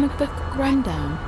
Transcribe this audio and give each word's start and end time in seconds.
Comic 0.00 0.16
Book 0.16 0.56
Rundown. 0.56 1.18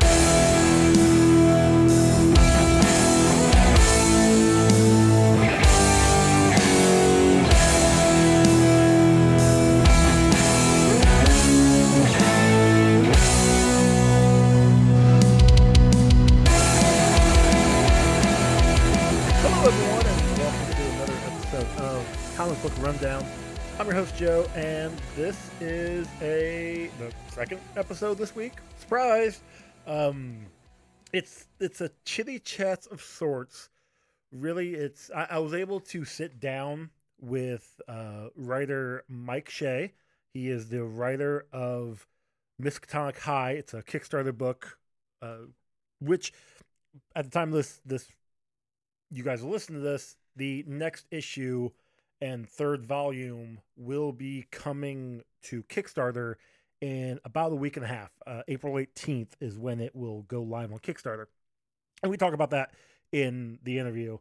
Hello, 19.42 19.68
everyone, 19.68 20.06
and 20.06 20.38
welcome 20.38 20.74
to 20.74 20.82
another 20.94 21.18
episode 21.26 21.68
of 21.76 22.00
Comic 22.38 22.62
Book 22.62 22.72
Rundown. 22.80 23.22
I'm 23.78 23.86
your 23.86 23.96
host 23.96 24.16
Joe, 24.16 24.46
and 24.54 24.98
this 25.14 25.50
is 25.60 26.08
a 26.22 26.71
second 27.32 27.60
episode 27.76 28.18
this 28.18 28.36
week. 28.36 28.52
Surprise! 28.78 29.40
Um, 29.86 30.44
it's 31.14 31.46
it's 31.60 31.80
a 31.80 31.90
chitty 32.04 32.38
chat 32.38 32.86
of 32.90 33.00
sorts. 33.00 33.70
Really, 34.32 34.74
it's 34.74 35.10
I, 35.16 35.28
I 35.30 35.38
was 35.38 35.54
able 35.54 35.80
to 35.80 36.04
sit 36.04 36.40
down 36.40 36.90
with 37.22 37.80
uh, 37.88 38.28
writer 38.36 39.04
Mike 39.08 39.48
Shea. 39.48 39.94
He 40.34 40.50
is 40.50 40.68
the 40.68 40.84
writer 40.84 41.46
of 41.52 42.06
Miskatonic 42.60 43.18
High. 43.18 43.52
It's 43.52 43.72
a 43.72 43.82
Kickstarter 43.82 44.36
book, 44.36 44.76
uh, 45.22 45.46
which 46.00 46.34
at 47.16 47.24
the 47.24 47.30
time 47.30 47.50
this 47.50 47.80
this 47.86 48.06
you 49.10 49.24
guys 49.24 49.42
will 49.42 49.52
listen 49.52 49.74
to 49.76 49.80
this, 49.80 50.16
the 50.36 50.64
next 50.66 51.06
issue 51.10 51.70
and 52.20 52.46
third 52.46 52.84
volume 52.84 53.58
will 53.74 54.12
be 54.12 54.46
coming 54.50 55.22
to 55.44 55.62
Kickstarter 55.62 56.34
in 56.82 57.18
about 57.24 57.52
a 57.52 57.54
week 57.54 57.76
and 57.76 57.84
a 57.84 57.88
half. 57.88 58.10
Uh, 58.26 58.42
April 58.48 58.74
18th 58.74 59.30
is 59.40 59.56
when 59.58 59.80
it 59.80 59.96
will 59.96 60.22
go 60.22 60.42
live 60.42 60.72
on 60.72 60.78
Kickstarter. 60.78 61.26
And 62.02 62.10
we 62.10 62.18
talk 62.18 62.34
about 62.34 62.50
that 62.50 62.72
in 63.12 63.58
the 63.62 63.78
interview. 63.78 64.18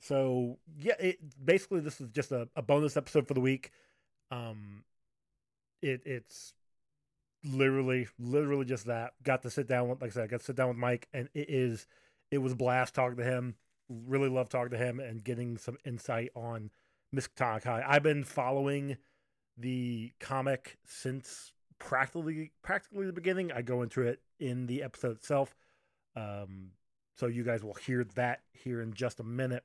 So, 0.00 0.58
yeah, 0.78 0.94
it 0.98 1.18
basically 1.44 1.80
this 1.80 2.00
is 2.00 2.08
just 2.10 2.32
a, 2.32 2.48
a 2.56 2.62
bonus 2.62 2.96
episode 2.96 3.28
for 3.28 3.34
the 3.34 3.40
week. 3.40 3.70
Um 4.30 4.84
it 5.82 6.02
it's 6.06 6.54
literally 7.44 8.08
literally 8.18 8.64
just 8.64 8.86
that. 8.86 9.12
Got 9.22 9.42
to 9.42 9.50
sit 9.50 9.66
down 9.66 9.88
with 9.88 10.00
like 10.00 10.12
I 10.12 10.14
said, 10.14 10.24
I 10.24 10.26
got 10.28 10.40
to 10.40 10.46
sit 10.46 10.56
down 10.56 10.68
with 10.68 10.78
Mike 10.78 11.08
and 11.12 11.28
it 11.34 11.50
is 11.50 11.86
it 12.30 12.38
was 12.38 12.52
a 12.52 12.56
blast 12.56 12.94
talking 12.94 13.18
to 13.18 13.24
him 13.24 13.56
really 13.88 14.28
love 14.28 14.48
talking 14.48 14.70
to 14.70 14.76
him 14.76 15.00
and 15.00 15.24
getting 15.24 15.58
some 15.58 15.76
insight 15.84 16.30
on 16.34 16.70
Miskatonic 17.14 17.64
High. 17.64 17.84
I've 17.86 18.02
been 18.02 18.24
following 18.24 18.96
the 19.56 20.12
comic 20.20 20.78
since 20.84 21.52
practically 21.84 22.50
practically 22.62 23.06
the 23.06 23.12
beginning. 23.12 23.52
I 23.52 23.62
go 23.62 23.82
into 23.82 24.02
it 24.02 24.20
in 24.40 24.66
the 24.66 24.82
episode 24.82 25.16
itself. 25.16 25.54
Um, 26.16 26.70
so 27.14 27.26
you 27.26 27.44
guys 27.44 27.62
will 27.62 27.74
hear 27.74 28.04
that 28.16 28.40
here 28.52 28.80
in 28.80 28.94
just 28.94 29.20
a 29.20 29.24
minute. 29.24 29.64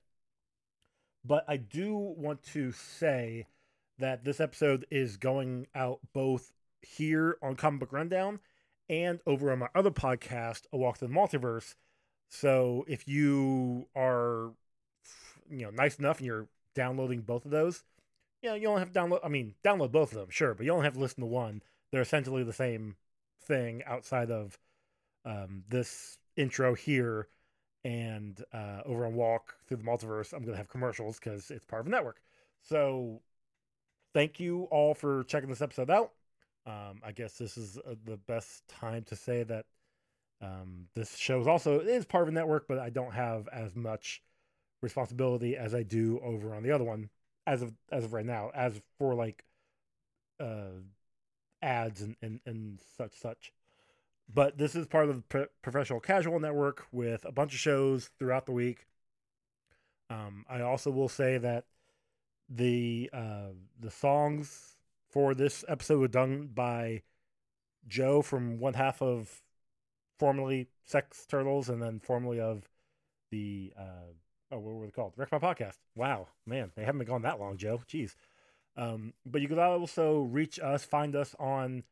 But 1.25 1.45
I 1.47 1.57
do 1.57 1.95
want 1.95 2.43
to 2.53 2.71
say 2.71 3.47
that 3.97 4.23
this 4.23 4.39
episode 4.39 4.85
is 4.91 5.17
going 5.17 5.67
out 5.73 5.99
both 6.13 6.51
here 6.81 7.37
on 7.41 7.55
Comic 7.55 7.81
Book 7.81 7.93
Rundown 7.93 8.39
and 8.89 9.19
over 9.25 9.51
on 9.51 9.59
my 9.59 9.67
other 9.75 9.91
podcast, 9.91 10.63
A 10.71 10.77
Walk 10.77 10.97
to 10.99 11.07
the 11.07 11.13
Multiverse. 11.13 11.75
So 12.29 12.85
if 12.87 13.07
you 13.07 13.87
are, 13.95 14.51
you 15.49 15.65
know, 15.65 15.71
nice 15.71 15.99
enough 15.99 16.17
and 16.17 16.27
you're 16.27 16.47
downloading 16.75 17.21
both 17.21 17.45
of 17.45 17.51
those, 17.51 17.83
yeah, 18.41 18.55
you 18.55 18.67
only 18.67 18.79
have 18.79 18.93
to 18.93 18.99
download. 18.99 19.19
I 19.23 19.27
mean, 19.27 19.55
download 19.63 19.91
both 19.91 20.13
of 20.13 20.19
them, 20.19 20.29
sure, 20.29 20.53
but 20.53 20.65
you 20.65 20.71
only 20.71 20.85
have 20.85 20.93
to 20.93 20.99
listen 20.99 21.21
to 21.21 21.27
one. 21.27 21.61
They're 21.91 22.01
essentially 22.01 22.43
the 22.43 22.53
same 22.53 22.95
thing 23.43 23.83
outside 23.85 24.31
of 24.31 24.57
um, 25.25 25.63
this 25.69 26.17
intro 26.35 26.75
here 26.75 27.27
and 27.83 28.43
uh, 28.53 28.81
over 28.85 29.05
on 29.05 29.15
Walk 29.15 29.55
Through 29.67 29.77
the 29.77 29.83
Multiverse. 29.83 30.33
I'm 30.33 30.43
gonna 30.43 30.57
have 30.57 30.69
commercials 30.69 31.19
because 31.19 31.49
it's 31.51 31.65
part 31.65 31.81
of 31.81 31.87
a 31.87 31.89
network. 31.89 32.21
So 32.61 33.21
thank 34.13 34.39
you 34.39 34.63
all 34.65 34.93
for 34.93 35.23
checking 35.23 35.49
this 35.49 35.61
episode 35.61 35.89
out. 35.89 36.11
Um, 36.65 37.01
I 37.03 37.11
guess 37.11 37.37
this 37.37 37.57
is 37.57 37.77
uh, 37.77 37.95
the 38.05 38.17
best 38.17 38.67
time 38.67 39.03
to 39.05 39.15
say 39.15 39.43
that 39.43 39.65
um, 40.41 40.87
this 40.95 41.15
show 41.15 41.39
is 41.41 41.47
also 41.47 41.79
is 41.79 42.05
part 42.05 42.23
of 42.23 42.29
a 42.29 42.31
network, 42.31 42.67
but 42.67 42.79
I 42.79 42.89
don't 42.89 43.13
have 43.13 43.47
as 43.49 43.75
much 43.75 44.21
responsibility 44.81 45.57
as 45.57 45.73
I 45.73 45.83
do 45.83 46.19
over 46.23 46.53
on 46.55 46.63
the 46.63 46.71
other 46.71 46.83
one 46.83 47.09
as 47.47 47.61
of 47.61 47.73
as 47.91 48.03
of 48.03 48.13
right 48.13 48.25
now. 48.25 48.51
As 48.53 48.79
for 48.97 49.15
like 49.15 49.43
uh, 50.39 50.81
ads 51.61 52.01
and, 52.01 52.15
and 52.21 52.39
and 52.45 52.79
such 52.97 53.13
such, 53.13 53.51
but 54.33 54.57
this 54.57 54.75
is 54.75 54.87
part 54.87 55.09
of 55.09 55.15
the 55.15 55.21
Pro- 55.21 55.47
professional 55.61 55.99
casual 55.99 56.39
network 56.39 56.85
with 56.91 57.25
a 57.25 57.31
bunch 57.31 57.53
of 57.53 57.59
shows 57.59 58.09
throughout 58.19 58.45
the 58.45 58.51
week. 58.51 58.87
Um, 60.09 60.45
I 60.49 60.61
also 60.61 60.89
will 60.89 61.09
say 61.09 61.37
that 61.37 61.65
the 62.49 63.09
uh, 63.13 63.53
the 63.79 63.91
songs 63.91 64.77
for 65.09 65.33
this 65.33 65.63
episode 65.67 65.99
were 65.99 66.07
done 66.07 66.49
by 66.53 67.03
Joe 67.87 68.21
from 68.21 68.59
one 68.59 68.73
half 68.73 69.01
of 69.01 69.41
formerly 70.17 70.67
Sex 70.85 71.25
Turtles 71.25 71.69
and 71.69 71.81
then 71.81 71.99
formerly 71.99 72.39
of 72.39 72.69
the 73.31 73.71
uh 73.77 74.11
oh 74.51 74.59
what 74.59 74.75
were 74.75 74.85
they 74.85 74.91
called? 74.91 75.13
Wreck 75.15 75.31
My 75.31 75.39
Podcast. 75.39 75.77
Wow, 75.95 76.27
man, 76.45 76.71
they 76.75 76.83
haven't 76.83 76.99
been 76.99 77.07
gone 77.07 77.21
that 77.23 77.39
long, 77.39 77.57
Joe. 77.57 77.81
Jeez. 77.87 78.15
Um, 78.81 79.13
but 79.25 79.41
you 79.41 79.47
can 79.47 79.59
also 79.59 80.19
reach 80.19 80.59
us, 80.59 80.85
find 80.85 81.15
us 81.15 81.35
on 81.39 81.83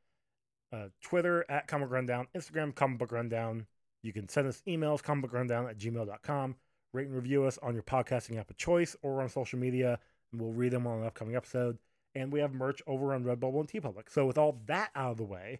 uh, 0.72 0.88
Twitter 1.02 1.46
at 1.50 1.68
Comic 1.68 1.92
Rundown, 1.92 2.28
Instagram 2.36 2.74
Comic 2.74 3.00
Book 3.00 3.12
Rundown. 3.12 3.68
You 4.03 4.14
can 4.14 4.30
send 4.30 4.48
us 4.48 4.62
emails, 4.68 5.02
comicbookrundown 5.02 5.70
at 5.70 5.78
gmail.com. 5.78 6.56
Rate 6.94 7.08
and 7.08 7.16
review 7.16 7.44
us 7.44 7.58
on 7.62 7.74
your 7.74 7.84
podcasting 7.84 8.40
app 8.40 8.50
of 8.50 8.58
choice 8.58 8.96
or 9.02 9.22
on 9.22 9.28
social 9.28 9.59
media, 9.59 10.00
and 10.31 10.42
we'll 10.42 10.53
read 10.53 10.72
them 10.72 10.88
on 10.88 11.00
an 11.00 11.06
upcoming 11.06 11.36
episode. 11.36 11.78
And 12.16 12.31
we 12.31 12.40
have 12.40 12.53
merch 12.53 12.81
over 12.88 13.14
on 13.14 13.25
Redbubble 13.25 13.59
and 13.59 13.68
TeePublic. 13.68 14.09
So 14.09 14.25
with 14.25 14.38
all 14.38 14.62
that 14.68 14.92
out 14.96 15.12
of 15.12 15.18
the 15.18 15.24
way, 15.25 15.59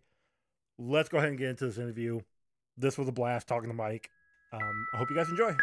let's 0.79 1.09
go 1.09 1.17
ahead 1.17 1.29
and 1.29 1.38
get 1.38 1.49
into 1.49 1.65
this 1.65 1.77
interview 1.77 2.21
this 2.77 2.97
was 2.97 3.07
a 3.07 3.11
blast 3.11 3.47
talking 3.47 3.69
to 3.69 3.75
Mike. 3.75 4.09
Um, 4.53 4.88
I 4.94 4.97
hope 4.97 5.09
you 5.09 5.15
guys 5.15 5.29
enjoy. 5.29 5.55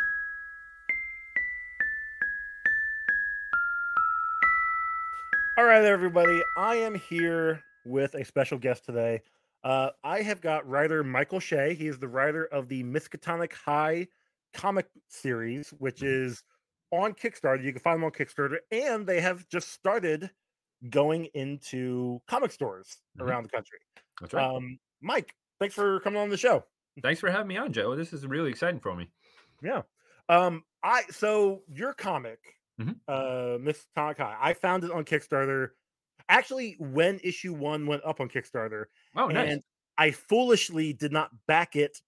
All 5.57 5.65
right, 5.65 5.85
everybody. 5.85 6.43
I 6.57 6.77
am 6.77 6.95
here 6.97 7.63
with 7.85 8.15
a 8.15 8.25
special 8.25 8.59
guest 8.59 8.85
today. 8.85 9.23
Uh, 9.63 9.91
I 10.03 10.23
have 10.23 10.41
got 10.41 10.69
writer 10.69 11.05
Michael 11.05 11.41
Shea. 11.41 11.75
He 11.75 11.87
is 11.87 11.99
the 11.99 12.09
writer 12.09 12.47
of 12.47 12.69
the 12.69 12.83
Miskatonic 12.83 13.53
High 13.53 14.09
comic 14.53 14.87
series, 15.09 15.71
which 15.79 16.03
is 16.03 16.43
on 16.91 17.13
Kickstarter. 17.15 17.63
You 17.63 17.73
can 17.73 17.81
find 17.81 17.97
them 17.99 18.05
on 18.05 18.11
Kickstarter, 18.11 18.57
and 18.73 19.07
they 19.07 19.21
have 19.21 19.49
just 19.49 19.73
started 19.73 20.31
going 20.91 21.27
into 21.35 22.21
comic 22.27 22.51
stores 22.53 22.99
Mhm. 23.17 23.27
around 23.27 23.45
the 23.45 23.49
country. 23.51 23.79
That's 24.21 24.35
right. 24.35 24.45
Um, 24.45 24.79
Mike, 25.01 25.35
thanks 25.61 25.75
for 25.75 26.01
coming 26.01 26.21
on 26.21 26.31
the 26.31 26.37
show. 26.37 26.65
Thanks 27.01 27.21
for 27.21 27.31
having 27.31 27.49
me 27.49 27.57
on, 27.57 27.73
Joe. 27.73 27.95
This 27.97 28.13
is 28.13 28.27
really 28.27 28.51
exciting 28.51 28.81
for 28.81 28.95
me. 28.95 29.09
Yeah. 29.63 29.83
Um, 30.29 30.65
I 30.83 31.03
so 31.11 31.63
your 31.69 31.95
comic, 31.95 32.41
Mhm. 32.81 32.97
uh, 33.09 33.59
Miskatonic 33.59 34.21
I 34.21 34.53
found 34.55 34.85
it 34.85 34.91
on 34.91 35.05
Kickstarter. 35.05 35.71
Actually, 36.29 36.77
when 36.79 37.21
issue 37.23 37.53
one 37.53 37.87
went 37.87 38.03
up 38.05 38.21
on 38.21 38.29
Kickstarter, 38.29 38.87
Oh, 39.17 39.29
nice. 39.29 39.53
and 39.53 39.63
I 39.99 40.11
foolishly 40.11 40.93
did 40.93 41.13
not 41.13 41.31
back 41.47 41.77
it 41.77 42.01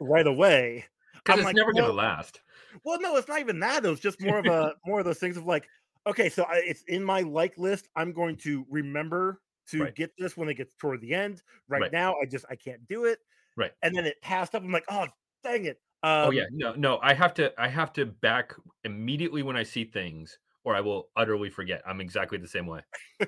right 0.00 0.26
away. 0.26 0.86
Because 1.14 1.38
it's 1.40 1.44
like, 1.44 1.56
never 1.56 1.72
going 1.72 1.84
well- 1.84 1.92
to 1.92 1.96
last. 1.96 2.40
Well, 2.84 3.00
no, 3.00 3.16
it's 3.16 3.28
not 3.28 3.40
even 3.40 3.58
that. 3.60 3.84
It 3.84 3.88
was 3.90 4.00
just 4.00 4.20
more 4.20 4.38
of 4.38 4.46
a 4.46 4.74
more 4.86 4.98
of 5.00 5.04
those 5.04 5.18
things 5.18 5.36
of 5.36 5.44
like, 5.44 5.68
okay, 6.06 6.28
so 6.28 6.44
I, 6.44 6.56
it's 6.64 6.82
in 6.84 7.02
my 7.04 7.20
like 7.22 7.56
list. 7.58 7.88
I'm 7.96 8.12
going 8.12 8.36
to 8.38 8.66
remember 8.70 9.40
to 9.68 9.82
Right. 9.84 9.94
get 9.94 10.12
this 10.18 10.36
when 10.36 10.48
it 10.48 10.54
gets 10.54 10.74
toward 10.74 11.00
the 11.00 11.12
end. 11.14 11.42
Right, 11.68 11.82
Right. 11.82 11.92
now, 11.92 12.16
I 12.20 12.24
just 12.26 12.44
I 12.50 12.56
can't 12.56 12.86
do 12.88 13.04
it. 13.04 13.18
Right. 13.56 13.72
And 13.82 13.94
then 13.94 14.06
it 14.06 14.20
passed 14.22 14.54
up. 14.54 14.62
I'm 14.62 14.72
like, 14.72 14.84
oh, 14.88 15.06
dang 15.42 15.64
it. 15.66 15.80
Um, 16.02 16.28
oh 16.28 16.30
yeah, 16.30 16.46
no, 16.50 16.74
no. 16.74 16.98
I 17.02 17.14
have 17.14 17.34
to. 17.34 17.52
I 17.60 17.68
have 17.68 17.92
to 17.94 18.06
back 18.06 18.54
immediately 18.84 19.42
when 19.42 19.56
I 19.56 19.62
see 19.62 19.84
things, 19.84 20.38
or 20.64 20.74
I 20.74 20.80
will 20.80 21.10
utterly 21.16 21.50
forget. 21.50 21.82
I'm 21.86 22.00
exactly 22.00 22.38
the 22.38 22.48
same 22.48 22.66
way. 22.66 22.82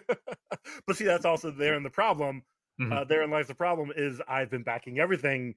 but 0.87 0.97
see, 0.97 1.05
that's 1.05 1.25
also 1.25 1.51
there 1.51 1.75
in 1.75 1.83
the 1.83 1.91
problem. 1.91 2.45
Mhm. 2.81 2.93
Uh, 2.93 3.05
therein 3.05 3.31
lies 3.31 3.49
the 3.49 3.55
problem 3.55 3.93
is 3.95 4.23
I've 4.27 4.51
been 4.51 4.63
backing 4.63 4.99
everything 4.99 5.55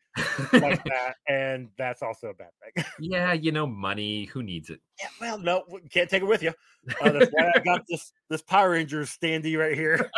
like 0.61 0.83
that, 0.89 1.15
and 1.27 1.69
that's 1.77 2.01
also 2.01 2.29
a 2.29 2.33
bad 2.33 2.49
thing. 2.63 2.83
yeah, 2.99 3.33
you 3.33 3.51
know, 3.51 3.67
money. 3.67 4.25
Who 4.25 4.43
needs 4.43 4.69
it? 4.69 4.81
yeah, 4.99 5.09
well, 5.19 5.37
no, 5.37 5.63
can't 5.89 6.09
take 6.09 6.23
it 6.23 6.27
with 6.27 6.43
you. 6.43 6.53
Uh, 6.99 7.11
that's 7.11 7.29
why 7.31 7.47
I 7.47 7.59
got 7.63 7.81
this 7.87 8.11
this 8.29 8.41
Power 8.41 8.71
Rangers 8.71 9.15
standee 9.15 9.57
right 9.57 9.75
here. 9.75 10.09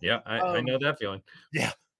yeah, 0.00 0.20
I, 0.26 0.40
I 0.40 0.60
Um, 0.60 0.64
know 0.64 0.78
that 0.78 0.98
feeling. 0.98 1.22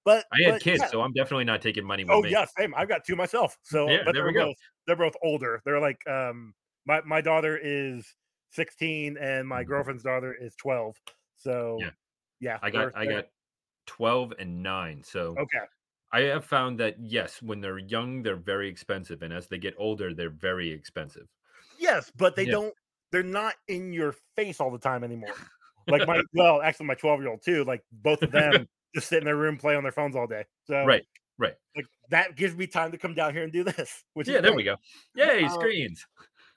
But 0.07 0.25
I 0.33 0.41
had 0.45 0.59
but, 0.59 0.61
kids, 0.61 0.87
yeah. 0.87 0.89
so 0.89 1.01
I'm 1.01 1.13
definitely 1.13 1.45
not 1.45 1.61
taking 1.61 1.85
money 1.85 2.05
with 2.05 2.19
Oh 2.19 2.23
me. 2.23 2.29
yeah, 2.29 2.45
same. 2.57 2.73
I've 2.75 2.87
got 2.87 3.03
two 3.05 3.15
myself. 3.15 3.57
So, 3.63 3.95
Yeah, 3.95 4.03
but 4.03 4.13
there 4.13 4.23
they're 4.23 4.25
we 4.25 4.33
go. 4.33 4.47
both 4.47 4.55
they're 4.85 4.95
both 4.95 5.15
older. 5.23 5.61
They're 5.65 5.79
like 5.81 6.05
um 6.07 6.53
my 6.85 7.01
my 7.01 7.21
daughter 7.21 7.57
is 7.61 8.15
16 8.51 9.17
and 9.17 9.47
my 9.47 9.63
Mhm. 9.63 9.63
girlfriend's 9.63 10.03
daughter 10.03 10.33
is 10.33 10.55
12. 10.55 10.95
So 11.35 11.83
Yeah. 11.83 11.91
yeah, 12.39 12.59
I 12.61 12.71
got 12.71 12.89
I 12.95 13.07
got 13.07 13.25
12 13.87 14.33
and 14.39 14.63
9. 14.63 15.03
So 15.03 15.39
Okay. 15.39 15.67
I 16.13 16.21
have 16.23 16.45
found 16.45 16.79
that 16.81 16.99
yes, 16.99 17.41
when 17.41 17.61
they're 17.61 17.79
young, 17.79 18.23
they're 18.23 18.37
very 18.37 18.69
expensive, 18.69 19.23
and 19.23 19.33
as 19.33 19.49
they 19.49 19.59
get 19.59 19.75
older, 19.77 20.13
they're 20.13 20.29
very 20.31 20.71
expensive. 20.71 21.29
Yes, 21.77 22.11
but 22.15 22.35
they 22.35 22.45
Yeah. 22.45 22.47
don't. 22.47 22.73
They're 23.11 23.23
not 23.23 23.55
in 23.67 23.93
your 23.93 24.13
face 24.35 24.59
all 24.59 24.71
the 24.71 24.79
time 24.79 25.03
anymore. 25.03 25.37
Like 25.89 26.03
my 26.05 26.23
well, 26.33 26.61
actually, 26.61 26.87
my 26.87 26.95
twelve 26.95 27.21
year 27.21 27.29
old 27.29 27.41
too. 27.43 27.63
Like 27.63 27.83
both 27.91 28.21
of 28.21 28.31
them 28.31 28.67
just 28.95 29.07
sit 29.09 29.19
in 29.19 29.25
their 29.25 29.35
room, 29.37 29.57
play 29.57 29.75
on 29.75 29.83
their 29.83 29.91
phones 29.91 30.15
all 30.15 30.27
day. 30.27 30.45
So 30.65 30.85
Right, 30.85 31.03
right. 31.37 31.55
like 31.75 31.85
that 32.09 32.35
gives 32.35 32.55
me 32.55 32.67
time 32.67 32.91
to 32.91 32.97
come 32.97 33.13
down 33.13 33.33
here 33.33 33.43
and 33.43 33.51
do 33.51 33.63
this. 33.63 34.03
Which 34.13 34.27
Yeah, 34.27 34.41
there 34.41 34.53
we 34.53 34.63
go. 34.63 34.75
Yay, 35.15 35.43
Um, 35.43 35.49
screens. 35.51 36.05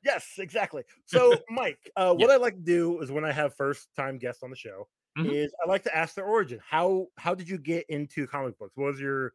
Yes, 0.02 0.34
exactly. 0.38 0.84
So, 1.06 1.38
Mike, 1.50 1.90
uh, 1.96 2.14
what 2.14 2.28
Yeah. 2.28 2.34
I 2.34 2.36
like 2.38 2.54
to 2.54 2.60
do 2.62 3.00
is 3.00 3.10
when 3.10 3.24
I 3.24 3.32
have 3.32 3.54
first 3.56 3.88
time 3.94 4.18
guests 4.18 4.42
on 4.42 4.50
the 4.50 4.56
show, 4.56 4.88
Mhm. 5.18 5.34
is 5.34 5.52
I 5.64 5.68
like 5.68 5.82
to 5.84 5.94
ask 5.96 6.14
their 6.14 6.24
origin. 6.26 6.60
How 6.64 7.08
how 7.18 7.34
did 7.34 7.48
you 7.48 7.58
get 7.58 7.84
into 7.90 8.26
comic 8.26 8.56
books? 8.58 8.76
What 8.76 8.86
was 8.86 9.00
your 9.00 9.34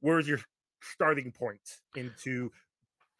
what 0.00 0.16
was 0.16 0.28
your 0.28 0.40
starting 0.82 1.30
point 1.32 1.60
into 1.94 2.50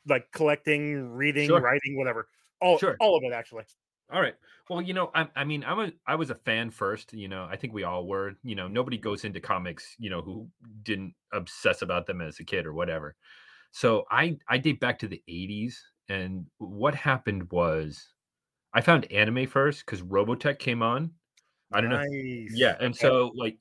like 0.07 0.31
collecting, 0.33 1.09
reading, 1.13 1.47
Sure. 1.49 1.61
writing, 1.61 1.97
whatever? 1.97 2.29
All 2.61 2.79
Sure. 2.79 2.97
all 3.01 3.17
of 3.17 3.23
it 3.25 3.33
actually. 3.33 3.65
All 4.13 4.21
right. 4.21 4.35
Well, 4.69 4.83
you 4.83 4.95
know, 4.95 5.11
I, 5.15 5.29
I 5.35 5.45
mean, 5.45 5.65
I'm 5.65 5.81
a, 5.81 5.93
I 6.07 6.15
was 6.15 6.31
a 6.31 6.35
fan 6.35 6.71
first. 6.71 7.13
You 7.13 7.29
know, 7.29 7.47
I 7.51 7.57
think 7.57 7.73
we 7.73 7.85
all 7.85 8.07
were. 8.07 8.35
You 8.43 8.55
know, 8.55 8.69
nobody 8.69 8.99
goes 8.99 9.25
into 9.25 9.41
comics, 9.41 9.97
you 9.99 10.11
know, 10.11 10.23
who 10.23 10.49
didn't 10.83 11.15
obsess 11.33 11.83
about 11.83 12.07
them 12.07 12.21
as 12.21 12.39
a 12.39 12.45
kid 12.45 12.67
or 12.67 12.73
whatever. 12.73 13.17
So 13.73 14.05
I, 14.11 14.39
I 14.49 14.59
date 14.59 14.81
back 14.81 14.99
to 15.01 15.09
the 15.09 15.23
'80s, 15.29 15.77
and 16.09 16.47
what 16.59 16.95
happened 16.95 17.51
was, 17.51 18.13
I 18.75 18.83
found 18.83 19.11
anime 19.11 19.47
first 19.47 19.85
because 19.87 20.03
Robotech 20.03 20.59
came 20.59 20.83
on. 20.83 21.13
I 21.73 21.81
don't 21.81 21.91
know. 21.91 22.03
Yeah, 22.55 22.77
and 22.81 22.95
so 22.97 23.33
like, 23.35 23.59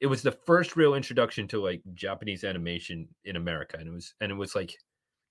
it 0.00 0.06
was 0.06 0.22
the 0.22 0.32
first 0.32 0.76
real 0.76 0.94
introduction 0.94 1.48
to 1.48 1.62
like 1.62 1.82
Japanese 1.94 2.44
animation 2.44 3.08
in 3.24 3.36
America, 3.36 3.78
and 3.78 3.88
it 3.88 3.92
was, 3.92 4.14
and 4.20 4.30
it 4.30 4.36
was 4.36 4.54
like, 4.54 4.74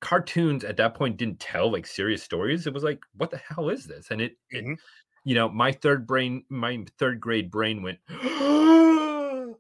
cartoons 0.02 0.64
at 0.64 0.78
that 0.78 0.94
point 0.94 1.18
didn't 1.18 1.40
tell 1.40 1.72
like 1.72 1.88
serious 1.88 2.24
stories. 2.24 2.68
It 2.68 2.74
was 2.74 2.84
like, 2.84 3.00
what 3.16 3.32
the 3.32 3.38
hell 3.38 3.70
is 3.70 3.86
this? 3.86 4.12
And 4.12 4.22
it, 4.22 4.38
it 4.50 4.66
Mhm. 4.66 4.78
you 5.26 5.36
know, 5.36 5.50
my 5.50 5.72
third 5.72 6.08
brain, 6.08 6.44
my 6.50 6.86
third 7.00 7.20
grade 7.20 7.52
brain 7.52 7.82
went, 7.84 8.00
and 8.10 9.56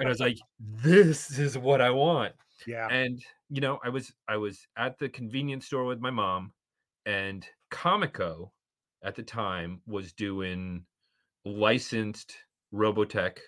I 0.00 0.08
was 0.08 0.20
like, 0.20 0.38
this 0.58 1.38
is 1.38 1.56
what 1.58 1.80
I 1.80 1.90
want. 1.90 2.34
yeah. 2.66 2.88
And 2.90 3.22
you 3.48 3.60
know, 3.60 3.78
I 3.84 3.88
was 3.90 4.12
I 4.28 4.36
was 4.36 4.66
at 4.76 4.98
the 4.98 5.08
convenience 5.08 5.66
store 5.66 5.84
with 5.84 6.00
my 6.00 6.10
mom, 6.10 6.52
and 7.04 7.46
Comico 7.70 8.52
at 9.04 9.14
the 9.14 9.22
time 9.22 9.82
was 9.86 10.12
doing 10.12 10.84
licensed 11.44 12.36
Robotech 12.74 13.38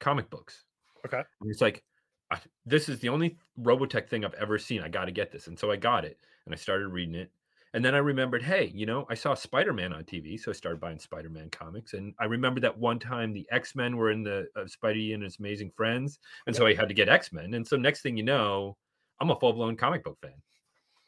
comic 0.00 0.30
books. 0.30 0.64
Okay. 1.06 1.22
And 1.40 1.50
it's 1.50 1.60
like, 1.60 1.84
I, 2.30 2.38
this 2.66 2.88
is 2.88 3.00
the 3.00 3.08
only 3.08 3.38
Robotech 3.60 4.08
thing 4.08 4.24
I've 4.24 4.34
ever 4.34 4.58
seen. 4.58 4.82
I 4.82 4.88
got 4.88 5.06
to 5.06 5.12
get 5.12 5.32
this. 5.32 5.46
And 5.46 5.58
so 5.58 5.70
I 5.70 5.76
got 5.76 6.04
it 6.04 6.18
and 6.46 6.54
I 6.54 6.58
started 6.58 6.88
reading 6.88 7.14
it. 7.14 7.30
And 7.74 7.84
then 7.84 7.94
I 7.94 7.98
remembered, 7.98 8.42
hey, 8.42 8.72
you 8.74 8.86
know, 8.86 9.06
I 9.10 9.14
saw 9.14 9.34
Spider 9.34 9.74
Man 9.74 9.92
on 9.92 10.04
TV. 10.04 10.40
So 10.40 10.50
I 10.50 10.54
started 10.54 10.80
buying 10.80 10.98
Spider 10.98 11.28
Man 11.28 11.50
comics. 11.50 11.92
And 11.92 12.14
I 12.18 12.24
remember 12.24 12.60
that 12.60 12.78
one 12.78 12.98
time 12.98 13.32
the 13.32 13.46
X 13.50 13.74
Men 13.74 13.96
were 13.96 14.10
in 14.10 14.22
the 14.22 14.48
uh, 14.56 14.64
Spidey 14.64 15.14
and 15.14 15.22
his 15.22 15.38
amazing 15.38 15.70
friends. 15.76 16.18
And 16.46 16.56
so 16.56 16.66
I 16.66 16.74
had 16.74 16.88
to 16.88 16.94
get 16.94 17.08
X 17.08 17.32
Men. 17.32 17.54
And 17.54 17.66
so 17.66 17.76
next 17.76 18.00
thing 18.00 18.16
you 18.16 18.22
know, 18.22 18.76
I'm 19.20 19.30
a 19.30 19.38
full 19.38 19.52
blown 19.52 19.76
comic 19.76 20.02
book 20.02 20.18
fan. 20.22 20.32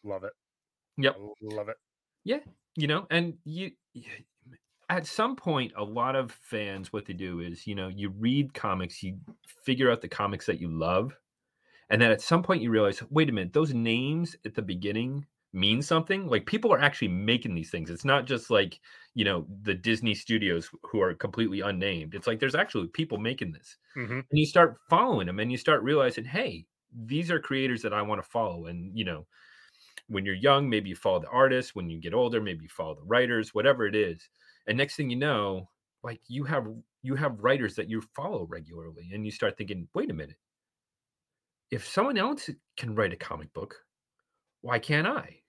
Love 0.05 0.25
it. 0.25 0.33
Yep. 0.99 1.17
I 1.19 1.55
Love 1.55 1.69
it. 1.69 1.77
Yeah. 2.25 2.41
You 2.77 2.87
know 2.87 3.07
and 3.11 3.35
you 3.45 3.73
at 4.91 5.07
some 5.07 5.37
point 5.37 5.73
a 5.77 5.85
lot 5.85 6.17
of 6.17 6.33
fans 6.33 6.93
what 6.93 7.07
they 7.07 7.15
do 7.15 7.41
is 7.41 7.67
you 7.67 7.75
know 7.75 7.89
you 7.89 8.11
read 8.11 8.55
comics 8.55 9.03
you 9.03 9.19
figure 9.47 9.91
out 9.91 10.03
the 10.03 10.09
comics 10.09 10.47
that 10.47 10.61
you 10.61 10.69
love 10.69 11.17
and 11.91 12.01
then 12.01 12.11
at 12.11 12.21
some 12.21 12.43
point 12.43 12.63
you 12.63 12.71
realize 12.71 13.03
wait 13.11 13.29
a 13.29 13.33
minute 13.33 13.53
those 13.53 13.75
names 13.75 14.37
at 14.45 14.55
the 14.55 14.63
beginning 14.63 15.27
mean 15.53 15.83
something? 15.83 16.29
Like 16.29 16.47
people 16.47 16.73
are 16.73 16.81
actually 16.81 17.09
making 17.09 17.57
these 17.57 17.71
things. 17.71 17.91
It's 17.91 18.05
not 18.05 18.27
just 18.27 18.51
like 18.51 18.81
you 19.15 19.25
know 19.25 19.47
the 19.63 19.75
disney 19.75 20.15
studios 20.15 20.71
who 20.85 21.01
are 21.03 21.15
completely 21.15 21.61
unnamed. 21.61 22.15
It's 22.15 22.29
like 22.29 22.39
there's 22.41 22.55
actually 22.55 22.89
people 22.89 23.19
making 23.19 23.53
this 23.53 23.77
hmm 23.95 24.21
and 24.31 24.39
you 24.39 24.47
start 24.47 24.79
following 24.89 25.27
them 25.27 25.41
and 25.41 25.53
you 25.53 25.59
start 25.59 25.83
realizing 25.83 26.25
hey 26.25 26.67
these 26.93 27.31
are 27.31 27.41
creators 27.41 27.83
that 27.83 27.93
i 27.95 28.03
want 28.03 28.23
to 28.23 28.29
follow 28.29 28.67
and 28.67 28.97
you 28.99 29.05
know 29.05 29.27
when 30.09 30.25
you're 30.25 30.35
young 30.35 30.69
maybe 30.69 30.89
you 30.89 30.97
follow 30.97 31.21
the 31.21 31.29
artists 31.29 31.75
when 31.75 31.89
you 31.89 32.01
get 32.01 32.15
older 32.15 32.41
maybe 32.41 32.65
you 32.65 32.69
follow 32.69 32.95
the 32.95 33.05
writers 33.05 33.55
whatever 33.55 33.87
it 33.87 33.95
is 33.95 34.29
and 34.67 34.79
next 34.79 34.97
thing 34.97 35.11
you 35.11 35.17
know 35.17 35.69
like 36.03 36.21
you 36.29 36.45
have 36.45 36.67
you 37.03 37.15
have 37.17 37.41
writers 37.41 37.75
that 37.77 37.89
you 37.89 38.01
follow 38.15 38.45
regularly 38.47 39.11
and 39.13 39.25
you 39.25 39.31
start 39.33 39.57
thinking 39.57 39.89
wait 39.95 40.11
a 40.11 40.15
minute 40.15 40.37
if 41.71 41.87
someone 41.87 42.17
else 42.19 42.49
can 42.77 42.95
write 42.95 43.13
a 43.13 43.17
comic 43.17 43.53
book 43.53 43.85
why 44.63 44.79
can't 44.79 45.07
i 45.07 45.43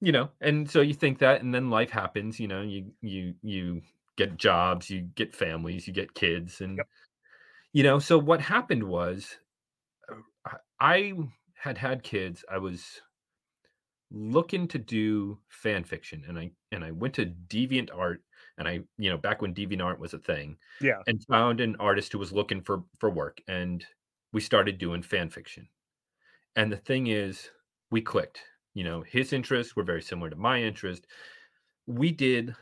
you 0.00 0.12
know 0.12 0.30
and 0.40 0.70
so 0.70 0.80
you 0.80 0.94
think 0.94 1.18
that 1.18 1.40
and 1.40 1.54
then 1.54 1.70
life 1.70 1.90
happens 1.90 2.40
you 2.40 2.48
know 2.48 2.62
you 2.62 2.92
you 3.00 3.34
you 3.42 3.82
get 4.16 4.36
jobs 4.36 4.90
you 4.90 5.00
get 5.02 5.34
families 5.34 5.86
you 5.86 5.92
get 5.92 6.14
kids 6.14 6.60
and 6.60 6.78
Yep. 6.78 6.88
you 7.72 7.82
know 7.82 7.98
so 7.98 8.18
what 8.18 8.40
happened 8.40 8.84
was 8.84 9.38
uh, 10.10 10.16
I- 10.46 10.58
i 10.80 11.12
had 11.56 11.78
had 11.78 12.02
kids 12.02 12.44
i 12.50 12.58
was 12.58 13.02
looking 14.12 14.68
to 14.68 14.78
do 14.78 15.40
fan 15.48 15.84
fiction 15.84 16.24
and 16.28 16.38
i 16.38 16.50
and 16.72 16.84
i 16.84 16.90
went 16.90 17.14
to 17.14 17.26
DeviantArt 17.26 18.18
and 18.58 18.68
i 18.68 18.80
you 18.98 19.10
know 19.10 19.18
back 19.18 19.42
when 19.42 19.54
DeviantArt 19.54 19.98
was 19.98 20.14
a 20.14 20.18
thing 20.18 20.58
Yeah. 20.80 21.04
and 21.06 21.24
found 21.30 21.60
an 21.60 21.76
artist 21.76 22.12
who 22.12 22.18
was 22.18 22.32
looking 22.32 22.62
for 22.62 22.84
for 22.98 23.10
work 23.10 23.40
and 23.48 23.86
we 24.32 24.40
started 24.40 24.78
doing 24.78 25.02
fan 25.02 25.28
fiction. 25.30 25.68
And 26.56 26.72
the 26.72 26.76
thing 26.78 27.08
is 27.08 27.50
we 27.90 28.00
clicked 28.02 28.42
you 28.74 28.84
know 28.84 29.02
his 29.02 29.32
interests 29.32 29.76
were 29.76 29.84
very 29.84 30.02
similar 30.02 30.30
to 30.30 30.36
my 30.36 30.62
interest. 30.62 31.06
We 31.86 32.12
did 32.12 32.54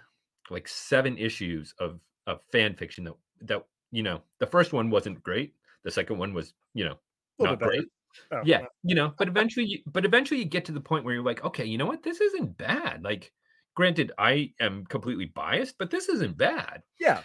like 0.51 0.69
seven 0.69 1.19
issues 1.19 1.75
of 1.79 2.01
of 2.27 2.43
fan 2.53 2.77
fiction 2.77 3.05
that 3.05 3.17
that 3.43 3.67
you 3.93 4.03
know 4.03 4.25
the 4.39 4.47
first 4.47 4.73
one 4.73 4.91
wasn't 4.91 5.23
great 5.25 5.55
the 5.85 5.91
second 5.91 6.19
one 6.19 6.35
was 6.35 6.55
you 6.75 6.85
know 6.85 6.99
not 7.41 7.61
great 7.63 7.89
Oh, 8.33 8.41
yeah 8.45 8.63
you 8.83 8.95
know 8.95 9.15
but 9.19 9.29
eventually 9.29 9.67
you, 9.67 9.79
but 9.87 10.05
eventually 10.05 10.41
you 10.41 10.47
get 10.47 10.65
to 10.67 10.73
the 10.73 10.81
point 10.81 11.05
where 11.05 11.15
you're 11.15 11.25
like 11.25 11.45
okay 11.45 11.65
you 11.65 11.79
know 11.79 11.87
what? 11.87 12.03
This 12.03 12.21
isn't 12.21 12.57
bad. 12.59 13.03
Like 13.05 13.33
granted 13.77 14.13
i 14.19 14.53
am 14.61 14.85
completely 14.87 15.27
biased 15.27 15.79
but 15.79 15.91
this 15.91 16.09
isn't 16.09 16.37
bad. 16.37 16.83
Yeah. 16.99 17.23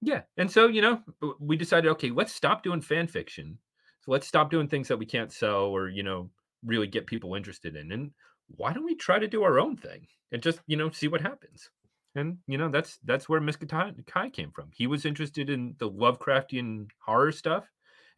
yeah 0.00 0.22
and 0.36 0.50
so 0.50 0.68
you 0.68 0.82
know 0.82 1.00
we 1.38 1.56
decided 1.56 1.90
okay 1.90 2.10
let's 2.10 2.32
stop 2.32 2.62
doing 2.62 2.80
fan 2.80 3.06
fiction. 3.06 3.58
So 4.02 4.12
let's 4.12 4.26
stop 4.26 4.50
doing 4.50 4.68
things 4.68 4.88
that 4.88 4.98
we 4.98 5.06
can't 5.06 5.32
sell 5.32 5.64
or 5.64 5.88
you 5.88 6.02
know 6.02 6.30
really 6.64 6.86
get 6.86 7.06
people 7.06 7.34
interested 7.34 7.76
in 7.76 7.90
and 7.92 8.10
why 8.56 8.72
don't 8.72 8.84
we 8.84 8.94
try 8.94 9.18
to 9.18 9.28
do 9.28 9.42
our 9.42 9.58
own 9.60 9.76
thing 9.76 10.06
and 10.32 10.42
just 10.42 10.60
you 10.66 10.76
know 10.76 10.90
see 10.90 11.08
what 11.08 11.20
happens? 11.20 11.70
And 12.14 12.38
you 12.46 12.58
know 12.58 12.68
that's 12.68 12.98
that's 13.04 13.28
where 13.28 13.40
Miska 13.40 13.66
Kai 13.66 14.30
came 14.30 14.50
from. 14.50 14.70
He 14.74 14.86
was 14.86 15.04
interested 15.04 15.48
in 15.48 15.76
the 15.78 15.90
Lovecraftian 15.90 16.88
horror 17.04 17.30
stuff, 17.32 17.64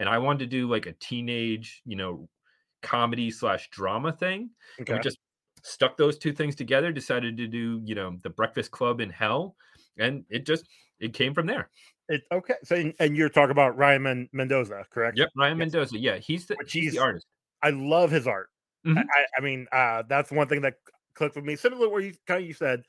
and 0.03 0.09
I 0.11 0.19
wanted 0.19 0.41
to 0.41 0.47
do 0.47 0.69
like 0.69 0.87
a 0.87 0.93
teenage, 0.95 1.81
you 1.87 1.95
know, 1.95 2.29
comedy 2.83 3.31
slash 3.31 3.71
drama 3.71 4.11
thing. 4.13 4.51
Okay. 4.81 4.95
we 4.95 4.99
just 4.99 5.19
stuck 5.63 5.97
those 5.97 6.19
two 6.19 6.33
things 6.33 6.57
together. 6.57 6.91
Decided 6.91 7.37
to 7.37 7.47
do 7.47 7.81
you 7.85 7.95
know 7.95 8.19
the 8.25 8.31
Breakfast 8.31 8.73
Club 8.73 9.01
in 9.01 9.09
Hell, 9.11 9.55
and 9.97 10.25
it 10.29 10.45
just 10.45 10.67
it 10.99 11.15
came 11.15 11.33
from 11.35 11.47
there. 11.47 11.71
It, 12.09 12.23
okay. 12.33 12.55
So 12.65 12.91
and- 12.99 13.17
you're 13.17 13.29
talking 13.29 13.53
about 13.53 13.77
Ryan 13.79 14.03
Men- 14.03 14.29
Mendoza, 14.33 14.85
correct? 14.91 15.17
Yep, 15.19 15.29
Ryan 15.37 15.53
Yes. 15.57 15.59
Mendoza. 15.73 15.99
Yeah, 15.99 16.17
he's 16.19 16.47
the 16.47 16.57
he's 16.65 16.73
he's- 16.73 16.95
the 16.95 17.01
artist. 17.01 17.27
I 17.63 17.71
love 17.71 18.11
his 18.11 18.27
art. 18.27 18.49
I, 18.85 18.89
Mhm. 18.89 18.99
I, 18.99 19.25
I 19.39 19.41
mean, 19.41 19.69
uh, 19.71 20.03
that's 20.09 20.33
one 20.33 20.49
thing 20.49 20.63
that 20.63 20.75
clicked 21.15 21.37
with 21.37 21.45
me. 21.45 21.55
Similar 21.55 21.87
to 21.87 21.91
where 21.91 22.01
you 22.03 22.13
kind 22.27 22.43
of 22.43 22.49
you 22.49 22.55
said, 22.55 22.81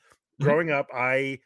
Mhm. 0.41 0.45
growing 0.45 0.71
up, 0.71 0.89
I 0.91 1.37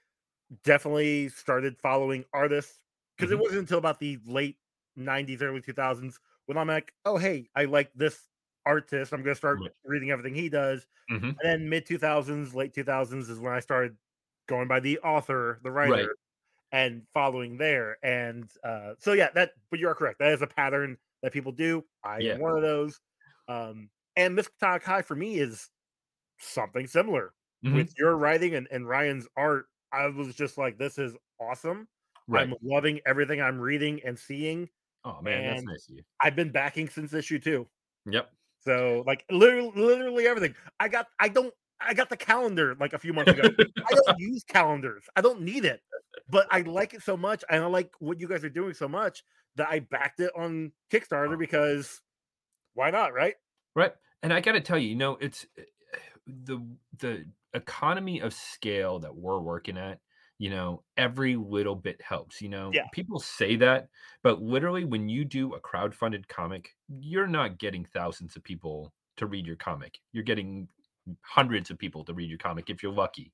definitely 0.64 1.28
started 1.28 1.78
following 1.82 2.24
artists 2.34 2.80
because 3.18 3.30
Mhm. 3.32 3.34
it 3.34 3.40
wasn't 3.42 3.60
until 3.60 3.80
about 3.80 4.00
the 4.00 4.18
late 4.26 4.56
'90s, 4.98 5.42
early 5.42 5.62
2000s 5.62 6.20
when 6.48 6.58
I'm 6.58 6.68
like, 6.68 6.94
oh 7.06 7.18
hey, 7.18 7.50
I 7.56 7.66
like 7.66 7.92
this 7.96 8.30
artist. 8.66 9.14
I'm 9.14 9.24
gonna 9.24 9.36
start 9.36 9.64
Right. 9.64 9.72
reading 9.86 10.12
everything 10.12 10.36
he 10.36 10.50
does. 10.50 10.88
Mhm. 11.10 11.42
And 11.44 11.64
then 11.64 11.70
mid 11.70 11.86
2000s, 11.86 12.56
late 12.56 12.74
2000s 12.74 13.30
is 13.30 13.40
when 13.40 13.54
I 13.54 13.60
started 13.62 13.98
going 14.48 14.68
by 14.68 14.80
the 14.82 15.00
author, 15.00 15.60
the 15.64 15.72
writer, 15.72 16.16
and 16.72 17.08
following 17.14 17.58
there. 17.58 17.98
And 18.04 18.50
uh, 18.64 18.96
so 19.00 19.14
yeah, 19.14 19.30
that. 19.36 19.54
But 19.72 19.80
you 19.80 19.88
are 19.90 19.96
correct. 19.96 20.20
That 20.20 20.34
is 20.34 20.42
a 20.42 20.48
pattern 20.48 20.98
that 21.24 21.34
people 21.34 21.52
do. 21.52 21.86
I 22.04 22.20
Yeah. 22.20 22.38
am 22.38 22.40
one 22.40 22.56
of 22.56 22.62
those. 22.62 23.02
Um, 23.48 23.90
and 24.16 24.36
Miss 24.36 24.50
High 24.62 25.02
for 25.04 25.16
me 25.16 25.40
is 25.40 25.70
something 26.40 26.88
similar 26.88 27.34
Mhm. 27.62 27.88
with 27.88 27.94
your 27.98 28.18
writing 28.18 28.56
and, 28.56 28.68
and 28.72 28.88
Ryan's 28.88 29.28
art. 29.36 29.68
I 29.92 30.08
was 30.08 30.36
just 30.36 30.58
like, 30.58 30.78
this 30.78 30.98
is 30.98 31.16
awesome. 31.40 31.88
Right. 32.28 32.50
I'm 32.50 32.54
loving 32.62 33.02
everything 33.06 33.42
I'm 33.42 33.60
reading 33.60 34.02
and 34.04 34.18
seeing. 34.20 34.70
Oh 35.08 35.22
man, 35.22 35.46
that's 35.46 35.66
nice 35.66 35.90
of 35.90 35.96
you. 35.96 36.04
I've 36.22 36.36
been 36.36 36.52
backing 36.52 36.90
since 36.90 37.14
issue 37.14 37.40
two. 37.40 37.68
Yep. 38.06 38.30
So 38.62 39.04
like 39.06 39.24
literally, 39.30 39.72
literally 39.76 40.28
everything. 40.28 40.56
I 40.80 40.88
got. 40.88 41.08
I 41.20 41.30
don't. 41.30 41.54
I 41.80 41.94
got 41.94 42.10
the 42.10 42.18
calendar 42.18 42.76
like 42.80 42.94
a 42.94 43.00
few 43.00 43.14
months 43.14 43.32
ago. 43.32 43.44
I 43.44 43.94
don't 43.94 44.18
use 44.20 44.44
calendars. 44.44 45.04
I 45.16 45.22
don't 45.22 45.42
need 45.42 45.64
it, 45.64 45.82
but 46.30 46.48
I 46.52 46.62
like 46.62 46.94
it 46.94 47.04
so 47.04 47.16
much, 47.16 47.44
and 47.50 47.64
I 47.64 47.68
like 47.68 47.92
what 48.00 48.20
you 48.20 48.28
guys 48.28 48.44
are 48.44 48.50
doing 48.50 48.74
so 48.74 48.88
much 48.88 49.24
that 49.56 49.70
I 49.70 49.80
backed 49.80 50.20
it 50.20 50.32
on 50.36 50.72
Kickstarter 50.92 51.38
because 51.38 52.02
why 52.74 52.92
not, 52.92 53.14
right? 53.14 53.36
Right. 53.76 53.94
And 54.24 54.34
I 54.34 54.42
got 54.42 54.54
to 54.54 54.62
tell 54.62 54.78
you, 54.78 54.90
you 54.90 54.96
know, 54.96 55.18
it's 55.22 55.46
eh, 55.58 55.64
the 56.26 56.66
the 57.00 57.26
economy 57.54 58.20
of 58.22 58.34
scale 58.34 59.00
that 59.00 59.16
we're 59.16 59.40
working 59.40 59.78
at, 59.78 60.00
you 60.40 60.50
know, 60.50 60.84
every 60.98 61.36
little 61.36 61.76
bit 61.76 62.02
helps, 62.02 62.42
you 62.42 62.50
know. 62.50 62.78
Yeah. 62.78 62.88
People 62.92 63.20
say 63.20 63.56
that, 63.58 63.90
but 64.24 64.42
literally 64.42 64.86
when 64.86 65.10
you 65.10 65.26
do 65.26 65.54
a 65.54 65.62
crowdfunded 65.62 66.28
comic, 66.28 66.76
you're 66.88 67.28
not 67.28 67.58
getting 67.58 67.86
thousands 67.86 68.36
of 68.36 68.44
people 68.44 68.94
to 69.18 69.26
read 69.26 69.48
your 69.48 69.56
comic. 69.56 70.00
You're 70.12 70.24
getting 70.24 70.70
hundreds 71.24 71.72
of 71.72 71.78
people 71.80 72.04
to 72.06 72.14
read 72.14 72.30
your 72.30 72.38
comic 72.40 72.70
if 72.70 72.84
you're 72.84 72.92
lucky. 72.92 73.34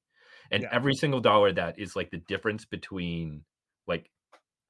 And 0.52 0.66
Yeah. 0.66 0.72
every 0.72 0.94
single 0.94 1.20
dollar 1.22 1.52
that 1.54 1.80
is 1.80 1.96
like 1.96 2.12
the 2.12 2.18
difference 2.28 2.66
between 2.66 3.46
like 3.88 4.10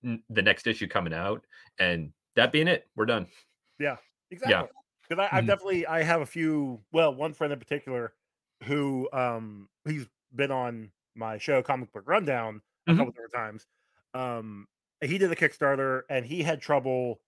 n- 0.04 0.24
the 0.30 0.42
next 0.42 0.68
issue 0.68 0.88
coming 0.88 1.14
out 1.14 1.46
and 1.80 2.14
that 2.36 2.52
being 2.52 2.68
it, 2.68 2.90
we're 2.96 3.06
done. 3.06 3.28
Yeah 3.80 3.98
exactly. 4.32 4.66
yeah 4.66 4.68
Because 5.08 5.28
I've 5.32 5.46
Mhm. 5.46 5.46
definitely 5.46 5.86
I 5.86 6.04
have 6.04 6.22
a 6.22 6.26
few. 6.26 6.84
Well, 6.92 7.14
one 7.14 7.34
friend 7.34 7.52
in 7.54 7.60
particular 7.60 8.14
who 8.64 9.10
um 9.12 9.70
he's 9.86 10.08
been 10.34 10.52
on 10.52 10.92
my 11.16 11.38
show 11.38 11.62
Comic 11.64 11.92
Book 11.94 12.04
Rundown 12.08 12.62
a 12.90 12.94
Mhm. 12.94 12.98
couple 12.98 13.12
different 13.14 13.34
times. 13.34 13.68
Um, 14.14 14.68
he 15.02 15.18
did 15.18 15.32
a 15.32 15.36
Kickstarter 15.36 16.04
and 16.10 16.26
he 16.26 16.44
had 16.44 16.62
trouble. 16.62 17.22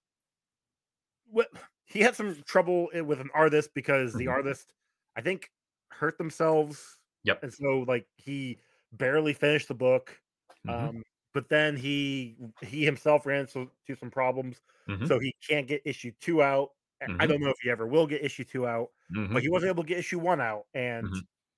What 1.25 1.49
he 1.85 1.99
had 2.01 2.15
some 2.15 2.41
trouble 2.43 2.89
with 2.93 3.19
an 3.19 3.29
artist 3.33 3.73
because 3.73 4.15
the 4.15 4.27
Mhm. 4.27 4.27
artist, 4.27 4.73
I 5.15 5.21
think, 5.21 5.51
hurt 5.91 6.17
themselves. 6.17 6.99
Yep. 7.23 7.41
And 7.41 7.53
so 7.53 7.79
like 7.87 8.07
he 8.17 8.59
barely 8.91 9.33
finished 9.33 9.67
the 9.67 9.75
book. 9.75 10.21
Mhm. 10.63 10.89
Um, 10.89 11.03
but 11.33 11.49
then 11.49 11.75
he 11.77 12.37
he 12.61 12.85
himself 12.85 13.25
ran 13.25 13.41
into 13.41 13.71
to 13.87 13.95
some 13.95 14.11
problems, 14.11 14.61
Mhm. 14.87 15.07
so 15.07 15.19
he 15.19 15.33
can't 15.47 15.67
get 15.67 15.81
issue 15.85 16.11
two 16.21 16.41
out. 16.43 16.71
I- 17.01 17.07
Mhm. 17.07 17.27
don't 17.27 17.41
know 17.41 17.49
if 17.49 17.57
he 17.61 17.69
ever 17.69 17.85
will 17.87 18.07
get 18.07 18.23
issue 18.23 18.43
two 18.45 18.67
out, 18.67 18.91
but 19.31 19.41
he 19.43 19.49
wasn't 19.49 19.71
able 19.71 19.83
to 19.83 19.87
get 19.89 19.99
issue 19.99 20.19
one 20.19 20.41
out. 20.41 20.67
And 20.73 21.13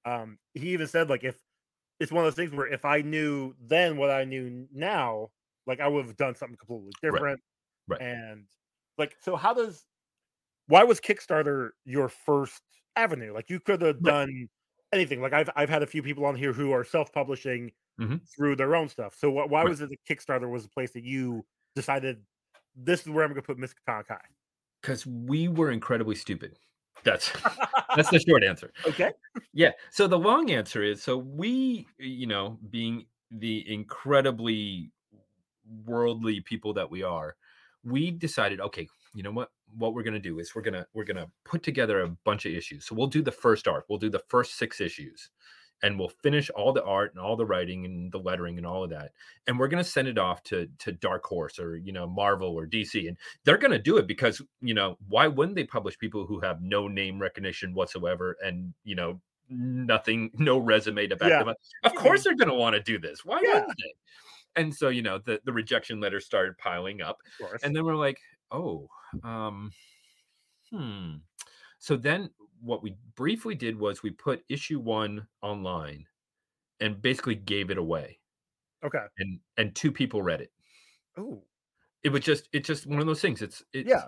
um, 0.05 0.39
he 0.53 0.69
even 0.73 0.87
said 0.87 1.09
like 1.09 1.23
if 1.23 1.41
it's 1.99 2.11
one 2.11 2.23
of 2.25 2.27
those 2.27 2.35
things 2.35 2.51
where 2.55 2.67
if 2.71 2.85
I 2.85 3.01
knew 3.01 3.55
then 3.59 3.97
what 3.97 4.11
I 4.11 4.23
knew 4.25 4.67
now, 4.71 5.31
like 5.67 5.79
I 5.79 5.87
would 5.87 6.05
have 6.05 6.17
done 6.17 6.35
something 6.35 6.57
completely 6.57 6.93
different. 7.01 7.41
Right. 7.87 8.01
And 8.01 8.47
like, 8.97 9.17
so 9.21 9.35
how 9.35 9.53
does 9.53 9.85
why 10.67 10.83
was 10.83 10.99
Kickstarter 11.01 11.71
your 11.85 12.09
first 12.09 12.63
avenue? 12.95 13.33
Like 13.33 13.49
you 13.49 13.59
could 13.59 13.81
have 13.81 13.97
Right. 13.99 14.17
done 14.27 14.49
anything. 14.93 15.21
Like 15.21 15.33
I've 15.33 15.49
I've 15.55 15.69
had 15.69 15.83
a 15.83 15.87
few 15.87 16.03
people 16.03 16.25
on 16.25 16.35
here 16.35 16.53
who 16.53 16.71
are 16.71 16.83
self 16.83 17.11
publishing 17.13 17.71
Mhm. 17.99 18.21
through 18.35 18.55
their 18.57 18.75
own 18.75 18.89
stuff. 18.89 19.15
So 19.15 19.31
wh- 19.31 19.49
why 19.49 19.63
Right. 19.63 19.65
was 19.65 19.81
it 19.81 19.89
that 19.89 19.99
Kickstarter 20.09 20.49
was 20.51 20.63
the 20.63 20.69
place 20.69 20.91
that 20.93 21.03
you 21.03 21.45
decided 21.75 22.25
this 22.75 23.01
is 23.01 23.09
where 23.09 23.23
I'm 23.25 23.31
going 23.31 23.41
to 23.41 23.47
put 23.47 23.57
Miss 23.59 23.73
Kai? 23.87 24.03
because 24.81 25.05
we 25.05 25.47
were 25.47 25.71
incredibly 25.71 26.15
stupid. 26.15 26.57
That's 27.03 27.31
that's 27.95 28.09
the 28.09 28.19
short 28.19 28.43
answer. 28.43 28.71
okay. 28.87 29.11
Yeah. 29.53 29.71
So 29.91 30.07
the 30.07 30.19
long 30.19 30.51
answer 30.51 30.83
is 30.83 31.01
so 31.01 31.17
we, 31.17 31.87
you 31.97 32.27
know, 32.27 32.59
being 32.69 33.05
the 33.31 33.71
incredibly 33.71 34.91
worldly 35.85 36.41
people 36.41 36.73
that 36.73 36.89
we 36.89 37.03
are, 37.03 37.35
we 37.83 38.11
decided, 38.11 38.59
okay, 38.61 38.87
you 39.13 39.23
know 39.23 39.31
what? 39.31 39.49
What 39.77 39.93
we're 39.93 40.03
gonna 40.03 40.19
do 40.19 40.39
is 40.39 40.55
we're 40.55 40.61
gonna 40.61 40.85
we're 40.93 41.03
gonna 41.03 41.27
put 41.43 41.63
together 41.63 42.01
a 42.01 42.09
bunch 42.23 42.45
of 42.45 42.53
issues. 42.53 42.85
So 42.85 42.95
we'll 42.95 43.07
do 43.07 43.21
the 43.21 43.31
first 43.31 43.67
arc. 43.67 43.85
We'll 43.89 43.99
do 43.99 44.09
the 44.09 44.23
first 44.29 44.57
six 44.57 44.79
issues, 44.79 45.29
and 45.83 45.97
we'll 45.99 46.09
finish 46.09 46.49
all 46.51 46.73
the 46.73 46.83
art 46.83 47.11
and 47.13 47.19
all 47.23 47.35
the 47.35 47.45
writing 47.45 47.85
and 47.85 48.11
the 48.11 48.17
lettering 48.19 48.57
and 48.57 48.65
all 48.65 48.83
of 48.83 48.89
that. 48.89 49.11
And 49.47 49.59
we're 49.59 49.67
gonna 49.67 49.83
send 49.83 50.07
it 50.07 50.17
off 50.17 50.43
to 50.43 50.67
to 50.79 50.91
Dark 50.91 51.25
Horse 51.25 51.59
or 51.59 51.77
you 51.77 51.91
know 51.91 52.07
Marvel 52.07 52.49
or 52.55 52.65
DC, 52.65 53.07
and 53.07 53.17
they're 53.43 53.57
gonna 53.57 53.79
do 53.79 53.97
it 53.97 54.07
because 54.07 54.41
you 54.61 54.73
know 54.73 54.97
why 55.07 55.27
wouldn't 55.27 55.55
they 55.55 55.63
publish 55.65 55.97
people 55.97 56.25
who 56.25 56.39
have 56.39 56.61
no 56.61 56.87
name 56.87 57.19
recognition 57.19 57.73
whatsoever 57.73 58.37
and 58.43 58.73
you 58.83 58.95
know 58.95 59.21
nothing, 59.49 60.31
no 60.39 60.57
resume 60.57 61.07
to 61.07 61.15
back 61.15 61.29
Yeah. 61.31 61.39
them 61.39 61.49
up? 61.49 61.57
Of 61.83 61.95
course 61.95 62.23
they're 62.23 62.35
gonna 62.35 62.55
want 62.55 62.75
to 62.75 62.81
do 62.81 62.97
this. 62.99 63.23
Why 63.25 63.41
Yeah. 63.41 63.53
wouldn't 63.53 63.77
they? 63.77 63.93
And 64.61 64.73
so 64.75 64.89
you 64.89 65.01
know 65.03 65.19
the 65.19 65.41
the 65.45 65.53
rejection 65.53 65.99
letters 65.99 66.25
started 66.25 66.57
piling 66.57 67.01
up, 67.01 67.19
Of 67.25 67.37
course. 67.37 67.63
and 67.63 67.75
then 67.75 67.85
we're 67.85 67.95
like, 67.95 68.19
oh, 68.51 68.89
um, 69.23 69.71
hmm. 70.71 71.15
So 71.79 71.95
then 71.97 72.31
what 72.61 72.83
we 72.83 72.95
briefly 73.15 73.55
did 73.55 73.77
was 73.79 74.03
we 74.03 74.11
put 74.11 74.43
issue 74.49 74.79
one 74.79 75.27
online 75.41 76.05
and 76.79 77.01
basically 77.01 77.35
gave 77.35 77.69
it 77.71 77.77
away, 77.77 78.19
okay. 78.83 79.05
and 79.19 79.39
and 79.57 79.75
two 79.75 79.91
people 79.91 80.21
read 80.21 80.41
it. 80.41 80.51
Oh, 81.17 81.43
It 82.03 82.09
was 82.09 82.21
just 82.21 82.49
it's 82.53 82.67
just 82.67 82.85
one 82.87 82.99
of 82.99 83.05
those 83.07 83.21
things. 83.21 83.41
It's 83.41 83.63
it's, 83.73 83.89
yeah. 83.89 84.05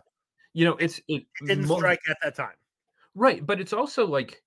you 0.53 0.65
know 0.65 0.75
it's 0.77 0.99
it 1.07 1.25
It 1.41 1.47
didn't 1.47 1.67
mo- 1.67 1.77
strike 1.77 2.01
at 2.09 2.17
that 2.23 2.35
time. 2.35 2.55
right, 3.15 3.45
but 3.45 3.59
it's 3.59 3.73
also 3.73 4.05
like 4.07 4.43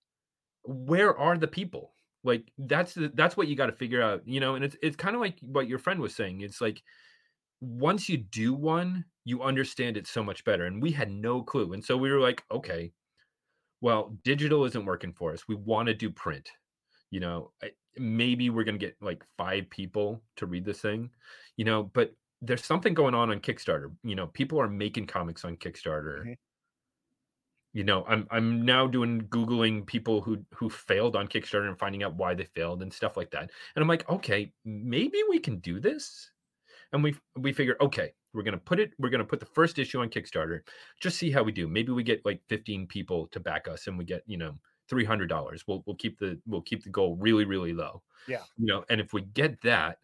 where 0.64 1.16
are 1.18 1.37
the 1.38 1.49
people? 1.49 1.92
Like 2.25 2.52
that's 2.59 2.94
the, 2.94 3.11
that's 3.14 3.37
what 3.37 3.49
you 3.49 3.56
got 3.56 3.66
to 3.66 3.73
figure 3.73 4.02
out, 4.02 4.23
you 4.26 4.40
know. 4.40 4.54
And 4.54 4.64
it's 4.64 4.76
it's 4.82 4.97
kind 4.97 5.14
of 5.16 5.21
like 5.21 5.38
what 5.42 5.68
your 5.68 5.78
friend 5.78 6.00
was 6.00 6.14
saying. 6.14 6.40
It's 6.42 6.61
like 6.61 6.82
once 7.61 8.09
you 8.09 8.18
do 8.18 8.54
one, 8.54 9.04
you 9.25 9.42
understand 9.42 9.97
it 9.97 10.06
so 10.06 10.23
much 10.25 10.44
better. 10.44 10.66
And 10.66 10.82
we 10.82 10.92
had 10.92 11.11
no 11.11 11.42
clue. 11.42 11.73
And 11.73 11.85
so 11.85 11.97
we 11.97 12.11
were 12.12 12.21
like, 12.21 12.44
okay, 12.50 12.92
well, 13.82 14.16
digital 14.24 14.64
isn't 14.64 14.86
working 14.86 15.12
for 15.12 15.32
us. 15.34 15.46
We 15.48 15.56
want 15.56 15.88
to 15.88 15.94
do 15.94 16.10
print. 16.10 16.50
You 17.10 17.20
know, 17.20 17.52
I- 17.62 17.72
maybe 17.98 18.48
we're 18.50 18.64
going 18.64 18.78
to 18.78 18.86
get 18.86 18.96
like 19.02 19.24
five 19.36 19.68
people 19.70 20.24
to 20.36 20.46
read 20.46 20.64
this 20.64 20.80
thing, 20.80 21.10
you 21.58 21.66
know, 21.66 21.82
but 21.84 22.14
there's 22.40 22.64
something 22.64 22.94
going 22.94 23.14
on 23.14 23.30
on 23.30 23.40
Kickstarter. 23.40 23.94
You 24.04 24.14
know, 24.16 24.28
people 24.28 24.60
are 24.60 24.68
making 24.68 25.06
comics 25.08 25.44
on 25.44 25.58
Kickstarter. 25.58 26.24
Mhm. 26.24 26.38
You 27.74 27.84
know, 27.84 28.04
I'm 28.06 28.26
I'm 28.30 28.64
now 28.66 28.86
doing 28.86 29.22
googling 29.28 29.86
people 29.86 30.20
who 30.20 30.44
who 30.54 30.68
failed 30.68 31.16
on 31.16 31.26
Kickstarter 31.28 31.68
and 31.68 31.78
finding 31.78 32.02
out 32.02 32.14
why 32.16 32.34
they 32.34 32.44
failed 32.44 32.82
and 32.82 32.92
stuff 32.92 33.16
like 33.16 33.30
that. 33.30 33.50
And 33.74 33.82
I'm 33.82 33.88
like, 33.88 34.08
okay, 34.10 34.52
maybe 34.64 35.22
we 35.28 35.38
can 35.38 35.58
do 35.58 35.80
this 35.80 36.30
and 36.92 37.02
we 37.02 37.16
we 37.36 37.52
figure 37.52 37.76
okay 37.80 38.14
we're 38.34 38.42
gonna 38.42 38.58
put 38.58 38.80
it 38.80 38.92
we're 38.98 39.10
gonna 39.10 39.24
put 39.24 39.40
the 39.40 39.46
first 39.46 39.78
issue 39.78 40.00
on 40.00 40.08
kickstarter 40.08 40.60
just 41.00 41.18
see 41.18 41.30
how 41.30 41.42
we 41.42 41.52
do 41.52 41.68
maybe 41.68 41.92
we 41.92 42.02
get 42.02 42.24
like 42.24 42.40
15 42.48 42.86
people 42.86 43.26
to 43.28 43.40
back 43.40 43.68
us 43.68 43.86
and 43.86 43.96
we 43.98 44.04
get 44.04 44.22
you 44.26 44.36
know 44.38 44.54
$300 44.90 45.62
we'll 45.66 45.82
we'll 45.86 45.96
keep 45.96 46.18
the 46.18 46.40
we'll 46.46 46.60
keep 46.62 46.82
the 46.84 46.90
goal 46.90 47.16
really 47.16 47.44
really 47.44 47.72
low 47.72 48.02
Yeah. 48.28 48.42
you 48.56 48.66
know 48.66 48.84
and 48.90 49.00
if 49.00 49.12
we 49.12 49.22
get 49.22 49.60
that 49.62 49.98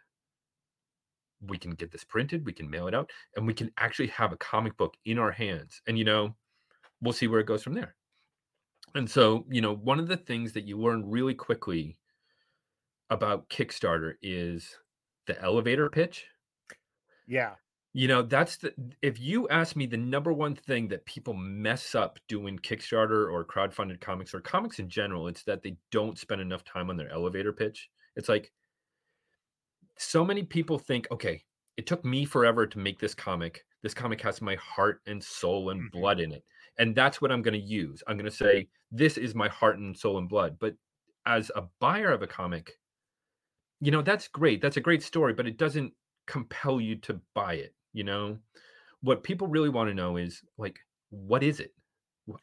we 1.41 1.57
can 1.59 1.73
get 1.73 1.91
this 1.93 2.05
printed 2.05 2.45
we 2.45 2.53
can 2.53 2.69
mail 2.69 2.89
it 2.89 2.95
out 2.95 3.11
and 3.37 3.47
we 3.47 3.55
can 3.55 3.71
actually 3.79 4.09
have 4.09 4.33
a 4.33 4.37
comic 4.37 4.77
book 4.77 4.97
in 5.05 5.19
our 5.19 5.31
hands 5.31 5.81
and 5.87 5.97
you 5.99 6.05
know 6.05 6.35
we'll 7.01 7.13
see 7.13 7.29
where 7.29 7.41
it 7.41 7.47
goes 7.47 7.63
from 7.63 7.75
there 7.75 7.95
and 8.95 9.09
so 9.09 9.45
you 9.51 9.61
know 9.61 9.75
one 9.75 10.01
of 10.01 10.09
the 10.09 10.17
things 10.17 10.53
that 10.53 10.65
you 10.67 10.79
learn 10.79 11.09
really 11.09 11.35
quickly 11.35 11.97
about 13.11 13.49
kickstarter 13.49 14.15
is 14.23 14.79
the 15.27 15.41
elevator 15.43 15.89
pitch 15.89 16.27
Yeah. 17.27 17.55
You 17.99 18.07
know, 18.07 18.23
that's 18.23 18.59
the 18.59 18.73
if 19.03 19.19
you 19.19 19.49
ask 19.49 19.75
me 19.75 19.85
the 19.85 19.97
number 19.97 20.33
one 20.33 20.55
thing 20.55 20.87
that 20.89 21.05
people 21.05 21.35
mess 21.35 21.97
up 21.97 22.21
doing 22.29 22.57
Kickstarter 22.57 23.29
or 23.33 23.45
crowdfunded 23.45 24.01
comics 24.01 24.33
or 24.35 24.41
comics 24.41 24.79
in 24.79 24.89
general, 24.89 25.27
it's 25.27 25.43
that 25.45 25.63
they 25.65 25.77
don't 25.91 26.17
spend 26.17 26.41
enough 26.41 26.63
time 26.63 26.91
on 26.91 26.97
their 26.97 27.11
elevator 27.11 27.53
pitch. 27.53 27.91
It's 28.15 28.29
like 28.29 28.53
so 29.99 30.25
many 30.25 30.43
people 30.45 30.79
think, 30.79 31.07
okay, 31.11 31.45
it 31.77 31.87
took 31.87 32.05
me 32.05 32.25
forever 32.25 32.67
to 32.67 32.79
make 32.79 32.99
this 32.99 33.15
comic. 33.15 33.65
This 33.83 33.95
comic 33.95 34.21
has 34.23 34.41
my 34.41 34.57
heart 34.57 35.01
and 35.07 35.23
soul 35.23 35.71
and 35.71 35.83
Mhm. 35.83 35.91
blood 35.91 36.21
in 36.21 36.33
it. 36.33 36.45
And 36.79 36.95
that's 36.95 37.21
what 37.21 37.33
I'm 37.33 37.43
going 37.43 37.61
to 37.61 37.67
use. 37.67 38.03
I'm 38.07 38.17
going 38.17 38.31
to 38.31 38.37
say, 38.37 38.69
this 38.91 39.19
is 39.19 39.35
my 39.35 39.49
heart 39.49 39.79
and 39.79 39.97
soul 39.99 40.19
and 40.19 40.29
blood. 40.29 40.59
But 40.59 40.77
as 41.27 41.51
a 41.55 41.69
buyer 41.81 42.11
of 42.13 42.23
a 42.23 42.27
comic, 42.27 42.79
you 43.81 43.91
know, 43.91 44.03
that's 44.03 44.29
great. 44.29 44.61
That's 44.61 44.77
a 44.77 44.81
great 44.81 45.03
story, 45.03 45.35
but 45.35 45.47
it 45.47 45.57
doesn't 45.57 45.95
compel 46.27 46.81
you 46.81 46.97
to 46.97 47.21
buy 47.35 47.55
it. 47.55 47.75
You 47.93 48.05
know, 48.05 48.39
what 49.03 49.23
people 49.25 49.49
really 49.49 49.69
want 49.71 49.89
to 49.91 49.95
know 49.95 50.17
is 50.17 50.43
like, 50.59 50.81
what 51.11 51.43
is 51.43 51.61
it? 51.61 51.75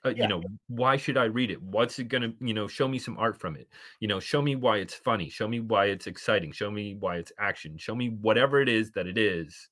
Uh, 0.04 0.10
Yeah. 0.16 0.26
You 0.26 0.28
know, 0.28 0.44
why 0.68 0.98
should 0.98 1.18
I 1.18 1.26
read 1.26 1.52
it? 1.52 1.62
What's 1.62 2.00
it 2.00 2.06
gonna, 2.06 2.34
you 2.42 2.54
know, 2.54 2.68
show 2.68 2.88
me 2.88 2.98
some 3.00 3.18
art 3.20 3.40
from 3.40 3.56
it? 3.56 3.70
You 4.00 4.08
know, 4.08 4.20
show 4.20 4.42
me 4.42 4.56
why 4.56 4.78
it's 4.78 4.96
funny. 4.96 5.30
Show 5.30 5.48
me 5.48 5.60
why 5.60 5.86
it's 5.88 6.08
exciting. 6.08 6.52
Show 6.54 6.72
me 6.72 6.96
why 6.96 7.18
it's 7.18 7.32
action. 7.40 7.78
Show 7.78 7.96
me 7.96 8.10
whatever 8.10 8.60
it 8.62 8.70
is 8.70 8.92
that 8.94 9.08
it 9.08 9.18
is 9.18 9.70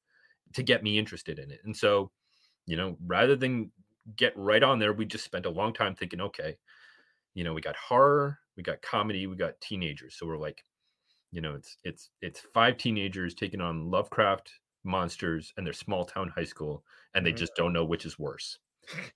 to 0.53 0.63
get 0.63 0.83
me 0.83 0.99
interested 0.99 1.39
in 1.39 1.51
it. 1.51 1.61
And 1.65 1.75
so, 1.77 2.11
you 2.67 2.77
know, 2.77 2.97
rather 3.05 3.35
than 3.35 3.71
get 4.15 4.33
right 4.37 4.63
on 4.63 4.79
there, 4.79 4.93
we 4.93 5.05
just 5.05 5.25
spent 5.25 5.45
a 5.47 5.51
long 5.51 5.73
time 5.73 5.95
thinking, 5.95 6.21
okay, 6.21 6.57
you 7.33 7.43
know, 7.43 7.53
we 7.53 7.61
got 7.61 7.75
horror, 7.75 8.39
we 8.55 8.63
got 8.63 8.81
comedy, 8.81 9.27
we 9.27 9.35
got 9.35 9.59
teenagers. 9.61 10.15
So 10.15 10.27
we're 10.27 10.37
like, 10.37 10.63
you 11.31 11.41
know, 11.41 11.55
it's 11.55 11.77
it's 11.83 12.11
it's 12.21 12.41
five 12.41 12.77
teenagers 12.77 13.35
taking 13.35 13.61
on 13.61 13.91
Lovecraft 13.91 14.51
monsters 14.85 15.53
and 15.57 15.65
their 15.65 15.73
small 15.73 16.05
town 16.05 16.29
high 16.29 16.43
school, 16.45 16.85
and 17.13 17.25
they 17.25 17.31
Mhm. 17.31 17.33
just 17.33 17.55
don't 17.55 17.73
know 17.73 17.85
which 17.85 18.05
is 18.05 18.19
worse. 18.19 18.59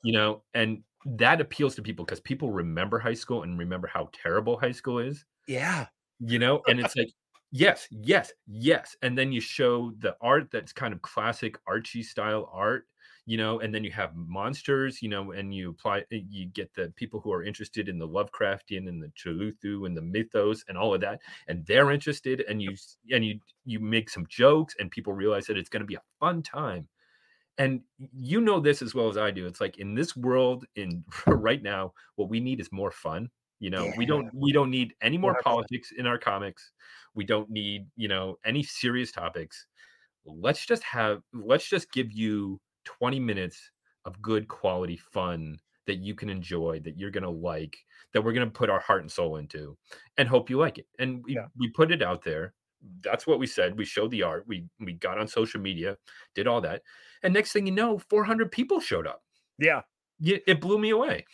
You 0.03 0.13
know, 0.13 0.43
and 0.53 0.83
that 1.05 1.41
appeals 1.41 1.75
to 1.75 1.83
people 1.83 2.05
because 2.05 2.21
people 2.21 2.51
remember 2.51 2.99
high 2.99 3.13
school 3.15 3.43
and 3.43 3.59
remember 3.59 3.87
how 3.87 4.09
terrible 4.13 4.59
high 4.59 4.73
school 4.73 4.99
is 4.99 5.25
Yeah. 5.47 5.87
you 6.19 6.39
know 6.39 6.63
and 6.67 6.79
it's 6.79 6.95
like 6.95 7.09
Yes, 7.49 7.87
yes, 7.91 8.33
yes. 8.45 8.97
And 9.01 9.17
then 9.17 9.31
you 9.31 9.39
show 9.39 9.91
the 9.99 10.17
art 10.19 10.51
that's 10.51 10.73
kind 10.73 10.93
of 10.93 11.01
classic 11.01 11.57
Archie 11.65 12.03
style 12.03 12.49
art, 12.51 12.87
you 13.27 13.35
know, 13.35 13.59
and 13.59 13.75
then 13.75 13.83
you 13.83 13.91
have 13.91 14.15
monsters, 14.15 15.01
you 15.01 15.09
know, 15.09 15.33
and 15.33 15.53
you 15.53 15.71
apply, 15.71 15.99
eh, 16.13 16.21
you 16.29 16.45
get 16.45 16.73
the 16.73 16.93
people 16.95 17.19
who 17.19 17.33
are 17.33 17.43
interested 17.43 17.89
in 17.89 17.99
the 17.99 18.07
Lovecraftian 18.07 18.87
and 18.87 19.03
the 19.03 19.09
Cthulhu 19.09 19.85
and 19.85 19.97
the 19.97 20.01
mythos 20.01 20.63
and 20.69 20.77
all 20.77 20.93
of 20.93 21.01
that, 21.01 21.19
and 21.49 21.65
they're 21.65 21.91
interested, 21.91 22.45
and 22.47 22.61
you 22.61 22.73
and 23.11 23.25
you 23.25 23.39
you 23.65 23.81
make 23.81 24.09
some 24.09 24.25
jokes, 24.29 24.75
and 24.79 24.89
people 24.89 25.11
realize 25.11 25.45
that 25.47 25.57
it's 25.57 25.67
going 25.67 25.81
to 25.81 25.85
be 25.85 25.95
a 25.95 26.01
fun 26.21 26.41
time. 26.41 26.87
And 27.57 27.81
you 27.97 28.39
know 28.39 28.61
this 28.61 28.81
as 28.81 28.95
well 28.95 29.09
as 29.09 29.17
I 29.17 29.31
do. 29.31 29.45
It's 29.45 29.59
like 29.59 29.77
in 29.77 29.93
this 29.93 30.15
world, 30.15 30.65
in 30.77 31.03
right 31.27 31.61
now, 31.61 31.93
what 32.15 32.29
we 32.29 32.39
need 32.39 32.61
is 32.61 32.71
more 32.71 32.91
fun. 32.91 33.29
You 33.59 33.71
know, 33.71 33.91
we 33.97 34.05
don't 34.05 34.33
we 34.33 34.53
don't 34.53 34.71
need 34.71 34.93
any 35.01 35.17
more 35.17 35.37
politics 35.43 35.91
in 35.97 36.07
our 36.07 36.17
comics. 36.17 36.71
We 37.13 37.25
don't 37.25 37.49
need, 37.49 37.87
you 37.97 38.07
know, 38.07 38.37
any 38.45 38.63
serious 38.63 39.11
topics. 39.11 39.67
Let's 40.23 40.65
just 40.65 40.83
have 40.83 41.23
let's 41.33 41.67
just 41.67 41.91
give 41.91 42.13
you 42.13 42.61
20 42.87 43.19
minutes 43.19 43.71
of 44.05 44.21
good 44.21 44.47
quality 44.47 44.97
fun 44.97 45.59
that 45.87 45.97
you 45.97 46.15
can 46.15 46.29
enjoy, 46.29 46.79
that 46.81 46.97
you're 46.97 47.11
gonna 47.11 47.29
like, 47.29 47.77
that 48.13 48.23
we're 48.23 48.33
gonna 48.33 48.49
put 48.51 48.69
our 48.69 48.79
heart 48.81 49.01
and 49.01 49.11
soul 49.11 49.37
into, 49.37 49.77
and 50.17 50.27
hope 50.29 50.49
you 50.49 50.57
like 50.57 50.77
it. 50.79 50.87
And 50.99 51.23
we 51.25 51.33
Yeah. 51.33 51.47
we 51.57 51.69
put 51.71 51.91
it 51.91 52.01
out 52.01 52.23
there. 52.23 52.55
That's 53.01 53.27
what 53.27 53.39
we 53.39 53.47
said. 53.47 53.77
We 53.77 53.85
showed 53.85 54.11
the 54.11 54.23
art. 54.23 54.47
We 54.47 54.67
we 54.79 54.93
got 54.93 55.17
on 55.19 55.27
social 55.27 55.61
media, 55.61 55.97
did 56.35 56.47
all 56.47 56.61
that, 56.61 56.83
and 57.23 57.33
next 57.33 57.53
thing 57.53 57.67
you 57.67 57.73
know, 57.73 57.99
400 57.99 58.51
people 58.51 58.79
showed 58.81 59.07
up. 59.07 59.23
Yeah. 59.59 59.83
It 60.19 60.61
blew 60.61 60.77
me 60.79 60.89
away. 60.91 61.25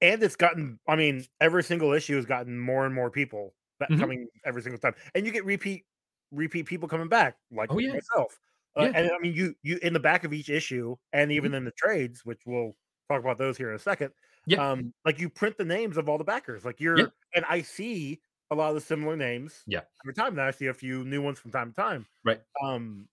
And 0.00 0.22
it's 0.22 0.36
gotten, 0.36 0.78
I 0.88 0.96
mean, 0.96 1.24
every 1.40 1.62
single 1.62 1.92
issue 1.92 2.16
has 2.16 2.26
gotten 2.26 2.58
more 2.58 2.84
and 2.86 2.94
more 2.94 3.10
people 3.10 3.54
that 3.80 3.90
Mhm. 3.90 3.96
coming 3.96 4.28
every 4.44 4.62
single 4.62 4.78
time. 4.78 4.94
And 5.14 5.26
you 5.26 5.32
get 5.32 5.44
repeat 5.44 5.84
repeat 6.30 6.64
people 6.66 6.88
coming 6.88 7.08
back, 7.08 7.36
like 7.50 7.70
Oh, 7.70 7.78
yeah. 7.78 7.98
myself. 8.12 8.40
Uh, 8.76 8.88
Yeah. 8.88 8.92
And 8.94 9.10
I 9.10 9.18
mean, 9.20 9.34
you 9.34 9.54
you 9.62 9.78
in 9.82 9.92
the 9.92 10.00
back 10.00 10.24
of 10.24 10.32
each 10.32 10.50
issue, 10.50 10.96
and 11.12 11.30
even 11.32 11.52
Mhm. 11.52 11.54
in 11.54 11.64
the 11.64 11.72
trades, 11.72 12.24
which 12.24 12.42
we'll 12.46 12.76
talk 13.08 13.20
about 13.20 13.38
those 13.38 13.56
here 13.56 13.70
in 13.70 13.76
a 13.76 13.78
second. 13.78 14.12
Yeah. 14.46 14.58
Um, 14.58 14.94
like 15.04 15.18
you 15.20 15.30
print 15.30 15.58
the 15.58 15.64
names 15.64 15.96
of 15.96 16.08
all 16.08 16.18
the 16.18 16.24
backers. 16.24 16.64
Like 16.64 16.80
you're, 16.80 17.12
and 17.34 17.44
I 17.48 17.62
see 17.62 18.20
a 18.50 18.54
lot 18.54 18.68
of 18.70 18.74
the 18.76 18.80
similar 18.80 19.16
names. 19.16 19.66
Yeah. 19.66 19.84
Every 20.04 20.14
time, 20.14 20.34
then 20.36 20.44
I 20.46 20.50
see 20.52 20.66
a 20.66 20.74
few 20.74 21.04
new 21.04 21.22
ones 21.22 21.38
from 21.40 21.50
time 21.52 21.70
to 21.72 21.76
time. 21.76 22.06
Right. 22.24 22.44
Um, 22.64 23.08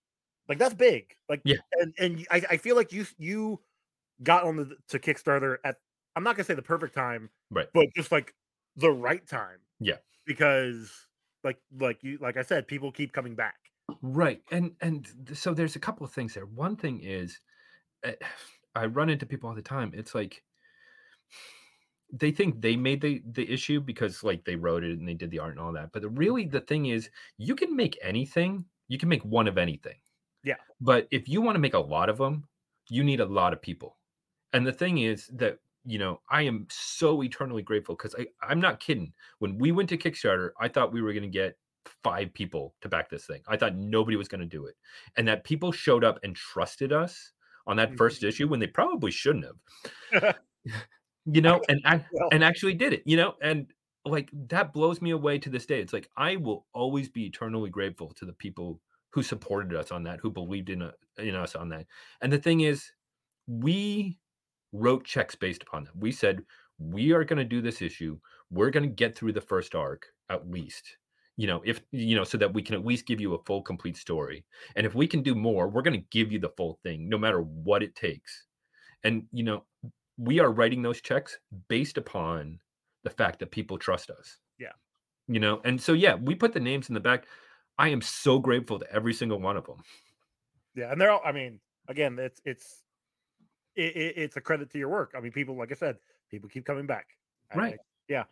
like 0.48 0.58
that's 0.58 0.74
big. 0.74 1.16
Like 1.28 1.44
Yeah. 1.44 1.58
and 1.74 1.94
and 1.98 2.26
I, 2.30 2.42
I 2.52 2.56
feel 2.58 2.76
like 2.76 2.92
you 2.92 3.06
you 3.18 3.62
got 4.22 4.44
on 4.44 4.56
the 4.56 4.76
to 4.88 4.98
Kickstarter 5.00 5.58
at 5.64 5.78
I'm 6.16 6.24
not 6.24 6.36
gonna 6.36 6.44
say 6.44 6.54
the 6.54 6.62
perfect 6.62 6.94
time, 6.94 7.30
Right. 7.50 7.68
but 7.74 7.86
just 7.96 8.12
like 8.12 8.34
the 8.76 8.90
right 8.92 9.26
time. 9.26 9.60
Yeah. 9.80 9.98
Because 10.26 11.08
like 11.44 11.60
like 11.72 12.02
you 12.04 12.18
like 12.18 12.36
I 12.38 12.42
said, 12.42 12.68
people 12.68 12.92
keep 12.92 13.12
coming 13.12 13.36
back. 13.36 13.61
Right. 14.00 14.42
And 14.50 14.72
and 14.80 15.08
th- 15.26 15.38
so 15.38 15.54
there's 15.54 15.76
a 15.76 15.80
couple 15.80 16.04
of 16.04 16.12
things 16.12 16.34
there. 16.34 16.46
One 16.46 16.76
thing 16.76 17.00
is 17.00 17.40
uh, 18.04 18.12
I 18.74 18.86
run 18.86 19.10
into 19.10 19.26
people 19.26 19.50
all 19.50 19.54
the 19.56 19.62
time. 19.62 19.92
It's 19.94 20.14
like 20.14 20.42
they 22.12 22.30
think 22.30 22.60
they 22.60 22.76
made 22.76 23.00
the 23.00 23.22
the 23.32 23.50
issue 23.50 23.80
because 23.80 24.22
like 24.22 24.44
they 24.44 24.56
wrote 24.56 24.84
it 24.84 24.98
and 24.98 25.08
they 25.08 25.14
did 25.14 25.30
the 25.30 25.38
art 25.38 25.52
and 25.52 25.60
all 25.60 25.72
that. 25.72 25.92
But 25.92 26.02
the, 26.02 26.08
really 26.08 26.46
the 26.46 26.60
thing 26.60 26.86
is 26.86 27.10
you 27.38 27.54
can 27.54 27.74
make 27.74 27.98
anything. 28.02 28.64
You 28.88 28.98
can 28.98 29.08
make 29.08 29.24
one 29.24 29.48
of 29.48 29.58
anything. 29.58 29.96
Yeah. 30.44 30.56
But 30.80 31.06
if 31.10 31.28
you 31.28 31.40
want 31.40 31.54
to 31.54 31.60
make 31.60 31.74
a 31.74 31.78
lot 31.78 32.08
of 32.08 32.18
them, 32.18 32.44
you 32.88 33.04
need 33.04 33.20
a 33.20 33.26
lot 33.26 33.52
of 33.52 33.62
people. 33.62 33.98
And 34.52 34.66
the 34.66 34.72
thing 34.72 34.98
is 34.98 35.28
that 35.34 35.58
you 35.84 35.98
know, 35.98 36.20
I 36.30 36.42
am 36.42 36.66
so 36.70 37.22
eternally 37.24 37.62
grateful 37.62 37.96
because 37.96 38.14
I 38.18 38.26
I'm 38.42 38.60
not 38.60 38.80
kidding. 38.80 39.12
When 39.38 39.58
we 39.58 39.72
went 39.72 39.88
to 39.90 39.98
Kickstarter, 39.98 40.50
I 40.60 40.68
thought 40.68 40.92
we 40.92 41.02
were 41.02 41.12
going 41.12 41.24
to 41.24 41.28
get 41.28 41.56
five 42.02 42.32
people 42.34 42.74
to 42.80 42.88
back 42.88 43.08
this 43.10 43.26
thing. 43.26 43.42
I 43.48 43.56
thought 43.56 43.76
nobody 43.76 44.16
was 44.16 44.28
going 44.28 44.40
to 44.40 44.46
do 44.46 44.66
it. 44.66 44.76
And 45.16 45.26
that 45.28 45.44
people 45.44 45.72
showed 45.72 46.04
up 46.04 46.18
and 46.22 46.34
trusted 46.36 46.92
us 46.92 47.32
on 47.66 47.76
that 47.76 47.92
Mhm. 47.92 47.96
first 47.96 48.22
issue 48.24 48.48
when 48.48 48.60
they 48.60 48.66
probably 48.66 49.10
shouldn't 49.10 49.46
have. 49.46 50.36
you 51.26 51.40
know, 51.40 51.62
and 51.68 51.80
I, 51.84 52.04
and 52.32 52.44
actually 52.44 52.74
did 52.74 52.92
it, 52.92 53.02
you 53.06 53.16
know, 53.16 53.34
and 53.42 53.72
like 54.04 54.30
that 54.48 54.72
blows 54.72 55.00
me 55.00 55.10
away 55.10 55.38
to 55.38 55.50
this 55.50 55.66
day. 55.66 55.80
It's 55.80 55.92
like 55.92 56.10
I 56.16 56.36
will 56.36 56.66
always 56.72 57.08
be 57.08 57.26
eternally 57.26 57.70
grateful 57.70 58.12
to 58.14 58.24
the 58.24 58.32
people 58.32 58.80
who 59.10 59.22
supported 59.22 59.74
us 59.76 59.92
on 59.92 60.04
that, 60.04 60.20
who 60.20 60.30
believed 60.30 60.70
in, 60.70 60.82
uh, 60.82 60.92
in 61.18 61.34
us 61.34 61.54
on 61.54 61.68
that. 61.68 61.86
And 62.20 62.32
the 62.32 62.38
thing 62.38 62.60
is, 62.60 62.90
we 63.46 64.18
wrote 64.72 65.04
checks 65.04 65.34
based 65.34 65.62
upon 65.62 65.84
that. 65.84 65.96
We 65.96 66.12
said, 66.12 66.44
we 66.78 67.12
are 67.12 67.24
going 67.24 67.38
to 67.38 67.44
do 67.44 67.60
this 67.60 67.82
issue. 67.82 68.18
We're 68.50 68.70
going 68.70 68.88
to 68.88 68.94
get 68.94 69.14
through 69.16 69.32
the 69.32 69.40
first 69.40 69.74
arc 69.74 70.06
at 70.30 70.50
least, 70.50 70.96
you 71.36 71.46
know, 71.46 71.62
if, 71.64 71.80
you 71.90 72.14
know, 72.14 72.24
so 72.24 72.36
that 72.38 72.52
we 72.52 72.62
can 72.62 72.74
at 72.74 72.84
least 72.84 73.06
give 73.06 73.20
you 73.20 73.34
a 73.34 73.42
full, 73.44 73.62
complete 73.62 73.96
story. 73.96 74.44
And 74.76 74.86
if 74.86 74.94
we 74.94 75.06
can 75.06 75.22
do 75.22 75.34
more, 75.34 75.68
we're 75.68 75.82
going 75.82 75.98
to 75.98 76.06
give 76.10 76.30
you 76.30 76.38
the 76.38 76.52
full 76.56 76.78
thing, 76.82 77.08
no 77.08 77.18
matter 77.18 77.40
what 77.40 77.82
it 77.82 77.94
takes. 77.94 78.44
And, 79.04 79.24
you 79.32 79.42
know, 79.42 79.64
we 80.18 80.40
are 80.40 80.52
writing 80.52 80.82
those 80.82 81.00
checks 81.00 81.38
based 81.68 81.96
upon 81.96 82.60
the 83.02 83.10
fact 83.10 83.38
that 83.40 83.50
people 83.50 83.78
trust 83.78 84.10
us. 84.10 84.38
Yeah. 84.58 84.72
You 85.26 85.40
know, 85.40 85.60
and 85.64 85.80
so, 85.80 85.92
yeah, 85.92 86.14
we 86.14 86.34
put 86.34 86.52
the 86.52 86.60
names 86.60 86.88
in 86.88 86.94
the 86.94 87.00
back. 87.00 87.24
I 87.78 87.88
am 87.88 88.02
so 88.02 88.38
grateful 88.38 88.78
to 88.78 88.92
every 88.92 89.14
single 89.14 89.40
one 89.40 89.56
of 89.56 89.64
them. 89.64 89.82
yeah, 90.74 90.92
and 90.92 91.00
they're 91.00 91.10
all 91.10 91.22
I 91.24 91.32
mean, 91.32 91.58
again, 91.88 92.18
it's 92.18 92.40
it's 92.44 92.82
it, 93.74 93.96
it, 93.96 94.14
it's 94.16 94.36
a 94.36 94.40
credit 94.40 94.70
to 94.72 94.78
your 94.78 94.90
work. 94.90 95.14
I 95.16 95.20
mean, 95.20 95.32
people 95.32 95.56
like 95.56 95.72
I 95.72 95.74
said, 95.74 95.96
people 96.30 96.50
keep 96.50 96.66
coming 96.66 96.86
back. 96.86 97.06
Right. 97.54 97.74
I- 97.74 97.78
yeah. 98.08 98.24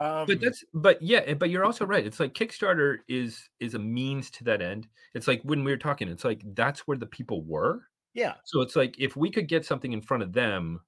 Um 0.00 0.26
but 0.26 0.40
that's 0.40 0.64
but 0.74 1.00
yeah 1.00 1.34
but 1.34 1.50
you're 1.50 1.64
also 1.64 1.86
right 1.86 2.04
it's 2.04 2.20
like 2.20 2.34
kickstarter 2.34 2.98
is 3.08 3.48
is 3.60 3.74
a 3.74 3.78
means 3.78 4.30
to 4.32 4.44
that 4.44 4.60
end 4.60 4.88
it's 5.14 5.28
like 5.28 5.40
when 5.42 5.62
we 5.62 5.70
were 5.70 5.76
talking 5.76 6.08
it's 6.08 6.24
like 6.24 6.42
that's 6.54 6.80
where 6.80 6.98
the 6.98 7.06
people 7.06 7.42
were 7.42 7.82
yeah. 8.12 8.34
so 8.44 8.60
it's 8.60 8.76
like 8.76 8.94
if 8.98 9.16
we 9.16 9.30
could 9.30 9.48
get 9.48 9.64
something 9.64 9.92
in 9.92 10.00
front 10.00 10.22
of 10.22 10.32
them 10.32 10.80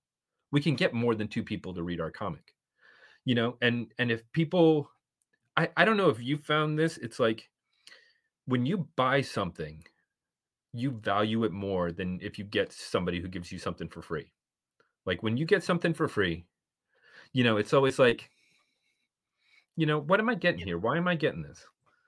we 0.51 0.61
can 0.61 0.75
get 0.75 0.95
more 0.95 1.15
than 1.15 1.29
two 1.29 1.43
people 1.43 1.75
to 1.75 1.83
read 1.83 2.01
our 2.01 2.11
comic 2.11 2.55
you 3.25 3.35
know 3.35 3.57
and 3.61 3.93
and 3.99 4.11
if 4.11 4.23
people 4.33 4.91
i 5.57 5.69
i 5.77 5.85
don't 5.85 5.97
know 5.97 6.09
if 6.09 6.21
you 6.21 6.39
found 6.39 6.79
this 6.79 6.97
it's 6.99 7.21
like 7.21 7.49
when 8.47 8.65
you 8.65 8.89
buy 8.97 9.21
something 9.21 9.85
you 10.73 10.91
value 10.91 11.45
it 11.45 11.53
more 11.53 11.91
than 11.93 12.19
if 12.23 12.39
you 12.39 12.45
get 12.45 12.73
somebody 12.73 13.21
who 13.21 13.29
gives 13.29 13.51
you 13.51 13.59
something 13.59 13.89
for 13.89 14.03
free 14.03 14.33
like 15.05 15.23
when 15.23 15.37
you 15.37 15.45
get 15.45 15.65
something 15.65 15.93
for 15.93 16.09
free 16.09 16.45
you 17.33 17.45
know 17.45 17.57
it's 17.57 17.73
always 17.73 17.99
like 17.99 18.31
you 19.77 19.87
know 19.87 19.99
what 19.99 20.21
am 20.21 20.29
i 20.29 20.35
getting 20.35 20.61
here 20.61 20.79
why 20.79 20.97
am 20.97 21.09
i 21.09 21.15
getting 21.15 21.43
this 21.43 21.65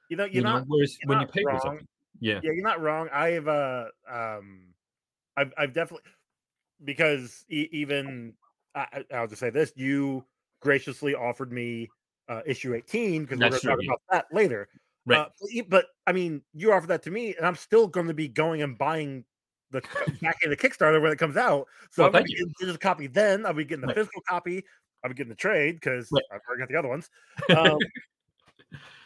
You 0.09 0.17
know, 0.17 0.25
you're 0.25 0.35
you 0.35 0.43
know 0.43 0.53
not 0.55 0.65
whereas 0.67 0.99
you're 1.01 1.09
when 1.09 1.21
you 1.21 1.27
not 1.27 1.33
pay 1.33 1.43
for 1.43 1.49
wrong. 1.49 1.61
something 1.61 1.87
yeah 2.21 2.41
yeah, 2.43 2.51
you're 2.53 2.65
not 2.65 2.81
wrong. 2.81 3.09
I've 3.13 3.47
uh 3.49 3.87
um 4.11 4.75
I've 5.37 5.53
I've 5.57 5.73
definitely 5.73 6.11
because 6.85 7.45
e- 7.51 7.69
even 7.73 8.35
I, 8.75 9.05
I- 9.11 9.17
I'll 9.17 9.27
just 9.27 9.41
say 9.41 9.51
this: 9.51 9.73
you 9.77 10.25
graciously 10.61 11.15
offered 11.15 11.53
me 11.53 11.89
uh, 12.29 12.43
issue 12.47 12.75
18 12.75 13.23
because 13.25 13.41
we're 13.41 13.49
going 13.49 13.61
to 13.61 13.67
talk 13.67 13.79
yeah. 13.81 13.89
about 13.89 14.01
that 14.11 14.27
later. 14.33 14.69
right 15.07 15.27
Uh, 15.27 15.31
but, 15.41 15.69
but 15.69 15.87
I 16.07 16.13
mean, 16.13 16.43
you 16.55 16.73
offered 16.73 16.89
that 16.89 17.03
to 17.05 17.11
me, 17.11 17.35
and 17.37 17.47
I'm 17.47 17.55
still 17.57 17.87
going 17.87 18.09
to 18.09 18.15
be 18.15 18.29
going 18.29 18.63
and 18.63 18.77
buying 18.77 19.25
the 19.71 19.81
back 20.23 20.37
in 20.43 20.51
the 20.51 20.57
Kickstarter 20.57 21.01
when 21.01 21.13
it 21.13 21.19
comes 21.19 21.37
out. 21.37 21.67
So 21.91 22.03
Well, 22.03 22.07
I'm 22.09 22.13
going 22.13 22.25
to 22.25 22.45
be 22.47 22.55
getting 22.61 22.79
copy 22.79 23.07
then. 23.07 23.47
I'll 23.47 23.55
be 23.55 23.65
getting 23.65 23.83
the 23.83 23.89
Right. 23.89 23.97
physical 23.97 24.23
copy. 24.29 24.65
Be 25.07 25.15
getting 25.15 25.29
the 25.31 25.37
trade 25.37 25.77
because 25.77 26.11
Right. 26.11 26.25
I've 26.31 26.41
already 26.49 26.61
got 26.61 26.69
the 26.69 26.79
other 26.79 26.89
ones. 26.89 27.09
Um, 27.55 27.79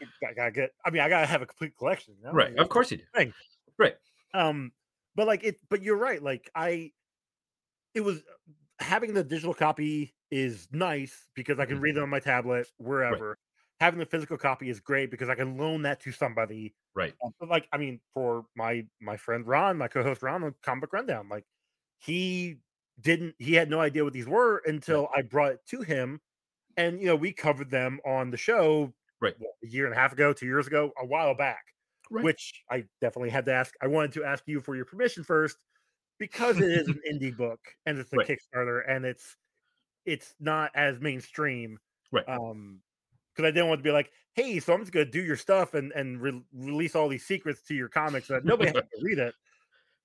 I 0.27 0.33
gotta 0.35 0.51
get. 0.51 0.71
I 0.85 0.91
mean, 0.91 1.03
I 1.03 1.09
gotta 1.09 1.27
have 1.27 1.43
a 1.43 1.47
complete 1.47 1.77
collection. 1.77 2.17
you 2.19 2.25
know? 2.25 2.33
right 2.33 2.57
of 2.57 2.69
course 2.69 2.91
you 2.91 2.99
do 2.99 3.05
thing. 3.15 3.33
right 3.79 3.97
Um, 4.35 4.73
but 5.15 5.27
like 5.27 5.45
it, 5.45 5.61
but 5.69 5.83
you're 5.83 5.97
right. 5.97 6.23
Like 6.23 6.51
I, 6.55 6.93
it 7.95 8.01
was 8.01 8.23
having 8.79 9.15
the 9.15 9.25
digital 9.25 9.55
copy 9.55 10.15
is 10.31 10.69
nice 10.73 11.29
because 11.35 11.59
I 11.59 11.67
can 11.67 11.77
Mhm. 11.77 11.83
read 11.83 11.97
it 11.97 12.03
on 12.03 12.09
my 12.09 12.21
tablet 12.21 12.69
wherever. 12.79 13.39
Having 13.81 14.01
the 14.01 14.07
physical 14.07 14.39
copy 14.39 14.71
is 14.71 14.81
great 14.81 15.11
because 15.11 15.29
I 15.29 15.35
can 15.35 15.57
loan 15.59 15.83
that 15.83 16.01
to 16.01 16.13
somebody. 16.13 16.75
right 16.95 17.15
Um, 17.25 17.33
But 17.39 17.49
like, 17.49 17.69
I 17.73 17.79
mean, 17.79 18.01
for 18.15 18.47
my 18.55 18.87
my 19.01 19.17
friend 19.17 19.47
Ron, 19.47 19.79
my 19.79 19.89
co-host 19.89 20.23
Ron 20.23 20.45
on 20.45 20.55
Comic 20.63 20.93
Rundown, 20.93 21.29
like 21.29 21.45
he 21.99 22.59
didn't, 23.01 23.35
he 23.39 23.55
had 23.55 23.71
no 23.71 23.81
idea 23.81 24.05
what 24.05 24.13
these 24.13 24.29
were 24.29 24.63
until 24.67 25.09
I 25.15 25.23
brought 25.23 25.53
it 25.53 25.61
to 25.69 25.83
him, 25.83 26.21
and 26.77 27.01
you 27.01 27.07
know, 27.07 27.17
we 27.17 27.33
covered 27.33 27.71
them 27.71 28.01
on 28.05 28.31
the 28.31 28.37
show 28.37 28.93
Right. 29.21 29.35
what, 29.39 29.53
a 29.63 29.67
year 29.69 29.87
and 29.87 29.95
a 29.95 29.99
half 29.99 30.13
ago, 30.13 30.33
two 30.33 30.47
years 30.47 30.67
ago, 30.67 30.93
a 30.99 31.07
while 31.07 31.35
back 31.35 31.63
right 32.11 32.25
which 32.25 32.63
I 32.71 32.85
definitely 33.01 33.31
had 33.31 33.47
to 33.47 33.53
ask. 33.53 33.75
I 33.81 33.87
wanted 33.87 34.13
to 34.15 34.25
ask 34.25 34.45
you 34.47 34.61
for 34.61 34.77
your 34.77 34.85
permission 34.85 35.25
first 35.25 35.65
because 36.19 36.59
it 36.59 36.71
is 36.71 36.89
an 36.89 37.01
indie 37.13 37.37
book 37.37 37.61
and 37.87 37.99
it's 37.99 38.13
a 38.13 38.17
Right. 38.17 38.29
Kickstarter 38.29 38.83
and 38.89 39.05
it's 39.05 39.37
it's 40.05 40.35
not 40.41 40.73
as 40.75 41.01
mainstream. 41.01 41.79
Right. 42.11 42.29
Um, 42.29 42.83
because 43.35 43.49
I 43.49 43.51
didn't 43.51 43.69
want 43.69 43.79
to 43.79 43.83
be 43.85 43.93
like, 43.93 44.11
hey, 44.35 44.61
so 44.61 44.75
I'm 44.75 44.81
just 44.81 44.93
gonna 44.93 45.07
do 45.07 45.23
your 45.23 45.37
stuff 45.37 45.73
and 45.75 45.91
and 45.93 46.21
re- 46.21 46.45
release 46.53 46.95
all 46.95 47.09
these 47.09 47.25
secrets 47.25 47.63
to 47.63 47.75
your 47.75 47.89
comics 47.89 48.27
so 48.27 48.35
that 48.35 48.45
nobody 48.45 48.73
has 48.73 48.83
to 48.83 48.89
read 49.03 49.19
it. 49.19 49.35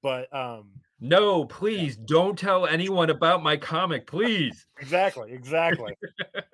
But 0.08 0.34
um, 0.34 0.72
no 1.02 1.44
please 1.44 1.98
don't 1.98 2.40
tell 2.40 2.66
anyone 2.66 3.10
about 3.10 3.44
my 3.44 3.58
comic 3.58 4.08
please 4.08 4.66
exactly, 4.80 5.34
exactly. 5.34 5.94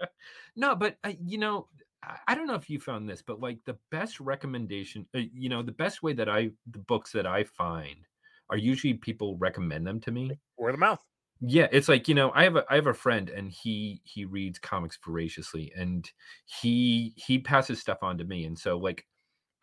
no 0.55 0.75
but 0.75 0.97
I, 1.03 1.17
you 1.23 1.37
know 1.37 1.67
I- 2.27 2.33
don't 2.33 2.47
know 2.47 2.55
if 2.55 2.67
you 2.69 2.79
found 2.79 3.07
this, 3.07 3.21
but 3.21 3.39
like 3.39 3.59
the 3.63 3.77
best 3.89 4.19
recommendation, 4.19 5.07
uh, 5.15 5.19
you 5.33 5.47
know, 5.49 5.61
the 5.61 5.71
best 5.71 6.03
way 6.03 6.11
that 6.13 6.27
I 6.27 6.49
the 6.69 6.79
books 6.79 7.11
that 7.13 7.25
I 7.25 7.43
find 7.45 8.07
are 8.49 8.57
usually 8.57 8.95
people 8.95 9.37
recommend 9.37 9.87
them 9.87 10.01
to 10.01 10.11
me. 10.11 10.37
Word 10.57 10.73
of 10.73 10.79
mouth. 10.79 11.05
Yeah, 11.39 11.67
it's 11.71 11.87
like, 11.87 12.07
you 12.07 12.15
know, 12.15 12.31
I 12.33 12.43
have 12.43 12.55
a 12.57 12.65
I 12.69 12.75
have 12.75 12.87
a 12.87 12.93
friend 12.93 13.29
and 13.29 13.51
he 13.51 14.01
he 14.03 14.25
reads 14.25 14.59
comics 14.59 14.97
voraciously 15.05 15.71
and 15.77 16.09
he 16.45 17.13
he 17.15 17.39
passes 17.39 17.79
stuff 17.79 17.99
on 18.01 18.17
to 18.17 18.25
me. 18.25 18.45
And 18.45 18.57
so 18.57 18.77
like 18.77 19.05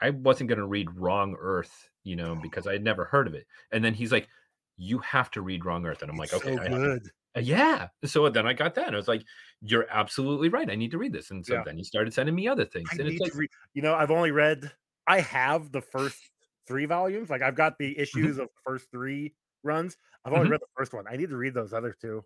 I 0.00 0.10
wasn't 0.10 0.48
going 0.48 0.58
to 0.60 0.66
read 0.66 0.96
Wrong 0.96 1.36
Earth, 1.38 1.89
you 2.04 2.16
know, 2.16 2.34
because 2.36 2.66
I 2.66 2.72
had 2.74 2.84
never 2.84 3.04
heard 3.06 3.26
of 3.28 3.34
it. 3.34 3.46
And 3.72 3.84
then 3.84 3.94
he's 3.94 4.12
like, 4.12 4.28
"You 4.76 4.98
have 5.00 5.30
to 5.32 5.42
read 5.42 5.64
Wrong 5.64 5.86
Earth." 5.86 6.02
And 6.02 6.10
I'm 6.10 6.16
like, 6.18 6.32
It's 6.32 6.40
"Okay, 6.40 6.56
so 6.56 6.60
I 6.60 6.68
good. 6.68 7.10
Uh, 7.36 7.40
yeah." 7.40 7.88
So 8.04 8.28
then 8.30 8.46
I 8.46 8.52
got 8.54 8.74
that. 8.76 8.86
And 8.88 8.96
I 8.96 8.98
was 8.98 9.08
like, 9.08 9.24
"You're 9.62 9.86
absolutely 9.90 10.48
right. 10.48 10.70
I 10.70 10.76
need 10.76 10.90
to 10.92 10.98
read 10.98 11.12
this." 11.12 11.30
And 11.30 11.46
so 11.46 11.58
Yeah. 11.58 11.64
then 11.64 11.76
he 11.78 11.84
started 11.84 12.14
sending 12.14 12.34
me 12.34 12.48
other 12.48 12.64
things. 12.66 12.92
I 12.92 12.98
and 12.98 13.08
it's 13.08 13.20
like, 13.20 13.34
read. 13.34 13.50
You 13.74 13.82
know, 13.82 13.94
I've 13.94 14.10
only 14.10 14.30
read. 14.30 14.72
I 15.06 15.20
have 15.20 15.72
the 15.72 15.80
first 15.82 16.30
three 16.66 16.86
volumes. 16.86 17.30
Like 17.30 17.42
I've 17.42 17.54
got 17.54 17.78
the 17.78 17.98
issues 17.98 18.38
of 18.38 18.48
the 18.48 18.60
first 18.64 18.90
three 18.90 19.34
runs. 19.62 19.96
I've 20.24 20.32
only 20.32 20.46
Mhm. 20.46 20.50
read 20.50 20.60
the 20.60 20.66
first 20.76 20.92
one. 20.94 21.06
I 21.08 21.16
need 21.16 21.30
to 21.30 21.36
read 21.36 21.54
those 21.54 21.72
other 21.72 21.92
two. 21.92 22.24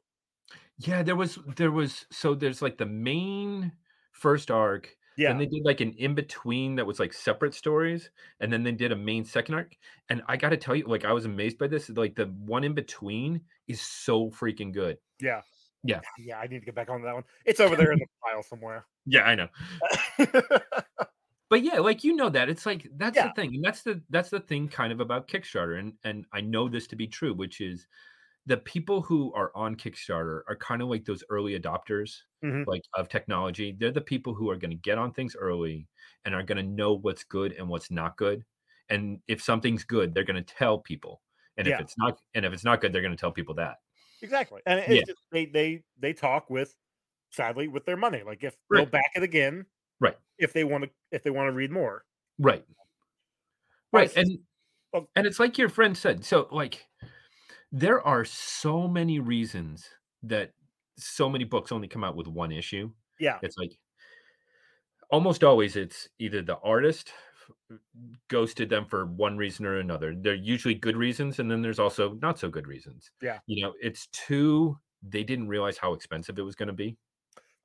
yeah, 0.78 1.02
there 1.02 1.16
was 1.16 1.38
there 1.56 1.70
was 1.70 2.06
so 2.10 2.34
there's 2.34 2.62
like 2.62 2.78
the 2.78 2.86
main 2.86 3.72
first 4.12 4.50
arc 4.50 4.96
Yeah, 5.16 5.28
Then 5.28 5.38
they 5.38 5.46
did 5.46 5.64
like 5.64 5.80
an 5.80 5.92
in 5.92 6.14
between 6.14 6.74
that 6.76 6.86
was 6.86 6.98
like 6.98 7.12
separate 7.12 7.54
stories, 7.54 8.10
and 8.40 8.52
then 8.52 8.62
they 8.64 8.72
did 8.72 8.90
a 8.92 8.96
main 8.96 9.24
second 9.24 9.54
arc. 9.54 9.76
And 10.08 10.22
I 10.26 10.36
got 10.36 10.48
to 10.50 10.56
tell 10.56 10.74
you, 10.74 10.84
like 10.86 11.04
I 11.04 11.12
was 11.12 11.24
amazed 11.24 11.56
by 11.58 11.68
this. 11.68 11.88
Like 11.88 12.14
the 12.16 12.26
one 12.26 12.64
in 12.64 12.74
between 12.74 13.40
is 13.68 13.80
so 13.80 14.30
freaking 14.30 14.72
good. 14.72 14.98
yeah, 15.20 15.42
Yeah. 15.84 16.00
yeah. 16.18 16.38
I 16.38 16.46
need 16.48 16.58
to 16.60 16.64
get 16.66 16.74
back 16.74 16.88
on 16.90 17.02
that 17.02 17.14
one. 17.14 17.24
It's 17.44 17.60
over 17.60 17.76
there 17.76 17.92
in 17.92 17.98
the 18.00 18.06
file 18.22 18.42
somewhere. 18.42 18.84
Yeah, 19.06 19.24
I 19.24 19.34
know. 19.34 19.48
But 21.50 21.62
yeah, 21.62 21.78
like 21.78 22.02
you 22.02 22.16
know 22.16 22.30
that 22.30 22.48
it's 22.48 22.66
like 22.66 22.88
that's 22.96 23.16
Yeah. 23.16 23.28
the 23.28 23.34
thing, 23.34 23.54
and 23.54 23.62
that's 23.64 23.82
the 23.82 24.02
that's 24.10 24.30
the 24.30 24.40
thing 24.40 24.66
kind 24.66 24.92
of 24.92 25.00
about 25.00 25.28
Kickstarter, 25.28 25.78
and 25.78 25.92
and 26.02 26.24
I 26.32 26.40
know 26.40 26.68
this 26.68 26.86
to 26.88 26.96
be 26.96 27.06
true, 27.06 27.32
which 27.34 27.60
is 27.60 27.86
the 28.46 28.56
people 28.58 29.00
who 29.02 29.32
are 29.34 29.50
on 29.54 29.74
Kickstarter 29.76 30.42
are 30.48 30.56
kind 30.56 30.82
of 30.82 30.88
like 30.88 31.04
those 31.04 31.24
early 31.30 31.58
adopters, 31.58 32.18
Mhm. 32.44 32.66
like 32.66 32.82
of 32.94 33.08
technology. 33.08 33.72
They're 33.78 33.90
the 33.90 34.00
people 34.02 34.34
who 34.34 34.50
are 34.50 34.56
going 34.56 34.70
to 34.72 34.76
get 34.76 34.98
on 34.98 35.12
things 35.14 35.34
early 35.36 35.88
and 36.24 36.34
are 36.34 36.42
going 36.42 36.58
to 36.58 36.62
know 36.70 36.92
what's 36.94 37.24
good 37.24 37.52
and 37.52 37.68
what's 37.68 37.90
not 37.90 38.16
good. 38.18 38.44
And 38.90 39.20
if 39.28 39.42
something's 39.42 39.84
good, 39.84 40.12
they're 40.14 40.24
going 40.24 40.42
to 40.44 40.54
tell 40.54 40.78
people. 40.78 41.22
And 41.56 41.66
Yeah. 41.66 41.76
if 41.76 41.80
it's 41.82 41.96
not, 41.96 42.18
and 42.34 42.44
if 42.44 42.52
it's 42.52 42.64
not 42.64 42.80
good, 42.82 42.92
they're 42.92 43.00
going 43.02 43.16
to 43.16 43.20
tell 43.20 43.32
people 43.32 43.54
that. 43.54 43.78
exactly, 44.22 44.62
and 44.66 44.80
it's 44.80 44.88
Yeah. 44.88 45.02
just, 45.06 45.20
they 45.32 45.44
they 45.46 45.84
they 45.98 46.12
talk 46.14 46.48
with, 46.48 46.74
sadly, 47.30 47.68
with 47.68 47.84
their 47.84 47.96
money. 47.96 48.22
Like 48.22 48.42
if 48.44 48.56
they'll 48.70 48.86
back 48.86 49.10
it 49.16 49.22
again, 49.22 49.66
Right. 50.00 50.18
If 50.38 50.52
they 50.52 50.64
want 50.64 50.84
to, 50.84 50.90
if 51.12 51.22
they 51.22 51.30
want 51.30 51.48
to 51.48 51.52
read 51.52 51.70
more, 51.70 52.04
Right. 52.38 52.64
Right, 53.92 54.08
Right. 54.08 54.16
And 54.16 54.38
well- 54.92 55.08
and 55.16 55.26
it's 55.26 55.38
like 55.40 55.56
your 55.58 55.68
friend 55.68 55.96
said. 55.96 56.24
So 56.24 56.48
like 56.50 56.86
there 57.74 58.00
are 58.06 58.24
so 58.24 58.86
many 58.86 59.18
reasons 59.18 59.88
that 60.22 60.52
so 60.96 61.28
many 61.28 61.42
books 61.44 61.72
only 61.72 61.88
come 61.88 62.04
out 62.04 62.14
with 62.14 62.28
one 62.28 62.52
issue. 62.52 62.88
yeah, 63.18 63.38
It's 63.42 63.58
like 63.58 63.72
almost 65.10 65.42
always 65.42 65.74
it's 65.76 66.08
either 66.20 66.40
the 66.40 66.56
artist 66.58 67.10
ghosted 68.28 68.68
them 68.70 68.86
for 68.86 69.06
one 69.06 69.36
reason 69.36 69.66
or 69.66 69.78
another. 69.78 70.14
They're 70.16 70.34
usually 70.34 70.74
good 70.74 70.96
reasons, 70.96 71.40
and 71.40 71.50
then 71.50 71.62
there's 71.62 71.80
also 71.80 72.14
not 72.22 72.38
so 72.38 72.48
good 72.48 72.68
reasons. 72.68 73.10
Yeah. 73.20 73.38
You 73.46 73.64
know, 73.64 73.74
it's 73.82 74.06
too 74.08 74.78
they 75.02 75.24
didn't 75.24 75.48
realize 75.48 75.76
how 75.76 75.92
expensive 75.94 76.38
it 76.38 76.42
was 76.42 76.54
going 76.54 76.68
to 76.68 76.72
be. 76.72 76.96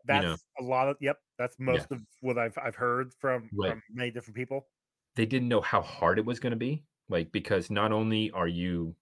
that's 0.05 0.23
know. 0.25 0.35
a 0.59 0.63
lot 0.63 0.89
of. 0.89 0.97
Yep, 1.01 1.17
that's 1.37 1.55
most 1.59 1.91
of 1.91 2.01
what 2.21 2.37
I've 2.39 2.57
I've 2.57 2.75
heard 2.75 3.13
from 3.13 3.49
Right. 3.53 3.71
from 3.73 3.83
many 3.91 4.09
different 4.11 4.35
people. 4.35 4.67
they 5.15 5.25
didn't 5.27 5.49
know 5.49 5.61
how 5.61 5.81
hard 5.81 6.17
it 6.17 6.25
was 6.25 6.39
going 6.39 6.51
to 6.51 6.57
be 6.57 6.83
like 7.09 7.31
because 7.31 7.69
not 7.69 7.91
only 7.91 8.31
are 8.31 8.47
you 8.47 8.95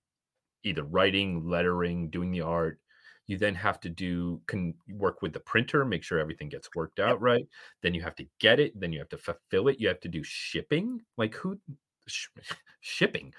either 0.64 0.84
writing 0.84 1.48
lettering 1.48 2.10
doing 2.10 2.32
the 2.32 2.42
art. 2.42 2.80
You 3.28 3.38
then 3.38 3.56
have 3.56 3.80
to 3.82 3.90
do 3.90 4.42
can 4.48 4.76
work 4.88 5.22
with 5.22 5.34
the 5.34 5.40
printer 5.42 5.84
make 5.86 6.04
sure 6.04 6.20
everything 6.20 6.50
gets 6.50 6.70
worked 6.76 7.00
out 7.00 7.22
right. 7.22 7.46
Then 7.82 7.94
you 7.94 8.02
have 8.02 8.16
to 8.16 8.28
get 8.40 8.60
it 8.60 8.80
then 8.80 8.94
you 8.94 9.00
have 9.00 9.10
to 9.10 9.18
fulfill 9.18 9.68
it 9.68 9.80
you 9.80 9.88
have 9.90 10.00
to 10.02 10.10
do 10.10 10.24
shipping. 10.24 11.02
Like 11.18 11.36
who 11.36 11.60
sh- 12.08 12.30
shipping? 12.82 13.34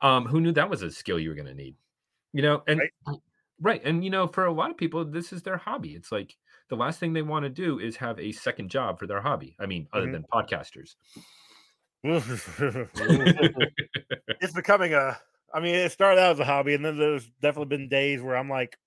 Um 0.00 0.26
who 0.26 0.40
knew 0.40 0.52
that 0.52 0.70
was 0.70 0.82
a 0.82 0.90
skill 0.92 1.18
you 1.18 1.30
were 1.30 1.34
going 1.36 1.46
to 1.48 1.54
need? 1.54 1.76
You 2.32 2.42
know 2.42 2.62
and 2.68 2.80
Right. 2.80 3.18
right 3.60 3.82
and 3.84 4.04
you 4.04 4.10
know 4.10 4.26
for 4.28 4.44
a 4.46 4.52
lot 4.52 4.70
of 4.70 4.76
people 4.76 5.04
this 5.04 5.32
is 5.32 5.42
their 5.42 5.56
hobby. 5.58 5.94
It's 5.94 6.12
like 6.12 6.36
the 6.68 6.76
last 6.76 7.00
thing 7.00 7.12
they 7.12 7.22
want 7.22 7.44
to 7.44 7.50
do 7.50 7.78
is 7.78 7.96
have 7.96 8.18
a 8.20 8.32
second 8.32 8.70
job 8.70 8.98
for 8.98 9.06
their 9.06 9.20
hobby. 9.22 9.56
I 9.60 9.66
mean 9.66 9.88
other 9.92 10.06
Mhm. 10.06 10.12
than 10.12 10.24
podcasters. 10.32 10.96
It's 14.40 14.52
becoming 14.52 14.94
a. 14.94 15.20
I 15.54 15.60
mean, 15.60 15.74
it 15.74 15.92
started 15.92 16.20
out 16.20 16.32
as 16.32 16.40
a 16.40 16.44
hobby, 16.44 16.74
and 16.74 16.84
then 16.84 16.98
there's 16.98 17.30
definitely 17.40 17.76
been 17.76 17.88
days 17.88 18.22
where 18.22 18.36
I'm 18.36 18.48
like, 18.48 18.78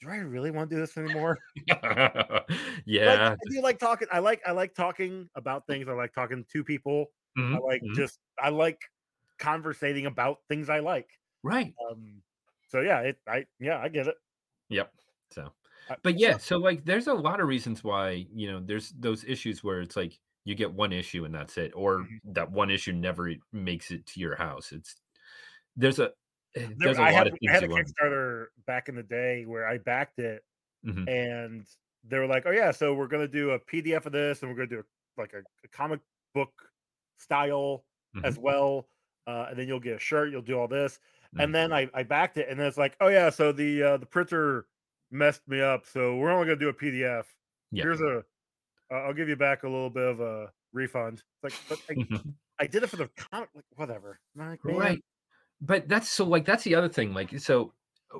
do 0.00 0.08
I 0.08 0.16
really 0.18 0.50
want 0.50 0.70
to 0.70 0.76
do 0.76 0.80
this 0.80 0.96
anymore? 0.96 1.38
Like, 3.04 3.20
yeah. 3.20 3.36
I 3.42 3.48
do 3.50 3.60
like 3.62 3.78
talking. 3.78 4.08
I 4.10 4.18
like 4.20 4.42
I 4.46 4.52
like 4.52 4.74
talking 4.74 5.28
about 5.34 5.66
things. 5.66 5.88
I 5.88 5.92
like 5.92 6.12
talking 6.12 6.44
to 6.52 6.64
people. 6.64 7.06
I 7.52 7.58
Mhm, 7.58 7.62
like 7.64 7.82
mhm. 7.82 7.94
just 7.94 8.18
I 8.38 8.48
like 8.50 8.80
conversating 9.38 10.06
about 10.06 10.38
things 10.48 10.68
I 10.68 10.80
like. 10.80 11.10
right. 11.42 11.76
Um, 11.90 12.22
so 12.68 12.80
yeah, 12.82 13.00
it 13.02 13.20
I 13.28 13.46
yeah 13.60 13.80
I 13.80 13.88
get 13.88 14.08
it. 14.08 14.16
Yep. 14.68 14.92
So, 15.30 15.52
but 16.02 16.18
yeah, 16.18 16.36
so 16.38 16.58
like 16.58 16.84
there's 16.84 17.06
a 17.06 17.14
lot 17.14 17.40
of 17.40 17.48
reasons 17.48 17.84
why, 17.84 18.26
you 18.32 18.50
know, 18.50 18.60
there's 18.60 18.90
those 18.90 19.24
issues 19.24 19.62
where 19.64 19.80
it's 19.80 19.96
like 19.96 20.18
you 20.44 20.54
get 20.54 20.72
one 20.72 20.92
issue 20.92 21.24
and 21.24 21.34
that's 21.34 21.58
it, 21.58 21.72
or 21.74 22.08
Mhm. 22.08 22.20
that 22.24 22.50
one 22.50 22.70
issue 22.70 22.92
never 22.92 23.32
makes 23.52 23.90
it 23.90 24.06
to 24.06 24.20
your 24.20 24.36
house. 24.36 24.72
It's 24.72 24.96
there's 25.76 25.98
a 25.98 26.12
eh, 26.54 26.68
there's 26.76 26.98
a 26.98 27.04
I 27.04 27.10
lot 27.10 27.26
had 27.26 27.28
of 27.28 27.38
I 27.48 27.52
had 27.52 27.64
a 27.64 27.68
things 27.68 27.72
learn. 27.72 27.94
Kickstarter 28.00 28.46
back 28.66 28.88
in 28.88 28.94
the 28.94 29.02
day 29.02 29.44
where 29.46 29.66
I 29.66 29.78
backed 29.78 30.18
it, 30.18 30.42
Mhm, 30.82 31.06
and 31.06 31.66
they 32.04 32.18
were 32.18 32.26
like, 32.28 32.46
"Oh 32.46 32.52
yeah, 32.52 32.70
so 32.72 32.94
we're 32.94 33.08
gonna 33.08 33.28
do 33.28 33.52
a 33.52 33.60
PDF 33.60 34.06
of 34.06 34.12
this, 34.12 34.42
and 34.42 34.50
we're 34.50 34.56
gonna 34.58 34.68
do 34.68 34.80
a, 34.80 35.20
like 35.22 35.34
a, 35.34 35.44
a 35.64 35.68
comic 35.70 36.00
book 36.34 36.52
style 37.18 37.86
as 38.24 38.38
mhm, 38.38 38.38
well, 38.38 38.88
uh, 39.26 39.48
and 39.50 39.58
then 39.58 39.68
you'll 39.68 39.80
get 39.80 39.96
a 39.96 40.00
shirt, 40.00 40.30
you'll 40.32 40.42
do 40.42 40.58
all 40.58 40.68
this." 40.68 41.00
Mhm. 41.32 41.40
And 41.40 41.54
then 41.54 41.72
I, 41.72 41.90
I 41.94 42.02
backed 42.04 42.38
it, 42.38 42.48
and 42.50 42.60
then 42.60 42.66
it's 42.68 42.78
like, 42.78 42.96
"Oh 43.00 43.08
yeah, 43.08 43.30
so 43.30 43.52
the 43.52 43.82
uh, 43.82 43.96
the 43.98 44.06
printer 44.06 44.68
messed 45.10 45.48
me 45.48 45.60
up, 45.62 45.86
so 45.86 46.16
we're 46.18 46.32
only 46.32 46.46
gonna 46.46 46.56
do 46.58 46.68
a 46.70 46.74
PDF. 46.74 47.36
Yeah. 47.70 47.84
Here's 47.84 48.00
a, 48.02 48.24
uh, 48.92 48.94
I'll 48.94 49.14
give 49.14 49.28
you 49.28 49.36
back 49.36 49.62
a 49.64 49.68
little 49.68 49.90
bit 49.90 50.08
of 50.08 50.20
a 50.20 50.52
refund." 50.72 51.24
It's 51.44 51.44
like, 51.44 51.78
I. 51.90 51.98
I 52.58 52.66
did 52.66 52.82
it 52.82 52.88
for 52.88 52.96
the 52.96 53.08
comic, 53.08 53.50
like, 53.54 53.64
whatever. 53.76 54.20
Like, 54.34 54.60
Right. 54.64 55.02
But 55.60 55.88
that's 55.88 56.08
so 56.08 56.24
like 56.24 56.44
that's 56.44 56.64
the 56.64 56.74
other 56.74 56.88
thing. 56.88 57.14
Like 57.14 57.38
so 57.38 57.72
uh, 58.14 58.18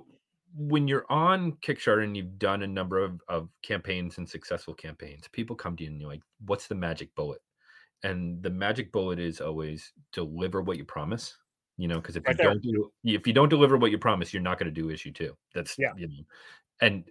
when 0.55 0.89
you're 0.89 1.05
on 1.11 1.53
Kickstarter 1.53 2.05
and 2.05 2.17
you've 2.17 2.39
done 2.39 2.63
a 2.63 2.67
number 2.67 3.03
of, 3.03 3.21
of 3.29 3.51
campaigns 3.63 4.19
and 4.19 4.29
successful 4.29 4.75
campaigns, 4.75 5.29
people 5.29 5.55
come 5.55 5.77
to 5.77 5.85
you 5.85 5.91
and 5.91 6.01
you're 6.01 6.11
like, 6.11 6.23
what's 6.47 6.67
the 6.67 6.75
magic 6.75 7.15
bullet? 7.15 7.41
And 8.03 8.43
the 8.43 8.51
magic 8.51 8.93
bullet 8.93 9.19
is 9.19 9.41
always 9.41 9.93
deliver 10.13 10.63
what 10.63 10.79
you 10.79 10.85
promise. 10.85 11.37
You 11.79 11.89
know, 11.89 11.97
because 11.97 12.17
if 12.17 12.27
Right 12.27 12.33
you 12.33 12.45
there. 12.45 12.49
don't 12.53 12.63
do 12.63 12.91
if 13.05 13.27
you 13.27 13.35
don't 13.35 13.51
deliver 13.51 13.77
what 13.77 13.91
you 13.91 13.99
promise, 13.99 14.33
you're 14.33 14.43
not 14.43 14.59
going 14.59 14.73
to 14.73 14.81
do 14.81 14.89
issue 14.91 15.13
two. 15.13 15.37
That's 15.55 15.79
Yeah. 15.79 15.93
you 15.97 16.09
know, 16.09 16.25
and 16.81 17.05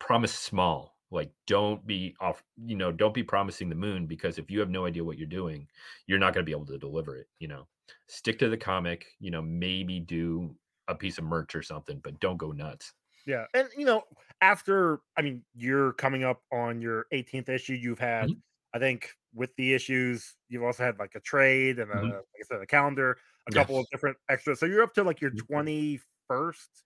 promise 0.00 0.34
small. 0.34 0.96
Like 1.12 1.32
don't 1.46 1.84
be 1.86 2.16
off, 2.20 2.42
you 2.64 2.76
know, 2.76 2.90
don't 2.92 3.14
be 3.14 3.22
promising 3.22 3.68
the 3.68 3.74
moon 3.76 4.06
because 4.06 4.38
if 4.38 4.50
you 4.50 4.58
have 4.60 4.70
no 4.70 4.86
idea 4.86 5.04
what 5.04 5.18
you're 5.18 5.26
doing, 5.28 5.68
you're 6.06 6.18
not 6.18 6.34
going 6.34 6.44
to 6.44 6.48
be 6.48 6.56
able 6.56 6.66
to 6.66 6.78
deliver 6.78 7.16
it, 7.16 7.28
you 7.38 7.46
know 7.48 7.66
stick 8.08 8.38
to 8.38 8.48
the 8.48 8.56
comic 8.58 9.06
you 9.20 9.30
know 9.30 9.42
maybe 9.42 10.00
do 10.00 10.56
a 10.88 10.94
piece 10.94 11.18
of 11.18 11.24
merch 11.24 11.54
or 11.54 11.62
something 11.62 12.00
but 12.00 12.18
don't 12.20 12.36
go 12.38 12.52
nuts 12.52 12.92
Yeah, 13.26 13.46
and 13.54 13.68
you 13.76 13.84
know, 13.84 14.04
after 14.40 15.00
I 15.16 15.22
mean, 15.22 15.44
you're 15.54 15.92
coming 15.94 16.24
up 16.24 16.42
on 16.52 16.80
your 16.80 17.06
18th 17.12 17.48
issue. 17.48 17.74
You've 17.74 17.98
had, 17.98 18.30
Mhm. 18.30 18.40
I 18.74 18.78
think, 18.78 19.14
with 19.34 19.54
the 19.56 19.74
issues, 19.74 20.36
you've 20.48 20.62
also 20.64 20.82
had 20.84 20.98
like 20.98 21.14
a 21.14 21.20
trade 21.20 21.78
and 21.78 21.90
a, 21.92 21.94
Mhm. 21.94 22.12
like 22.16 22.24
I 22.40 22.44
said, 22.48 22.60
a 22.62 22.66
calendar, 22.66 23.18
a 23.46 23.52
couple 23.52 23.78
of 23.78 23.86
different 23.90 24.16
extras. 24.28 24.58
So 24.58 24.66
you're 24.66 24.82
up 24.82 24.94
to 24.94 25.04
like 25.04 25.20
your 25.20 25.32
Mhm. 25.32 25.44
21st 25.48 26.84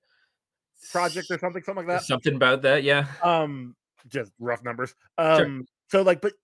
project 0.91 1.31
or 1.31 1.39
something, 1.39 1.63
something 1.65 1.87
like 1.87 2.03
that. 2.03 2.07
something 2.07 2.35
about 2.37 2.63
that 2.63 2.83
yeah 2.83 3.07
Um, 3.23 3.77
just 4.09 4.33
rough 4.39 4.63
numbers. 4.63 4.95
Um, 5.19 5.67
so 5.89 6.03
like, 6.03 6.21
but 6.21 6.35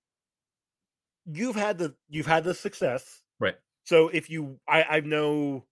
you've 1.25 1.57
had 1.57 1.79
the 1.79 1.96
you've 2.09 2.27
had 2.27 2.44
the 2.44 2.55
success. 2.55 3.23
right 3.40 3.57
So 3.85 4.09
if 4.09 4.31
you, 4.31 4.61
I 4.69 4.83
I 4.85 5.01
know, 5.01 5.66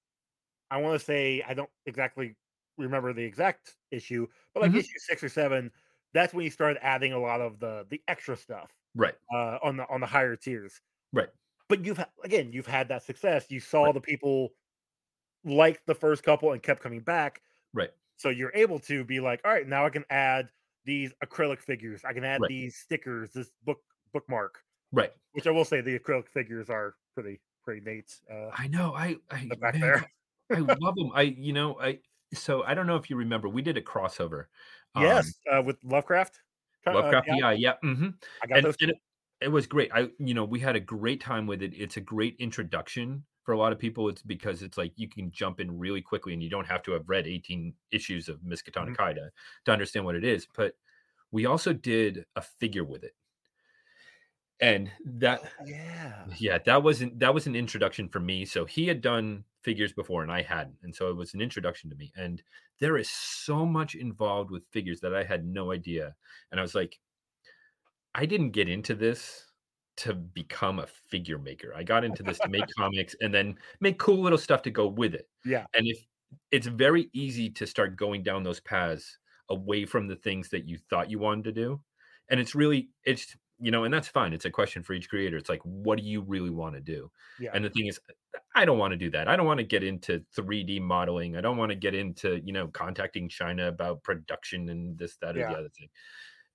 I 0.71 0.79
want 0.79 0.99
to 1.01 1.05
say 1.05 1.43
I 1.43 1.55
don't 1.55 1.71
exactly 1.87 2.37
remember 2.79 3.13
the 3.15 3.25
exact 3.25 3.77
issue, 3.91 4.29
but 4.55 4.63
like 4.63 4.73
Mhm. 4.73 4.79
issue 4.79 4.99
six 4.99 5.23
or 5.25 5.29
seven, 5.31 5.73
that's 6.15 6.35
when 6.35 6.45
you 6.45 6.51
started 6.51 6.85
adding 6.85 7.13
a 7.15 7.21
lot 7.21 7.41
of 7.41 7.61
the 7.61 7.87
the 7.91 8.03
extra 8.09 8.37
stuff 8.37 8.73
right 8.95 9.19
uh, 9.35 9.59
on 9.63 9.79
the 9.79 9.89
on 9.91 10.01
the 10.03 10.07
higher 10.09 10.37
tiers. 10.37 10.81
right 11.13 11.31
But 11.69 11.85
you've 11.85 12.01
again, 12.25 12.53
you've 12.53 12.67
had 12.67 12.89
that 12.89 13.05
success. 13.05 13.51
You 13.51 13.61
saw 13.61 13.93
Right. 13.93 13.93
the 13.93 14.01
people 14.03 14.55
liked 15.45 15.87
the 15.87 15.95
first 15.95 16.23
couple 16.23 16.53
and 16.53 16.63
kept 16.63 16.81
coming 16.83 17.01
back. 17.01 17.43
right 17.73 17.93
So 18.19 18.31
you're 18.31 18.53
able 18.55 18.79
to 18.81 19.05
be 19.05 19.21
like, 19.21 19.41
all 19.45 19.53
right, 19.53 19.67
now 19.69 19.87
I 19.87 19.91
can 19.91 20.05
add 20.11 20.51
these 20.85 21.15
acrylic 21.25 21.61
figures. 21.61 22.05
I 22.05 22.13
can 22.15 22.25
add 22.25 22.43
Right. 22.43 22.49
these 22.49 22.77
stickers, 22.77 23.33
this 23.33 23.53
book 23.65 23.81
bookmark. 24.13 24.65
Right. 24.93 25.13
Which 25.33 25.47
I 25.47 25.51
will 25.53 25.65
say, 25.67 25.81
the 25.83 25.99
acrylic 25.99 26.29
figures 26.29 26.71
are 26.71 26.97
pretty 27.15 27.41
neat. 27.77 28.21
Uh, 28.31 28.51
I 28.53 28.69
know. 28.69 28.95
I 28.95 29.17
I 29.31 29.51
the 29.51 29.57
back 29.57 29.81
man, 29.81 29.81
there. 29.81 30.11
I 30.53 30.59
love 30.61 30.97
them. 30.97 31.11
I 31.15 31.23
you 31.23 31.53
know 31.53 31.79
I 31.81 32.01
so 32.35 32.63
I 32.65 32.75
don't 32.75 32.87
know 32.87 32.97
if 32.97 33.11
you 33.11 33.17
remember 33.17 33.49
we 33.49 33.63
did 33.63 33.77
a 33.77 33.83
crossover. 33.83 34.47
Um, 34.95 35.35
yes, 35.35 35.41
uh, 35.51 35.63
with 35.63 35.83
Lovecraft. 35.85 36.41
Uh, 36.87 36.93
Lovecraft 36.95 37.27
yeah, 37.27 37.35
yeah 37.35 37.51
yeah. 37.53 37.75
hmm 37.83 38.11
I 38.43 38.47
got 38.47 38.61
and, 38.61 38.65
those. 38.65 38.77
and 38.81 38.91
it, 38.91 38.97
it 39.41 39.49
was 39.49 39.67
great. 39.67 39.91
I 39.93 40.11
you 40.19 40.35
know 40.35 40.45
we 40.45 40.61
had 40.61 40.77
a 40.77 40.81
great 40.81 41.21
time 41.21 41.47
with 41.47 41.63
it. 41.63 41.75
It's 41.75 41.97
a 41.97 42.01
great 42.01 42.37
introduction 42.39 43.25
for 43.43 43.53
a 43.53 43.59
lot 43.59 43.73
of 43.73 43.79
people. 43.79 44.09
It's 44.09 44.23
because 44.23 44.63
it's 44.63 44.79
like 44.79 44.93
you 44.97 45.09
can 45.09 45.31
jump 45.31 45.61
in 45.61 45.79
really 45.79 46.01
quickly 46.03 46.33
and 46.33 46.43
you 46.43 46.49
don't 46.51 46.67
have 46.67 46.83
to 46.85 46.93
have 46.93 47.09
read 47.09 47.27
18 47.27 47.75
issues 47.91 48.29
of 48.29 48.41
Miskatonic 48.41 48.97
Mhm. 48.97 48.97
Haida 48.97 49.31
to 49.67 49.73
understand 49.73 50.07
what 50.07 50.15
it 50.17 50.25
is. 50.25 50.47
But 50.55 50.75
we 51.31 51.47
also 51.47 51.73
did 51.75 52.27
a 52.37 52.43
figure 52.43 52.85
with 52.85 53.05
it, 53.05 53.15
and 54.61 54.91
that 55.05 55.41
oh, 55.45 55.65
yeah. 55.67 56.25
yeah 56.39 56.59
that 56.67 56.83
wasn't 56.83 57.19
that 57.21 57.35
was 57.35 57.47
an 57.47 57.55
introduction 57.55 58.09
for 58.09 58.21
me. 58.21 58.45
So 58.45 58.65
he 58.65 58.87
had 58.87 59.01
done 59.01 59.45
figures 59.63 59.93
before 59.93 60.23
and 60.23 60.33
I 60.33 60.43
hadn't, 60.43 60.77
and 60.83 60.95
so 60.95 61.09
it 61.09 61.17
was 61.17 61.35
an 61.35 61.41
introduction 61.41 61.91
to 61.91 61.97
me. 61.97 62.13
And 62.17 62.43
there 62.81 62.97
is 62.97 63.11
so 63.11 63.65
much 63.67 63.95
involved 63.95 64.51
with 64.51 64.69
figures 64.71 65.01
that 65.01 65.15
I 65.15 65.25
had 65.25 65.45
no 65.45 65.73
idea. 65.73 66.15
And 66.51 66.61
I 66.61 66.63
was 66.63 66.75
like, 66.75 66.99
I 68.15 68.27
didn't 68.27 68.51
get 68.51 68.69
into 68.69 68.95
this 68.95 69.45
to 69.99 70.15
become 70.15 70.79
a 70.79 70.87
figure 71.09 71.39
maker. 71.39 71.73
I 71.75 71.83
got 71.83 72.05
into 72.05 72.23
this 72.23 72.39
to 72.39 72.49
make 72.49 72.65
comics 72.79 73.17
and 73.21 73.35
then 73.35 73.57
make 73.81 73.99
cool 73.99 74.23
little 74.23 74.39
stuff 74.39 74.63
to 74.63 74.71
go 74.71 74.87
with 74.87 75.15
it. 75.15 75.29
Yeah. 75.45 75.67
And 75.75 75.87
if 75.87 75.99
it's 76.53 76.67
very 76.67 77.11
easy 77.13 77.51
to 77.51 77.67
start 77.67 77.97
going 77.97 78.23
down 78.23 78.43
those 78.43 78.61
paths 78.61 79.19
away 79.51 79.87
from 79.87 80.07
the 80.07 80.17
things 80.17 80.51
that 80.51 80.69
you 80.69 80.79
thought 80.91 81.11
you 81.11 81.19
wanted 81.19 81.45
to 81.45 81.53
do. 81.53 81.81
And 82.31 82.39
it's 82.39 82.55
really 82.55 82.91
it's 83.05 83.35
you 83.61 83.71
know, 83.71 83.85
and 83.85 83.93
that's 83.93 84.09
fine. 84.09 84.33
It's 84.33 84.45
a 84.45 84.51
question 84.51 84.83
for 84.83 84.93
each 84.93 85.09
creator. 85.09 85.37
It's 85.37 85.49
like, 85.49 85.61
what 85.63 85.99
do 85.99 86.05
you 86.05 86.21
really 86.23 86.51
want 86.51 86.75
to 86.75 86.81
do? 86.81 87.11
Yeah. 87.41 87.51
And 87.55 87.65
the 87.65 87.71
thing 87.71 87.87
is, 87.87 87.99
I 88.55 88.65
don't 88.65 88.79
want 88.79 88.93
to 88.93 88.97
do 88.97 89.11
that. 89.11 89.29
I 89.29 89.37
don't 89.37 89.47
want 89.47 89.59
to 89.59 89.65
get 89.65 89.83
into 89.83 90.25
3D 90.37 90.81
modeling. 90.81 91.37
I 91.37 91.41
don't 91.41 91.57
want 91.57 91.71
to 91.71 91.77
get 91.77 91.95
into, 91.95 92.41
you 92.45 92.53
know, 92.53 92.69
contacting 92.69 93.29
China 93.29 93.69
about 93.69 94.03
production 94.03 94.69
and 94.69 94.97
this, 94.99 95.17
that, 95.17 95.37
or 95.37 95.41
Yeah. 95.41 95.53
the 95.53 95.59
other 95.59 95.69
thing. 95.71 95.89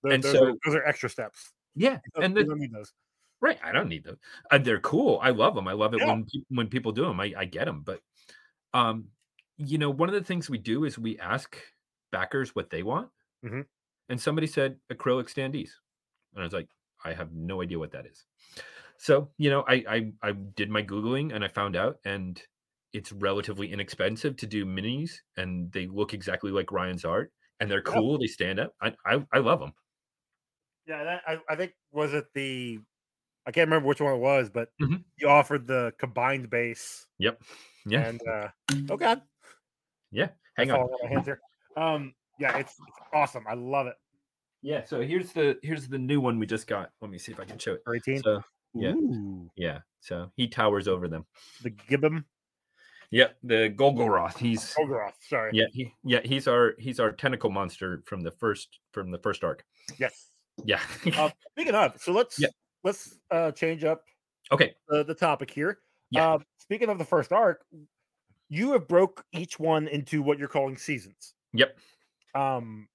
Those, 0.04 0.14
and 0.14 0.24
those 0.24 0.32
so- 0.34 0.46
are, 0.46 0.54
those 0.66 0.76
are 0.76 0.86
extra 0.86 1.10
steps. 1.10 1.52
Yeah. 1.76 2.00
Those- 2.16 2.26
And 2.26 2.36
the, 2.38 2.44
don't 2.46 2.60
need 2.60 2.72
those. 2.74 2.94
Right. 3.42 3.60
I 3.64 3.74
don't 3.74 3.90
need 3.90 4.06
them. 4.06 4.18
Uh, 4.52 4.58
they're 4.60 4.80
cool. 4.80 5.20
I 5.22 5.32
love 5.32 5.56
them. 5.56 5.68
I 5.68 5.74
love 5.74 5.94
it 5.94 6.00
Yeah. 6.00 6.08
when 6.08 6.26
when 6.50 6.68
people 6.68 6.94
do 6.94 7.04
them. 7.04 7.20
I, 7.20 7.34
I 7.38 7.46
get 7.46 7.66
them. 7.66 7.82
But 7.82 8.00
um, 8.74 9.10
you 9.58 9.78
know, 9.78 9.90
one 9.90 10.08
of 10.10 10.16
the 10.16 10.24
things 10.24 10.50
we 10.50 10.58
do 10.58 10.86
is 10.86 10.98
we 10.98 11.20
ask 11.20 11.58
backers 12.12 12.56
what 12.56 12.70
they 12.70 12.84
want. 12.84 13.10
Mhm. 13.46 13.66
And 14.10 14.22
somebody 14.22 14.48
said 14.48 14.80
acrylic 14.92 15.26
standees, 15.26 15.72
and 16.34 16.42
I 16.42 16.44
was 16.44 16.54
like, 16.54 16.70
I 17.04 17.14
have 17.14 17.34
no 17.34 17.62
idea 17.62 17.80
what 17.80 17.92
that 17.92 18.06
is. 18.06 18.26
So 18.98 19.32
you 19.38 19.50
know, 19.50 19.64
I 19.68 19.86
I, 19.90 20.14
I 20.22 20.32
did 20.34 20.70
my 20.70 20.84
googling 20.84 21.34
and 21.34 21.44
I 21.44 21.48
found 21.50 21.76
out, 21.76 22.00
and 22.06 22.42
it's 22.94 23.12
relatively 23.12 23.72
inexpensive 23.72 24.38
to 24.38 24.48
do 24.48 24.66
minis, 24.66 25.14
and 25.38 25.72
they 25.72 25.88
look 25.88 26.14
exactly 26.14 26.52
like 26.52 26.72
Ryan's 26.72 27.06
art, 27.06 27.34
and 27.60 27.70
they're 27.72 27.82
cool. 27.84 28.18
They 28.20 28.28
stand 28.28 28.60
up. 28.60 28.76
I 28.82 28.96
I, 29.06 29.26
I 29.34 29.40
love 29.40 29.60
them. 29.62 29.74
Yeah, 30.86 31.04
that, 31.04 31.22
I, 31.28 31.38
I 31.50 31.56
think 31.56 31.74
was 31.92 32.14
it 32.14 32.26
the 32.34 32.80
I 33.46 33.52
can't 33.52 33.68
remember 33.70 33.88
which 33.90 34.02
one 34.02 34.16
it 34.16 34.20
was, 34.20 34.50
but 34.50 34.70
Mhm. 34.80 35.04
you 35.18 35.30
offered 35.30 35.68
the 35.68 35.94
combined 36.00 36.50
base 36.50 37.08
Yep. 37.20 37.44
Yeah. 37.86 38.00
and 38.02 38.22
uh 38.28 38.50
oh 38.90 38.98
god, 38.98 39.24
yeah. 40.12 40.30
Hang 40.56 40.72
I'm 40.72 40.80
on. 40.80 40.88
falling 40.88 40.94
out 40.94 41.00
of 41.00 41.04
my 41.04 41.10
hands 41.10 41.26
here. 41.28 41.42
Um, 41.76 42.16
yeah, 42.38 42.58
it's, 42.58 42.82
it's 42.88 43.00
awesome. 43.14 43.46
I 43.48 43.54
love 43.56 43.88
it. 43.88 43.96
Yeah, 44.64 44.86
so 44.86 45.02
here's 45.02 45.32
the 45.34 45.58
here's 45.62 45.88
the 45.88 46.00
new 46.00 46.20
one 46.22 46.40
we 46.40 46.46
just 46.48 46.68
got. 46.68 46.92
Let 47.02 47.12
me 47.12 47.18
see 47.20 47.32
if 47.32 47.40
I 47.40 47.46
can 47.46 47.60
show 47.60 47.74
it. 47.74 47.82
18. 47.94 48.24
So 48.24 48.42
yeah. 48.74 48.94
Ooh, 48.94 49.52
yeah, 49.56 49.80
so 50.00 50.32
he 50.36 50.48
towers 50.48 50.88
over 50.88 51.08
them. 51.08 51.26
the 51.62 51.70
Gibbon 51.70 52.26
Yep, 53.14 53.38
the 53.44 53.70
Golgoroth. 53.78 54.40
He's 54.40 54.74
Golgoroth. 54.74 55.14
Sorry. 55.30 55.52
yeah, 55.54 55.66
he 55.72 55.94
yeah, 56.04 56.22
he's 56.26 56.48
our 56.48 56.74
he's 56.80 57.00
our 57.00 57.12
tentacle 57.12 57.52
monster 57.52 58.02
from 58.08 58.22
the 58.22 58.32
first 58.32 58.80
from 58.92 59.12
the 59.12 59.20
first 59.20 59.44
arc. 59.44 59.64
Yes. 60.00 60.32
Yeah. 60.66 60.80
Uh, 61.16 61.30
speaking 61.52 61.76
of, 61.76 61.94
so 62.02 62.12
let's 62.12 62.40
Yeah. 62.40 62.48
let's 62.84 63.20
uh 63.30 63.52
change 63.52 63.84
up 63.84 64.02
okay. 64.52 64.74
the, 64.88 65.04
the 65.04 65.14
topic 65.14 65.52
here. 65.52 65.78
Yeah. 66.10 66.34
Uh, 66.34 66.40
speaking 66.58 66.90
of 66.90 66.98
the 66.98 67.06
first 67.06 67.32
arc, 67.32 67.64
you 68.50 68.72
have 68.72 68.88
broke 68.88 69.24
each 69.32 69.60
one 69.60 69.88
into 69.88 70.24
what 70.24 70.40
you're 70.40 70.48
calling 70.48 70.76
seasons. 70.76 71.36
Yep. 71.54 71.78
Um, 72.34 72.88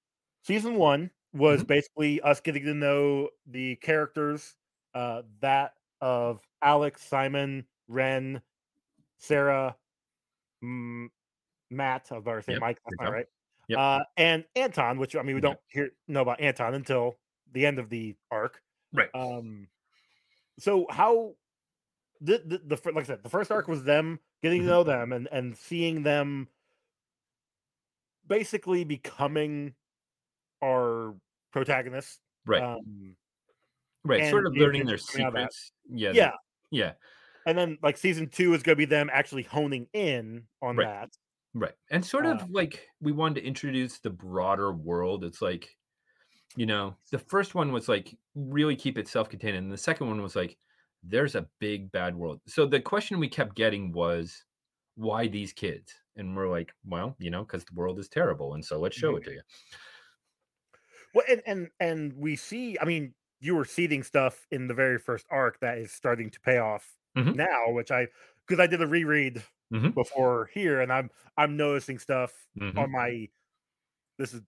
season 0.43 0.75
one 0.75 1.11
was 1.33 1.63
Mhm. 1.63 1.67
basically 1.67 2.21
us 2.21 2.41
getting 2.41 2.65
to 2.65 2.73
know 2.73 3.29
the 3.45 3.75
characters, 3.77 4.55
uh, 4.93 5.23
that 5.41 5.75
of 6.01 6.47
Alex, 6.61 7.03
Simon, 7.03 7.67
Ren, 7.87 8.41
Sarah, 9.17 9.77
mm, 10.63 11.09
Matt. 11.71 12.11
I 12.11 12.15
was 12.15 12.23
about 12.23 12.35
to 12.35 12.41
say 12.43 12.53
Yep, 12.53 12.61
Mike. 12.61 12.81
That's 12.85 12.97
not 12.99 13.11
right. 13.11 13.27
Yep. 13.67 13.79
Uh, 13.79 14.05
and 14.17 14.45
Anton, 14.55 14.99
which 14.99 15.15
I 15.15 15.23
mean, 15.23 15.35
we 15.35 15.41
don't 15.41 15.59
hear 15.69 15.91
know 16.07 16.21
about 16.21 16.41
Anton 16.41 16.73
until 16.75 17.19
the 17.51 17.65
end 17.65 17.79
of 17.79 17.89
the 17.89 18.15
arc. 18.31 18.63
Right. 18.93 19.09
Um, 19.13 19.69
so 20.59 20.87
how 20.89 21.37
the, 22.21 22.39
the 22.39 22.77
the 22.77 22.91
like 22.93 23.05
I 23.05 23.07
said, 23.07 23.23
the 23.23 23.29
first 23.29 23.51
arc 23.51 23.67
was 23.67 23.83
them 23.85 24.19
getting 24.43 24.61
Mhm. 24.61 24.65
to 24.65 24.69
know 24.69 24.83
them 24.83 25.13
and 25.13 25.27
and 25.31 25.57
seeing 25.57 26.03
them 26.03 26.49
basically 28.27 28.83
becoming 28.83 29.75
our 30.63 31.15
protagonists. 31.51 32.19
right. 32.45 32.61
Um, 32.63 33.15
right. 34.03 34.29
Sort 34.29 34.45
of 34.45 34.55
learning 34.55 34.85
their 34.85 34.95
adventures 34.95 35.09
coming 35.09 35.25
out 35.25 35.29
of 35.29 35.33
that. 35.35 35.53
secrets. 35.53 35.71
Yeah. 35.89 36.11
yeah, 36.13 36.31
Yeah. 36.71 36.91
and 37.45 37.57
then 37.57 37.77
like 37.83 37.97
season 37.97 38.29
two 38.29 38.53
is 38.53 38.63
going 38.63 38.75
to 38.75 38.77
be 38.77 38.85
them 38.85 39.09
actually 39.11 39.43
honing 39.43 39.87
in 39.93 40.43
on 40.61 40.77
Right. 40.77 40.85
that. 40.85 41.09
Right. 41.53 41.73
And 41.91 42.05
sort 42.05 42.25
Uh, 42.25 42.35
of 42.35 42.49
like 42.51 42.87
we 43.01 43.11
wanted 43.11 43.41
to 43.41 43.47
introduce 43.47 43.99
the 43.99 44.09
broader 44.09 44.71
world. 44.71 45.23
It's 45.23 45.41
like, 45.41 45.75
you 46.55 46.65
know, 46.65 46.95
the 47.11 47.19
first 47.19 47.55
one 47.55 47.71
was 47.71 47.89
like 47.89 48.15
really 48.35 48.75
keep 48.75 48.97
it 48.97 49.07
self 49.07 49.29
contained. 49.29 49.57
And 49.57 49.71
the 49.71 49.77
second 49.77 50.07
one 50.07 50.21
was 50.21 50.35
like, 50.35 50.57
there's 51.03 51.35
a 51.35 51.47
big 51.59 51.91
bad 51.91 52.15
world. 52.15 52.41
So 52.47 52.65
the 52.65 52.79
question 52.79 53.19
we 53.19 53.29
kept 53.29 53.55
getting 53.55 53.91
was, 53.91 54.43
why 54.95 55.27
these 55.27 55.53
kids? 55.53 55.93
And 56.17 56.35
we're 56.35 56.49
like, 56.49 56.73
well, 56.85 57.15
you 57.19 57.29
know, 57.31 57.43
because 57.43 57.63
the 57.63 57.73
world 57.73 57.99
is 57.99 58.09
terrible. 58.09 58.55
And 58.55 58.63
so 58.65 58.79
let's 58.79 58.97
show 58.97 59.15
it 59.15 59.23
to 59.23 59.31
you. 59.31 59.41
Well, 61.13 61.25
and 61.29 61.41
and 61.45 61.69
and 61.79 62.13
we 62.13 62.35
see. 62.35 62.77
I 62.79 62.85
mean, 62.85 63.13
you 63.39 63.55
were 63.55 63.65
seeding 63.65 64.03
stuff 64.03 64.45
in 64.51 64.67
the 64.67 64.73
very 64.73 64.99
first 64.99 65.25
arc 65.29 65.59
that 65.61 65.77
is 65.77 65.91
starting 65.91 66.29
to 66.31 66.39
pay 66.39 66.57
off 66.57 66.97
Mhm. 67.15 67.33
now, 67.33 67.71
which 67.71 67.91
I 67.91 68.07
because 68.47 68.59
I 68.59 68.67
did 68.67 68.81
a 68.81 68.87
reread 68.87 69.43
Mhm. 69.71 69.93
before 69.95 70.47
here, 70.53 70.81
and 70.81 70.91
I'm 70.93 71.09
I'm 71.37 71.57
noticing 71.57 71.99
stuff 71.99 72.47
Mhm. 72.55 72.77
on 72.77 72.91
my. 72.91 73.29
This 74.19 74.33
is 74.33 74.43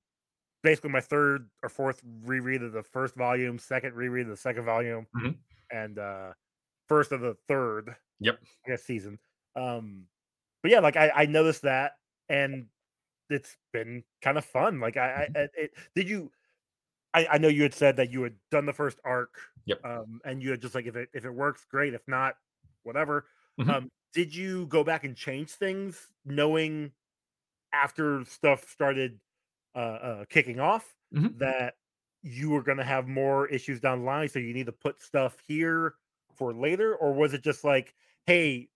basically 0.63 0.91
my 0.91 1.01
third 1.01 1.49
or 1.63 1.69
fourth 1.69 2.01
reread 2.05 2.63
of 2.63 2.73
the 2.73 2.83
first 2.83 3.15
volume, 3.15 3.59
second 3.59 3.95
reread 3.95 4.25
of 4.27 4.31
the 4.31 4.37
second 4.37 4.65
volume, 4.65 5.07
Mhm. 5.13 5.41
and 5.71 5.99
uh 5.99 6.33
first 6.89 7.11
of 7.13 7.21
the 7.21 7.35
third. 7.47 7.95
Yep. 8.19 8.41
I 8.65 8.71
guess 8.71 8.83
season. 8.83 9.19
Um, 9.55 10.07
but 10.63 10.71
yeah, 10.71 10.79
like 10.81 10.97
I 10.97 11.11
I 11.11 11.25
noticed 11.27 11.63
that, 11.63 11.93
and 12.29 12.69
it's 13.29 13.57
been 13.73 14.03
kind 14.21 14.37
of 14.37 14.45
fun. 14.45 14.79
Like 14.81 14.97
I, 14.97 15.29
Mm-hmm. 15.29 15.35
I 15.35 15.49
it, 15.55 15.71
did 15.95 16.09
you. 16.09 16.31
I, 17.13 17.27
I 17.33 17.37
know 17.37 17.47
you 17.47 17.63
had 17.63 17.73
said 17.73 17.97
that 17.97 18.11
you 18.11 18.23
had 18.23 18.37
done 18.51 18.65
the 18.65 18.73
first 18.73 18.99
arc, 19.03 19.39
Yep. 19.65 19.81
um, 19.83 20.21
and 20.25 20.41
you 20.41 20.51
had 20.51 20.61
just 20.61 20.75
like 20.75 20.85
if 20.85 20.95
it 20.95 21.09
if 21.13 21.25
it 21.25 21.31
works, 21.31 21.65
great. 21.65 21.93
If 21.93 22.07
not, 22.07 22.35
whatever. 22.83 23.27
Mhm. 23.57 23.71
Um, 23.71 23.89
did 24.13 24.35
you 24.35 24.67
go 24.67 24.83
back 24.83 25.03
and 25.03 25.15
change 25.15 25.51
things, 25.51 26.09
knowing 26.25 26.93
after 27.73 28.25
stuff 28.25 28.69
started 28.69 29.19
uh, 29.75 29.79
uh 29.79 30.25
kicking 30.29 30.59
off 30.59 30.95
Mhm. 31.11 31.31
that 31.33 31.75
you 32.23 32.51
were 32.51 32.63
going 32.63 32.77
to 32.79 32.83
have 32.85 33.07
more 33.07 33.47
issues 33.49 33.79
down 33.81 33.99
the 34.01 34.05
line, 34.05 34.29
so 34.29 34.39
you 34.39 34.53
need 34.53 34.67
to 34.67 34.71
put 34.73 35.01
stuff 35.01 35.39
here 35.47 35.95
for 36.35 36.53
later, 36.53 36.95
or 36.95 37.13
was 37.13 37.33
it 37.33 37.43
just 37.43 37.63
like, 37.63 37.95
hey, 38.25 38.69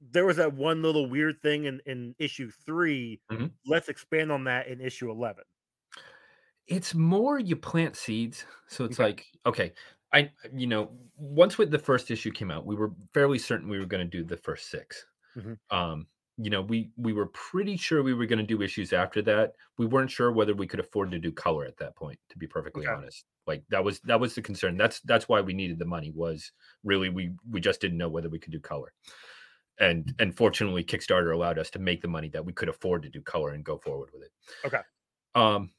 there 0.00 0.26
was 0.26 0.36
that 0.38 0.54
one 0.54 0.82
little 0.82 1.08
weird 1.08 1.42
thing 1.42 1.64
in 1.66 1.80
in 1.86 2.14
issue 2.18 2.50
3 2.50 3.22
Mhm. 3.30 3.56
Let's 3.66 3.88
expand 3.90 4.32
on 4.32 4.44
that 4.44 4.68
in 4.68 4.80
issue 4.80 5.10
eleven. 5.10 5.44
It's 6.68 6.94
more 6.94 7.38
you 7.38 7.56
plant 7.56 7.96
seeds. 7.96 8.44
So 8.68 8.84
it's 8.84 8.98
Okay. 8.98 8.98
like, 8.98 9.26
okay, 9.46 9.72
I, 10.12 10.32
you 10.52 10.66
know, 10.66 10.96
once 11.16 11.58
with 11.58 11.70
the 11.70 11.78
first 11.78 12.10
issue 12.10 12.30
came 12.32 12.50
out, 12.50 12.66
we 12.66 12.74
were 12.74 12.92
fairly 13.14 13.38
certain 13.38 13.68
we 13.68 13.78
were 13.78 13.86
going 13.86 14.04
to 14.08 14.18
do 14.18 14.24
the 14.24 14.36
first 14.36 14.70
6 14.70 15.06
Mhm. 15.34 15.56
Um, 15.70 16.08
you 16.38 16.50
know, 16.50 16.60
we 16.62 16.90
we 16.96 17.12
were 17.14 17.26
pretty 17.28 17.76
sure 17.78 18.02
we 18.02 18.12
were 18.14 18.26
going 18.26 18.38
to 18.38 18.44
do 18.46 18.60
issues 18.62 18.92
after 18.92 19.22
that. 19.22 19.54
We 19.78 19.86
weren't 19.86 20.10
sure 20.10 20.30
whether 20.32 20.54
we 20.54 20.66
could 20.66 20.80
afford 20.80 21.10
to 21.12 21.18
do 21.18 21.32
color 21.32 21.64
at 21.64 21.78
that 21.78 21.96
point, 21.96 22.18
to 22.30 22.38
be 22.38 22.46
perfectly 22.46 22.86
Okay. 22.86 22.96
honest. 22.96 23.24
Like 23.46 23.64
that 23.70 23.82
was 23.84 24.00
that 24.02 24.20
was 24.20 24.34
the 24.34 24.42
concern. 24.42 24.76
That's 24.76 25.00
that's 25.02 25.28
why 25.30 25.40
we 25.40 25.54
needed 25.54 25.78
the 25.78 25.86
money 25.86 26.10
was 26.14 26.52
really 26.84 27.08
we 27.10 27.32
we 27.50 27.60
just 27.60 27.80
didn't 27.80 27.98
know 27.98 28.10
whether 28.10 28.28
we 28.28 28.38
could 28.38 28.52
do 28.52 28.60
color. 28.60 28.92
And 29.80 30.14
and 30.20 30.36
fortunately 30.36 30.84
Kickstarter 30.84 31.34
allowed 31.34 31.58
us 31.58 31.70
to 31.72 31.78
make 31.80 32.02
the 32.02 32.08
money 32.08 32.28
that 32.30 32.44
we 32.46 32.52
could 32.54 32.68
afford 32.70 33.02
to 33.04 33.10
do 33.10 33.22
color 33.22 33.50
and 33.52 33.64
go 33.64 33.78
forward 33.78 34.10
with 34.14 34.22
it. 34.24 34.32
Okay. 34.64 34.82
Um 35.34 35.70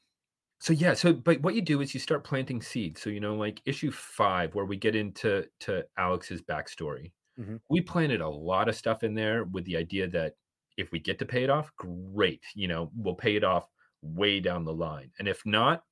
So 0.60 0.72
yeah, 0.72 0.94
so 0.94 1.12
but 1.12 1.40
what 1.42 1.54
you 1.54 1.62
do 1.62 1.80
is 1.80 1.94
you 1.94 2.00
start 2.00 2.24
planting 2.24 2.60
seeds. 2.62 3.00
So 3.00 3.10
you 3.10 3.20
know, 3.20 3.34
like 3.34 3.62
issue 3.64 3.90
five, 3.92 4.54
where 4.54 4.64
we 4.64 4.76
get 4.76 4.96
into 4.96 5.48
to 5.60 5.86
Alex's 5.96 6.42
backstory, 6.42 7.12
Mhm. 7.36 7.58
we 7.70 7.80
planted 7.82 8.20
a 8.22 8.28
lot 8.28 8.68
of 8.68 8.76
stuff 8.76 9.04
in 9.04 9.14
there 9.14 9.44
with 9.44 9.64
the 9.66 9.76
idea 9.76 10.08
that 10.08 10.36
if 10.78 10.92
we 10.92 11.00
get 11.00 11.18
to 11.20 11.26
pay 11.26 11.44
it 11.44 11.50
off, 11.50 11.74
great. 11.76 12.44
You 12.54 12.68
know, 12.68 12.92
we'll 12.96 13.14
pay 13.16 13.36
it 13.36 13.44
off 13.44 13.68
way 14.02 14.40
down 14.40 14.64
the 14.64 14.74
line, 14.74 15.12
and 15.18 15.28
if 15.28 15.44
not, 15.46 15.84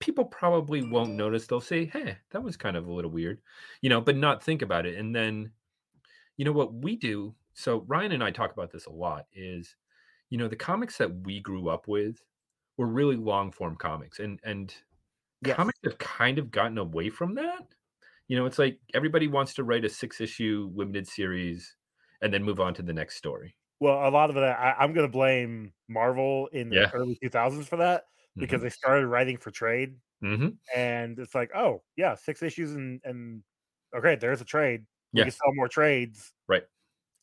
people 0.00 0.24
probably 0.26 0.82
won't 0.82 1.12
notice. 1.14 1.46
They'll 1.48 1.60
say, 1.62 1.86
"Hey, 1.86 2.18
that 2.32 2.42
was 2.44 2.56
kind 2.58 2.76
of 2.76 2.86
a 2.88 2.92
little 2.92 3.10
weird," 3.12 3.42
you 3.82 3.90
know, 3.90 4.00
but 4.02 4.16
not 4.16 4.42
think 4.44 4.62
about 4.62 4.86
it. 4.86 4.96
And 4.98 5.14
then, 5.16 5.52
you 6.36 6.44
know, 6.44 6.52
what 6.52 6.74
we 6.74 6.96
do. 6.96 7.34
So 7.54 7.80
Ryan 7.82 8.12
and 8.12 8.24
I 8.24 8.30
talk 8.30 8.52
about 8.52 8.70
this 8.70 8.86
a 8.86 8.90
lot. 8.92 9.26
Is 9.32 9.76
you 10.30 10.38
know 10.38 10.48
the 10.48 10.56
comics 10.56 10.98
that 10.98 11.14
we 11.26 11.40
grew 11.40 11.68
up 11.68 11.88
with 11.88 12.22
were 12.82 12.88
really 12.92 13.16
long 13.16 13.52
form 13.52 13.76
comics 13.76 14.18
and 14.20 14.40
and 14.44 14.74
Yes. 15.42 15.58
comics 15.58 15.78
have 15.84 15.98
kind 15.98 16.38
of 16.38 16.50
gotten 16.50 16.78
away 16.78 17.10
from 17.10 17.34
that 17.36 17.74
you 18.28 18.36
know 18.36 18.46
it's 18.46 18.58
like 18.60 18.80
everybody 18.94 19.28
wants 19.28 19.54
to 19.54 19.64
write 19.64 19.84
a 19.84 19.90
six 19.90 20.20
issue 20.20 20.70
limited 20.74 21.08
series 21.08 21.76
and 22.22 22.34
then 22.34 22.44
move 22.44 22.60
on 22.60 22.74
to 22.74 22.82
the 22.82 22.94
next 22.94 23.16
story 23.16 23.56
Well, 23.80 24.08
a 24.08 24.10
lot 24.10 24.30
of 24.30 24.36
that, 24.36 24.58
I, 24.58 24.72
I'm 24.78 24.92
going 24.92 25.06
to 25.06 25.12
blame 25.12 25.72
Marvel 25.88 26.46
in 26.48 26.70
the 26.70 26.86
Yeah. 26.86 26.92
early 26.92 27.16
2000s 27.20 27.66
for 27.68 27.76
that 27.78 28.04
because 28.38 28.62
they 28.62 28.68
started 28.70 29.06
writing 29.08 29.36
for 29.38 29.50
trade, 29.50 29.98
hmm 30.22 30.58
and 30.74 31.18
it's 31.18 31.34
like, 31.36 31.50
oh 31.56 31.84
yeah, 31.96 32.14
six 32.16 32.42
issues 32.42 32.72
and 32.74 33.00
and 33.04 33.44
okay, 33.96 34.16
there's 34.16 34.40
a 34.42 34.44
trade. 34.46 34.86
We 35.16 35.22
Yeah. 35.22 35.26
can 35.26 35.32
sell 35.32 35.54
more 35.54 35.68
trades. 35.68 36.34
Right. 36.46 36.66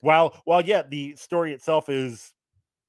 While 0.02 0.42
while 0.46 0.62
yeah, 0.66 0.84
the 0.84 1.16
story 1.18 1.54
itself 1.54 1.90
is 1.90 2.34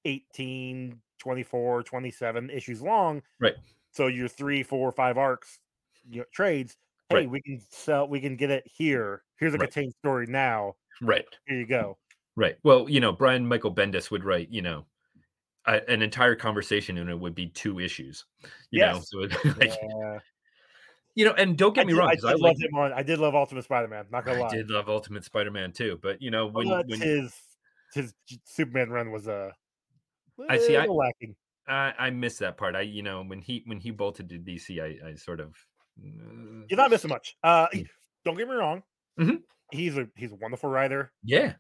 18, 0.07 1.03
24, 1.21 1.85
27 1.85 2.51
issues 2.51 2.83
long. 2.83 3.23
Right. 3.39 3.55
So 3.93 4.09
your 4.09 4.29
three, 4.29 4.63
four, 4.65 4.91
five 4.93 5.17
arcs, 5.19 5.59
you 6.09 6.21
know, 6.21 6.27
trades. 6.33 6.77
Hey, 7.09 7.17
Right. 7.17 7.31
we 7.31 7.41
can 7.43 7.61
sell. 7.71 8.09
We 8.09 8.21
can 8.21 8.37
get 8.37 8.51
it 8.51 8.65
here. 8.67 9.23
Here's 9.39 9.55
a 9.55 9.59
Right. 9.59 9.71
contained 9.73 9.95
story 10.01 10.27
now. 10.27 10.75
right 11.03 11.25
Here 11.47 11.59
you 11.59 11.67
go. 11.67 11.97
right 12.37 12.57
well 12.63 12.89
you 12.89 13.01
know 13.01 13.11
brian 13.13 13.47
michael 13.47 13.75
bendis 13.75 14.11
would 14.11 14.23
write 14.23 14.49
you 14.51 14.63
know 14.63 14.85
a, 15.67 15.81
an 15.91 16.01
entire 16.03 16.37
conversation 16.37 16.99
and 16.99 17.09
it 17.11 17.19
would 17.19 17.35
be 17.35 17.49
two 17.49 17.81
issues 17.81 18.25
you 18.71 18.81
know 18.81 19.01
so 19.01 19.23
it, 19.23 19.33
like, 19.59 19.71
Yeah. 19.83 20.19
you 21.17 21.25
know 21.25 21.33
and 21.35 21.57
don't 21.59 21.73
I 21.73 21.75
get 21.75 21.87
me 21.87 21.93
did, 21.95 21.99
wrong 21.99 22.09
I 22.11 22.15
did 22.15 22.25
I, 22.25 22.31
love 22.33 22.41
like, 22.41 22.57
him 22.59 22.75
on. 22.77 22.93
I 22.93 23.03
did 23.03 23.19
love 23.19 23.35
Ultimate 23.35 23.65
Spider-Man. 23.65 24.07
Not 24.13 24.25
gonna 24.25 24.39
I 24.39 24.43
lie. 24.43 24.57
did 24.57 24.71
love 24.71 24.89
ultimate 24.89 25.25
spider-man 25.25 25.73
too 25.73 25.99
but 26.03 26.21
you 26.23 26.31
know 26.31 26.47
when, 26.47 26.69
when 26.69 27.01
his 27.01 27.35
his 27.95 28.15
Superman 28.45 28.91
run 28.91 29.11
was 29.11 29.27
a 29.27 29.53
I 30.49 30.59
see, 30.59 30.77
I- 30.77 30.87
lacking. 30.87 31.35
I, 31.69 31.93
I 31.99 32.11
miss 32.11 32.39
that 32.39 32.57
part. 32.57 32.75
I, 32.75 32.81
you 32.81 33.03
know, 33.03 33.23
when 33.23 33.41
he 33.41 33.63
when 33.67 33.79
he 33.79 33.91
bolted 33.93 34.29
to 34.31 34.39
DC, 34.39 34.81
I, 34.83 35.11
I 35.11 35.15
sort 35.15 35.39
of. 35.41 35.55
uh, 36.03 36.65
You're 36.69 36.77
not 36.79 36.91
missing 36.91 37.11
much. 37.11 37.37
Uh, 37.45 37.67
Mm. 37.73 37.87
don't 38.25 38.37
get 38.37 38.49
me 38.49 38.55
wrong. 38.55 38.83
Mhm. 39.19 39.43
He's 39.71 39.97
a 39.97 40.09
he's 40.17 40.33
a 40.33 40.37
wonderful 40.37 40.69
writer. 40.71 41.13
yeah, 41.23 41.53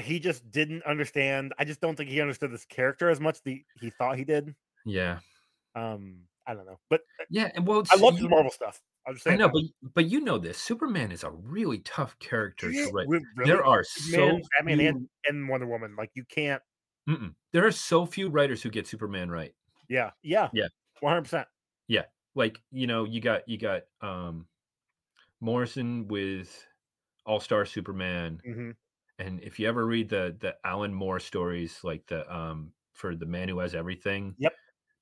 He 0.00 0.18
just 0.18 0.50
didn't 0.50 0.82
understand. 0.84 1.52
I 1.58 1.64
just 1.64 1.80
don't 1.80 1.94
think 1.96 2.08
he 2.08 2.20
understood 2.22 2.52
this 2.52 2.64
character 2.64 3.10
as 3.10 3.20
much 3.20 3.42
the 3.42 3.62
he 3.80 3.90
thought 3.90 4.16
he 4.16 4.24
did. 4.24 4.54
yeah, 4.86 5.18
Um, 5.74 6.20
I 6.46 6.54
don't 6.54 6.64
know, 6.64 6.78
but 6.88 7.02
yeah. 7.28 7.50
And 7.54 7.66
well, 7.66 7.82
I 7.90 7.96
love 7.96 8.16
his 8.16 8.28
Marvel 8.28 8.50
stuff. 8.50 8.80
I'm 9.06 9.14
just 9.14 9.26
I 9.26 9.36
know, 9.36 9.48
that. 9.48 9.52
but 9.82 9.90
but 9.94 10.04
you 10.06 10.20
know 10.20 10.38
this. 10.38 10.56
Superman 10.58 11.12
is 11.12 11.22
a 11.24 11.30
really 11.30 11.80
tough 11.80 12.18
character 12.18 12.70
Yeah, 12.70 12.86
to 12.86 12.92
write. 12.92 13.08
really, 13.08 13.24
There 13.44 13.64
are 13.64 13.84
Superman, 13.84 14.42
so 14.42 14.48
Batman, 14.58 14.78
few, 14.78 14.88
and, 14.88 15.08
and 15.28 15.48
Wonder 15.48 15.66
Woman. 15.66 15.96
Like 15.98 16.10
you 16.14 16.24
can't. 16.30 16.62
Mm-mm. 17.08 17.34
there 17.52 17.66
are 17.66 17.72
so 17.72 18.04
few 18.06 18.28
writers 18.28 18.62
who 18.62 18.70
get 18.70 18.86
Superman 18.86 19.30
right. 19.30 19.54
Yeah, 19.88 20.10
yeah, 20.22 20.48
Yeah. 20.52 20.66
one 21.00 21.12
hundred 21.12 21.22
percent. 21.22 21.48
Yeah. 21.86 22.04
Like 22.34 22.60
you 22.70 22.86
know, 22.86 23.04
you 23.04 23.20
got 23.20 23.48
you 23.48 23.58
got 23.58 23.82
um 24.00 24.46
Morrison 25.40 26.06
with 26.08 26.64
All 27.26 27.40
Star 27.40 27.64
Superman, 27.64 28.40
Mm-hmm. 28.46 28.70
and 29.18 29.40
if 29.42 29.58
you 29.58 29.68
ever 29.68 29.86
read 29.86 30.08
the 30.08 30.36
the 30.38 30.56
Alan 30.64 30.92
Moore 30.92 31.20
stories, 31.20 31.80
like 31.82 32.06
the 32.06 32.30
um 32.34 32.72
for 32.92 33.14
the 33.14 33.26
man 33.26 33.48
who 33.48 33.58
has 33.60 33.74
everything. 33.74 34.34
Yep. 34.38 34.52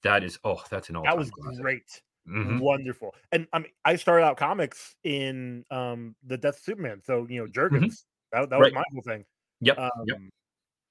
That 0.02 0.22
is 0.24 0.38
oh, 0.44 0.62
that's 0.70 0.88
an 0.88 0.96
all 0.96 1.04
That 1.04 1.16
was 1.18 1.30
great. 1.60 2.02
Mhm. 2.28 2.60
wonderful. 2.60 3.14
And 3.32 3.46
I 3.52 3.60
mean, 3.60 3.72
I 3.84 3.96
started 3.96 4.24
out 4.24 4.36
comics 4.36 4.94
in 5.04 5.64
um 5.70 6.14
the 6.24 6.36
Death 6.36 6.56
of 6.56 6.62
Superman. 6.62 7.00
So 7.04 7.26
you 7.28 7.40
know, 7.40 7.50
Jurgens. 7.50 8.04
That, 8.32 8.50
that 8.50 8.58
was 8.58 8.68
Mm-hmm. 8.68 8.74
My 8.76 8.84
whole 8.92 9.02
thing. 9.02 9.24
Yep. 9.60 9.78
Um, 9.78 9.90
yep. 10.06 10.18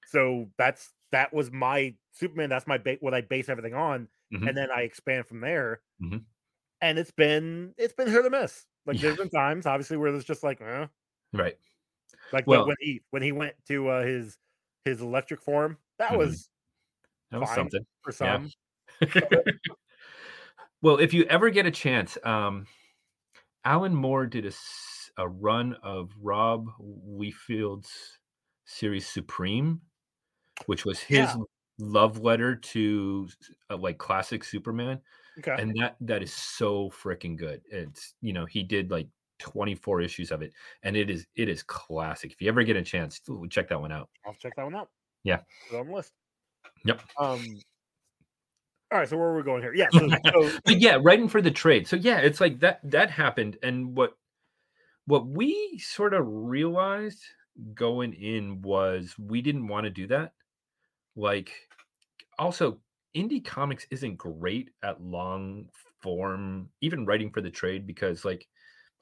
So 0.08 0.50
that's 0.58 0.92
that 1.16 1.34
was 1.34 1.50
my 1.50 1.96
Superman. 2.12 2.50
That's 2.50 2.68
my 2.68 2.78
ba- 2.78 2.98
what 3.00 3.14
I 3.14 3.22
base 3.22 3.48
everything 3.48 3.74
on, 3.74 4.10
Mhm. 4.34 4.50
and 4.50 4.58
then 4.58 4.70
I 4.70 4.82
expand 4.82 5.26
from 5.28 5.40
there. 5.40 5.82
Mhm. 6.04 6.26
And 6.82 7.00
it's 7.00 7.12
been 7.12 7.74
it's 7.78 7.94
been 7.94 8.10
hit 8.10 8.26
or 8.26 8.30
miss. 8.30 8.66
Like 8.86 8.98
Yeah. 8.98 9.04
there's 9.04 9.18
been 9.18 9.30
times, 9.30 9.66
obviously, 9.66 9.96
where 9.96 10.12
there's 10.12 10.26
just 10.26 10.44
like, 10.44 10.60
eh. 10.60 10.88
Right. 11.34 11.58
like 12.34 12.46
Well- 12.48 12.68
when 12.68 12.76
he 12.82 13.02
when 13.12 13.22
he 13.22 13.32
went 13.32 13.56
to 13.68 13.88
uh, 13.88 14.04
his 14.04 14.38
his 14.84 15.00
electric 15.02 15.42
form. 15.42 15.78
That 16.00 16.12
Mhm. 16.12 16.18
was 16.18 16.50
That 17.32 17.40
was 17.40 17.50
something. 17.56 17.86
for 18.04 18.12
Yeah. 18.12 18.48
some. 18.48 18.52
well, 20.82 21.00
if 21.00 21.14
you 21.14 21.24
ever 21.26 21.50
get 21.50 21.66
a 21.66 21.72
chance, 21.72 22.18
um, 22.24 22.68
Alan 23.64 23.96
Moore 23.96 24.28
did 24.28 24.46
a, 24.46 24.52
a 25.18 25.28
run 25.28 25.74
of 25.82 26.12
Rob 26.22 26.68
Liefeld's 26.80 28.20
series 28.66 29.08
Supreme, 29.08 29.82
which 30.66 30.86
was 30.86 31.00
his 31.00 31.20
Yeah. 31.20 31.36
love 31.80 32.20
letter 32.20 32.56
to 32.56 33.30
uh, 33.70 33.78
like 33.78 33.98
classic 33.98 34.44
Superman, 34.44 35.02
Okay. 35.40 35.56
and 35.60 35.76
that 35.80 35.98
that 36.02 36.24
is 36.24 36.34
so 36.34 36.90
freaking 36.90 37.38
good. 37.38 37.62
It's 37.70 38.16
you 38.22 38.34
know 38.34 38.46
he 38.46 38.64
did 38.64 38.92
like 38.92 39.08
24 39.40 40.02
issues 40.02 40.32
of 40.32 40.42
it, 40.42 40.54
and 40.84 40.96
it 40.96 41.10
is 41.10 41.28
it 41.36 41.50
is 41.50 41.64
classic. 41.64 42.32
If 42.32 42.42
you 42.42 42.48
ever 42.48 42.64
get 42.64 42.78
a 42.78 42.84
chance, 42.84 43.20
check 43.50 43.68
that 43.70 43.80
one 43.82 43.92
out. 43.92 44.10
I'll 44.26 44.34
check 44.36 44.56
that 44.56 44.64
one 44.64 44.76
out. 44.76 44.90
Yeah. 45.24 45.42
Put 45.70 45.80
on 45.80 45.88
the 45.88 45.94
list. 45.94 46.14
Yep. 46.86 47.02
Um. 47.20 47.44
All 48.92 49.00
right. 49.00 49.10
So 49.10 49.18
where 49.18 49.28
are 49.28 49.36
we 49.36 49.44
going 49.44 49.62
here? 49.62 49.74
Yeah. 49.74 49.88
So, 49.92 50.08
so 50.34 50.60
but 50.64 50.80
yeah, 50.80 51.00
writing 51.02 51.28
for 51.28 51.42
the 51.42 51.52
trade. 51.52 51.88
So 51.88 51.96
yeah, 51.96 52.20
it's 52.20 52.40
like 52.40 52.60
that 52.60 52.80
that 52.84 53.10
happened, 53.10 53.58
and 53.64 53.96
what 53.98 54.18
what 55.08 55.28
we 55.28 55.78
sort 55.80 56.14
of 56.14 56.26
realized 56.28 57.22
going 57.74 58.14
in 58.14 58.62
was 58.62 59.16
we 59.18 59.42
didn't 59.42 59.68
want 59.68 59.86
to 59.86 59.90
do 59.90 60.08
that. 60.08 60.34
Like, 61.16 61.52
also, 62.38 62.80
indie 63.16 63.44
comics 63.44 63.88
isn't 63.92 64.18
great 64.18 64.72
at 64.84 65.02
long 65.02 65.70
form, 66.02 66.70
even 66.82 67.06
writing 67.06 67.32
for 67.32 67.42
the 67.42 67.50
trade, 67.50 67.88
because 67.88 68.26
like 68.26 68.48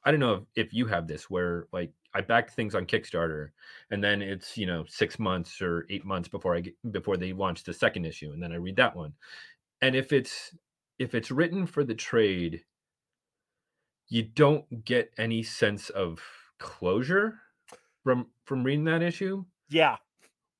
I 0.06 0.12
don't 0.12 0.20
know 0.20 0.34
if, 0.56 0.68
if 0.68 0.74
you 0.74 0.86
have 0.88 1.08
this 1.08 1.30
where 1.30 1.68
like 1.72 1.92
I 2.14 2.22
back 2.22 2.52
things 2.52 2.76
on 2.76 2.86
Kickstarter 2.86 3.50
and 3.92 4.04
then 4.04 4.22
it's 4.22 4.58
you 4.58 4.66
know 4.66 4.86
six 4.88 5.18
months 5.20 5.62
or 5.62 5.86
eight 5.90 6.06
months 6.06 6.28
before 6.28 6.56
I 6.56 6.62
get 6.62 6.92
before 6.92 7.18
they 7.18 7.34
launch 7.34 7.64
the 7.64 7.74
second 7.74 8.06
issue 8.06 8.32
and 8.32 8.42
then 8.42 8.52
I 8.52 8.56
read 8.56 8.76
that 8.78 8.96
one. 8.96 9.14
And 9.82 9.96
if 9.96 10.14
it's 10.14 10.56
if 11.00 11.16
it's 11.16 11.32
written 11.32 11.66
for 11.66 11.84
the 11.84 11.96
trade, 11.96 12.64
you 14.10 14.24
don't 14.24 14.86
get 14.86 15.12
any 15.18 15.44
sense 15.44 15.90
of 15.90 16.22
closure 16.60 17.40
from 18.04 18.28
from 18.46 18.64
reading 18.64 18.86
that 18.86 19.02
issue 19.02 19.46
yeah. 19.70 19.98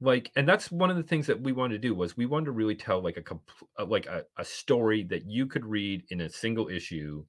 Like 0.04 0.32
and 0.36 0.48
that's 0.48 0.72
one 0.72 0.90
of 0.92 0.98
the 0.98 1.04
things 1.04 1.28
that 1.28 1.42
we 1.42 1.54
wanted 1.54 1.76
to 1.76 1.88
do 1.88 1.96
was 1.96 2.18
we 2.18 2.26
wanted 2.26 2.46
to 2.48 2.52
really 2.52 2.76
tell 2.76 3.02
like 3.02 3.18
a 3.18 3.40
uh, 3.80 3.86
like 3.86 4.06
a, 4.08 4.26
a 4.38 4.46
story 4.46 5.04
that 5.04 5.26
you 5.30 5.48
could 5.48 5.66
read 5.66 6.06
in 6.10 6.22
a 6.22 6.30
single 6.30 6.70
issue 6.70 7.26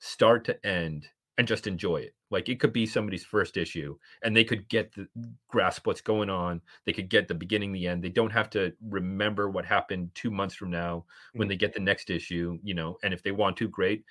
start 0.00 0.44
to 0.46 0.66
end 0.66 1.08
and 1.38 1.46
just 1.48 1.66
enjoy 1.66 1.96
it. 1.98 2.14
Like 2.30 2.48
it 2.48 2.60
could 2.60 2.72
be 2.72 2.86
somebody's 2.86 3.24
first 3.24 3.56
issue 3.58 3.98
and 4.22 4.36
they 4.36 4.44
could 4.44 4.68
get 4.68 4.92
the 4.94 5.08
grasp 5.48 5.86
what's 5.86 6.00
going 6.00 6.30
on. 6.30 6.62
They 6.86 6.94
could 6.94 7.10
get 7.10 7.28
the 7.28 7.34
beginning 7.34 7.72
the 7.72 7.86
end. 7.86 8.02
They 8.02 8.08
don't 8.10 8.32
have 8.32 8.50
to 8.50 8.74
remember 8.82 9.50
what 9.50 9.66
happened 9.66 10.12
two 10.14 10.30
months 10.30 10.54
from 10.54 10.70
now 10.70 11.06
when 11.36 11.48
Mhm. 11.48 11.50
they 11.50 11.56
get 11.56 11.74
the 11.74 11.80
next 11.80 12.10
issue 12.10 12.58
you 12.62 12.74
know 12.74 12.98
and 13.04 13.14
if 13.14 13.22
they 13.22 13.32
want 13.32 13.56
to 13.58 13.68
great. 13.68 14.04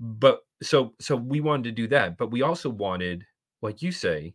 But 0.00 0.42
so 0.62 0.94
so 1.00 1.16
we 1.16 1.40
wanted 1.40 1.64
to 1.64 1.72
do 1.72 1.88
that 1.88 2.16
but 2.18 2.30
we 2.30 2.42
also 2.42 2.70
wanted 2.70 3.26
like 3.62 3.82
you 3.82 3.92
say 3.92 4.34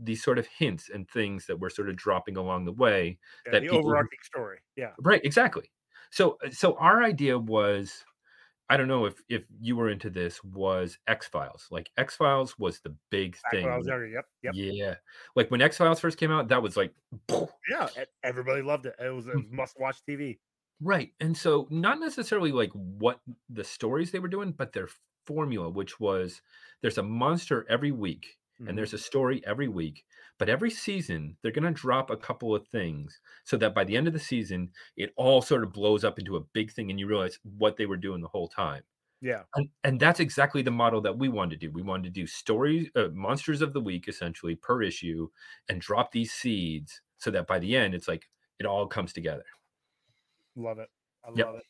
these 0.00 0.22
sort 0.22 0.38
of 0.38 0.46
hints 0.46 0.88
and 0.92 1.08
things 1.08 1.46
that 1.46 1.58
we're 1.58 1.70
sort 1.70 1.88
of 1.88 1.96
dropping 1.96 2.36
along 2.36 2.64
the 2.64 2.72
way 2.72 3.18
yeah 3.46 3.52
that 3.52 3.62
the 3.62 3.68
people 3.68 3.78
overarching 3.86 4.18
story. 4.22 4.58
Yeah. 4.76 4.92
right 5.00 5.20
exactly 5.24 5.70
so 6.10 6.38
uh, 6.44 6.50
so 6.50 6.74
our 6.78 7.02
idea 7.02 7.38
was 7.38 8.04
i 8.70 8.76
don't 8.76 8.88
know 8.88 9.06
if 9.06 9.14
if 9.28 9.44
you 9.60 9.76
were 9.76 9.88
into 9.90 10.10
this 10.10 10.42
was 10.44 10.98
x 11.08 11.26
files 11.26 11.66
like 11.70 11.90
x 11.96 12.16
files 12.16 12.58
was 12.58 12.80
the 12.80 12.94
big 13.10 13.36
Back 13.42 13.52
thing 13.52 13.66
was. 13.66 13.86
Yep. 13.86 14.24
Yep. 14.42 14.52
yeah 14.54 14.94
like 15.34 15.50
when 15.50 15.60
x 15.62 15.76
files 15.78 16.00
first 16.00 16.18
came 16.18 16.30
out 16.30 16.48
that 16.48 16.62
was 16.62 16.76
like 16.76 16.92
Yeah. 17.70 17.88
Everybody 18.22 18.62
loved 18.62 18.86
it. 18.86 18.94
It 18.98 19.10
was 19.10 19.26
a 19.26 19.32
Mm. 19.32 19.50
must 19.50 19.78
watch 19.78 19.98
TV. 20.08 20.38
Right. 20.80 21.12
And 21.20 21.36
so 21.36 21.66
not 21.70 21.98
necessarily 22.00 22.52
like 22.52 22.70
what 22.72 23.20
the 23.50 23.64
stories 23.64 24.10
they 24.10 24.20
were 24.20 24.28
doing, 24.28 24.52
but 24.52 24.72
their 24.72 24.88
formula, 25.26 25.68
which 25.68 26.00
was 26.00 26.40
there's 26.82 26.98
a 26.98 27.02
monster 27.02 27.66
every 27.68 27.90
week. 27.90 28.38
And 28.66 28.76
there's 28.76 28.92
a 28.92 28.98
story 28.98 29.42
every 29.46 29.68
week. 29.68 30.04
But 30.38 30.48
every 30.50 30.70
season, 30.70 31.38
they're 31.42 31.52
going 31.52 31.64
to 31.72 31.80
drop 31.80 32.10
a 32.10 32.16
couple 32.16 32.54
of 32.54 32.68
things 32.68 33.20
so 33.44 33.56
that 33.56 33.74
by 33.74 33.84
the 33.84 33.96
end 33.96 34.06
of 34.06 34.12
the 34.12 34.18
season, 34.18 34.72
it 34.96 35.12
all 35.16 35.40
sort 35.42 35.64
of 35.64 35.72
blows 35.72 36.04
up 36.04 36.18
into 36.18 36.36
a 36.36 36.40
big 36.44 36.70
thing 36.72 36.90
and 36.90 37.00
you 37.00 37.06
realize 37.06 37.38
what 37.44 37.76
they 37.76 37.86
were 37.86 37.96
doing 37.96 38.20
the 38.20 38.28
whole 38.28 38.48
time. 38.48 38.82
yeah, 39.20 39.44
And, 39.56 39.70
and 39.82 40.00
that's 40.00 40.20
exactly 40.20 40.62
the 40.62 40.70
model 40.70 41.00
that 41.02 41.18
we 41.18 41.28
wanted 41.28 41.60
to 41.60 41.66
do. 41.68 41.72
We 41.72 41.82
wanted 41.82 42.04
to 42.04 42.10
do 42.20 42.26
stories, 42.26 42.90
uh, 42.94 43.08
monsters 43.12 43.62
of 43.62 43.72
the 43.72 43.80
week, 43.80 44.06
essentially 44.08 44.54
per 44.56 44.82
issue, 44.82 45.30
and 45.68 45.80
drop 45.80 46.12
these 46.12 46.32
seeds 46.32 47.00
so 47.18 47.30
that 47.30 47.46
by 47.46 47.58
the 47.58 47.76
end, 47.76 47.94
it's 47.94 48.08
like 48.08 48.28
it 48.58 48.66
all 48.66 48.86
comes 48.86 49.12
together. 49.12 49.44
love 50.56 50.78
it. 50.78 50.88
I 51.24 51.30
Yep. 51.34 51.48
love 51.50 51.56
it. 51.56 51.64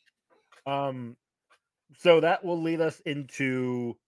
Um, 0.71 1.17
so 1.99 2.21
that 2.21 2.45
will 2.45 2.61
lead 2.61 2.81
us 2.83 3.01
into, 3.01 3.99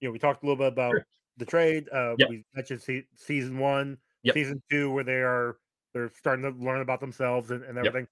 you 0.00 0.08
know, 0.08 0.12
we 0.12 0.18
talked 0.18 0.42
a 0.42 0.46
little 0.46 0.58
bit 0.58 0.72
about 0.72 1.00
Sure. 1.00 1.04
The 1.40 1.46
trade. 1.46 1.88
Uh, 1.92 2.14
Yep. 2.18 2.28
we 2.28 2.44
mentioned 2.54 2.80
se- 2.82 3.06
season 3.16 3.58
one, 3.58 3.98
Yep. 4.22 4.34
season 4.34 4.62
two, 4.70 4.90
where 4.92 5.02
they 5.04 5.20
are 5.22 5.58
they're 5.92 6.12
starting 6.16 6.44
to 6.44 6.50
learn 6.64 6.82
about 6.82 7.00
themselves 7.00 7.50
and, 7.50 7.64
and 7.64 7.76
Yep. 7.76 7.86
everything. 7.86 8.08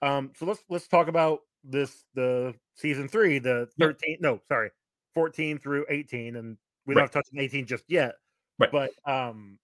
Um, 0.00 0.32
so 0.34 0.46
let's 0.46 0.64
let's 0.70 0.88
talk 0.88 1.08
about 1.08 1.40
this 1.64 2.04
the 2.14 2.54
season 2.74 3.08
three, 3.08 3.38
the 3.38 3.68
Yep. 3.76 3.98
thirteen. 4.00 4.16
No, 4.20 4.40
sorry, 4.48 4.70
fourteen 5.14 5.58
through 5.58 5.84
eighteen, 5.90 6.36
and 6.36 6.56
we 6.86 6.94
don't 6.94 7.02
have 7.02 7.10
touched 7.10 7.30
on 7.34 7.40
eighteen 7.40 7.66
just 7.66 7.84
yet. 7.88 8.14
Right. 8.58 8.70
But 8.72 8.92
um, 9.04 9.58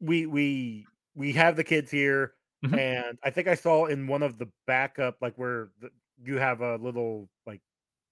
we 0.00 0.26
we 0.26 0.86
we 1.14 1.32
have 1.32 1.56
the 1.56 1.64
kids 1.64 1.90
here, 1.90 2.34
Mhm. 2.64 2.78
and 2.78 3.18
I 3.22 3.30
think 3.30 3.48
I 3.48 3.54
saw 3.54 3.86
in 3.86 4.06
one 4.06 4.22
of 4.22 4.38
the 4.38 4.48
backup, 4.66 5.16
like 5.22 5.36
where 5.36 5.70
the, 5.80 5.90
you 6.22 6.36
have 6.36 6.60
a 6.60 6.76
little 6.76 7.28
like, 7.46 7.60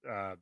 uh, 0.08 0.34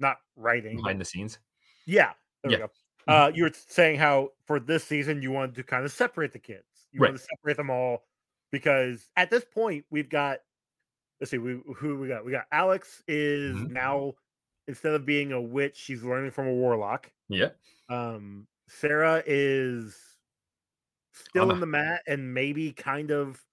not 0.00 0.18
writing, 0.36 0.76
Behind 0.76 1.00
the 1.00 1.04
scenes. 1.04 1.38
yeah, 1.86 2.12
there 2.42 2.52
Yeah. 2.52 2.56
we 2.58 2.62
go. 2.62 2.70
Uh, 3.08 3.32
you 3.34 3.44
were 3.44 3.50
saying 3.52 3.98
how 3.98 4.30
for 4.46 4.60
this 4.60 4.84
season 4.84 5.22
you 5.22 5.30
wanted 5.32 5.54
to 5.56 5.62
kind 5.64 5.84
of 5.84 5.90
separate 5.92 6.32
the 6.32 6.38
kids. 6.38 6.64
You 6.92 7.00
Right. 7.00 7.08
want 7.10 7.18
to 7.20 7.26
separate 7.36 7.56
them 7.56 7.70
all 7.70 8.04
because 8.52 9.08
at 9.16 9.30
this 9.30 9.44
point 9.44 9.84
we've 9.90 10.08
got. 10.08 10.40
Let's 11.20 11.30
see, 11.30 11.38
we 11.38 11.60
who 11.76 11.98
we 11.98 12.08
got. 12.08 12.24
We 12.24 12.32
got 12.32 12.46
Alex 12.52 13.02
is 13.08 13.54
Mhm. 13.56 13.70
now 13.70 14.14
instead 14.68 14.94
of 14.94 15.04
being 15.04 15.32
a 15.32 15.40
witch, 15.40 15.76
she's 15.76 16.02
learning 16.04 16.30
from 16.30 16.46
a 16.46 16.52
warlock. 16.54 17.10
Yeah. 17.28 17.50
Um, 17.88 18.46
Sarah 18.68 19.22
is 19.26 19.98
still 21.12 21.50
in 21.50 21.56
a- 21.56 21.60
the 21.60 21.66
mat 21.66 22.02
and 22.06 22.32
maybe 22.32 22.72
kind 22.72 23.10
of 23.10 23.44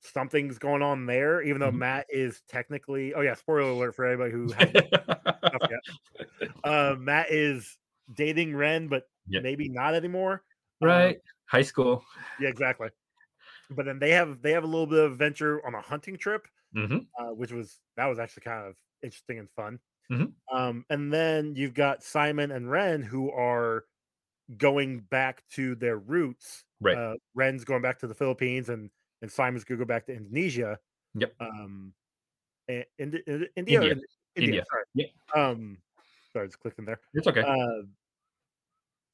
something's 0.00 0.58
going 0.58 0.82
on 0.82 1.06
there, 1.06 1.40
even 1.42 1.60
though 1.60 1.70
Mhm. 1.72 1.78
Matt 1.78 2.06
is 2.10 2.42
technically. 2.48 3.14
Oh 3.14 3.20
yeah, 3.22 3.34
spoiler 3.34 3.70
alert 3.70 3.94
for 3.94 4.04
anybody 4.04 4.32
who 4.32 4.52
hasn't. 4.52 4.92
Uh, 6.64 6.96
Matt 6.98 7.30
is 7.30 7.78
dating 8.14 8.54
Ren, 8.56 8.88
but 8.88 9.04
Yep. 9.28 9.42
maybe 9.44 9.68
not 9.68 9.94
anymore. 9.94 10.42
Um, 10.80 10.88
right. 10.88 11.18
High 11.46 11.62
school. 11.62 12.04
yeah, 12.40 12.48
exactly. 12.48 12.88
But 13.70 13.86
then 13.86 13.98
they 13.98 14.10
have 14.10 14.42
they 14.42 14.52
have 14.52 14.64
a 14.64 14.66
little 14.66 14.86
bit 14.86 14.98
of 14.98 15.12
adventure 15.12 15.64
on 15.66 15.74
a 15.74 15.80
hunting 15.80 16.16
trip, 16.18 16.46
hmm 16.74 16.98
uh, 17.18 17.28
which 17.34 17.52
was 17.52 17.78
that 17.96 18.06
was 18.06 18.18
actually 18.18 18.42
kind 18.42 18.66
of 18.66 18.74
interesting 19.02 19.38
and 19.38 19.48
fun. 19.50 19.78
Mhm. 20.10 20.32
Um, 20.52 20.84
and 20.90 21.12
then 21.12 21.54
you've 21.54 21.74
got 21.74 22.02
Simon 22.02 22.50
and 22.50 22.70
Ren 22.70 23.00
who 23.02 23.30
are 23.30 23.84
going 24.58 25.00
back 25.00 25.42
to 25.50 25.74
their 25.76 25.98
roots. 25.98 26.64
Right. 26.80 26.96
Uh, 26.98 27.14
Ren's 27.34 27.64
going 27.64 27.80
back 27.82 27.98
to 28.00 28.06
the 28.08 28.14
Philippines, 28.14 28.68
and 28.68 28.90
and 29.22 29.30
Simon's 29.30 29.62
going 29.64 29.78
to 29.78 29.84
go 29.84 29.88
back 29.88 30.04
to 30.06 30.12
Indonesia. 30.12 30.78
Yep. 31.14 31.32
Um, 31.40 31.94
and, 32.68 32.84
Indi- 32.98 33.22
Indi- 33.26 33.48
India, 33.56 33.80
India. 33.80 33.80
or 33.80 33.82
India, 33.84 34.00
India. 34.36 34.64
sorry. 34.70 34.84
Yep. 34.94 35.10
Um, 35.36 35.78
sorry, 36.32 36.48
just 36.48 36.58
clicked 36.58 36.78
in 36.80 36.84
there. 36.84 37.00
It's 37.14 37.26
okay. 37.28 37.40
Uh, 37.42 37.82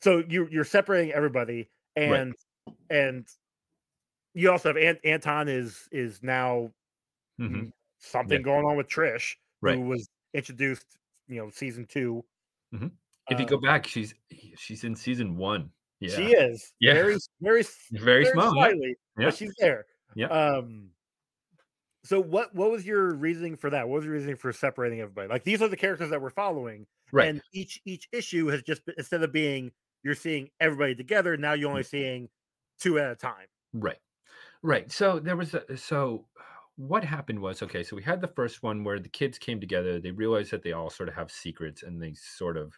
so 0.01 0.25
you 0.29 0.49
you're 0.51 0.65
separating 0.65 1.13
everybody, 1.13 1.71
and 1.97 2.35
and 2.91 3.27
you 4.35 4.51
also 4.51 4.69
have 4.71 4.77
Ant- 4.77 5.01
Anton 5.05 5.49
is 5.49 5.89
is 5.93 6.23
now 6.23 6.73
Mhm. 7.41 7.73
something 7.99 8.43
going 8.43 8.65
on 8.67 8.77
with 8.77 8.89
Trish, 8.89 9.37
Right. 9.61 9.77
who 9.77 9.83
was 9.83 10.09
introduced, 10.35 10.99
you 11.29 11.37
know, 11.37 11.51
season 11.51 11.87
two. 11.87 12.25
If 12.73 13.39
you 13.39 13.45
Uh, 13.45 13.49
go 13.49 13.59
back, 13.61 13.87
she's 13.87 14.15
she's 14.57 14.85
in 14.85 14.95
season 14.95 15.37
one. 15.37 15.73
Yeah. 16.01 16.15
she 16.17 16.33
is 16.35 16.73
Yeah. 16.81 16.95
very 16.95 17.17
very 17.41 17.61
s- 17.61 17.77
Very 17.93 18.25
small. 18.27 18.55
Yeah. 18.55 18.63
slightly, 18.63 18.97
Yeah. 19.19 19.25
but 19.27 19.35
she's 19.35 19.55
there. 19.59 19.87
Yeah. 20.15 20.29
Um. 20.29 20.93
So 22.05 22.21
what 22.21 22.55
what 22.55 22.71
was 22.71 22.87
your 22.87 23.15
reasoning 23.15 23.57
for 23.57 23.71
that? 23.71 23.89
What 23.89 23.97
was 23.97 24.05
your 24.05 24.15
reasoning 24.15 24.37
for 24.37 24.53
separating 24.53 25.01
everybody? 25.01 25.29
Like 25.29 25.45
these 25.45 25.61
are 25.61 25.69
the 25.69 25.77
characters 25.77 26.11
that 26.11 26.23
we're 26.23 26.31
following, 26.31 26.87
Right. 27.13 27.29
and 27.29 27.43
each 27.53 27.81
each 27.85 28.09
issue 28.13 28.47
has 28.49 28.63
just 28.63 28.85
been, 28.87 28.95
instead 28.99 29.23
of 29.23 29.33
being 29.33 29.73
you're 30.05 30.15
seeing 30.15 30.51
everybody 30.61 30.95
together, 30.95 31.37
now 31.37 31.53
you're 31.55 31.71
Mm. 31.73 31.81
only 31.81 31.83
seeing 31.85 32.31
two 32.79 32.99
at 32.99 33.11
a 33.11 33.17
time. 33.17 33.49
Right. 33.73 33.99
Right. 34.63 34.93
So 34.93 35.21
there 35.21 35.37
was 35.37 35.55
a 35.55 35.77
so 35.77 36.29
what 36.77 37.05
happened 37.05 37.41
was 37.41 37.63
okay, 37.63 37.85
so 37.85 37.97
we 37.97 38.03
had 38.05 38.21
the 38.21 38.29
first 38.29 38.63
one 38.63 38.85
where 38.85 39.01
the 39.01 39.09
kids 39.09 39.39
came 39.39 39.61
together, 39.61 40.01
they 40.01 40.13
realized 40.13 40.51
that 40.53 40.63
they 40.63 40.73
all 40.73 40.91
sort 40.91 41.09
of 41.09 41.15
have 41.17 41.31
secrets 41.33 41.83
and 41.85 42.03
they 42.03 42.15
sort 42.15 42.57
of, 42.57 42.75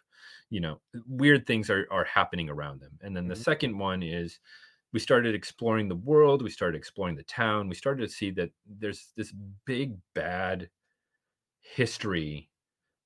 you 0.49 0.59
know, 0.61 0.81
weird 1.07 1.47
things 1.47 1.69
are 1.69 1.87
are 1.91 2.05
happening 2.05 2.49
around 2.49 2.81
them. 2.81 2.99
And 3.01 3.15
then 3.15 3.27
the 3.27 3.35
Mhm. 3.35 3.43
second 3.51 3.77
one 3.79 4.03
is 4.03 4.39
we 4.93 4.99
started 4.99 5.35
exploring 5.35 5.89
the 5.89 5.95
world, 5.95 6.43
we 6.43 6.51
started 6.51 6.77
exploring 6.77 7.15
the 7.17 7.23
town, 7.23 7.69
we 7.69 7.75
started 7.75 8.03
to 8.03 8.13
see 8.13 8.31
that 8.33 8.51
there's 8.65 9.13
this 9.17 9.33
big 9.65 9.99
bad 10.15 10.69
history 11.61 12.51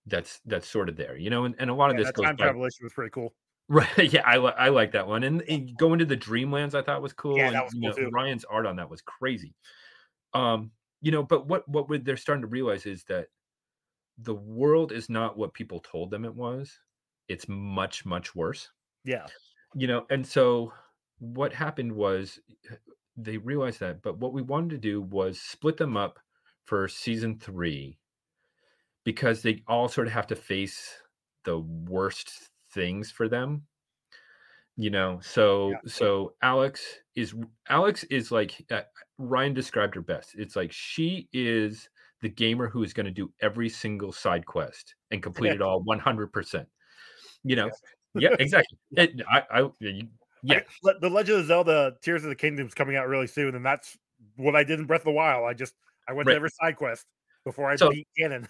that's 0.07 0.41
that's 0.45 0.68
sort 0.70 0.89
of 0.89 0.97
there, 0.97 1.18
you 1.18 1.30
know, 1.32 1.45
and, 1.45 1.55
and 1.59 1.70
a 1.72 1.76
lot 1.76 1.91
of 1.91 1.97
this 1.97 2.11
that 2.13 2.16
time 2.24 2.38
travel 2.38 2.63
issue 2.66 2.84
was 2.84 2.93
pretty 2.93 3.11
cool. 3.11 3.34
Right. 3.68 3.89
Yeah, 4.13 4.22
I, 4.26 4.38
li- 4.38 4.53
I 4.57 4.70
like 4.70 4.91
that 4.91 5.07
one. 5.07 5.24
And, 5.24 5.41
and 5.43 5.76
going 5.78 5.99
to 5.99 6.05
the 6.05 6.18
Dreamlands, 6.18 6.76
I 6.76 6.82
thought 6.82 7.01
was 7.01 7.13
cool. 7.13 7.38
Yeah, 7.38 7.47
and, 7.47 7.55
that 7.55 7.66
was 7.66 7.74
you 7.74 7.91
cool 7.91 8.03
know. 8.03 8.09
Ryan's 8.11 8.45
art 8.45 8.66
on 8.66 8.76
that 8.78 8.89
was 8.89 9.01
crazy. 9.01 9.55
Um, 10.34 10.72
you 11.01 11.11
know, 11.11 11.24
but 11.24 11.47
what 11.47 11.68
what 11.68 11.88
they're 12.03 12.18
starting 12.18 12.41
to 12.41 12.47
realize 12.47 12.86
is 12.86 13.03
that 13.05 13.28
the 14.18 14.36
world 14.36 14.91
is 14.91 15.09
not 15.09 15.38
what 15.38 15.53
people 15.53 15.80
told 15.80 16.11
them 16.11 16.26
it 16.26 16.36
was. 16.36 16.80
It's 17.28 17.47
much 17.47 18.05
much 18.05 18.36
worse. 18.36 18.70
Yeah. 19.03 19.26
You 19.74 19.88
know, 19.88 20.05
and 20.09 20.26
so 20.26 20.74
what 21.20 21.53
happened 21.53 21.91
was 21.91 22.39
uh, 22.72 22.76
they 23.18 23.38
realized 23.38 23.80
that, 23.80 24.01
but 24.01 24.20
what 24.20 24.34
we 24.34 24.41
wanted 24.41 24.72
to 24.72 24.78
do 24.78 25.01
was 25.01 25.39
split 25.39 25.78
them 25.78 25.95
up 25.97 26.20
for 26.66 26.88
season 26.88 27.38
three 27.39 27.97
because 29.03 29.41
they 29.41 29.63
all 29.68 29.88
sort 29.88 30.07
of 30.07 30.13
have 30.13 30.28
to 30.28 30.36
face 30.36 30.95
the 31.43 31.59
worst 31.59 32.49
things 32.76 33.10
for 33.10 33.28
them 33.28 33.64
you 34.78 34.90
know 34.90 35.20
so 35.24 35.72
Yeah. 35.72 35.78
so 35.88 36.34
alex 36.42 36.84
is 37.16 37.34
alex 37.70 38.04
is 38.06 38.32
like 38.32 38.64
uh, 38.70 38.82
ryan 39.18 39.54
described 39.54 39.96
her 39.96 40.02
best 40.02 40.36
it's 40.36 40.56
like 40.58 40.72
she 40.72 41.28
is 41.34 41.90
the 42.22 42.30
gamer 42.30 42.68
who 42.68 42.84
is 42.84 42.94
going 42.94 43.06
to 43.06 43.12
do 43.12 43.32
every 43.42 43.70
single 43.70 44.12
side 44.12 44.46
quest 44.46 44.96
and 45.12 45.24
complete 45.24 45.54
it 45.54 45.62
all 45.68 45.84
100% 45.86 46.66
you 47.44 47.56
know 47.56 47.70
yeah 48.16 48.30
exactly 48.40 48.78
it, 48.98 49.22
I, 49.32 49.44
I 49.50 49.70
yeah 49.82 50.60
I- 50.60 50.92
the 51.02 51.10
Legend 51.10 51.40
of 51.40 51.46
Zelda: 51.48 51.94
Tears 52.04 52.24
of 52.24 52.30
the 52.30 52.36
Kingdom 52.36 52.68
is 52.68 52.74
coming 52.76 52.96
out 52.98 53.08
really 53.08 53.26
soon, 53.28 53.56
and 53.56 53.66
that's 53.66 53.98
what 54.36 54.56
I 54.56 54.64
did 54.64 54.80
in 54.80 54.86
Breath 54.86 55.02
of 55.02 55.06
the 55.06 55.12
Wild. 55.12 55.44
I 55.50 55.54
just 55.54 55.74
I 56.08 56.14
went 56.14 56.28
Right. 56.28 56.34
to 56.34 56.38
every 56.38 56.52
side 56.52 56.76
quest 56.76 57.06
before 57.46 57.68
I 57.70 57.78
So- 57.78 57.90
beat 57.90 58.08
Ganon. 58.20 58.46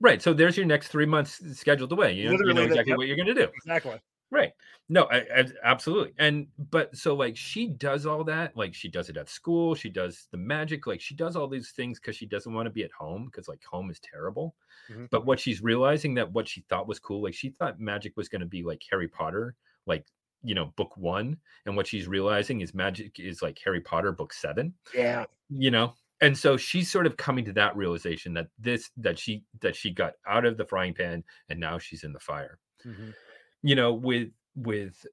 Right 0.00 0.22
so 0.22 0.32
there's 0.32 0.56
your 0.56 0.66
next 0.66 0.88
three 0.88 1.06
months 1.06 1.40
scheduled 1.58 1.92
away 1.92 2.12
you 2.12 2.24
know, 2.24 2.32
you 2.32 2.38
know 2.38 2.44
Literally, 2.46 2.60
that- 2.60 2.72
exactly 2.72 2.90
yep. 2.90 2.98
what 2.98 3.06
you're 3.08 3.16
going 3.16 3.26
to 3.28 3.34
do 3.34 3.48
exactly. 3.54 4.00
Right. 4.30 4.52
No, 4.90 5.04
I, 5.04 5.24
I, 5.34 5.44
absolutely. 5.64 6.12
And 6.18 6.48
but 6.70 6.94
so 6.94 7.14
like 7.14 7.34
she 7.34 7.66
does 7.68 8.04
all 8.04 8.22
that, 8.24 8.54
like 8.58 8.74
she 8.74 8.86
does 8.90 9.08
it 9.08 9.16
at 9.16 9.30
school, 9.30 9.74
she 9.74 9.88
does 9.88 10.28
the 10.32 10.36
magic, 10.36 10.86
like 10.86 11.00
she 11.00 11.14
does 11.14 11.34
all 11.34 11.48
these 11.48 11.70
things 11.70 11.98
because 11.98 12.14
she 12.14 12.26
doesn't 12.26 12.52
want 12.52 12.66
to 12.66 12.70
be 12.70 12.84
at 12.84 12.92
home 12.92 13.24
because 13.24 13.48
like 13.48 13.64
home 13.64 13.90
is 13.90 13.98
terrible. 14.00 14.54
Mhm. 14.92 15.08
But 15.08 15.24
what 15.24 15.40
she's 15.40 15.62
realizing 15.62 16.12
that 16.16 16.30
what 16.30 16.46
she 16.46 16.60
thought 16.68 16.86
was 16.86 16.98
cool, 16.98 17.22
like 17.22 17.32
she 17.32 17.54
thought 17.58 17.80
magic 17.80 18.18
was 18.18 18.28
going 18.28 18.42
to 18.42 18.46
be 18.46 18.62
like 18.62 18.82
Harry 18.90 19.08
Potter, 19.08 19.54
like 19.86 20.04
you 20.42 20.54
know, 20.54 20.74
book 20.76 20.94
one, 20.98 21.38
and 21.64 21.74
what 21.74 21.86
she's 21.86 22.06
realizing 22.06 22.60
is 22.60 22.74
magic 22.74 23.18
is 23.18 23.40
like 23.40 23.58
Harry 23.64 23.80
Potter 23.80 24.12
book 24.12 24.34
seven 24.34 24.74
Yeah. 24.94 25.24
you 25.48 25.70
know 25.70 25.94
and 26.20 26.36
so 26.36 26.56
she's 26.56 26.90
sort 26.90 27.06
of 27.06 27.16
coming 27.16 27.44
to 27.44 27.52
that 27.52 27.76
realization 27.76 28.34
that 28.34 28.48
this 28.58 28.90
that 28.96 29.18
she 29.18 29.44
that 29.60 29.76
she 29.76 29.90
got 29.92 30.14
out 30.26 30.44
of 30.44 30.56
the 30.56 30.64
frying 30.66 30.94
pan 30.94 31.24
and 31.48 31.60
now 31.60 31.78
she's 31.78 32.04
in 32.04 32.12
the 32.12 32.20
fire. 32.20 32.58
Mhm. 32.84 33.14
you 33.62 33.74
know 33.74 33.92
with 33.92 34.30
with 34.54 35.04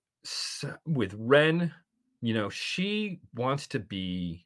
with 0.86 1.14
ren 1.18 1.74
you 2.22 2.34
know 2.34 2.50
she 2.50 3.20
wants 3.34 3.68
to 3.68 3.80
be 3.80 4.46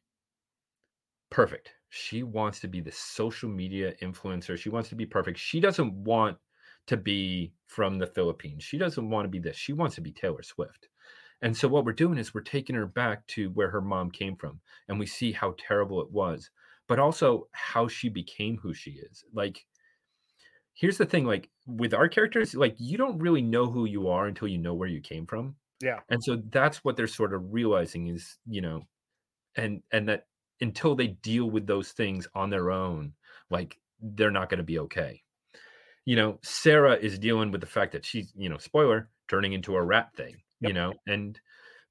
perfect. 1.30 1.74
She 1.88 2.22
wants 2.22 2.60
to 2.60 2.68
be 2.68 2.80
the 2.80 2.92
social 2.92 3.48
media 3.48 3.94
influencer. 4.02 4.56
She 4.58 4.68
wants 4.70 4.88
to 4.90 4.94
be 4.94 5.06
perfect. 5.06 5.38
She 5.38 5.60
doesn't 5.60 5.92
want 6.04 6.38
to 6.86 6.96
be 6.96 7.52
from 7.66 7.98
the 7.98 8.06
philippines. 8.06 8.64
She 8.64 8.78
doesn't 8.78 9.08
want 9.10 9.24
to 9.26 9.28
be 9.28 9.38
this. 9.38 9.56
She 9.56 9.72
wants 9.72 9.94
to 9.96 10.00
be 10.00 10.12
taylor 10.12 10.42
swift 10.42 10.88
and 11.42 11.56
so 11.56 11.68
what 11.68 11.84
we're 11.84 11.92
doing 11.92 12.18
is 12.18 12.34
we're 12.34 12.40
taking 12.40 12.76
her 12.76 12.86
back 12.86 13.26
to 13.26 13.50
where 13.50 13.70
her 13.70 13.80
mom 13.80 14.10
came 14.10 14.36
from 14.36 14.60
and 14.88 14.98
we 14.98 15.06
see 15.06 15.32
how 15.32 15.54
terrible 15.58 16.00
it 16.00 16.10
was 16.10 16.50
but 16.90 16.98
also 16.98 17.46
how 17.52 17.86
she 17.86 18.08
became 18.08 18.58
who 18.58 18.74
she 18.74 18.90
is. 18.90 19.22
Like 19.32 19.64
here's 20.74 20.98
the 20.98 21.06
thing 21.06 21.24
like 21.24 21.48
with 21.64 21.94
our 21.94 22.08
characters 22.08 22.52
like 22.52 22.74
you 22.78 22.98
don't 22.98 23.20
really 23.20 23.42
know 23.42 23.70
who 23.70 23.84
you 23.84 24.08
are 24.08 24.26
until 24.26 24.48
you 24.48 24.58
know 24.58 24.74
where 24.74 24.88
you 24.88 25.00
came 25.00 25.24
from 25.24 25.54
Yeah. 25.80 26.00
and 26.08 26.20
so 26.22 26.42
that's 26.50 26.78
what 26.78 26.96
they're 26.96 27.06
sort 27.06 27.32
of 27.32 27.52
realizing 27.52 28.08
is 28.08 28.38
you 28.44 28.60
know 28.60 28.82
and 29.56 29.82
and 29.92 30.08
that 30.08 30.26
until 30.60 30.96
they 30.96 31.06
deal 31.08 31.48
with 31.48 31.64
those 31.64 31.92
things 31.92 32.26
on 32.34 32.50
their 32.50 32.72
own 32.72 33.12
like 33.50 33.78
they're 34.02 34.32
not 34.32 34.48
going 34.48 34.58
to 34.58 34.64
be 34.64 34.80
okay. 34.80 35.22
You 36.06 36.16
know 36.16 36.40
sarah 36.42 36.96
is 36.96 37.20
dealing 37.20 37.52
with 37.52 37.60
the 37.60 37.68
fact 37.68 37.92
that 37.92 38.04
she's 38.04 38.32
you 38.36 38.48
know 38.48 38.58
spoiler 38.58 39.10
turning 39.28 39.52
into 39.52 39.76
a 39.76 39.82
rat 39.82 40.10
thing 40.16 40.38
you 40.60 40.72
know 40.72 40.92
and 41.06 41.40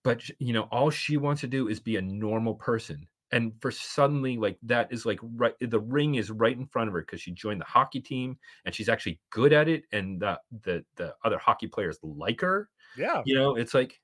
but 0.03 0.21
you 0.39 0.53
know 0.53 0.63
all 0.71 0.89
she 0.89 1.17
wants 1.17 1.41
to 1.41 1.47
do 1.47 1.67
is 1.67 1.79
be 1.79 1.95
a 1.97 2.01
normal 2.01 2.53
person 2.55 3.07
and 3.31 3.51
for 3.61 3.69
suddenly 3.71 4.37
like 4.37 4.57
that 4.63 4.91
is 4.91 5.05
like 5.05 5.19
right 5.35 5.53
the 5.61 5.79
ring 5.79 6.15
is 6.15 6.31
right 6.31 6.57
in 6.57 6.65
front 6.65 6.87
of 6.87 6.93
her 6.93 7.01
because 7.01 7.21
she 7.21 7.31
joined 7.31 7.61
the 7.61 7.65
hockey 7.65 7.99
team 7.99 8.37
and 8.65 8.73
she's 8.73 8.89
actually 8.89 9.19
good 9.29 9.53
at 9.53 9.67
it 9.67 9.83
and 9.91 10.19
the 10.19 10.39
the, 10.63 10.83
the 10.95 11.13
other 11.23 11.37
hockey 11.37 11.67
players 11.67 11.97
like 12.03 12.41
her 12.41 12.69
Yeah. 12.97 13.21
you 13.25 13.35
know 13.35 13.55
it's 13.55 13.73
like 13.73 13.99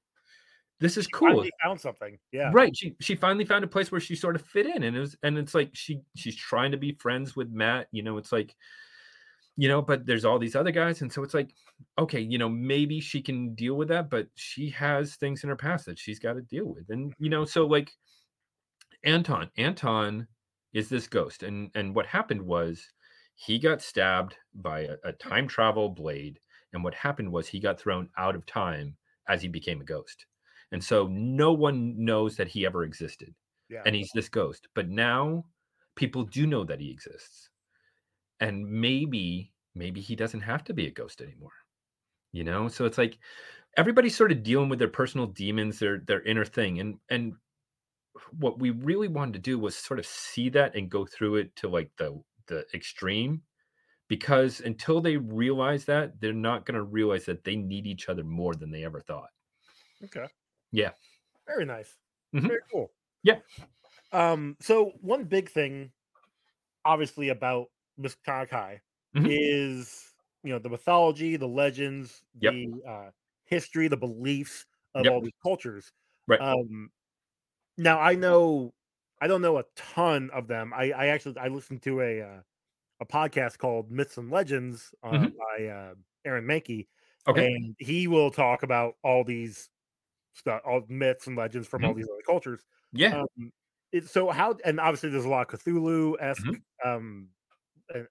this 0.80 0.98
is 0.98 1.08
cool 1.08 1.30
Finally 1.30 1.52
found 1.64 1.80
something. 1.80 2.20
Yeah. 2.34 2.52
right 2.54 2.76
she 2.76 2.96
she 3.00 3.16
finally 3.16 3.46
found 3.46 3.64
a 3.64 3.68
place 3.68 3.92
where 3.92 4.02
she 4.02 4.16
sort 4.16 4.36
of 4.36 4.42
fit 4.42 4.66
in 4.66 4.84
and 4.84 4.96
it 4.96 5.00
was 5.00 5.16
and 5.24 5.38
it's 5.38 5.56
like 5.56 5.70
she 5.74 6.02
she's 6.16 6.36
trying 6.36 6.72
to 6.72 6.78
be 6.78 6.92
friends 7.00 7.36
with 7.36 7.50
matt 7.50 7.88
you 7.92 8.04
know 8.04 8.18
it's 8.18 8.32
like 8.32 8.56
you 9.58 9.68
know 9.68 9.82
but 9.82 10.06
there's 10.06 10.26
all 10.26 10.40
these 10.40 10.56
other 10.56 10.72
guys 10.72 11.02
and 11.02 11.12
so 11.12 11.24
it's 11.24 11.34
like 11.34 11.54
okay 11.98 12.20
you 12.20 12.38
know 12.38 12.50
maybe 12.50 13.00
she 13.00 13.22
can 13.22 13.54
deal 13.56 13.76
with 13.76 13.88
that 13.88 14.10
but 14.10 14.28
she 14.36 14.70
has 14.70 15.16
things 15.16 15.44
in 15.44 15.50
her 15.50 15.56
past 15.56 15.86
that 15.86 16.00
she's 16.00 16.20
got 16.20 16.34
to 16.34 16.42
deal 16.42 16.66
with 16.66 16.90
and 16.90 17.14
you 17.20 17.30
know 17.30 17.46
so 17.46 17.66
like 17.66 17.92
anton 19.04 19.50
anton 19.58 20.28
is 20.74 20.90
this 20.90 21.08
ghost 21.08 21.44
and 21.44 21.70
and 21.76 21.96
what 21.96 22.06
happened 22.06 22.42
was 22.42 22.90
he 23.36 23.60
got 23.60 23.82
stabbed 23.82 24.36
by 24.56 24.82
a, 24.82 24.96
a 25.04 25.12
time 25.14 25.48
travel 25.48 25.90
blade 25.90 26.40
and 26.74 26.84
what 26.84 26.94
happened 26.94 27.32
was 27.32 27.48
he 27.48 27.60
got 27.60 27.80
thrown 27.80 28.10
out 28.18 28.36
of 28.36 28.46
time 28.46 28.96
as 29.30 29.42
he 29.42 29.48
became 29.48 29.82
a 29.82 29.86
ghost 29.86 30.26
and 30.72 30.84
so 30.84 31.08
no 31.08 31.54
one 31.54 31.94
knows 32.04 32.36
that 32.36 32.48
he 32.48 32.66
ever 32.66 32.84
existed 32.84 33.34
Yeah. 33.70 33.84
and 33.86 33.96
he's 33.96 34.12
this 34.14 34.30
ghost 34.30 34.68
but 34.74 34.90
now 34.90 35.46
people 35.96 36.24
do 36.24 36.46
know 36.48 36.64
that 36.66 36.80
he 36.80 36.90
exists 36.92 37.50
and 38.40 38.66
maybe 38.70 39.54
maybe 39.76 40.02
he 40.02 40.16
doesn't 40.16 40.42
have 40.42 40.64
to 40.64 40.74
be 40.74 40.88
a 40.88 40.92
ghost 40.92 41.22
anymore 41.22 41.54
you 42.34 42.44
know 42.44 42.68
so 42.68 42.86
it's 42.86 42.98
like 42.98 43.20
everybody's 43.78 44.16
sort 44.18 44.32
of 44.32 44.44
dealing 44.44 44.70
with 44.70 44.80
their 44.80 44.90
personal 44.90 45.28
demons 45.28 45.80
their 45.80 46.00
their 46.00 46.22
inner 46.24 46.46
thing 46.46 46.80
and 46.80 47.00
and 47.10 47.36
what 48.32 48.60
we 48.60 48.70
really 48.72 49.08
wanted 49.08 49.34
to 49.34 49.40
do 49.40 49.60
was 49.60 49.76
sort 49.76 50.00
of 50.00 50.06
see 50.06 50.50
that 50.50 50.76
and 50.76 50.90
go 50.90 51.06
through 51.06 51.36
it 51.36 51.56
to 51.58 51.68
like 51.68 51.92
the 51.98 52.22
the 52.48 52.66
extreme 52.74 53.44
because 54.10 54.62
until 54.62 55.02
they 55.02 55.18
realize 55.18 55.86
that 55.86 56.20
they're 56.22 56.34
not 56.34 56.66
going 56.66 56.76
to 56.76 56.84
realize 56.84 57.26
that 57.26 57.44
they 57.46 57.56
need 57.58 57.88
each 57.88 58.10
other 58.10 58.24
more 58.24 58.56
than 58.56 58.72
they 58.72 58.86
ever 58.86 59.02
thought 59.02 59.32
Okay. 60.04 60.28
Yeah. 60.72 60.94
Very 61.48 61.66
nice. 61.66 61.98
Mhm. 62.34 62.48
Very 62.48 62.62
cool. 62.72 62.94
Yeah. 63.24 63.42
Um, 64.12 64.58
so 64.62 64.92
one 65.02 65.26
big 65.26 65.50
thing, 65.50 65.92
obviously, 66.86 67.30
about 67.30 67.70
Miss 67.98 68.16
Kai 68.16 68.82
Mhm. 69.14 69.30
is 69.30 70.14
you 70.44 70.52
know 70.54 70.60
the 70.60 70.70
mythology, 70.70 71.36
the 71.38 71.48
legends, 71.48 72.24
Yep. 72.42 72.56
the 72.56 72.84
uh, 72.88 73.12
history, 73.46 73.88
the 73.88 73.98
beliefs 73.98 74.66
of 74.96 75.08
Yep. 75.08 75.14
all 75.14 75.22
these 75.22 75.34
cultures. 75.44 75.92
Right. 76.28 76.42
Um, 76.42 76.92
now 77.78 78.00
I 78.00 78.16
know 78.16 78.74
I 79.22 79.28
don't 79.28 79.42
know 79.42 79.58
a 79.58 79.64
ton 79.76 80.30
of 80.32 80.48
them. 80.48 80.74
I, 80.74 80.92
I 80.92 81.08
actually 81.08 81.38
I 81.38 81.48
listened 81.48 81.84
to 81.84 82.02
a 82.02 82.22
uh, 82.22 82.42
a 83.02 83.06
podcast 83.08 83.60
called 83.60 83.92
Myths 83.92 84.18
and 84.18 84.32
Legends 84.32 84.94
uh, 85.04 85.10
Mhm. 85.12 85.36
by 85.58 85.68
uh, 85.68 85.96
Aaron 86.26 86.46
Mahnke, 86.46 86.88
okay 87.28 87.46
and 87.46 87.76
he 87.80 88.08
will 88.08 88.32
talk 88.32 88.64
about 88.64 88.96
all 89.04 89.24
these 89.26 89.70
stuff, 90.34 90.62
all 90.66 90.84
myths 90.90 91.28
and 91.28 91.38
legends 91.38 91.68
from 91.68 91.86
all 91.86 91.94
Mm-hmm. 91.94 91.96
these 91.96 92.08
other 92.12 92.22
cultures. 92.26 92.66
yeah 92.94 93.14
Um, 93.14 93.52
it, 93.92 94.08
so 94.10 94.30
how 94.32 94.58
and 94.66 94.80
obviously 94.80 95.10
there's 95.10 95.26
a 95.26 95.30
lot 95.30 95.54
of 95.54 95.62
Cthulhu 95.64 96.16
esque, 96.22 96.48
Mhm. 96.48 96.64
um, 96.86 97.30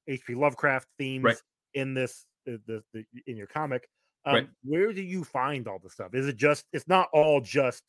H.P. 0.09 0.35
Lovecraft 0.35 0.89
themes 0.99 1.43
in 1.75 1.95
this 1.95 2.27
the, 2.47 2.61
the, 2.67 2.83
the 2.93 3.05
in 3.27 3.37
your 3.37 3.47
comic. 3.47 3.89
Um, 4.27 4.35
Right. 4.35 4.49
Where 4.63 4.93
do 4.93 5.03
you 5.03 5.25
find 5.25 5.69
all 5.69 5.79
the 5.83 5.91
stuff? 5.91 6.15
Is 6.15 6.27
it 6.27 6.37
just? 6.37 6.65
It's 6.73 6.89
not 6.89 7.09
all 7.13 7.41
just 7.41 7.83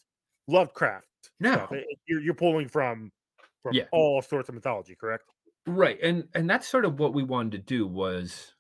Lovecraft. 0.48 1.08
No. 1.40 1.68
It- 1.72 1.86
it- 1.90 2.00
you're, 2.08 2.22
you're 2.22 2.34
pulling 2.34 2.68
from 2.68 3.12
from 3.64 3.74
Yeah. 3.74 3.86
all 3.92 4.22
sorts 4.22 4.50
of 4.50 4.56
mythology, 4.56 4.96
correct? 4.96 5.24
right 5.68 5.98
and 6.04 6.28
and 6.36 6.48
that's 6.48 6.68
sort 6.68 6.86
of 6.86 7.00
what 7.00 7.12
we 7.16 7.24
wanted 7.24 7.52
to 7.54 7.58
do 7.58 7.88
was 7.88 8.54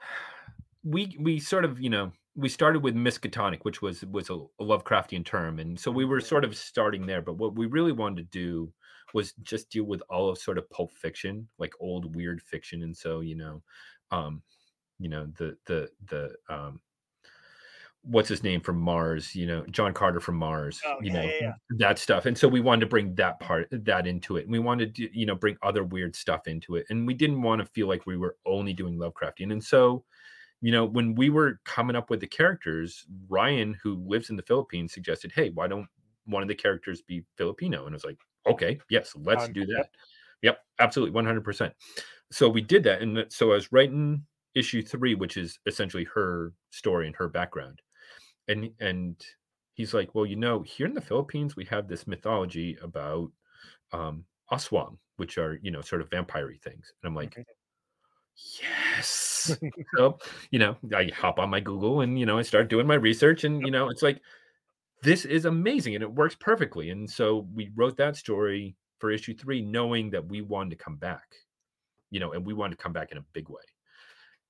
we 0.84 1.16
we 1.20 1.38
sort 1.38 1.64
of 1.64 1.80
you 1.80 1.88
know 1.90 2.10
we 2.34 2.48
started 2.48 2.82
with 2.82 2.96
miskatonic 2.96 3.60
which 3.62 3.80
was 3.82 4.04
was 4.06 4.28
a, 4.30 4.34
a 4.34 4.64
lovecraftian 4.64 5.24
term 5.24 5.58
and 5.60 5.78
so 5.78 5.90
we 5.90 6.04
were 6.04 6.20
sort 6.20 6.44
of 6.44 6.56
starting 6.56 7.06
there 7.06 7.22
but 7.22 7.36
what 7.36 7.54
we 7.54 7.66
really 7.66 7.92
wanted 7.92 8.16
to 8.32 8.38
do 8.38 8.72
was 9.14 9.32
just 9.42 9.70
deal 9.70 9.84
with 9.84 10.02
all 10.08 10.28
of 10.28 10.38
sort 10.38 10.58
of 10.58 10.68
pulp 10.70 10.92
fiction 10.92 11.48
like 11.58 11.74
old 11.80 12.14
weird 12.14 12.42
fiction 12.42 12.82
and 12.82 12.96
so 12.96 13.20
you 13.20 13.34
know 13.34 13.62
um 14.10 14.42
you 14.98 15.08
know 15.08 15.26
the 15.38 15.56
the 15.66 15.90
the 16.06 16.34
um 16.48 16.80
what's 18.02 18.28
his 18.30 18.42
name 18.42 18.60
from 18.60 18.78
mars 18.78 19.34
you 19.34 19.46
know 19.46 19.64
john 19.66 19.92
carter 19.92 20.20
from 20.20 20.34
mars 20.34 20.80
Oh, 20.86 20.96
you 21.00 21.08
yeah, 21.08 21.12
know 21.12 21.22
yeah, 21.22 21.40
yeah. 21.40 21.52
that 21.76 21.98
stuff 21.98 22.24
and 22.24 22.36
so 22.36 22.48
we 22.48 22.60
wanted 22.60 22.80
to 22.80 22.86
bring 22.86 23.14
that 23.16 23.38
part 23.40 23.68
that 23.70 24.06
into 24.06 24.38
it 24.38 24.44
and 24.44 24.52
we 24.52 24.58
wanted 24.58 24.94
to 24.94 25.18
you 25.18 25.26
know 25.26 25.34
bring 25.34 25.56
other 25.62 25.84
weird 25.84 26.16
stuff 26.16 26.46
into 26.46 26.76
it 26.76 26.86
and 26.88 27.06
we 27.06 27.12
didn't 27.12 27.42
want 27.42 27.60
to 27.60 27.66
feel 27.66 27.88
like 27.88 28.06
we 28.06 28.16
were 28.16 28.36
only 28.46 28.72
doing 28.72 28.96
lovecraftian 28.96 29.52
and 29.52 29.62
so 29.62 30.02
you 30.62 30.72
know 30.72 30.84
when 30.86 31.14
we 31.14 31.30
were 31.30 31.60
coming 31.64 31.96
up 31.96 32.10
with 32.10 32.20
the 32.20 32.26
characters 32.26 33.06
ryan 33.28 33.74
who 33.82 33.96
lives 33.96 34.30
in 34.30 34.36
the 34.36 34.42
philippines 34.42 34.92
suggested 34.94 35.32
hey 35.32 35.50
why 35.50 35.66
don't 35.66 35.88
one 36.24 36.42
of 36.42 36.48
the 36.48 36.54
characters 36.54 37.02
be 37.02 37.24
filipino 37.36 37.84
and 37.84 37.94
i 37.94 37.96
was 37.96 38.04
like 38.04 38.18
okay 38.50 38.78
yes 38.90 39.14
let's 39.16 39.44
Done. 39.44 39.52
do 39.52 39.66
that 39.66 39.90
yep 40.42 40.60
absolutely 40.78 41.12
100% 41.12 41.72
so 42.32 42.48
we 42.48 42.60
did 42.60 42.82
that 42.84 43.02
and 43.02 43.26
so 43.28 43.52
i 43.52 43.54
was 43.54 43.72
writing 43.72 44.24
issue 44.54 44.82
three 44.82 45.14
which 45.14 45.36
is 45.36 45.58
essentially 45.66 46.04
her 46.04 46.52
story 46.70 47.06
and 47.06 47.16
her 47.16 47.28
background 47.28 47.80
and 48.48 48.70
and 48.80 49.24
he's 49.74 49.94
like 49.94 50.14
well 50.14 50.26
you 50.26 50.36
know 50.36 50.62
here 50.62 50.86
in 50.86 50.94
the 50.94 51.00
philippines 51.00 51.56
we 51.56 51.64
have 51.64 51.86
this 51.88 52.06
mythology 52.06 52.76
about 52.82 53.30
um 53.92 54.24
aswang 54.52 54.96
which 55.16 55.38
are 55.38 55.58
you 55.62 55.70
know 55.70 55.80
sort 55.80 56.02
of 56.02 56.10
vampire 56.10 56.52
things 56.62 56.92
and 57.02 57.08
i'm 57.08 57.14
like 57.14 57.32
Okay. 57.38 57.44
yes 58.60 59.56
so 59.96 60.18
you 60.50 60.58
know 60.58 60.76
i 60.96 61.10
hop 61.14 61.38
on 61.38 61.50
my 61.50 61.60
google 61.60 62.00
and 62.00 62.18
you 62.18 62.26
know 62.26 62.38
i 62.38 62.42
start 62.42 62.68
doing 62.68 62.86
my 62.86 62.94
research 62.94 63.44
and 63.44 63.62
you 63.62 63.70
know 63.70 63.88
it's 63.88 64.02
like 64.02 64.20
this 65.02 65.24
is 65.24 65.44
amazing 65.44 65.94
and 65.94 66.02
it 66.02 66.12
works 66.12 66.36
perfectly 66.38 66.90
and 66.90 67.08
so 67.08 67.46
we 67.54 67.70
wrote 67.74 67.96
that 67.96 68.16
story 68.16 68.76
for 68.98 69.10
issue 69.10 69.34
three 69.34 69.60
knowing 69.60 70.10
that 70.10 70.26
we 70.26 70.42
wanted 70.42 70.70
to 70.70 70.76
come 70.76 70.96
back 70.96 71.34
you 72.10 72.20
know 72.20 72.32
and 72.32 72.44
we 72.44 72.54
wanted 72.54 72.76
to 72.76 72.82
come 72.82 72.92
back 72.92 73.12
in 73.12 73.18
a 73.18 73.24
big 73.32 73.48
way. 73.48 73.62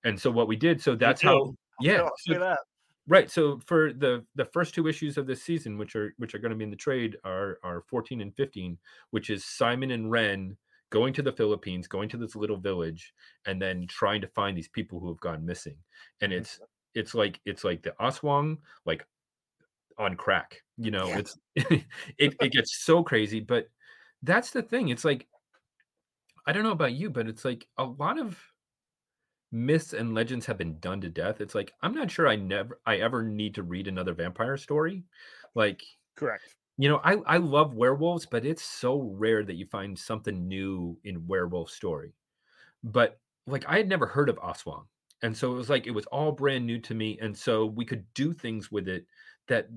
And 0.05 0.19
so 0.19 0.31
what 0.31 0.49
we 0.49 0.57
did 0.57 0.81
so 0.83 0.95
that's 0.97 1.23
how 1.23 1.55
yeah 1.81 2.09
so- 2.19 2.39
that. 2.39 2.59
right 3.07 3.31
so 3.31 3.61
for 3.67 3.93
the 3.93 4.25
the 4.35 4.47
first 4.47 4.75
two 4.75 4.89
issues 4.89 5.19
of 5.19 5.27
this 5.27 5.43
season 5.43 5.79
which 5.79 5.95
are 5.95 6.15
which 6.19 6.35
are 6.35 6.39
going 6.39 6.51
to 6.51 6.57
be 6.57 6.65
in 6.65 6.71
the 6.71 6.77
trade 6.77 7.17
are 7.25 7.59
are 7.63 7.83
14 7.89 8.21
and 8.21 8.35
15 8.35 8.79
which 9.11 9.31
is 9.31 9.45
simon 9.45 9.91
and 9.91 10.11
ren 10.11 10.57
going 10.91 11.13
to 11.13 11.23
the 11.23 11.33
philippines 11.33 11.87
going 11.87 12.09
to 12.09 12.17
this 12.17 12.35
little 12.35 12.57
village 12.57 13.13
and 13.47 13.61
then 13.61 13.87
trying 13.87 14.21
to 14.21 14.27
find 14.29 14.57
these 14.57 14.69
people 14.69 14.99
who 15.01 15.09
have 15.09 15.21
gone 15.21 15.45
missing. 15.45 15.77
And 16.21 16.33
it's 16.33 16.61
it's 16.95 17.15
like 17.15 17.41
it's 17.45 17.65
like 17.65 17.83
the 17.83 17.95
aswang 18.01 18.59
like 18.85 19.07
on 20.01 20.17
crack 20.17 20.63
you 20.79 20.91
know 20.91 21.09
Yeah. 21.09 21.19
it's 21.19 21.39
it, 21.55 22.35
it 22.41 22.53
gets 22.53 22.83
so 22.85 23.03
crazy 23.05 23.41
but 23.41 23.69
that's 24.23 24.51
the 24.51 24.63
thing 24.63 24.89
it's 24.89 25.05
like 25.05 25.29
i 26.47 26.53
don't 26.53 26.63
know 26.63 26.73
about 26.73 26.93
you 26.95 27.11
but 27.11 27.29
it's 27.29 27.45
like 27.45 27.67
a 27.79 27.85
lot 27.85 28.19
of 28.19 28.39
myths 29.53 29.93
and 29.93 30.15
legends 30.15 30.47
have 30.47 30.57
been 30.57 30.79
done 30.79 31.01
to 31.01 31.09
death 31.11 31.41
it's 31.41 31.55
like 31.55 31.73
i'm 31.83 31.93
not 31.93 32.11
sure 32.11 32.29
i 32.29 32.37
never 32.37 32.81
i 32.87 32.97
ever 32.97 33.23
need 33.23 33.55
to 33.55 33.63
read 33.65 33.89
another 33.89 34.15
vampire 34.15 34.57
story 34.57 35.05
like 35.55 35.83
Correct. 36.15 36.55
you 36.79 36.89
know 36.89 37.01
i 37.03 37.15
i 37.27 37.37
love 37.37 37.75
werewolves 37.75 38.27
but 38.27 38.47
it's 38.47 38.63
so 38.63 39.01
rare 39.17 39.45
that 39.45 39.57
you 39.57 39.67
find 39.67 39.99
something 39.99 40.47
new 40.47 40.97
in 41.03 41.27
werewolf 41.27 41.69
story 41.69 42.15
but 42.85 43.19
like 43.47 43.65
i 43.69 43.77
had 43.77 43.89
never 43.89 44.07
heard 44.07 44.29
of 44.29 44.37
aswang 44.37 44.85
and 45.23 45.37
so 45.37 45.53
it 45.53 45.57
was 45.57 45.69
like 45.69 45.87
it 45.87 45.91
was 45.91 46.07
all 46.07 46.31
brand 46.33 46.65
new 46.65 46.79
to 46.79 46.95
me 46.95 47.19
and 47.21 47.37
so 47.37 47.67
we 47.67 47.85
could 47.85 48.07
do 48.15 48.33
things 48.33 48.71
with 48.71 48.89
it 48.89 49.05
that 49.49 49.69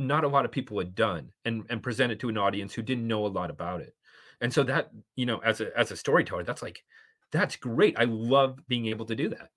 not 0.00 0.24
a 0.24 0.28
lot 0.28 0.44
of 0.44 0.52
people 0.52 0.78
had 0.78 0.94
done 0.94 1.32
and 1.44 1.64
and 1.70 1.82
present 1.82 2.12
it 2.12 2.20
to 2.20 2.28
an 2.28 2.38
audience 2.38 2.74
who 2.74 2.82
didn't 2.82 3.06
know 3.06 3.26
a 3.26 3.28
lot 3.28 3.50
about 3.50 3.80
it 3.80 3.94
and 4.40 4.52
so 4.52 4.62
that 4.64 4.90
you 5.16 5.26
know 5.26 5.38
as 5.40 5.60
a 5.60 5.76
as 5.78 5.90
a 5.92 5.96
storyteller 5.96 6.44
that's 6.44 6.62
like 6.62 6.84
that's 7.32 7.56
great 7.56 7.98
i 7.98 8.04
love 8.04 8.58
being 8.68 8.86
able 8.86 9.06
to 9.06 9.16
do 9.16 9.28
that 9.28 9.50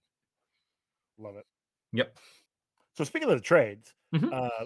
Love 1.17 1.37
it. 1.37 1.45
yep 1.91 2.17
So 2.95 3.03
speaking 3.03 3.29
of 3.29 3.35
the 3.37 3.41
trades, 3.43 3.93
Mhm. 4.13 4.33
uh, 4.33 4.65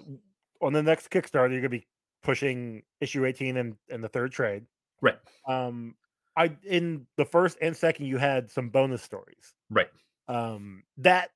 on 0.60 0.72
the 0.72 0.82
next 0.82 1.08
Kickstarter, 1.10 1.50
you're 1.52 1.60
gonna 1.60 1.68
be 1.70 1.86
pushing 2.22 2.82
issue 3.00 3.24
18 3.24 3.56
and, 3.56 3.76
and 3.88 4.02
the 4.02 4.08
third 4.08 4.32
trade. 4.32 4.66
right 5.00 5.18
Um, 5.48 5.96
I 6.36 6.56
in 6.64 7.06
the 7.16 7.24
first 7.24 7.58
and 7.62 7.76
second, 7.76 8.06
you 8.06 8.18
had 8.18 8.50
some 8.50 8.70
bonus 8.70 9.02
stories. 9.02 9.54
right 9.70 9.90
um, 10.28 10.84
that 10.98 11.32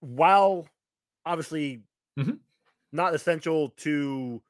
while 0.00 0.68
obviously 1.26 1.84
Mhm. 2.16 2.40
Not 2.92 3.14
essential 3.14 3.70
to, 3.70 4.42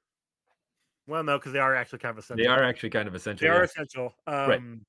well, 1.07 1.23
no, 1.25 1.39
because 1.39 1.53
they 1.53 1.59
are 1.59 1.75
actually 1.75 1.99
kind 1.99 2.13
of 2.13 2.19
essential. 2.19 2.45
They 2.45 2.49
are 2.51 2.63
actually 2.63 2.91
kind 2.91 3.09
of 3.09 3.15
essential. 3.15 3.47
They 3.47 3.51
are 3.51 3.59
yeah. 3.59 3.65
essential. 3.65 4.15
Um, 4.27 4.87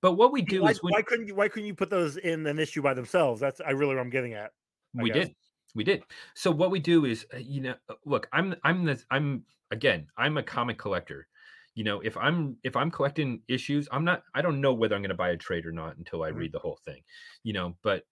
But 0.00 0.12
what 0.12 0.32
we 0.32 0.42
do 0.42 0.62
why, 0.62 0.70
is 0.70 0.82
when, 0.82 0.92
why 0.94 1.02
couldn't 1.02 1.28
you? 1.28 1.34
Why 1.34 1.48
couldn't 1.48 1.66
you 1.66 1.74
put 1.74 1.90
those 1.90 2.16
in 2.16 2.46
an 2.46 2.58
issue 2.58 2.82
by 2.82 2.94
themselves? 2.94 3.40
That's 3.40 3.60
I 3.60 3.70
really 3.70 3.94
what 3.94 4.00
I'm 4.00 4.10
getting 4.10 4.34
at. 4.34 4.52
I 4.98 5.02
we 5.02 5.10
guess. 5.10 5.26
did 5.28 5.36
we 5.74 5.84
did 5.84 6.02
so 6.34 6.50
what 6.50 6.70
we 6.70 6.78
do 6.78 7.04
is 7.06 7.26
uh, 7.32 7.38
you 7.38 7.60
know 7.62 7.74
uh, 7.88 7.94
look 8.04 8.28
i'm 8.32 8.54
i'm 8.64 8.84
this 8.84 9.06
i'm 9.10 9.44
again 9.70 10.06
i'm 10.18 10.36
a 10.36 10.42
comic 10.42 10.76
collector 10.76 11.26
you 11.74 11.82
know 11.82 12.00
if 12.00 12.14
i'm 12.18 12.58
if 12.62 12.76
i'm 12.76 12.90
collecting 12.90 13.42
issues 13.48 13.88
i'm 13.90 14.04
not 14.04 14.22
i 14.34 14.42
don't 14.42 14.60
know 14.60 14.74
whether 14.74 14.94
i'm 14.94 15.00
going 15.00 15.08
to 15.08 15.14
buy 15.14 15.30
a 15.30 15.36
trade 15.36 15.64
or 15.64 15.72
not 15.72 15.96
until 15.96 16.22
i 16.22 16.30
Mhm. 16.30 16.36
read 16.36 16.52
the 16.52 16.58
whole 16.58 16.76
thing 16.84 17.02
you 17.42 17.54
know 17.54 17.74
but 17.82 18.04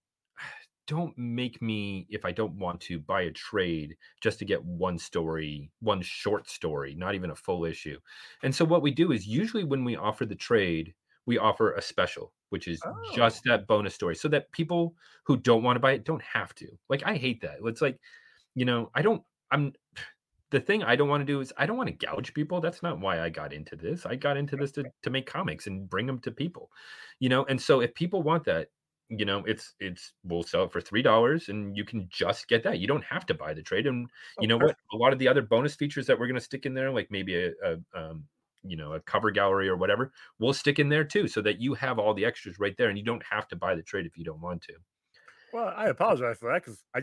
don't 0.91 1.17
make 1.17 1.61
me 1.61 2.05
if 2.09 2.25
i 2.25 2.31
don't 2.31 2.53
want 2.59 2.79
to 2.81 2.99
buy 2.99 3.21
a 3.21 3.31
trade 3.31 3.95
just 4.19 4.37
to 4.39 4.45
get 4.45 4.63
one 4.63 4.97
story 4.97 5.71
one 5.79 6.01
short 6.01 6.49
story 6.49 6.93
not 6.95 7.15
even 7.15 7.31
a 7.31 7.35
full 7.35 7.63
issue 7.65 7.97
and 8.43 8.53
so 8.53 8.65
what 8.65 8.81
we 8.81 8.91
do 8.91 9.11
is 9.11 9.25
usually 9.25 9.63
when 9.63 9.83
we 9.85 9.95
offer 9.95 10.25
the 10.25 10.35
trade 10.35 10.93
we 11.25 11.37
offer 11.37 11.73
a 11.73 11.81
special 11.81 12.33
which 12.49 12.67
is 12.67 12.81
Oh. 12.85 13.11
just 13.15 13.43
that 13.45 13.65
bonus 13.67 13.95
story 13.95 14.15
so 14.15 14.27
that 14.27 14.51
people 14.51 14.93
who 15.23 15.37
don't 15.37 15.63
want 15.63 15.77
to 15.77 15.79
buy 15.79 15.93
it 15.93 16.03
don't 16.03 16.21
have 16.21 16.53
to. 16.55 16.67
Like 16.89 17.03
I 17.05 17.15
hate 17.15 17.39
that. 17.41 17.59
It's 17.63 17.81
like, 17.81 17.97
you 18.55 18.65
know, 18.65 18.91
I 18.93 19.01
don't 19.01 19.23
I'm 19.51 19.71
the 20.51 20.59
thing 20.59 20.83
I 20.83 20.97
don't 20.97 21.07
want 21.07 21.21
to 21.21 21.33
do 21.33 21.39
is 21.39 21.53
I 21.57 21.65
don't 21.65 21.77
want 21.77 21.87
to 21.87 22.05
gouge 22.05 22.33
people. 22.33 22.59
That's 22.59 22.83
not 22.83 22.99
why 22.99 23.21
I 23.21 23.29
got 23.29 23.53
into 23.53 23.77
this. 23.77 24.05
I 24.05 24.15
got 24.15 24.35
into 24.35 24.57
this 24.57 24.73
to 24.73 24.83
to 25.03 25.09
make 25.09 25.25
comics 25.27 25.67
and 25.67 25.89
bring 25.89 26.05
them 26.07 26.19
to 26.19 26.31
people. 26.31 26.69
You 27.19 27.29
know, 27.29 27.45
and 27.45 27.61
so 27.61 27.79
if 27.79 27.93
people 27.93 28.21
want 28.21 28.43
that, 28.45 28.67
you 29.11 29.25
know, 29.25 29.39
it's 29.45 29.75
it's 29.79 30.13
we'll 30.23 30.43
sell 30.43 30.63
it 30.65 30.71
for 30.71 30.81
three 30.81 31.01
dollars 31.01 31.49
and 31.49 31.75
you 31.77 31.83
can 31.85 32.07
just 32.09 32.47
get 32.47 32.63
that. 32.63 32.79
You 32.79 32.87
don't 32.87 33.03
have 33.03 33.25
to 33.27 33.33
buy 33.33 33.53
the 33.53 33.61
trade. 33.63 33.87
And 33.87 34.09
you 34.39 34.47
know 34.47 34.57
Okay. 34.57 34.65
what? 34.65 34.75
A 34.93 34.97
lot 34.97 35.13
of 35.13 35.19
the 35.19 35.27
other 35.27 35.41
bonus 35.41 35.75
features 35.75 36.07
that 36.07 36.19
we're 36.19 36.27
gonna 36.27 36.39
stick 36.41 36.65
in 36.65 36.73
there, 36.73 36.91
like 36.91 37.11
maybe 37.11 37.35
a, 37.35 37.51
a 37.63 37.77
um 37.93 38.27
you 38.63 38.77
know, 38.77 38.93
a 38.93 38.99
cover 39.01 39.31
gallery 39.31 39.67
or 39.67 39.75
whatever, 39.77 40.11
we'll 40.39 40.53
stick 40.53 40.79
in 40.79 40.89
there 40.89 41.03
too, 41.03 41.27
so 41.27 41.41
that 41.41 41.59
you 41.61 41.73
have 41.73 41.97
all 41.99 42.13
the 42.13 42.25
extras 42.25 42.59
right 42.59 42.77
there 42.77 42.89
and 42.89 42.97
you 42.97 43.03
don't 43.03 43.23
have 43.25 43.47
to 43.49 43.55
buy 43.55 43.75
the 43.75 43.83
trade 43.83 44.05
if 44.05 44.17
you 44.17 44.23
don't 44.25 44.41
want 44.41 44.61
to. 44.63 44.73
Well, 45.51 45.73
I 45.75 45.87
apologize 45.89 46.37
for 46.39 46.51
that 46.51 46.63
because 46.63 46.85
I, 46.95 47.01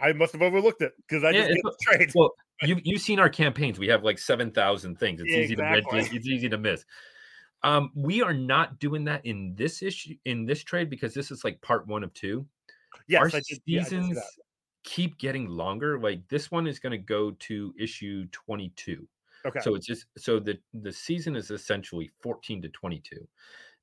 I 0.00 0.12
must 0.14 0.32
have 0.32 0.42
overlooked 0.42 0.82
it 0.82 0.94
because 0.96 1.22
I 1.24 1.32
Yeah, 1.32 1.46
just 1.48 1.50
get 1.52 1.64
trades. 1.80 2.14
Well, 2.14 2.30
you've 2.62 2.80
you've 2.84 3.00
seen 3.02 3.18
our 3.18 3.28
campaigns. 3.30 3.78
We 3.78 3.88
have 3.88 4.04
like 4.04 4.18
seven 4.18 4.50
thousand 4.52 4.98
things. 4.98 5.20
It's 5.20 5.36
Yeah, 5.36 5.36
easy 5.36 5.56
to 5.56 5.62
exactly. 5.62 5.98
miss. 5.98 6.10
It's 6.12 6.26
easy 6.28 6.48
to 6.48 6.58
miss. 6.58 6.84
Um, 7.64 7.90
we 7.94 8.22
are 8.22 8.34
not 8.34 8.78
doing 8.78 9.04
that 9.04 9.24
in 9.24 9.54
this 9.56 9.82
issue 9.82 10.14
in 10.26 10.44
this 10.44 10.62
trade 10.62 10.90
because 10.90 11.14
this 11.14 11.30
is 11.30 11.44
like 11.44 11.60
part 11.62 11.86
one 11.88 12.04
of 12.04 12.12
two. 12.12 12.46
yes, 13.08 13.20
our 13.20 13.28
did, 13.30 13.42
yeah, 13.66 13.80
I 13.80 13.82
did 13.84 13.88
see 13.88 13.90
seasons 13.90 14.16
that. 14.16 14.24
keep 14.84 15.18
getting 15.18 15.48
longer. 15.48 15.98
Like 15.98 16.28
this 16.28 16.50
one 16.50 16.66
is 16.66 16.78
going 16.78 16.92
to 16.92 16.98
go 16.98 17.30
to 17.32 17.74
issue 17.78 18.26
twenty 18.32 18.72
two. 18.76 19.08
Okay. 19.46 19.60
So 19.60 19.74
it's 19.74 19.86
just 19.86 20.06
so 20.18 20.38
the 20.38 20.58
the 20.74 20.92
season 20.92 21.36
is 21.36 21.50
essentially 21.50 22.10
14 22.20 22.62
to 22.62 22.68
22. 22.68 23.26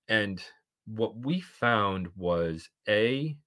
And 0.07 0.43
what 0.85 1.15
we 1.17 1.39
found 1.41 2.07
was 2.15 2.69
a 2.87 3.37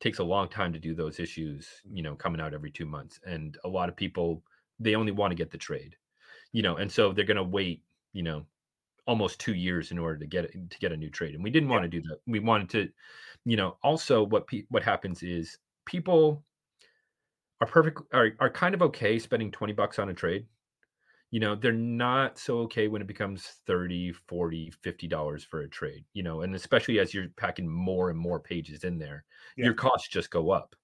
takes 0.00 0.18
a 0.18 0.24
long 0.24 0.48
time 0.48 0.72
to 0.72 0.78
do 0.78 0.94
those 0.94 1.18
issues, 1.18 1.68
you 1.90 2.02
know, 2.02 2.14
coming 2.14 2.40
out 2.40 2.54
every 2.54 2.70
2 2.70 2.86
months 2.86 3.18
and 3.26 3.56
a 3.64 3.68
lot 3.68 3.88
of 3.88 3.96
people 3.96 4.42
they 4.78 4.94
only 4.94 5.12
want 5.12 5.30
to 5.30 5.36
get 5.36 5.50
the 5.50 5.58
trade. 5.58 5.96
You 6.52 6.62
know, 6.62 6.76
and 6.76 6.90
so 6.90 7.12
they're 7.12 7.24
going 7.24 7.36
to 7.36 7.44
wait, 7.44 7.82
you 8.12 8.22
know, 8.22 8.46
almost 9.06 9.40
2 9.40 9.54
years 9.54 9.90
in 9.92 9.98
order 9.98 10.18
to 10.18 10.26
get 10.26 10.44
it 10.46 10.70
to 10.70 10.78
get 10.78 10.92
a 10.92 10.96
new 10.96 11.10
trade. 11.10 11.34
And 11.34 11.44
we 11.44 11.50
didn't 11.50 11.68
want 11.68 11.84
to 11.84 11.88
do 11.88 12.02
that. 12.02 12.20
We 12.26 12.40
wanted 12.40 12.70
to 12.70 12.92
you 13.44 13.56
know, 13.56 13.78
also 13.82 14.24
what 14.24 14.46
pe- 14.48 14.66
what 14.70 14.82
happens 14.82 15.22
is 15.22 15.58
people 15.86 16.44
are 17.60 17.66
perfect 17.66 18.00
are, 18.12 18.32
are 18.40 18.50
kind 18.50 18.74
of 18.74 18.82
okay 18.82 19.18
spending 19.18 19.50
20 19.50 19.72
bucks 19.72 19.98
on 19.98 20.08
a 20.08 20.14
trade 20.14 20.46
you 21.32 21.40
know 21.40 21.54
they're 21.56 21.72
not 21.72 22.38
so 22.38 22.60
okay 22.60 22.88
when 22.88 23.02
it 23.02 23.08
becomes 23.08 23.46
30 23.66 24.12
40 24.12 24.70
50 24.82 25.08
dollars 25.08 25.44
for 25.44 25.62
a 25.62 25.68
trade 25.70 26.04
you 26.14 26.22
know 26.22 26.42
and 26.42 26.54
especially 26.54 27.00
as 27.00 27.14
you're 27.14 27.28
packing 27.30 27.68
more 27.68 28.10
and 28.10 28.18
more 28.18 28.40
pages 28.40 28.84
in 28.84 28.98
there 28.98 29.24
Yeah. 29.56 29.66
your 29.66 29.74
costs 29.74 30.08
just 30.08 30.30
go 30.30 30.50
up 30.50 30.76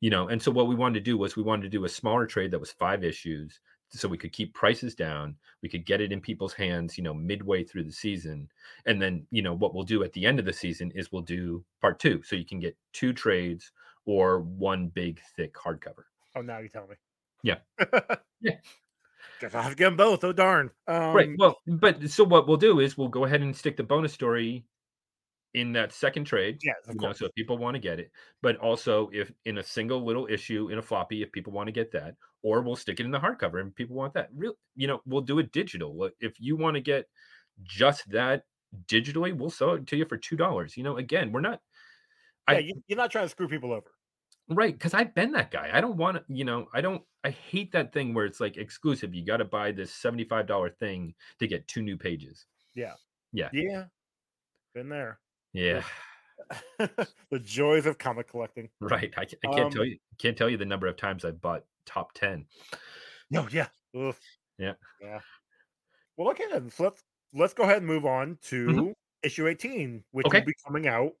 you 0.00 0.10
know 0.10 0.28
and 0.28 0.42
so 0.42 0.50
what 0.52 0.68
we 0.68 0.74
wanted 0.76 0.94
to 1.00 1.04
do 1.04 1.18
was 1.18 1.36
we 1.36 1.42
wanted 1.44 1.64
to 1.64 1.68
do 1.70 1.84
a 1.84 1.90
smaller 1.90 2.26
trade 2.26 2.50
that 2.52 2.60
was 2.60 2.72
five 2.72 3.04
issues 3.04 3.60
so 3.92 4.08
we 4.08 4.16
could 4.18 4.32
keep 4.32 4.54
prices 4.54 4.94
down 4.94 5.34
we 5.62 5.68
could 5.68 5.84
get 5.84 6.00
it 6.00 6.12
in 6.12 6.20
people's 6.20 6.52
hands 6.52 6.96
you 6.96 7.02
know 7.04 7.12
midway 7.14 7.64
through 7.64 7.82
the 7.84 7.92
season 7.92 8.48
and 8.86 9.00
then 9.02 9.26
you 9.30 9.42
know 9.42 9.52
what 9.54 9.74
we'll 9.74 9.82
do 9.84 10.02
at 10.04 10.12
the 10.12 10.24
end 10.26 10.38
of 10.38 10.44
the 10.44 10.52
season 10.52 10.90
is 10.94 11.10
we'll 11.10 11.22
do 11.22 11.64
part 11.80 11.98
two 11.98 12.22
so 12.22 12.36
you 12.36 12.44
can 12.44 12.60
get 12.60 12.76
two 12.92 13.12
trades 13.12 13.72
or 14.06 14.40
one 14.40 14.88
big 14.88 15.20
thick 15.36 15.54
hardcover 15.54 16.04
Oh, 16.36 16.42
now 16.42 16.58
you 16.58 16.68
tell 16.68 16.86
me. 16.86 16.94
Yeah. 17.42 17.58
Yeah. 18.40 18.56
Guess 19.40 19.54
I'll 19.54 19.62
have 19.62 19.72
to 19.72 19.76
get 19.76 19.84
them 19.86 19.96
both. 19.96 20.22
Oh 20.24 20.32
darn. 20.32 20.70
Um, 20.86 21.14
right 21.14 21.30
well 21.38 21.58
but 21.66 22.08
so 22.10 22.24
what 22.24 22.46
we'll 22.48 22.56
do 22.56 22.80
is 22.80 22.96
we'll 22.96 23.08
go 23.08 23.24
ahead 23.24 23.42
and 23.42 23.54
stick 23.56 23.76
the 23.76 23.82
bonus 23.82 24.12
story 24.12 24.64
in 25.54 25.72
that 25.72 25.92
second 25.92 26.24
trade 26.26 26.58
Yes, 26.62 26.76
of 26.86 26.94
you 26.94 27.00
know, 27.00 27.08
course. 27.08 27.18
so 27.18 27.26
if 27.26 27.34
people 27.34 27.58
want 27.58 27.74
to 27.74 27.80
get 27.80 27.98
it 27.98 28.10
but 28.40 28.56
also 28.58 29.10
if 29.12 29.32
in 29.44 29.58
a 29.58 29.62
single 29.64 30.04
little 30.04 30.26
issue 30.30 30.68
in 30.70 30.78
a 30.78 30.82
floppy 30.82 31.22
if 31.22 31.32
people 31.32 31.52
want 31.52 31.66
to 31.66 31.72
get 31.72 31.90
that 31.92 32.14
or 32.42 32.62
we'll 32.62 32.76
stick 32.76 33.00
it 33.00 33.04
in 33.06 33.10
the 33.10 33.18
hardcover 33.20 33.60
and 33.60 33.74
people 33.74 33.96
want 33.96 34.14
that 34.14 34.28
real 34.34 34.54
you 34.76 34.86
know 34.86 35.00
we'll 35.06 35.20
do 35.20 35.38
it 35.38 35.52
digital 35.52 36.10
if 36.20 36.40
you 36.40 36.56
want 36.56 36.74
to 36.74 36.80
get 36.80 37.08
just 37.62 38.08
that 38.10 38.44
digitally 38.86 39.36
we'll 39.36 39.50
sell 39.50 39.72
it 39.74 39.86
to 39.86 39.96
you 39.96 40.04
for 40.06 40.16
two 40.16 40.36
dollars 40.36 40.76
you 40.76 40.82
know 40.82 40.96
again 40.96 41.32
we're 41.32 41.40
not 41.40 41.60
yeah, 42.48 42.56
I- 42.56 42.58
you, 42.60 42.82
you're 42.88 42.96
not 42.96 43.10
trying 43.10 43.24
to 43.26 43.28
screw 43.28 43.48
people 43.48 43.72
over. 43.72 43.92
Right, 44.48 44.72
because 44.72 44.94
I've 44.94 45.14
been 45.14 45.30
that 45.32 45.52
guy. 45.52 45.70
I 45.72 45.80
don't 45.80 45.96
want 45.96 46.16
to, 46.16 46.24
you 46.28 46.44
know, 46.44 46.66
I 46.74 46.80
don't, 46.80 47.02
I 47.22 47.30
hate 47.30 47.70
that 47.70 47.92
thing 47.92 48.14
where 48.14 48.24
it's 48.24 48.40
like 48.40 48.56
exclusive. 48.56 49.14
You 49.14 49.24
got 49.24 49.36
to 49.36 49.44
buy 49.44 49.70
this 49.70 49.92
$75 49.92 50.76
thing 50.78 51.14
to 51.38 51.46
get 51.46 51.68
two 51.68 51.82
new 51.82 51.96
pages. 51.96 52.46
Yeah. 52.74 52.94
Yeah. 53.32 53.50
Yeah. 53.52 53.84
Been 54.74 54.88
there. 54.88 55.20
Yeah, 55.52 55.84
the 56.78 57.38
joys 57.38 57.86
of 57.86 57.98
comic 57.98 58.28
collecting. 58.28 58.68
right. 58.80 59.12
I, 59.16 59.22
I 59.22 59.24
can't 59.54 59.72
tell 59.72 59.82
Um, 59.82 59.88
you, 59.88 59.98
can't 60.18 60.36
tell 60.36 60.48
you 60.48 60.56
the 60.56 60.64
number 60.64 60.86
of 60.86 60.96
times 60.96 61.24
I've 61.24 61.40
bought 61.40 61.64
top 61.86 62.12
10. 62.14 62.46
No, 63.30 63.46
yeah. 63.50 63.68
Ugh. 63.98 64.14
Yeah. 64.58 64.74
Yeah. 65.00 65.20
Well, 66.16 66.30
okay 66.30 66.44
then. 66.52 66.70
So 66.70 66.84
let's 66.84 67.02
let's 67.32 67.54
go 67.54 67.62
ahead 67.62 67.78
and 67.78 67.86
move 67.86 68.04
on 68.06 68.38
to 68.42 68.66
Mhm. 68.66 68.94
issue 69.22 69.46
18, 69.48 70.04
which 70.10 70.26
Okay. 70.26 70.38
will 70.40 70.46
be 70.46 70.54
coming 70.66 70.86
out. 70.88 71.12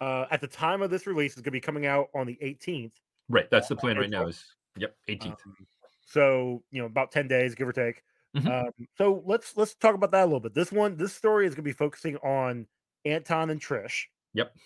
Uh, 0.00 0.26
at 0.30 0.40
the 0.42 0.46
time 0.46 0.82
of 0.82 0.90
this 0.90 1.06
release, 1.06 1.32
is 1.32 1.36
going 1.36 1.44
to 1.44 1.50
be 1.52 1.60
coming 1.60 1.86
out 1.86 2.08
on 2.14 2.26
the 2.26 2.38
18th. 2.42 2.92
Right. 3.30 3.48
That's 3.50 3.66
the 3.68 3.76
plan 3.76 3.96
right 3.96 4.10
now 4.10 4.26
is, 4.26 4.44
yep, 4.76 4.94
18th. 5.08 5.40
Um, 5.46 5.66
so 6.04 6.62
you 6.70 6.80
know, 6.80 6.86
about 6.86 7.10
10 7.10 7.26
days, 7.28 7.54
give 7.54 7.66
or 7.68 7.72
take. 7.72 8.02
Mhm. 8.36 8.66
Um, 8.68 8.86
so 8.98 9.22
let's 9.24 9.56
let's 9.56 9.74
talk 9.74 9.94
about 9.94 10.10
that 10.10 10.22
a 10.24 10.26
little 10.26 10.40
bit. 10.40 10.52
This 10.52 10.70
one, 10.70 10.96
this 10.96 11.14
story 11.14 11.46
is 11.46 11.54
going 11.54 11.64
to 11.64 11.68
be 11.68 11.72
focusing 11.72 12.16
on 12.18 12.66
Anton 13.06 13.48
and 13.50 13.60
Trish. 13.60 14.04
Yep. 14.36 14.56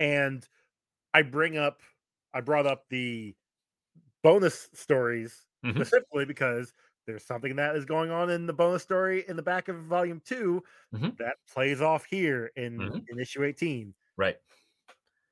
And 0.00 0.46
I 1.14 1.22
bring 1.22 1.58
up, 1.58 1.82
I 2.34 2.42
brought 2.42 2.66
up 2.66 2.88
the 2.90 3.36
bonus 4.22 4.70
stories 4.74 5.46
Mhm. 5.62 5.82
specifically 5.82 6.26
because 6.26 6.74
there's 7.06 7.24
something 7.24 7.56
that 7.56 7.76
is 7.76 7.84
going 7.86 8.10
on 8.10 8.30
in 8.30 8.46
the 8.46 8.52
bonus 8.54 8.82
story 8.84 9.26
in 9.28 9.36
the 9.36 9.42
back 9.42 9.68
of 9.68 9.84
volume 9.84 10.20
2 10.20 10.64
Mhm. 10.92 11.16
that 11.18 11.36
plays 11.48 11.80
off 11.82 12.06
here 12.06 12.52
in 12.56 12.92
Mhm. 12.92 13.06
in 13.08 13.20
issue 13.20 13.44
18. 13.44 13.94
Right. 14.16 14.38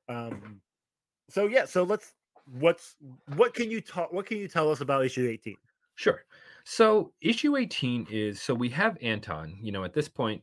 Um, 0.09 0.63
so 1.31 1.47
yeah, 1.47 1.67
so 1.67 1.85
let's 1.85 2.15
what's 2.47 2.97
what 3.27 3.55
can 3.55 3.71
you 3.71 3.81
talk 3.81 4.13
what 4.13 4.27
can 4.27 4.39
you 4.39 4.49
tell 4.49 4.71
us 4.71 4.81
about 4.81 5.05
issue 5.07 5.29
18? 5.29 5.59
Sure. 5.95 6.25
So 6.65 7.13
issue 7.21 7.57
18 7.57 8.07
is 8.11 8.41
so 8.41 8.55
we 8.55 8.71
have 8.71 8.97
Anton. 9.03 9.59
You 9.61 9.73
know, 9.73 9.85
at 9.85 9.93
this 9.93 10.09
point, 10.09 10.43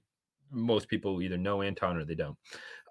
most 0.52 0.88
people 0.88 1.22
either 1.22 1.38
know 1.38 1.62
Anton 1.62 1.98
or 1.98 2.06
they 2.06 2.16
don't. 2.16 2.38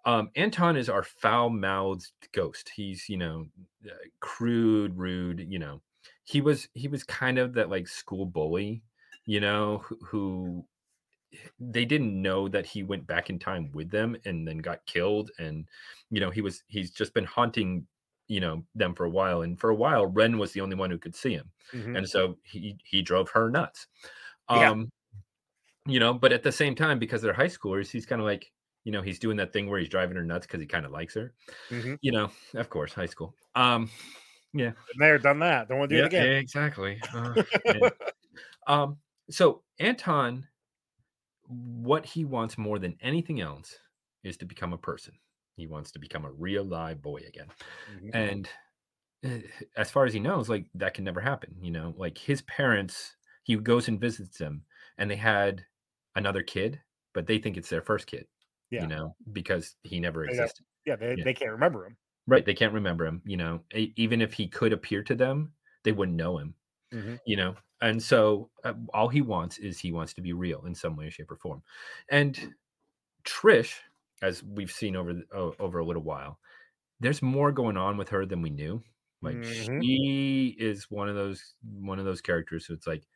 Um, 0.07 0.31
Anton 0.37 0.77
is 0.77 0.89
our 0.89 1.03
foul-mouthed 1.03 2.13
ghost. 2.33 2.71
He's, 2.75 3.09
you 3.09 3.19
know, 3.19 3.47
uh, 3.87 3.91
crude, 4.21 4.97
rude. 4.97 5.41
You 5.41 5.59
know, 5.59 5.83
he 6.25 6.41
was 6.41 6.69
he 6.75 6.89
was 6.89 7.05
kind 7.05 7.39
of 7.39 7.55
that 7.55 7.71
like 7.71 7.89
school 7.89 8.27
bully. 8.27 8.83
You 9.27 9.41
know, 9.41 9.79
who, 9.79 9.99
who 10.07 10.67
they 11.61 11.85
didn't 11.85 12.21
know 12.21 12.49
that 12.49 12.67
he 12.67 12.83
went 12.83 13.07
back 13.07 13.31
in 13.31 13.39
time 13.39 13.71
with 13.73 13.91
them 13.91 14.17
and 14.25 14.47
then 14.47 14.59
got 14.59 14.87
killed. 14.87 15.31
And 15.39 15.69
you 16.11 16.21
know, 16.21 16.31
he 16.31 16.41
was 16.41 16.63
he's 16.69 16.91
just 16.93 17.15
been 17.15 17.25
haunting 17.25 17.87
you 18.29 18.41
know 18.41 18.65
them 18.75 18.95
for 18.95 19.05
a 19.05 19.11
while. 19.11 19.43
And 19.43 19.59
for 19.61 19.71
a 19.71 19.75
while, 19.75 20.07
Ren 20.07 20.39
was 20.39 20.53
the 20.53 20.61
only 20.61 20.77
one 20.77 20.91
who 20.91 20.99
could 20.99 21.15
see 21.17 21.33
him 21.35 21.51
Mhm. 21.75 21.99
and 21.99 22.09
so 22.09 22.39
he 22.45 22.79
he 22.85 23.03
drove 23.03 23.29
her 23.31 23.51
nuts 23.51 23.89
Yeah. 24.49 24.71
um 24.71 24.91
you 25.87 26.01
know 26.01 26.15
but 26.15 26.33
at 26.33 26.43
the 26.43 26.53
same 26.53 26.75
time 26.75 26.99
because 26.99 27.23
they're 27.23 27.33
high 27.33 27.47
schoolers 27.47 27.91
he's 27.91 28.07
kind 28.07 28.21
of 28.21 28.27
like 28.27 28.53
you 28.87 28.93
know 28.93 29.03
he's 29.03 29.21
doing 29.21 29.39
that 29.39 29.53
thing 29.53 29.69
where 29.71 29.81
he's 29.81 29.91
driving 29.91 30.17
her 30.17 30.25
nuts 30.25 30.47
because 30.49 30.63
he 30.63 30.69
kind 30.69 30.87
of 30.87 30.93
likes 30.93 31.15
her 31.15 31.35
Mhm. 31.71 31.97
you 32.03 32.13
know 32.13 32.31
of 32.55 32.71
course 32.71 32.95
high 32.95 33.07
school 33.07 33.37
um 33.57 33.91
Been 34.89 34.99
there, 34.99 35.19
done 35.19 35.39
that. 35.41 35.69
Don't 35.69 35.79
want 35.79 35.91
to 35.91 35.97
do 35.97 35.99
yeah, 35.99 36.05
it 36.05 36.07
again. 36.07 36.33
exactly 36.39 37.01
Uh, 37.15 37.37
yeah. 37.73 37.89
um 38.67 38.99
so 39.31 39.65
anton 39.81 40.49
what 41.45 42.07
he 42.07 42.25
wants 42.25 42.59
more 42.59 42.79
than 42.79 42.97
anything 43.01 43.41
else 43.41 43.79
is 44.25 44.37
to 44.39 44.45
become 44.45 44.73
a 44.73 44.79
person 44.79 45.15
He 45.57 45.67
wants 45.67 45.93
to 45.93 45.99
become 45.99 46.25
a 46.25 46.33
real 46.33 46.65
live 46.65 47.01
boy 47.03 47.19
again. 47.27 47.53
Mhm. 47.87 48.13
And 48.13 48.49
eh, 49.25 49.43
as 49.77 49.91
far 49.91 50.07
as 50.07 50.15
he 50.15 50.21
knows, 50.21 50.49
like 50.51 50.69
that 50.75 50.95
can 50.95 51.05
never 51.05 51.21
happen. 51.21 51.57
You 51.63 51.73
know, 51.73 51.95
like 51.99 52.19
his 52.19 52.43
parents, 52.43 53.17
he 53.45 53.57
goes 53.57 53.89
and 53.89 54.01
visits 54.01 54.39
them, 54.39 54.65
and 54.99 55.11
they 55.11 55.17
had 55.17 55.67
another 56.17 56.43
kid, 56.45 56.83
but 57.15 57.27
they 57.27 57.39
think 57.39 57.57
it's 57.59 57.71
their 57.71 57.83
first 57.83 58.07
kid. 58.09 58.29
Yeah. 58.77 58.83
You 58.83 58.89
know, 58.89 59.17
because 59.33 59.77
he 59.83 60.01
never 60.01 60.25
existed. 60.25 60.65
yeah, 60.85 60.97
they, 60.97 61.15
Yeah. 61.17 61.25
they 61.25 61.35
can't 61.35 61.53
remember 61.53 61.87
him. 61.87 61.97
Right. 62.29 62.45
They 62.45 62.55
can't 62.55 62.73
remember 62.75 63.07
him. 63.07 63.23
You 63.25 63.37
know, 63.37 63.65
even 63.75 64.21
if 64.23 64.33
he 64.35 64.49
could 64.49 64.73
appear 64.73 65.03
to 65.05 65.15
them, 65.15 65.55
they 65.85 65.93
wouldn't 65.93 66.17
know 66.17 66.39
him. 66.39 66.55
Mhm. 66.93 67.19
You 67.27 67.37
know, 67.37 67.57
and 67.81 68.03
so 68.03 68.51
uh, 68.65 68.75
all 68.95 69.09
he 69.09 69.21
wants 69.23 69.59
is 69.59 69.79
he 69.79 69.93
wants 69.93 70.15
to 70.15 70.21
be 70.23 70.33
real 70.33 70.65
in 70.67 70.75
some 70.75 70.97
way, 70.97 71.11
shape, 71.11 71.31
or 71.31 71.37
form. 71.37 71.63
And 72.09 72.55
Trish, 73.25 73.81
as 74.23 74.43
we've 74.43 74.71
seen 74.71 74.97
over 74.97 75.23
o- 75.33 75.55
over 75.59 75.79
a 75.81 75.85
little 75.85 76.03
while, 76.03 76.39
there's 77.01 77.23
more 77.23 77.53
going 77.53 77.77
on 77.77 77.97
with 77.97 78.09
her 78.11 78.27
than 78.27 78.43
we 78.43 78.51
knew. 78.51 78.83
Like 79.23 79.37
Mhm. 79.37 79.83
she 79.83 80.57
is 80.59 80.91
one 80.91 81.09
of 81.09 81.15
those 81.17 81.55
one 81.63 81.99
of 81.99 82.05
those 82.05 82.21
characters 82.21 82.67
who 82.67 82.75
it's 82.75 82.87
like 82.87 83.07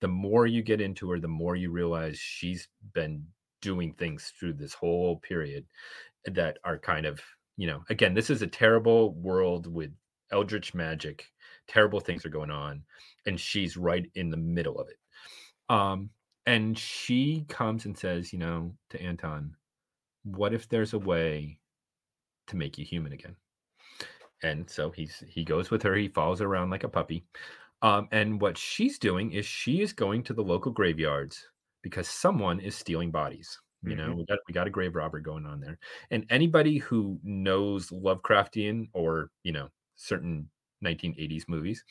the 0.00 0.08
more 0.08 0.46
you 0.46 0.62
get 0.62 0.80
into 0.80 1.10
her, 1.10 1.20
the 1.20 1.28
more 1.28 1.56
you 1.56 1.70
realize 1.70 2.18
she's 2.18 2.68
been 2.94 3.26
doing 3.60 3.92
things 3.94 4.32
through 4.38 4.54
this 4.54 4.74
whole 4.74 5.16
period 5.18 5.64
that 6.26 6.58
are 6.64 6.78
kind 6.78 7.06
of, 7.06 7.20
you 7.56 7.66
know, 7.66 7.82
again, 7.90 8.14
this 8.14 8.30
is 8.30 8.42
a 8.42 8.46
terrible 8.46 9.14
world 9.14 9.66
with 9.66 9.90
eldritch 10.32 10.74
magic. 10.74 11.26
Terrible 11.66 12.00
things 12.00 12.24
are 12.24 12.30
going 12.30 12.50
on, 12.50 12.82
and 13.26 13.38
she's 13.38 13.76
right 13.76 14.10
in 14.14 14.30
the 14.30 14.36
middle 14.36 14.78
of 14.78 14.88
it. 14.88 14.98
Um, 15.68 16.10
and 16.46 16.78
she 16.78 17.44
comes 17.48 17.84
and 17.84 17.96
says, 17.96 18.32
you 18.32 18.38
know, 18.38 18.72
to 18.90 19.02
Anton, 19.02 19.54
what 20.24 20.54
if 20.54 20.68
there's 20.68 20.94
a 20.94 20.98
way 20.98 21.58
to 22.46 22.56
make 22.56 22.78
you 22.78 22.86
human 22.86 23.12
again? 23.12 23.36
And 24.42 24.68
so 24.70 24.90
he's 24.90 25.22
he 25.28 25.44
goes 25.44 25.70
with 25.70 25.82
her, 25.82 25.94
he 25.94 26.08
follows 26.08 26.40
around 26.40 26.70
like 26.70 26.84
a 26.84 26.88
puppy. 26.88 27.24
Um, 27.82 28.08
and 28.12 28.40
what 28.40 28.56
she's 28.56 28.98
doing 28.98 29.32
is 29.32 29.46
she 29.46 29.82
is 29.82 29.92
going 29.92 30.22
to 30.24 30.32
the 30.32 30.42
local 30.42 30.72
graveyards 30.72 31.48
because 31.90 32.08
someone 32.08 32.60
is 32.60 32.74
stealing 32.76 33.10
bodies. 33.10 33.60
You 33.82 33.96
know, 33.96 34.12
Mhm. 34.12 34.16
we 34.16 34.24
got 34.26 34.38
we 34.48 34.54
got 34.54 34.66
a 34.66 34.70
grave 34.70 34.96
robber 34.96 35.20
going 35.20 35.46
on 35.46 35.60
there. 35.60 35.78
And 36.10 36.26
anybody 36.30 36.78
who 36.78 37.20
knows 37.22 37.90
Lovecraftian 37.90 38.88
or 38.92 39.30
you 39.44 39.52
know 39.52 39.70
certain 39.96 40.50
1980s 40.80 41.46
movies 41.48 41.84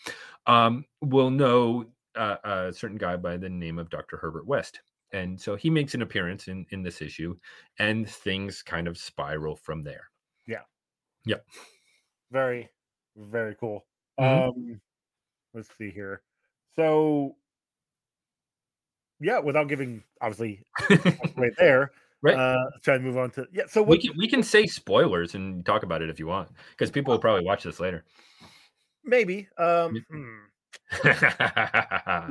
um, 0.47 0.85
will 1.01 1.29
know 1.31 1.91
uh, 2.15 2.37
a 2.43 2.73
certain 2.73 2.97
guy 2.97 3.17
by 3.17 3.37
the 3.37 3.49
name 3.49 3.79
of 3.79 3.89
Dr. 3.89 4.17
Herbert 4.17 4.47
West. 4.47 4.81
And 5.13 5.39
so 5.39 5.55
he 5.55 5.69
makes 5.69 5.93
an 5.95 6.01
appearance 6.01 6.47
in 6.47 6.65
in 6.71 6.83
this 6.83 7.01
issue, 7.01 7.37
and 7.79 8.09
things 8.09 8.61
kind 8.63 8.87
of 8.87 8.97
spiral 8.97 9.55
from 9.55 9.83
there. 9.83 10.09
Yeah. 10.47 10.63
Yep. 11.25 11.45
Very, 12.31 12.69
very 13.15 13.55
cool. 13.55 13.87
Mhm. 14.19 14.47
Um, 14.47 14.81
let's 15.53 15.75
see 15.77 15.91
here. 15.91 16.23
So, 16.75 17.37
yeah, 19.19 19.39
without 19.39 19.67
giving 19.67 20.03
obviously 20.21 20.61
right 21.37 21.53
there, 21.57 21.91
Right. 22.21 22.35
Uh, 22.35 22.57
try 22.81 22.97
to 22.97 23.03
move 23.03 23.15
on 23.17 23.29
to 23.31 23.47
yeah. 23.53 23.63
So 23.67 23.83
we 23.83 23.99
can 23.99 24.11
we 24.17 24.27
can 24.27 24.41
say 24.41 24.65
spoilers 24.65 25.35
and 25.35 25.63
talk 25.65 25.83
about 25.83 26.01
it 26.01 26.09
if 26.09 26.17
you 26.19 26.25
want, 26.25 26.49
because 26.71 26.89
people 26.89 27.13
will 27.13 27.19
probably 27.19 27.45
watch 27.45 27.63
this 27.63 27.79
later. 27.79 28.05
Maybe. 29.03 29.47
Um, 29.57 30.03
hmm, 30.09 30.37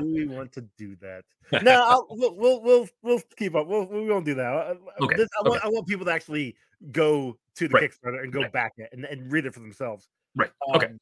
do 0.01 0.05
we 0.05 0.27
want 0.27 0.51
to 0.53 0.63
do 0.77 0.97
that? 0.97 1.23
No, 1.63 1.85
I'll, 1.85 2.07
we'll, 2.11 2.35
we'll 2.35 2.63
we'll 2.63 2.89
we'll 3.03 3.23
keep 3.37 3.55
up. 3.55 3.69
We'll 3.69 3.87
we 3.87 4.09
won't 4.09 4.25
do 4.25 4.35
that. 4.35 4.53
Uh, 4.53 4.57
uh, 4.59 5.05
Okay, 5.05 5.17
this- 5.17 5.29
I, 5.39 5.49
want, 5.49 5.61
okay. 5.61 5.69
I 5.69 5.71
want 5.71 5.87
people 5.87 6.05
to 6.07 6.13
actually 6.13 6.57
go 6.91 7.39
to 7.55 7.69
the 7.69 7.75
Right, 7.75 7.91
Kickstarter 7.91 8.23
and 8.25 8.33
go 8.33 8.43
right. 8.43 8.53
back 8.53 8.73
it 8.79 8.89
and, 8.93 9.05
and 9.05 9.31
read 9.31 9.47
it 9.47 9.55
for 9.55 9.61
themselves. 9.61 10.09
right. 10.35 10.51
Okay. 10.75 10.87
Um, 10.87 11.01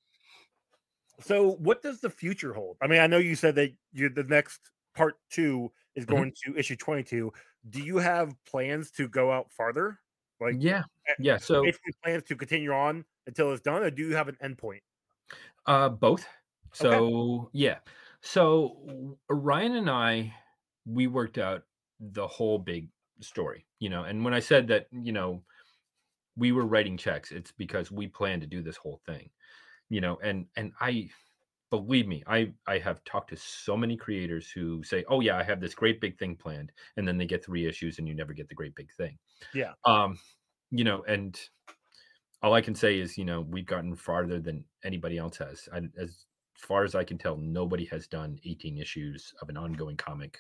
So, 1.21 1.53
what 1.53 1.81
does 1.83 2.01
the 2.01 2.11
future 2.11 2.53
hold? 2.53 2.77
I 2.83 2.87
mean, 2.87 3.01
I 3.01 3.07
know 3.07 3.19
you 3.19 3.35
said 3.35 3.55
that 3.55 3.73
you're 3.93 4.11
the 4.11 4.25
next 4.25 4.61
part 4.95 5.17
two 5.31 5.73
is 5.95 6.07
Mhm. 6.09 6.25
going 6.25 6.33
to 6.45 6.57
issue 6.57 6.77
twenty 6.77 7.03
two. 7.05 7.33
Do 7.69 7.81
you 7.83 7.99
have 7.99 8.35
plans 8.45 8.91
to 8.93 9.09
go 9.09 9.33
out 9.33 9.53
farther? 9.53 10.01
Like, 10.41 10.59
Yeah. 10.59 10.85
Yeah. 11.19 11.39
So 11.39 11.63
basically 11.63 11.95
plans 12.05 12.25
to 12.25 12.37
continue 12.37 12.73
on 12.73 13.05
until 13.27 13.53
it's 13.53 13.63
done, 13.63 13.83
or 13.83 13.91
do 13.91 14.03
you 14.09 14.17
have 14.17 14.29
an 14.29 14.37
endpoint? 14.43 14.81
Uh, 15.67 15.89
both. 15.89 16.27
Okay. 16.81 17.01
So 17.03 17.51
yeah. 17.53 17.79
So 18.21 19.19
Ryan 19.29 19.77
and 19.77 19.91
I, 19.91 20.35
we 20.87 21.07
worked 21.07 21.39
out 21.39 21.65
the 22.01 22.27
whole 22.27 22.59
big 22.59 22.89
story, 23.21 23.67
you 23.79 23.89
know. 23.89 24.05
And 24.05 24.25
when 24.25 24.35
I 24.35 24.41
said 24.41 24.69
that, 24.69 24.89
you 24.93 25.13
know, 25.13 25.45
we 26.37 26.53
were 26.53 26.67
writing 26.67 26.97
checks, 26.99 27.33
it's 27.33 27.53
because 27.53 27.93
we 27.93 28.09
planned 28.09 28.43
to 28.43 28.49
do 28.49 28.63
this 28.63 28.77
whole 28.79 29.01
thing, 29.07 29.31
you 29.91 30.01
know. 30.01 30.19
And 30.23 30.49
and 30.57 30.73
I, 30.81 31.11
believe 31.71 32.07
me, 32.07 32.23
I 32.27 32.55
I 32.67 32.79
have 32.79 33.05
talked 33.05 33.31
to 33.31 33.37
so 33.37 33.77
many 33.77 33.97
creators 33.97 34.51
who 34.51 34.83
say, 34.85 35.05
"Oh 35.09 35.21
yeah, 35.21 35.39
I 35.39 35.43
have 35.43 35.61
this 35.61 35.75
great 35.75 36.01
big 36.01 36.19
thing 36.19 36.37
planned," 36.37 36.73
and 36.97 37.07
then 37.09 37.19
they 37.19 37.27
get 37.27 37.45
three 37.45 37.67
issues 37.67 37.99
and 37.99 38.09
you 38.09 38.15
never 38.15 38.33
get 38.33 38.49
the 38.49 38.55
great 38.55 38.75
big 38.75 38.93
thing. 38.93 39.19
Yeah. 39.53 39.75
Um, 39.85 40.19
you 40.71 40.85
know, 40.85 41.05
and 41.05 41.41
all 42.43 42.55
I 42.55 42.61
can 42.61 42.75
say 42.75 42.99
is, 42.99 43.17
you 43.17 43.25
know, 43.25 43.41
we've 43.41 43.67
gotten 43.67 43.95
farther 43.97 44.41
than 44.41 44.65
anybody 44.85 45.19
else 45.19 45.39
has. 45.39 45.69
I, 45.73 45.83
as 45.97 46.27
far 46.57 46.85
as 46.85 46.95
I 46.95 47.05
can 47.05 47.19
tell, 47.19 47.37
nobody 47.37 47.87
has 47.87 48.07
done 48.07 48.39
18 48.45 48.79
issues 48.79 49.35
of 49.41 49.49
an 49.49 49.57
ongoing 49.57 49.97
comic 49.97 50.39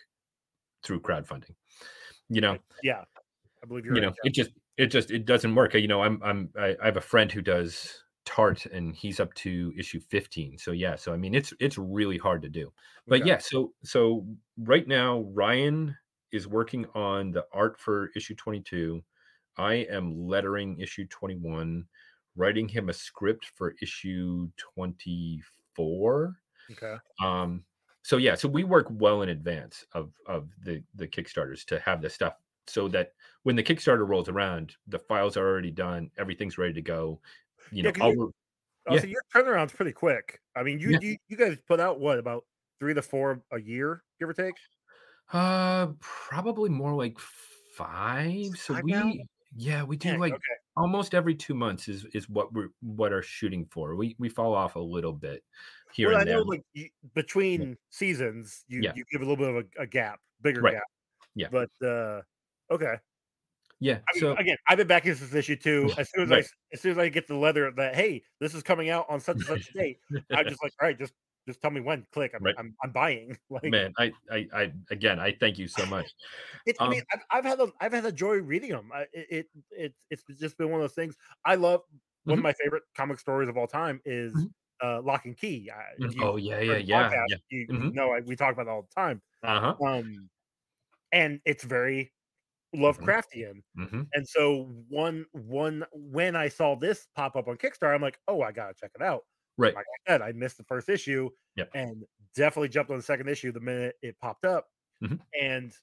through 0.84 1.02
crowdfunding. 1.02 1.56
You 2.28 2.42
know, 2.42 2.58
Yeah, 2.82 3.04
I 3.62 3.66
believe 3.66 3.86
you're 3.86 3.94
you 3.94 4.00
right. 4.00 4.00
know, 4.00 4.14
it 4.22 4.34
just, 4.34 4.50
it 4.76 4.86
just, 4.86 5.10
it 5.10 5.24
doesn't 5.26 5.54
work. 5.54 5.74
You 5.74 5.88
know, 5.88 6.02
I'm, 6.02 6.22
I'm, 6.22 6.50
I, 6.58 6.76
I 6.82 6.86
have 6.86 6.96
a 6.96 7.00
friend 7.02 7.30
who 7.30 7.42
does 7.42 8.03
tart 8.24 8.66
and 8.66 8.96
he's 8.96 9.20
up 9.20 9.32
to 9.34 9.72
issue 9.76 10.00
15 10.00 10.56
so 10.58 10.72
yeah 10.72 10.96
so 10.96 11.12
i 11.12 11.16
mean 11.16 11.34
it's 11.34 11.52
it's 11.60 11.78
really 11.78 12.18
hard 12.18 12.42
to 12.42 12.48
do 12.48 12.72
but 13.08 13.22
Okay. 13.22 13.24
yeah 13.24 13.38
so 13.38 13.74
so 13.84 14.26
right 14.58 14.88
now 14.88 15.20
ryan 15.34 15.96
is 16.32 16.48
working 16.48 16.86
on 16.94 17.30
the 17.30 17.46
art 17.52 17.78
for 17.78 18.10
issue 18.16 18.34
22 18.34 19.02
i 19.58 19.74
am 19.74 20.18
lettering 20.26 20.78
issue 20.80 21.06
21 21.08 21.86
writing 22.36 22.68
him 22.68 22.88
a 22.88 22.92
script 22.92 23.46
for 23.46 23.74
issue 23.82 24.48
24 24.56 26.40
Okay. 26.70 26.96
um 27.22 27.64
so 28.02 28.16
yeah 28.16 28.34
so 28.34 28.48
we 28.48 28.64
work 28.64 28.86
well 28.90 29.22
in 29.22 29.28
advance 29.28 29.84
of 29.92 30.12
of 30.26 30.50
the 30.62 30.82
the 30.94 31.06
kickstarters 31.06 31.64
to 31.64 31.78
have 31.80 32.00
this 32.02 32.14
stuff 32.14 32.34
so 32.66 32.88
that 32.88 33.12
when 33.42 33.56
the 33.56 33.62
kickstarter 33.62 34.08
rolls 34.08 34.28
around 34.28 34.74
the 34.86 34.98
files 34.98 35.36
are 35.36 35.46
already 35.46 35.70
done 35.70 36.10
everything's 36.18 36.58
ready 36.58 36.72
to 36.72 36.82
go 36.82 37.20
you 37.70 37.82
Yeah, 37.84 37.90
know 37.90 38.04
I'll 38.04 38.12
you- 38.12 38.34
Oh, 38.86 38.94
Yeah. 38.96 39.00
so 39.00 39.06
your 39.06 39.22
turnaround's 39.34 39.72
pretty 39.72 39.92
quick. 39.92 40.40
I 40.54 40.62
mean, 40.62 40.78
you, 40.78 40.90
Yeah. 40.90 40.98
you 41.00 41.16
you 41.28 41.36
guys 41.38 41.56
put 41.66 41.80
out 41.80 42.00
what 42.00 42.18
about 42.18 42.44
three 42.78 42.92
to 42.92 43.00
four 43.00 43.42
a 43.50 43.58
year, 43.58 44.02
give 44.18 44.28
or 44.28 44.34
take? 44.34 44.54
Uh, 45.32 45.88
probably 46.00 46.68
more 46.68 46.94
like 46.94 47.18
five. 47.18 48.50
So 48.58 48.74
Five 48.74 48.84
now? 48.84 49.06
we, 49.06 49.24
yeah, 49.56 49.82
we 49.84 49.96
do 49.96 50.18
like 50.18 50.34
okay. 50.34 50.42
almost 50.76 51.14
every 51.14 51.34
two 51.34 51.54
months 51.54 51.88
is 51.88 52.04
is 52.12 52.28
what 52.28 52.52
we're 52.52 52.68
what 52.82 53.10
are 53.12 53.22
shooting 53.22 53.64
for. 53.70 53.96
We 53.96 54.16
we 54.18 54.28
fall 54.28 54.54
off 54.54 54.76
a 54.76 54.80
little 54.80 55.12
bit 55.14 55.42
here 55.94 56.10
Well, 56.10 56.20
I 56.20 56.24
know 56.24 56.42
like 56.42 56.62
you, 56.74 56.90
between 57.14 57.78
seasons, 57.88 58.64
you 58.68 58.82
Yeah. 58.82 58.92
you 58.94 59.04
give 59.10 59.22
a 59.22 59.24
little 59.24 59.36
bit 59.42 59.48
of 59.48 59.56
a, 59.78 59.82
a 59.82 59.86
gap, 59.86 60.20
bigger 60.42 60.60
Right. 60.60 60.74
gap. 60.74 60.84
Yeah. 61.34 61.48
But 61.50 61.70
uh 61.82 62.20
okay. 62.70 62.96
Yeah. 63.80 64.00
I 64.10 64.14
mean, 64.16 64.24
So 64.24 64.38
again, 64.38 64.56
I've 64.68 64.78
been 64.78 64.86
back 64.86 65.06
into 65.06 65.20
this 65.24 65.34
issue 65.34 65.56
too. 65.56 65.92
As 65.96 66.10
soon 66.10 66.24
as 66.24 66.32
I 66.32 66.38
Right. 66.38 66.40
s- 66.40 66.50
as 66.72 66.80
soon 66.80 66.92
as 66.92 66.98
I 66.98 67.08
get 67.08 67.26
the 67.26 67.36
leather 67.36 67.70
that 67.76 67.94
hey, 67.94 68.24
this 68.40 68.54
is 68.54 68.62
coming 68.62 68.90
out 68.90 69.06
on 69.08 69.20
such 69.20 69.38
and 69.38 69.46
such 69.46 69.62
a 69.70 69.72
date, 69.82 69.98
I'm 70.34 70.46
just 70.46 70.62
like, 70.62 70.72
all 70.80 70.88
right, 70.88 70.98
just 70.98 71.14
just 71.48 71.60
tell 71.62 71.70
me 71.70 71.80
when. 71.80 72.06
Click. 72.12 72.32
I'm 72.34 72.44
Right. 72.44 72.56
I'm, 72.58 72.76
I'm 72.82 72.92
buying. 72.92 73.38
Like 73.50 73.76
man, 73.76 73.92
I, 73.98 74.12
I 74.30 74.48
I 74.52 74.72
again, 74.90 75.18
I 75.18 75.32
thank 75.38 75.58
you 75.58 75.68
so 75.68 75.86
much. 75.86 76.10
It's, 76.66 76.80
I 76.84 76.88
Um, 76.88 76.94
mean, 76.94 77.02
I've, 77.12 77.20
I've 77.30 77.44
had 77.44 77.60
a, 77.60 77.72
I've 77.80 77.92
had 77.92 78.04
a 78.06 78.12
joy 78.12 78.36
reading 78.36 78.70
them. 78.70 78.90
I, 78.92 79.06
it, 79.12 79.48
it, 79.70 79.94
it's, 80.10 80.24
it's 80.28 80.40
just 80.40 80.56
been 80.56 80.70
one 80.70 80.80
of 80.80 80.84
those 80.84 80.94
things. 80.94 81.16
I 81.44 81.56
love 81.56 81.82
one 82.26 82.38
Mhm. 82.38 82.40
of 82.40 82.42
my 82.42 82.52
favorite 82.54 82.84
comic 82.96 83.18
stories 83.18 83.48
of 83.48 83.56
all 83.56 83.66
time 83.66 84.00
is 84.04 84.34
Mhm. 84.34 84.54
uh, 84.82 85.02
Locke 85.02 85.26
& 85.34 85.36
Key. 85.36 85.70
I, 85.70 85.94
Mm, 86.00 86.12
you 86.12 86.22
Oh 86.22 86.36
yeah, 86.36 86.60
yeah, 86.60 86.76
yeah, 86.78 87.14
podcast, 87.14 87.28
yeah. 87.28 87.36
You, 87.50 87.68
Mhm. 87.70 87.92
know, 87.92 88.12
I, 88.12 88.20
we 88.20 88.36
talk 88.36 88.52
about 88.54 88.66
it 88.66 88.70
all 88.70 88.82
the 88.82 88.88
time. 89.00 89.22
Uh 89.42 89.60
huh. 89.60 89.80
Um, 89.84 90.30
and 91.12 91.42
it's 91.46 91.64
very 91.64 92.02
Mm-hmm. 92.02 92.13
Lovecraftian. 92.74 93.62
hmm 93.76 94.04
And 94.14 94.28
so 94.28 94.64
one, 94.88 95.26
one, 95.32 95.84
when 95.92 96.36
I 96.36 96.48
saw 96.48 96.76
this 96.76 97.08
pop 97.14 97.36
up 97.36 97.48
on 97.48 97.56
Kickstarter, 97.58 97.94
I'm 97.94 98.02
like, 98.02 98.20
oh, 98.28 98.42
I 98.42 98.52
gotta 98.52 98.74
check 98.74 98.92
it 98.94 99.02
out. 99.02 99.22
Right. 99.56 99.76
Like 99.76 99.86
I 100.08 100.12
said, 100.12 100.22
I 100.22 100.32
missed 100.32 100.58
the 100.58 100.64
first 100.64 100.88
issue, 100.88 101.30
Yep. 101.56 101.74
and 101.74 102.04
definitely 102.34 102.68
jumped 102.70 102.90
on 102.90 102.98
the 102.98 103.02
second 103.02 103.28
issue 103.28 103.52
the 103.52 103.60
minute 103.60 103.96
it 104.02 104.18
popped 104.20 104.44
up, 104.46 104.68
Mhm. 105.00 105.24
and 105.40 105.74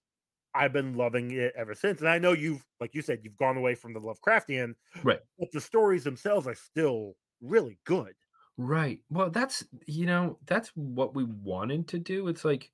I've 0.54 0.74
been 0.74 0.96
loving 0.96 1.32
it 1.32 1.54
ever 1.56 1.76
since. 1.76 2.02
And 2.02 2.10
I 2.10 2.20
know 2.20 2.34
you've, 2.34 2.66
like 2.80 2.96
you 2.96 3.02
said, 3.02 3.22
you've 3.24 3.38
gone 3.38 3.58
away 3.58 3.76
from 3.76 3.94
the 3.94 4.02
Lovecraftian, 4.02 4.76
Right. 5.04 5.22
But 5.40 5.52
the 5.54 5.62
stories 5.62 6.04
themselves 6.06 6.48
are 6.48 6.56
still 6.56 7.16
really 7.42 7.80
good. 7.86 8.16
Right. 8.64 9.02
Well, 9.10 9.30
that's 9.30 9.64
you 9.88 10.06
know 10.06 10.38
that's 10.46 10.70
what 10.76 11.16
we 11.16 11.24
wanted 11.24 11.88
to 11.90 12.00
do. 12.00 12.28
It's 12.28 12.44
like, 12.44 12.72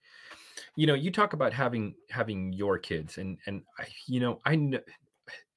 you 0.76 0.88
know, 0.88 0.96
you 0.96 1.12
talk 1.12 1.34
about 1.34 1.54
having 1.54 1.96
having 2.10 2.54
your 2.54 2.80
kids, 2.80 3.18
and 3.20 3.40
and 3.48 3.64
I, 3.80 3.88
you 4.08 4.20
know, 4.20 4.42
I 4.46 4.56
know 4.58 4.82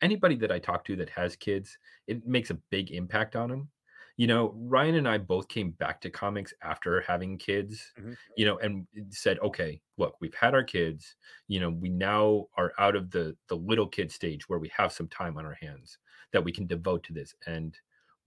anybody 0.03 0.37
that 0.37 0.53
I 0.53 0.59
talk 0.61 0.85
to 0.87 0.97
that 0.97 1.11
has 1.11 1.37
kids, 1.37 1.78
it 2.09 2.26
makes 2.26 2.51
a 2.51 2.55
big 2.70 2.91
impact 2.93 3.37
on 3.37 3.51
them. 3.51 3.70
You 4.16 4.28
know, 4.28 4.53
Ryan 4.57 4.97
and 4.97 5.09
I 5.09 5.18
both 5.18 5.49
came 5.49 5.72
back 5.72 6.01
to 6.03 6.11
comics 6.11 6.55
after 6.62 7.01
having 7.03 7.39
kids, 7.39 7.95
Mhm. 7.97 8.16
you 8.37 8.45
know, 8.47 8.59
and 8.59 8.87
said, 9.11 9.39
okay, 9.41 9.83
look, 9.99 10.16
we've 10.20 10.35
had 10.35 10.55
our 10.55 10.64
kids, 10.64 11.16
you 11.49 11.61
know, 11.61 11.70
we 11.70 11.91
now 11.91 12.49
are 12.57 12.72
out 12.78 12.97
of 12.97 13.11
the 13.12 13.37
the 13.49 13.57
little 13.57 13.89
kid 13.89 14.12
stage 14.12 14.49
where 14.49 14.59
we 14.61 14.68
have 14.76 14.93
some 14.93 15.09
time 15.09 15.39
on 15.39 15.47
our 15.47 15.55
hands 15.61 15.99
that 16.33 16.45
we 16.45 16.53
can 16.53 16.66
devote 16.66 17.05
to 17.05 17.12
this 17.14 17.35
and 17.47 17.78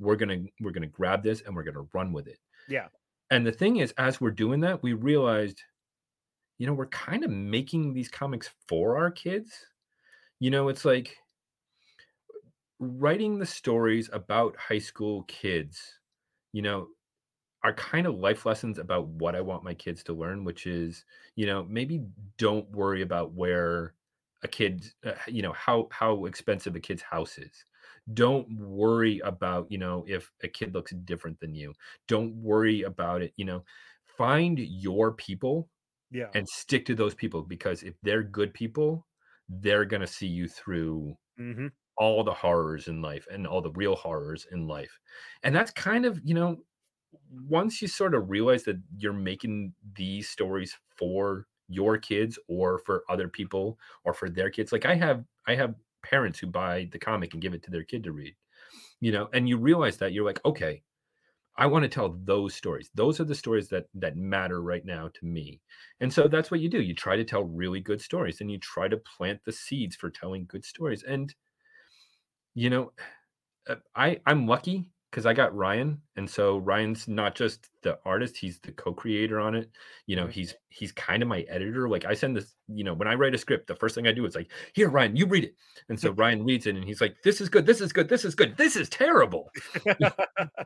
we're 0.03 0.15
going 0.15 0.45
to 0.45 0.51
we're 0.61 0.71
to 0.71 0.87
grab 0.87 1.23
this 1.23 1.41
and 1.41 1.55
we're 1.55 1.63
going 1.63 1.75
to 1.75 1.87
run 1.93 2.11
with 2.13 2.27
it. 2.27 2.39
Yeah. 2.67 2.87
And 3.31 3.45
the 3.45 3.51
thing 3.51 3.77
is 3.77 3.93
as 3.97 4.21
we're 4.21 4.31
doing 4.31 4.59
that, 4.61 4.83
we 4.83 4.93
realized 4.93 5.61
you 6.57 6.67
know, 6.67 6.73
we're 6.73 6.85
kind 6.87 7.23
of 7.23 7.31
making 7.31 7.93
these 7.93 8.09
comics 8.09 8.49
for 8.67 8.97
our 8.97 9.11
kids. 9.11 9.51
You 10.39 10.51
know, 10.51 10.69
it's 10.69 10.85
like 10.85 11.17
writing 12.79 13.39
the 13.39 13.45
stories 13.45 14.09
about 14.13 14.55
high 14.57 14.79
school 14.79 15.23
kids, 15.23 15.99
you 16.51 16.61
know, 16.61 16.87
are 17.63 17.73
kind 17.73 18.05
of 18.05 18.19
life 18.19 18.45
lessons 18.45 18.77
about 18.77 19.07
what 19.07 19.35
I 19.35 19.41
want 19.41 19.63
my 19.63 19.73
kids 19.73 20.03
to 20.03 20.13
learn, 20.13 20.43
which 20.43 20.67
is, 20.67 21.05
you 21.35 21.45
know, 21.45 21.65
maybe 21.69 22.03
don't 22.37 22.69
worry 22.71 23.01
about 23.01 23.33
where 23.33 23.93
a 24.43 24.47
kid, 24.47 24.85
uh, 25.05 25.13
you 25.27 25.41
know, 25.41 25.53
how 25.53 25.87
how 25.91 26.25
expensive 26.25 26.75
a 26.75 26.79
kid's 26.79 27.01
house 27.01 27.37
is. 27.37 27.65
Don't 28.13 28.49
worry 28.57 29.19
about, 29.19 29.71
you 29.71 29.77
know, 29.77 30.03
if 30.07 30.31
a 30.43 30.47
kid 30.47 30.73
looks 30.73 30.93
different 31.05 31.39
than 31.39 31.55
you. 31.55 31.73
Don't 32.07 32.35
worry 32.35 32.81
about 32.81 33.21
it, 33.21 33.33
you 33.37 33.45
know. 33.45 33.63
Find 34.03 34.59
your 34.59 35.13
people 35.13 35.69
Yeah. 36.11 36.33
and 36.33 36.47
stick 36.49 36.85
to 36.87 36.95
those 36.95 37.15
people 37.15 37.43
because 37.43 37.83
if 37.83 37.95
they're 38.03 38.23
good 38.23 38.53
people, 38.53 39.07
they're 39.49 39.85
going 39.85 40.01
to 40.01 40.07
see 40.07 40.27
you 40.27 40.47
through 40.47 41.17
hmm 41.37 41.67
all 41.97 42.23
the 42.23 42.33
horrors 42.33 42.87
in 42.87 43.01
life 43.01 43.27
and 43.31 43.45
all 43.45 43.61
the 43.61 43.71
real 43.71 43.95
horrors 43.95 44.47
in 44.51 44.67
life. 44.67 44.99
And 45.43 45.55
that's 45.55 45.71
kind 45.71 46.05
of, 46.05 46.19
you 46.23 46.33
know, 46.33 46.63
once 47.29 47.81
you 47.81 47.87
sort 47.87 48.15
of 48.15 48.29
realize 48.29 48.63
that 48.63 48.81
you're 48.97 49.13
making 49.13 49.73
these 49.95 50.29
stories 50.29 50.77
for 50.97 51.47
your 51.67 51.97
kids 51.97 52.39
or 52.47 52.79
for 52.79 53.03
other 53.09 53.27
people 53.29 53.79
or 54.03 54.13
for 54.13 54.29
their 54.29 54.49
kids. 54.49 54.71
Like 54.71 54.85
I 54.85 54.95
have 54.95 55.25
I 55.47 55.55
have 55.55 55.75
parents 56.03 56.39
who 56.39 56.47
buy 56.47 56.89
the 56.91 56.99
comic 56.99 57.33
and 57.33 57.41
give 57.41 57.53
it 57.53 57.63
to 57.63 57.71
their 57.71 57.83
kid 57.83 58.03
to 58.03 58.11
read. 58.11 58.35
You 59.01 59.11
know, 59.11 59.29
and 59.33 59.49
you 59.49 59.57
realize 59.57 59.97
that 59.97 60.13
you're 60.13 60.25
like, 60.25 60.43
okay, 60.45 60.83
I 61.55 61.67
want 61.67 61.83
to 61.83 61.89
tell 61.89 62.17
those 62.23 62.55
stories. 62.55 62.89
Those 62.95 63.19
are 63.19 63.25
the 63.25 63.35
stories 63.35 63.69
that 63.69 63.85
that 63.95 64.17
matter 64.17 64.61
right 64.61 64.85
now 64.85 65.09
to 65.13 65.25
me. 65.25 65.61
And 65.99 66.11
so 66.11 66.27
that's 66.27 66.49
what 66.51 66.61
you 66.61 66.69
do. 66.69 66.81
You 66.81 66.95
try 66.95 67.15
to 67.15 67.23
tell 67.23 67.43
really 67.43 67.79
good 67.79 68.01
stories 68.01 68.41
and 68.41 68.51
you 68.51 68.57
try 68.59 68.87
to 68.87 68.97
plant 68.97 69.41
the 69.45 69.51
seeds 69.51 69.95
for 69.95 70.09
telling 70.09 70.45
good 70.47 70.65
stories. 70.65 71.03
And 71.03 71.33
you 72.55 72.69
know, 72.69 72.91
uh, 73.69 73.75
I 73.95 74.19
I'm 74.25 74.47
lucky 74.47 74.89
because 75.13 75.27
I 75.27 75.33
got 75.33 75.55
Ryan, 75.55 76.01
and 76.15 76.27
so 76.27 76.57
Ryan's 76.57 77.07
not 77.07 77.35
just 77.35 77.69
the 77.83 77.99
artist; 78.03 78.35
he's 78.35 78.59
the 78.59 78.71
co-creator 78.71 79.39
on 79.39 79.53
it. 79.53 79.69
You 80.07 80.15
know, 80.15 80.25
he's 80.25 80.55
he's 80.69 80.91
kind 80.91 81.21
of 81.21 81.29
my 81.29 81.41
editor. 81.41 81.87
Like 81.87 82.03
I 82.03 82.15
send 82.15 82.35
this, 82.35 82.55
you 82.67 82.83
know, 82.83 82.95
when 82.95 83.07
I 83.07 83.13
write 83.13 83.35
a 83.35 83.37
script, 83.37 83.67
the 83.67 83.75
first 83.75 83.93
thing 83.93 84.07
I 84.07 84.11
do 84.11 84.25
is 84.25 84.33
like, 84.33 84.51
"Here, 84.73 84.89
Ryan, 84.89 85.15
you 85.15 85.27
read 85.27 85.43
it." 85.43 85.55
And 85.87 85.99
so 85.99 86.09
Ryan 86.13 86.43
reads 86.43 86.65
it, 86.65 86.75
and 86.75 86.83
he's 86.83 86.99
like, 86.99 87.17
"This 87.23 87.41
is 87.41 87.47
good. 87.47 87.67
This 87.67 87.79
is 87.79 87.93
good. 87.93 88.09
This 88.09 88.25
is 88.25 88.33
good. 88.33 88.57
This 88.57 88.75
is 88.75 88.89
terrible." 88.89 89.51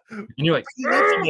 And 0.10 0.30
you're 0.38 0.56
like, 0.56 0.66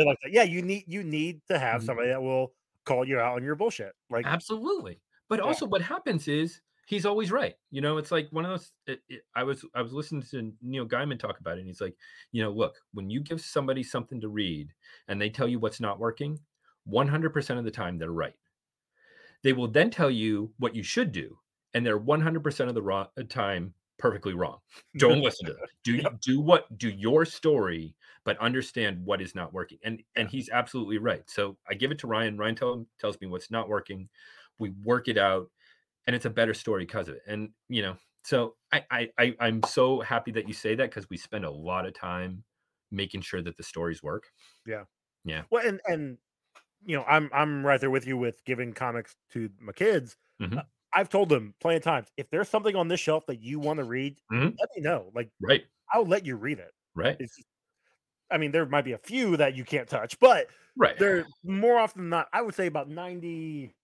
like. 0.06 0.18
Yeah, 0.30 0.44
you 0.44 0.62
need 0.62 0.84
you 0.88 1.04
need 1.04 1.42
to 1.48 1.58
have 1.58 1.82
Mhm. 1.82 1.86
somebody 1.86 2.10
that 2.10 2.22
will 2.22 2.54
call 2.86 3.08
you 3.08 3.20
out 3.20 3.36
on 3.36 3.44
your 3.44 3.56
bullshit. 3.56 3.94
Like, 4.12 4.26
Absolutely. 4.26 5.02
But 5.30 5.40
Yeah. 5.40 5.46
also 5.46 5.66
what 5.66 5.82
happens 5.82 6.28
is 6.28 6.62
he's 6.88 7.06
always 7.06 7.32
right. 7.32 7.56
You 7.72 7.82
know, 7.82 7.98
it's 7.98 8.12
like 8.12 8.30
one 8.32 8.46
of 8.46 8.52
those 8.52 8.72
it, 8.88 9.02
it- 9.10 9.24
I 9.36 9.44
was 9.44 9.64
I 9.76 9.82
was 9.84 9.94
listening 9.94 10.24
to 10.32 10.54
Neil 10.62 10.88
Gaiman 10.88 11.20
talk 11.20 11.40
about 11.40 11.58
it 11.58 11.62
and 11.62 11.68
he's 11.68 11.82
like, 11.82 11.96
you 12.32 12.42
know, 12.42 12.52
look, 12.52 12.76
when 12.94 13.10
you 13.10 13.22
give 13.22 13.42
somebody 13.42 13.84
something 13.84 14.22
to 14.22 14.30
read 14.30 14.74
and 15.08 15.22
they 15.22 15.30
tell 15.30 15.48
you 15.48 15.60
what's 15.60 15.82
not 15.82 16.00
working, 16.00 16.40
100% 16.86 17.60
of 17.60 17.66
the 17.66 17.72
time 17.72 18.00
they're 18.00 18.12
right. 18.12 18.36
They 19.44 19.54
will 19.54 19.68
then 19.68 19.90
tell 19.90 20.12
you 20.12 20.54
what 20.58 20.76
you 20.76 20.84
should 20.84 21.12
do 21.12 21.38
and 21.74 21.86
they're 21.86 21.98
100% 21.98 22.70
of 22.70 22.76
the 22.76 22.82
wrong, 22.82 23.08
uh, 23.18 23.24
time 23.30 23.74
perfectly 23.98 24.34
wrong. 24.34 24.60
Don't 24.98 25.22
listen 25.22 25.48
to 25.48 25.54
them. 25.54 25.66
Do 25.84 26.02
do 26.22 26.42
what 26.42 26.78
do 26.78 26.90
your 26.90 27.26
story 27.26 27.96
but 28.26 28.38
understand 28.40 29.06
what 29.06 29.22
is 29.22 29.36
not 29.36 29.54
working. 29.54 29.80
And 29.84 30.04
and 30.16 30.30
he's 30.30 30.50
absolutely 30.50 30.98
right. 30.98 31.24
So 31.30 31.58
I 31.70 31.76
give 31.76 31.92
it 31.92 32.00
to 32.00 32.08
Ryan. 32.08 32.38
Ryan 32.38 32.56
tell, 32.56 32.86
tells 33.00 33.20
me 33.22 33.28
what's 33.28 33.50
not 33.50 33.70
working. 33.70 34.10
We 34.60 34.72
work 34.84 35.08
it 35.08 35.18
out, 35.18 35.50
and 36.08 36.16
it's 36.16 36.26
a 36.26 36.30
better 36.32 36.54
story 36.54 36.86
because 36.86 37.10
of 37.10 37.16
it. 37.16 37.24
And 37.28 37.52
you 37.70 37.82
know, 37.84 37.98
so 38.24 38.56
I 38.74 38.86
I, 38.92 39.12
I 39.20 39.36
I'm 39.40 39.64
so 39.64 40.02
happy 40.02 40.32
that 40.32 40.48
you 40.48 40.54
say 40.54 40.76
that 40.76 40.90
because 40.90 41.10
we 41.10 41.18
spend 41.18 41.46
a 41.46 41.52
lot 41.52 41.86
of 41.86 41.94
time 41.94 42.46
making 42.92 43.22
sure 43.22 43.42
that 43.42 43.58
the 43.58 43.64
stories 43.64 44.04
work. 44.04 44.32
Yeah. 44.66 44.86
Yeah. 45.24 45.46
Well, 45.52 45.68
and 45.68 45.82
and 45.88 46.20
you 46.86 46.98
know, 46.98 47.04
I'm 47.06 47.32
I'm 47.34 47.66
right 47.66 47.82
there 47.82 47.92
with 47.92 48.08
you 48.08 48.18
with 48.18 48.44
giving 48.46 48.74
comics 48.74 49.18
to 49.32 49.52
my 49.60 49.74
kids. 49.74 50.18
Mhm. 50.40 50.58
Uh, 50.58 50.64
I've 50.94 51.10
told 51.10 51.30
them 51.30 51.56
plenty 51.62 51.78
of 51.78 51.84
times 51.84 52.10
if 52.18 52.30
there's 52.32 52.50
something 52.50 52.76
on 52.78 52.90
this 52.90 53.02
shelf 53.02 53.28
that 53.28 53.42
you 53.42 53.60
want 53.60 53.80
to 53.80 53.86
read, 53.86 54.22
Mhm. 54.32 54.60
let 54.60 54.70
me 54.76 54.84
know. 54.84 55.12
Like, 55.16 55.32
Right. 55.40 55.68
I'll 55.94 56.06
let 56.08 56.26
you 56.26 56.38
read 56.38 56.60
it. 56.60 56.74
Right. 56.96 57.20
It's 57.20 57.38
I 58.32 58.38
mean, 58.40 58.52
there 58.54 58.66
might 58.68 58.84
be 58.86 58.94
a 58.94 59.00
few 59.00 59.38
that 59.38 59.56
you 59.56 59.66
can't 59.66 59.90
touch, 59.90 60.20
but 60.20 60.50
Right. 60.76 60.98
they're 61.00 61.28
more 61.44 61.80
often 61.80 62.04
than 62.04 62.10
not, 62.12 62.30
I 62.34 62.42
would 62.44 62.56
say 62.56 62.68
about 62.68 62.90
90, 62.90 63.77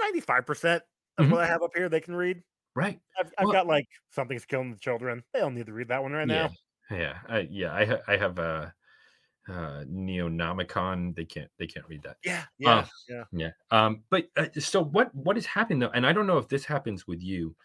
95% 0.00 0.80
of 1.18 1.26
Mhm. 1.26 1.30
what 1.32 1.40
I 1.40 1.46
have 1.46 1.62
up 1.62 1.70
here 1.74 1.88
they 1.88 2.00
can 2.00 2.14
read. 2.14 2.42
Right. 2.74 3.00
I've, 3.18 3.32
I've 3.38 3.44
Well- 3.46 3.52
got 3.52 3.66
like 3.66 3.86
something's 4.10 4.44
killing 4.44 4.70
the 4.72 4.78
children. 4.78 5.22
They 5.32 5.40
don't 5.40 5.54
need 5.54 5.66
to 5.66 5.72
read 5.72 5.88
that 5.88 6.02
one 6.02 6.12
right 6.12 6.26
now. 6.28 6.50
Yeah. 6.90 6.96
Yeah. 6.98 7.18
I, 7.28 7.38
yeah. 7.50 7.74
I 7.74 7.84
ha- 7.84 8.02
I 8.06 8.16
have 8.16 8.38
a 8.38 8.74
uh, 9.48 9.84
Neonomicon. 9.88 11.14
They 11.14 11.24
can't 11.24 11.50
they 11.58 11.66
can't 11.66 11.86
read 11.88 12.02
that. 12.02 12.16
Yeah. 12.24 12.44
Yeah. 12.58 12.70
Uh, 12.78 12.86
yeah. 13.08 13.24
Yeah. 13.32 13.50
Um, 13.70 14.02
but 14.10 14.28
uh, 14.36 14.48
so 14.58 14.82
what 14.84 15.14
what 15.14 15.36
is 15.38 15.46
happening 15.46 15.78
though? 15.78 15.90
And 15.90 16.06
I 16.06 16.12
don't 16.12 16.26
know 16.26 16.38
if 16.38 16.48
this 16.48 16.64
happens 16.64 17.06
with 17.06 17.22
you. 17.22 17.56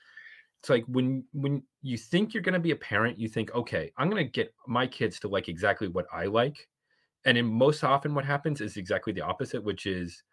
It's 0.62 0.70
like 0.70 0.86
when 0.86 1.26
when 1.34 1.64
you 1.82 1.98
think 1.98 2.34
you're 2.34 2.44
gonna 2.44 2.60
be 2.60 2.72
a 2.72 2.76
parent, 2.76 3.20
you 3.20 3.28
think, 3.28 3.54
okay, 3.56 3.92
I'm 3.98 4.10
gonna 4.10 4.24
get 4.24 4.54
my 4.68 4.86
kids 4.88 5.20
to 5.22 5.28
like 5.28 5.50
exactly 5.50 5.88
what 5.88 6.06
I 6.14 6.26
like. 6.26 6.68
And 7.26 7.38
in 7.38 7.46
most 7.46 7.84
often 7.84 8.14
what 8.16 8.26
happens 8.26 8.62
is 8.62 8.78
exactly 8.78 9.12
the 9.14 9.22
opposite, 9.22 9.64
which 9.64 9.86
is 9.86 10.24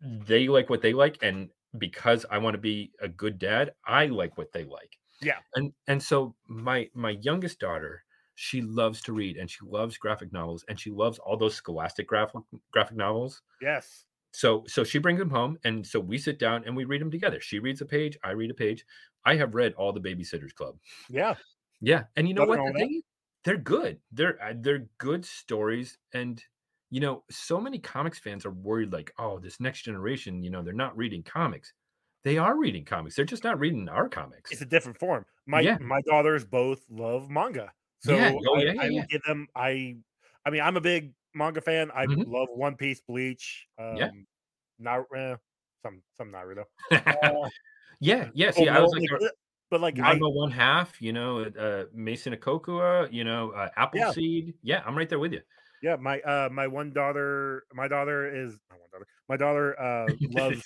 they 0.00 0.48
like 0.48 0.70
what 0.70 0.82
they 0.82 0.92
like, 0.92 1.18
and 1.22 1.50
because 1.78 2.24
I 2.30 2.38
want 2.38 2.54
to 2.54 2.60
be 2.60 2.92
a 3.00 3.08
good 3.08 3.38
dad, 3.38 3.74
I 3.84 4.06
like 4.06 4.38
what 4.38 4.52
they 4.52 4.64
like. 4.64 4.98
Yeah. 5.20 5.38
And 5.54 5.72
and 5.86 6.02
so 6.02 6.36
my 6.46 6.90
my 6.94 7.10
youngest 7.22 7.58
daughter, 7.60 8.04
she 8.34 8.60
loves 8.62 9.00
to 9.02 9.12
read 9.12 9.36
and 9.36 9.50
she 9.50 9.58
loves 9.64 9.96
graphic 9.98 10.32
novels 10.32 10.64
and 10.68 10.78
she 10.78 10.90
loves 10.90 11.18
all 11.18 11.36
those 11.36 11.54
scholastic 11.54 12.06
graphic 12.06 12.42
graphic 12.70 12.96
novels 12.96 13.42
Yes. 13.60 14.04
so 14.32 14.64
so 14.66 14.84
she 14.84 14.98
brings 14.98 15.18
them 15.18 15.30
home 15.30 15.58
and 15.64 15.86
so 15.86 15.98
we 16.00 16.18
sit 16.18 16.38
down 16.38 16.64
and 16.66 16.76
we 16.76 16.84
read 16.84 17.00
them 17.00 17.10
together 17.10 17.40
she 17.40 17.58
reads 17.58 17.80
a 17.80 17.86
page 17.86 18.18
i 18.22 18.30
read 18.32 18.50
a 18.50 18.54
page 18.54 18.84
i 19.24 19.34
have 19.36 19.54
read 19.54 19.72
all 19.74 19.92
the 19.92 20.00
babysitters 20.00 20.54
club 20.54 20.76
Yeah. 21.08 21.36
yeah 21.80 22.04
and 22.16 22.28
you 22.28 22.34
know 22.34 22.44
Nothing 22.44 22.62
what 22.64 22.72
the 22.72 22.78
thing 22.78 23.02
they're 23.44 23.56
good 23.56 24.00
they're 24.12 24.38
they're 24.60 24.88
good 24.98 25.24
stories 25.24 25.98
and 26.12 26.42
you 26.90 27.00
know 27.00 27.24
so 27.30 27.60
many 27.60 27.78
comics 27.78 28.18
fans 28.18 28.46
are 28.46 28.50
worried 28.52 28.92
like 28.92 29.12
oh 29.18 29.38
this 29.38 29.60
next 29.60 29.82
generation 29.82 30.42
you 30.42 30.50
know 30.50 30.62
they're 30.62 30.72
not 30.74 30.96
reading 30.96 31.22
comics 31.22 31.72
they 32.24 32.38
are 32.38 32.56
reading 32.56 32.84
comics 32.84 33.16
they're 33.16 33.24
just 33.24 33.44
not 33.44 33.58
reading 33.58 33.88
our 33.88 34.08
comics 34.08 34.50
It's 34.50 34.60
a 34.62 34.66
different 34.66 34.98
form. 34.98 35.26
My 35.46 35.62
Yeah. 35.62 35.78
my 35.78 36.00
daughters 36.02 36.44
both 36.44 36.84
love 36.88 37.30
manga. 37.30 37.72
So 37.98 38.16
Yeah. 38.16 38.32
Oh, 38.46 38.56
I, 38.56 38.58
yeah, 38.58 38.72
yeah, 38.74 38.86
I 38.86 38.90
give 39.08 39.22
them 39.22 39.48
I 39.54 39.96
I 40.44 40.50
mean 40.50 40.60
I'm 40.62 40.76
a 40.76 40.80
big 40.80 41.14
manga 41.34 41.60
fan. 41.60 41.90
I 41.92 42.06
Mhm. 42.06 42.24
love 42.24 42.48
One 42.50 42.76
Piece, 42.76 43.00
Bleach, 43.00 43.66
um 43.78 43.90
Yeah. 43.90 44.10
Naruto, 44.80 45.34
eh, 45.34 45.36
some 45.82 46.02
some 46.14 46.30
Naruto. 46.32 46.64
Uh, 47.10 47.50
yeah 48.00 48.30
yeah 48.34 48.50
see 48.50 48.68
i 48.68 48.78
was 48.80 48.92
like 48.92 49.02
Fullmetal, 49.04 49.30
but 49.70 49.80
like 49.80 49.98
I 50.00 50.20
Ranma 50.20 50.32
one 50.34 50.50
half, 50.52 51.02
you 51.02 51.12
know, 51.12 51.40
uh, 51.44 51.86
Maison 51.92 52.34
Ikkoku, 52.34 53.12
you 53.12 53.24
know, 53.24 53.52
uh, 53.52 53.70
Appleseed. 53.76 54.54
Yeah, 54.62 54.82
I'm 54.86 54.96
right 54.96 55.08
there 55.08 55.18
with 55.18 55.32
you. 55.32 55.42
Yeah, 55.82 55.96
my 55.96 56.20
uh 56.20 56.48
my 56.50 56.66
one 56.66 56.92
daughter, 56.92 57.64
my 57.72 57.88
daughter 57.88 58.26
is 58.34 58.56
my 58.70 58.76
one 58.76 58.88
daughter. 58.92 59.06
My 59.28 59.36
daughter 59.36 59.78
uh 59.80 60.14
loves 60.28 60.62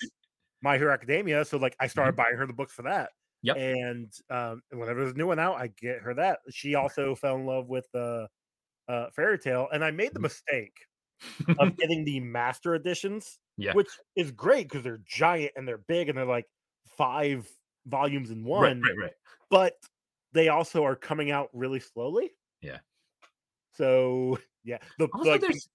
My 0.61 0.77
Hero 0.77 0.93
Academia, 0.93 1.43
so 1.45 1.57
like 1.57 1.75
I 1.79 1.87
started 1.87 2.15
buying 2.15 2.37
her 2.37 2.47
the 2.47 2.53
books 2.53 2.73
for 2.73 2.83
that. 2.83 3.11
Mm-hmm. 3.45 3.47
Yep. 3.47 3.57
And 3.57 4.13
um 4.29 4.61
whenever 4.71 5.01
there's 5.01 5.15
a 5.15 5.17
new 5.17 5.27
one 5.27 5.39
out, 5.39 5.55
I 5.55 5.67
get 5.67 6.01
her 6.01 6.13
that. 6.15 6.39
She 6.51 6.75
also 6.75 7.15
fell 7.15 7.35
in 7.35 7.45
love 7.45 7.67
with 7.67 7.87
the 7.93 8.27
uh 8.87 9.09
Fairy 9.15 9.39
Tail, 9.39 9.67
and 9.73 9.83
I 9.83 9.91
made 9.91 10.13
the 10.13 10.19
Mhm. 10.19 10.23
mistake 10.23 10.73
of 11.59 11.75
getting 11.77 12.05
the 12.05 12.19
master 12.19 12.75
editions, 12.75 13.39
yeah, 13.57 13.73
which 13.73 13.89
is 14.15 14.31
great 14.31 14.67
because 14.69 14.83
they're 14.83 15.01
giant 15.05 15.53
and 15.55 15.67
they're 15.67 15.79
big 15.79 16.09
and 16.09 16.17
they're 16.17 16.25
like 16.25 16.47
five 16.97 17.49
volumes 17.85 18.31
in 18.31 18.43
one. 18.43 18.61
right, 18.61 18.69
one, 18.69 18.81
right, 18.81 18.97
right. 19.05 19.13
but 19.49 19.73
they 20.33 20.49
also 20.49 20.83
are 20.83 20.95
coming 20.95 21.31
out 21.31 21.49
really 21.53 21.79
slowly. 21.79 22.31
Yeah. 22.61 22.79
So 23.73 24.37
yeah, 24.63 24.77
the 24.97 25.09
Also, 25.13 25.37
like 25.37 25.41
there's 25.41 25.69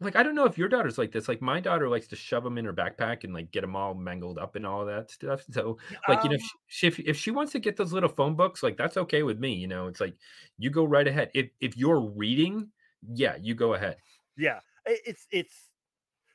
like 0.00 0.16
I 0.16 0.22
don't 0.22 0.34
know 0.34 0.44
if 0.46 0.58
your 0.58 0.68
daughter's 0.68 0.98
like 0.98 1.12
this. 1.12 1.28
Like 1.28 1.42
my 1.42 1.60
daughter 1.60 1.88
likes 1.88 2.08
to 2.08 2.16
shove 2.16 2.44
them 2.44 2.58
in 2.58 2.64
her 2.66 2.72
backpack 2.74 3.24
and 3.24 3.34
like 3.34 3.50
get 3.52 3.62
them 3.62 3.76
all 3.76 3.94
mangled 3.94 4.38
up 4.38 4.56
and 4.56 4.66
all 4.66 4.84
that 4.86 5.10
stuff. 5.10 5.44
So 5.52 5.78
like 6.08 6.24
you 6.24 6.30
know, 6.30 6.36
if 6.36 6.42
Um, 6.42 6.50
she, 6.68 6.86
if 6.88 6.98
if 7.00 7.16
she 7.18 7.30
wants 7.30 7.52
to 7.52 7.60
get 7.60 7.76
those 7.76 7.92
little 7.92 8.08
phone 8.08 8.36
books, 8.36 8.62
like 8.62 8.76
that's 8.76 8.96
okay 8.98 9.22
with 9.24 9.38
me. 9.40 9.54
You 9.54 9.68
know, 9.68 9.86
it's 9.88 10.00
like 10.00 10.16
you 10.58 10.70
go 10.70 10.84
right 10.84 11.08
ahead. 11.08 11.30
If 11.34 11.50
if 11.60 11.76
you're 11.76 12.00
reading, 12.00 12.72
yeah, 13.14 13.36
you 13.36 13.54
go 13.54 13.74
ahead. 13.74 13.98
yeah, 14.36 14.60
it's 14.86 15.26
it's 15.30 15.70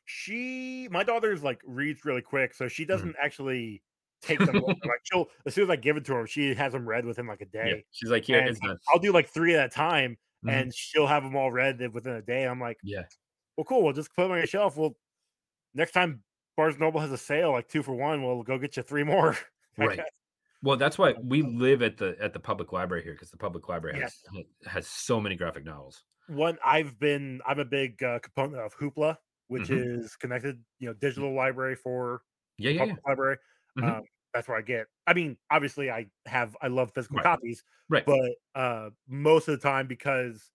she. 0.06 0.90
My 0.92 1.04
daughter's 1.04 1.44
like 1.44 1.62
reads 1.66 2.06
really 2.06 2.24
quick, 2.24 2.54
so 2.56 2.70
she 2.70 2.86
Mm-hmm. 2.94 3.10
doesn't 3.10 3.16
actually 3.22 3.84
take 4.22 4.46
them. 4.46 4.60
like 4.62 4.76
she'll 5.04 5.28
as 5.46 5.56
soon 5.56 5.66
as 5.66 5.72
I 5.72 5.78
give 5.78 5.98
it 5.98 6.06
to 6.08 6.16
her, 6.16 6.28
she 6.28 6.56
has 6.56 6.74
them 6.74 6.88
read 6.90 7.06
within 7.06 7.28
like 7.28 7.42
a 7.42 7.48
Yeah, 7.62 7.76
day. 7.76 7.86
she's 7.92 8.10
like, 8.10 8.28
yeah. 8.30 8.50
I'll 8.88 9.00
do 9.00 9.12
like 9.12 9.28
three 9.30 9.56
at 9.56 9.66
a 9.66 9.70
time, 9.70 10.18
Mhm. 10.46 10.52
and 10.52 10.74
she'll 10.76 11.08
have 11.08 11.24
them 11.24 11.36
all 11.36 11.52
read 11.52 11.80
within 11.94 12.14
a 12.16 12.22
day. 12.22 12.46
I'm 12.48 12.60
like, 12.62 12.78
Yeah, 12.82 13.04
well, 13.58 13.66
cool. 13.66 13.84
We'll 13.84 13.94
just 13.94 14.14
put 14.16 14.24
them 14.24 14.32
on 14.34 14.38
your 14.40 14.48
shelf. 14.48 14.78
Well, 14.78 14.98
next 15.74 15.94
time 15.94 16.24
Barnes 16.58 16.80
Noble 16.80 17.02
has 17.02 17.12
a 17.12 17.18
sale, 17.20 17.52
like 17.54 17.70
two 17.70 17.84
for 17.84 17.96
one, 17.96 18.24
we'll 18.24 18.44
go 18.44 18.58
get 18.60 18.78
you 18.78 18.84
three 18.84 19.04
more. 19.06 19.38
Right. 19.78 20.06
Well, 20.62 20.78
that's 20.78 20.98
why 20.98 21.14
we 21.14 21.42
live 21.42 21.82
at 21.82 21.98
the 21.98 22.18
at 22.20 22.34
the 22.34 22.40
public 22.40 22.72
library 22.74 23.04
here 23.04 23.14
because 23.14 23.32
the 23.32 23.38
public 23.38 23.70
library 23.70 23.98
has 23.98 24.14
Yes. 24.32 24.46
has 24.66 24.88
so 24.88 25.20
many 25.22 25.36
graphic 25.36 25.64
novels. 25.66 26.04
One 26.28 26.58
I've 26.64 27.00
been 27.00 27.42
I'm 27.46 27.60
a 27.60 27.66
big 27.66 28.04
uh, 28.04 28.20
component 28.20 28.62
of 28.62 28.76
Hoopla, 28.76 29.18
which 29.48 29.70
Mhm. 29.70 29.84
is 30.04 30.16
connected, 30.16 30.64
you 30.80 30.88
know, 30.88 30.94
digital 30.94 31.34
library 31.34 31.76
for 31.76 32.24
Yeah, 32.58 32.72
yeah, 32.72 32.84
yeah. 32.84 32.96
public 32.96 33.08
library. 33.08 33.38
Mhm. 33.78 33.98
Um, 34.00 34.04
that's 34.34 34.48
where 34.48 34.58
I 34.58 34.62
get. 34.62 34.88
I 35.08 35.14
mean, 35.14 35.38
obviously, 35.52 35.92
I 35.92 36.08
have 36.26 36.56
I 36.62 36.68
love 36.68 36.92
physical 36.94 37.20
Right. 37.20 37.22
copies, 37.22 37.64
Right. 37.90 38.08
but 38.08 38.32
uh, 38.56 38.92
most 39.08 39.48
of 39.48 39.60
the 39.60 39.64
time 39.68 39.88
because 39.88 40.52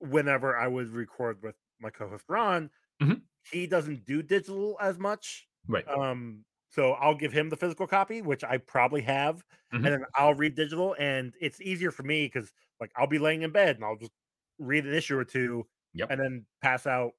whenever 0.00 0.56
I 0.56 0.68
would 0.68 0.88
record 0.90 1.42
with 1.42 1.56
my 1.80 1.90
co-host 1.90 2.26
Ron, 2.28 2.70
Mhm. 3.00 3.28
he 3.50 3.66
doesn't 3.66 4.04
do 4.04 4.22
digital 4.22 4.76
as 4.80 4.98
much. 4.98 5.48
Right. 5.68 5.88
Um, 5.88 6.44
so 6.70 6.92
I'll 6.92 7.14
give 7.16 7.32
him 7.32 7.48
the 7.50 7.56
physical 7.56 7.86
copy, 7.86 8.22
which 8.22 8.44
I 8.44 8.58
probably 8.58 9.02
have, 9.02 9.44
Mhm. 9.72 9.84
and 9.84 9.94
then 9.94 10.04
I'll 10.16 10.34
read 10.34 10.54
digital, 10.54 10.96
and 10.98 11.34
it's 11.40 11.60
easier 11.60 11.90
for 11.90 12.02
me 12.02 12.26
because 12.26 12.52
like 12.80 12.92
I'll 12.96 13.06
be 13.06 13.18
laying 13.18 13.42
in 13.42 13.52
bed 13.52 13.76
and 13.76 13.84
I'll 13.84 13.96
just 13.96 14.12
read 14.58 14.86
an 14.86 14.94
issue 14.94 15.16
or 15.18 15.24
two, 15.24 15.66
Yep. 15.94 16.10
and 16.10 16.20
then 16.20 16.46
pass 16.62 16.86
out 16.86 17.12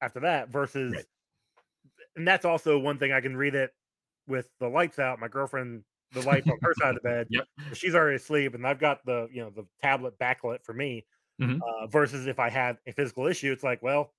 after 0.00 0.20
that. 0.20 0.50
Versus, 0.50 0.94
Right. 0.94 1.06
and 2.16 2.26
that's 2.26 2.44
also 2.44 2.78
one 2.78 2.98
thing 2.98 3.12
I 3.12 3.20
can 3.20 3.36
read 3.36 3.54
it 3.54 3.72
with 4.26 4.48
the 4.60 4.68
lights 4.68 4.98
out. 4.98 5.18
My 5.20 5.28
girlfriend, 5.28 5.84
the 6.12 6.22
lights 6.22 6.48
on 6.48 6.58
her 6.62 6.74
side 6.80 6.96
of 6.96 7.02
the 7.02 7.08
bed, 7.08 7.26
Yep. 7.30 7.46
she's 7.74 7.94
already 7.94 8.16
asleep, 8.16 8.54
and 8.54 8.66
I've 8.66 8.78
got 8.80 9.04
the 9.06 9.28
you 9.32 9.42
know 9.42 9.50
the 9.50 9.66
tablet 9.82 10.18
backlit 10.18 10.64
for 10.64 10.72
me. 10.74 11.06
Mhm. 11.40 11.60
Uh, 11.60 11.86
versus 11.88 12.26
if 12.26 12.38
I 12.38 12.50
had 12.50 12.78
a 12.86 12.92
physical 12.92 13.26
issue, 13.26 13.50
it's 13.52 13.64
like, 13.64 13.82
well, 13.82 14.12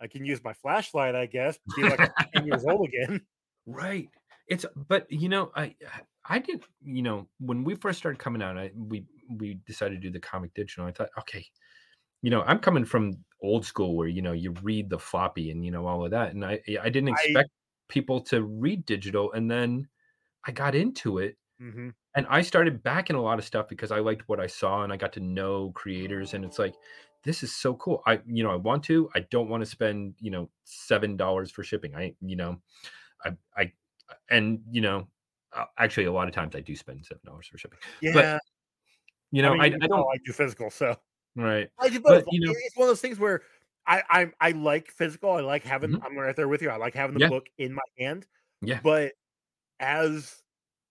I 0.00 0.06
can 0.06 0.24
use 0.24 0.42
my 0.44 0.52
flashlight, 0.54 1.14
I 1.14 1.26
guess, 1.26 1.58
be 1.76 1.82
like 1.82 2.00
10 2.34 2.46
years 2.46 2.64
old 2.64 2.88
again. 2.88 3.26
Right. 3.66 4.08
It's 4.48 4.64
but 4.88 5.10
you 5.12 5.28
know, 5.28 5.52
I 5.54 5.76
I 6.24 6.38
did 6.40 6.64
you 6.82 7.02
know 7.02 7.28
when 7.38 7.62
we 7.62 7.74
first 7.76 7.98
started 7.98 8.18
coming 8.18 8.42
out, 8.42 8.58
I 8.58 8.72
we 8.74 9.06
we 9.28 9.60
decided 9.66 9.96
to 10.02 10.08
do 10.08 10.10
the 10.10 10.18
comic 10.20 10.54
digital. 10.54 10.86
I 10.86 10.92
thought, 10.92 11.10
okay, 11.18 11.44
you 12.22 12.30
know, 12.30 12.42
I'm 12.42 12.58
coming 12.58 12.84
from 12.84 13.24
old 13.42 13.64
school 13.66 13.96
where 13.96 14.08
you 14.08 14.22
know 14.22 14.32
you 14.32 14.52
read 14.62 14.90
the 14.90 14.98
floppy 14.98 15.50
and 15.50 15.64
you 15.64 15.70
know 15.70 15.86
all 15.86 16.04
of 16.04 16.10
that, 16.12 16.32
and 16.34 16.44
I 16.44 16.60
I 16.82 16.88
didn't 16.90 17.10
I- 17.10 17.12
expect 17.12 17.50
people 17.90 18.20
to 18.22 18.42
read 18.44 18.86
digital, 18.86 19.32
and 19.32 19.50
then 19.50 19.86
I 20.46 20.52
got 20.52 20.74
into 20.74 21.18
it, 21.18 21.36
hmm 21.58 21.90
and 22.16 22.26
I 22.28 22.42
started 22.42 22.82
backing 22.82 23.14
a 23.16 23.22
lot 23.22 23.38
of 23.38 23.44
stuff 23.44 23.68
because 23.68 23.92
I 23.92 23.98
liked 24.00 24.28
what 24.28 24.40
I 24.40 24.46
saw, 24.48 24.82
and 24.82 24.92
I 24.92 24.96
got 24.96 25.12
to 25.12 25.20
know 25.20 25.70
creators, 25.74 26.32
and 26.34 26.44
it's 26.44 26.58
like. 26.58 26.74
This 27.22 27.42
is 27.42 27.54
so 27.54 27.74
cool. 27.74 28.02
I, 28.06 28.18
you 28.26 28.42
know, 28.42 28.50
I 28.50 28.56
want 28.56 28.82
to. 28.84 29.10
I 29.14 29.20
don't 29.30 29.50
want 29.50 29.60
to 29.62 29.66
spend, 29.68 30.14
you 30.20 30.30
know, 30.30 30.48
seven 30.64 31.18
dollars 31.18 31.50
for 31.50 31.62
shipping. 31.62 31.94
I, 31.94 32.14
you 32.22 32.34
know, 32.34 32.56
I, 33.22 33.36
I, 33.54 33.72
and 34.30 34.60
you 34.70 34.80
know, 34.80 35.06
uh, 35.52 35.66
actually, 35.76 36.06
a 36.06 36.12
lot 36.12 36.28
of 36.28 36.34
times 36.34 36.56
I 36.56 36.60
do 36.60 36.74
spend 36.74 37.04
seven 37.04 37.20
dollars 37.26 37.46
for 37.46 37.58
shipping. 37.58 37.78
Yeah, 38.00 38.38
You 39.32 39.42
know, 39.42 39.50
I, 39.50 39.68
mean, 39.68 39.74
I, 39.74 39.86
know, 39.86 39.86
don't. 39.88 40.06
I 40.14 40.16
do 40.24 40.32
physical, 40.32 40.70
so 40.70 40.96
Right. 41.36 41.68
I 41.78 41.90
do 41.90 42.00
But, 42.00 42.24
you 42.30 42.40
know- 42.40 42.52
it's 42.52 42.74
one 42.74 42.86
of 42.86 42.90
those 42.90 43.02
things 43.02 43.18
where 43.18 43.42
I 43.86 44.02
I, 44.10 44.32
I 44.40 44.50
like 44.52 44.90
physical. 44.90 45.30
I 45.32 45.40
like 45.40 45.64
having. 45.64 45.90
Mhm. 45.92 46.04
I'm 46.04 46.16
right 46.18 46.36
there 46.36 46.48
with 46.48 46.62
you. 46.62 46.70
I 46.70 46.76
like 46.76 46.94
having 46.94 47.14
the 47.14 47.20
Yeah. 47.24 47.28
book 47.28 47.46
in 47.58 47.72
my 47.74 47.82
hand. 47.98 48.26
Yeah. 48.60 48.80
But 48.82 49.12
as 49.80 50.42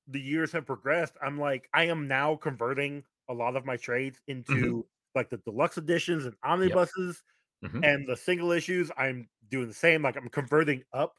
the 0.08 0.20
years 0.20 0.52
have 0.54 0.66
progressed, 0.66 1.14
I'm 1.22 1.40
like 1.40 1.70
I 1.74 1.86
am 1.86 2.08
now 2.08 2.36
converting 2.36 3.04
a 3.30 3.34
lot 3.34 3.56
of 3.56 3.66
my 3.66 3.78
trades 3.78 4.20
into 4.28 4.54
Mm-hmm. 4.54 4.80
like 5.16 5.30
the 5.30 5.38
deluxe 5.38 5.78
editions 5.78 6.26
and 6.26 6.36
omnibuses 6.44 7.24
Mhm. 7.64 7.86
and 7.86 8.08
the 8.08 8.18
single 8.18 8.52
issues. 8.52 8.92
I'm 8.98 9.30
doing 9.50 9.68
the 9.68 9.74
same. 9.74 10.02
Like 10.04 10.18
I'm 10.18 10.30
converting 10.30 10.84
up 10.94 11.16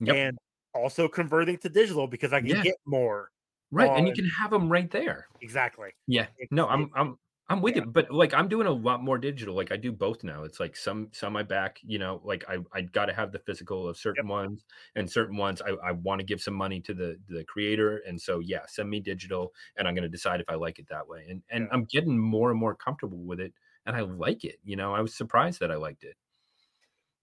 Yep. 0.00 0.14
and 0.16 0.38
also 0.74 1.08
converting 1.08 1.58
to 1.58 1.68
digital 1.68 2.06
because 2.06 2.32
I 2.32 2.40
can 2.40 2.50
Yeah. 2.50 2.62
get 2.62 2.76
more. 2.86 3.30
Right. 3.70 3.90
And 3.90 4.06
you 4.06 4.14
can 4.14 4.26
have 4.40 4.50
them 4.50 4.70
right 4.70 4.90
there. 4.90 5.26
Exactly. 5.40 5.90
Yeah. 6.06 6.22
It's- 6.38 6.48
No, 6.50 6.68
I'm, 6.68 6.90
I'm, 6.94 7.18
I'm 7.50 7.62
with 7.62 7.76
yeah. 7.76 7.82
you. 7.82 7.86
But 7.86 8.10
like, 8.10 8.34
I'm 8.34 8.48
doing 8.48 8.66
a 8.66 8.72
lot 8.72 9.02
more 9.02 9.16
digital. 9.18 9.54
Like, 9.54 9.72
I 9.72 9.76
do 9.76 9.90
both 9.92 10.22
now. 10.22 10.44
It's 10.44 10.60
like 10.60 10.76
some, 10.76 11.08
some 11.12 11.36
I 11.36 11.42
back. 11.42 11.80
You 11.82 11.98
know, 11.98 12.20
like 12.24 12.44
I, 12.48 12.58
I 12.72 12.82
got 12.82 13.06
to 13.06 13.14
have 13.14 13.32
the 13.32 13.38
physical 13.38 13.88
of 13.88 13.96
certain 13.96 14.28
ones, 14.28 14.64
and 14.94 15.10
certain 15.10 15.36
ones 15.36 15.62
I, 15.62 15.70
I 15.84 15.92
want 15.92 16.20
to 16.20 16.26
give 16.26 16.40
some 16.42 16.54
money 16.54 16.80
to 16.82 16.94
the 16.94 17.18
the 17.28 17.44
creator. 17.44 17.98
And 18.06 18.20
so, 18.20 18.40
yeah, 18.40 18.66
send 18.66 18.90
me 18.90 19.00
digital, 19.00 19.54
and 19.76 19.88
I'm 19.88 19.94
going 19.94 20.02
to 20.02 20.08
decide 20.08 20.40
if 20.40 20.48
I 20.48 20.54
like 20.56 20.78
it 20.78 20.88
that 20.88 21.08
way. 21.08 21.26
And 21.28 21.42
and 21.50 21.68
Yeah. 21.68 21.72
I'm 21.72 21.84
getting 21.84 22.18
more 22.18 22.50
and 22.50 22.60
more 22.60 22.74
comfortable 22.74 23.18
with 23.24 23.40
it, 23.40 23.54
and 23.86 23.96
I 23.96 24.00
like 24.02 24.44
it. 24.44 24.56
You 24.64 24.76
know, 24.76 24.94
I 24.94 25.00
was 25.00 25.14
surprised 25.14 25.60
that 25.60 25.70
I 25.70 25.76
liked 25.76 26.04
it. 26.04 26.16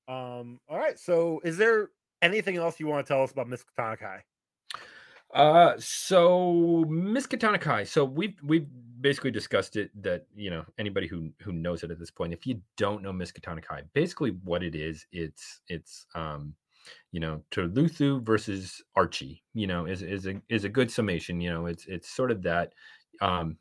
Um. 0.08 0.60
All 0.68 0.78
right. 0.78 1.00
So, 1.00 1.42
is 1.44 1.58
there 1.58 1.90
anything 2.22 2.58
else 2.58 2.80
you 2.80 2.88
want 2.88 3.06
to 3.06 3.14
tell 3.14 3.24
us 3.24 3.32
about 3.32 3.48
Miskatonic 3.48 4.00
High? 4.02 4.24
Uh, 5.34 5.74
so 5.78 6.86
Miskatonic 6.88 7.64
High. 7.64 7.84
So 7.84 8.06
we've 8.06 8.40
we've 8.44 8.68
basically 9.02 9.32
discussed 9.32 9.76
it. 9.76 9.90
That 10.02 10.26
you 10.36 10.50
know 10.50 10.66
anybody 10.78 11.08
who 11.08 11.30
who 11.42 11.52
knows 11.52 11.84
it 11.84 11.92
at 11.92 12.00
this 12.00 12.12
point. 12.12 12.34
If 12.34 12.46
you 12.46 12.62
don't 12.78 13.04
know 13.04 13.14
Miss 13.14 13.32
high 13.46 13.82
basically 13.94 14.32
what 14.44 14.64
it 14.64 14.76
is, 14.76 15.06
it's 15.12 15.62
it's 15.68 16.06
um, 16.16 16.56
you 17.12 17.20
know, 17.20 17.42
Cthulhu 17.52 18.24
versus 18.24 18.84
Archie. 18.96 19.44
You 19.54 19.68
know, 19.68 19.86
is 19.86 20.02
is 20.02 20.28
a 20.28 20.42
is 20.50 20.64
a 20.64 20.70
good 20.70 20.92
summation. 20.92 21.42
You 21.42 21.52
know, 21.52 21.66
it's 21.66 21.86
it's 21.88 22.10
sort 22.10 22.32
of 22.32 22.44
that. 22.44 22.74
Um, 23.22 23.58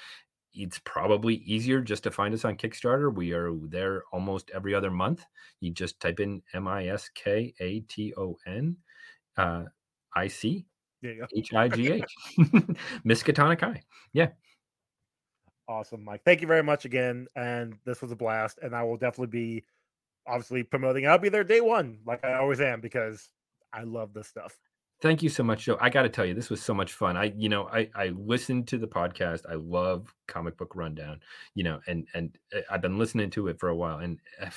It's 0.55 0.81
probably 0.85 1.37
easier 1.37 1.81
just 1.81 2.03
to 2.05 2.11
find 2.11 2.35
us 2.35 2.45
on 2.45 2.57
Kickstarter. 2.57 3.15
We 3.15 3.33
are 3.33 3.53
there 3.69 4.03
almost 4.13 4.51
every 4.55 4.75
other 4.75 4.91
month. 4.91 5.25
You 5.61 5.73
just 5.73 5.99
type 5.99 6.21
in 6.21 6.43
M 6.53 6.69
I 6.69 6.89
S 6.89 7.09
K 7.15 7.55
A 7.61 7.81
T 7.81 8.13
O 8.19 8.37
N 8.47 8.77
uh, 9.39 9.65
I 10.15 10.29
C. 10.29 10.67
H 11.05 11.55
I 11.55 11.69
G 11.69 11.93
H. 11.93 12.15
Miskatonic 13.07 13.61
High. 13.61 13.83
Yeah. 14.13 14.29
Awesome, 15.69 16.05
Mike. 16.05 16.23
Thank 16.25 16.41
you 16.41 16.47
very 16.47 16.63
much 16.63 16.85
again. 16.85 17.27
And 17.37 17.77
this 17.85 18.03
was 18.03 18.13
a 18.13 18.17
blast. 18.17 18.59
And 18.63 18.75
I 18.75 18.83
will 18.83 18.97
definitely 18.97 19.29
be 19.29 19.65
obviously 20.27 20.63
promoting. 20.63 21.07
I'll 21.07 21.19
be 21.19 21.29
there 21.29 21.45
day 21.45 21.61
one, 21.61 21.99
like 22.07 22.25
I 22.25 22.35
always 22.35 22.61
am, 22.61 22.81
because 22.81 23.29
I 23.73 23.83
love 23.83 24.13
this 24.13 24.29
stuff. 24.29 24.59
Thank 25.01 25.23
you 25.23 25.29
so 25.29 25.43
much, 25.43 25.65
Joe. 25.65 25.77
I 25.81 25.91
got 25.91 26.03
to 26.03 26.09
tell 26.09 26.25
you, 26.25 26.33
this 26.33 26.49
was 26.49 26.63
so 26.63 26.73
much 26.73 26.93
fun. 26.93 27.17
I, 27.17 27.33
you 27.37 27.49
know, 27.49 27.67
I 27.67 27.91
I 27.95 28.09
listened 28.11 28.69
to 28.69 28.79
the 28.79 28.87
podcast. 28.87 29.43
I 29.51 29.55
love 29.55 30.15
Comic 30.29 30.57
Book 30.57 30.77
Rundown. 30.77 31.21
You 31.55 31.65
know, 31.65 31.81
and 31.89 32.07
and 32.15 32.39
uh, 32.55 32.61
I've 32.71 32.83
been 32.83 32.99
listening 32.99 33.31
to 33.31 33.49
it 33.49 33.59
for 33.59 33.69
a 33.69 33.75
while. 33.75 33.99
And 33.99 34.21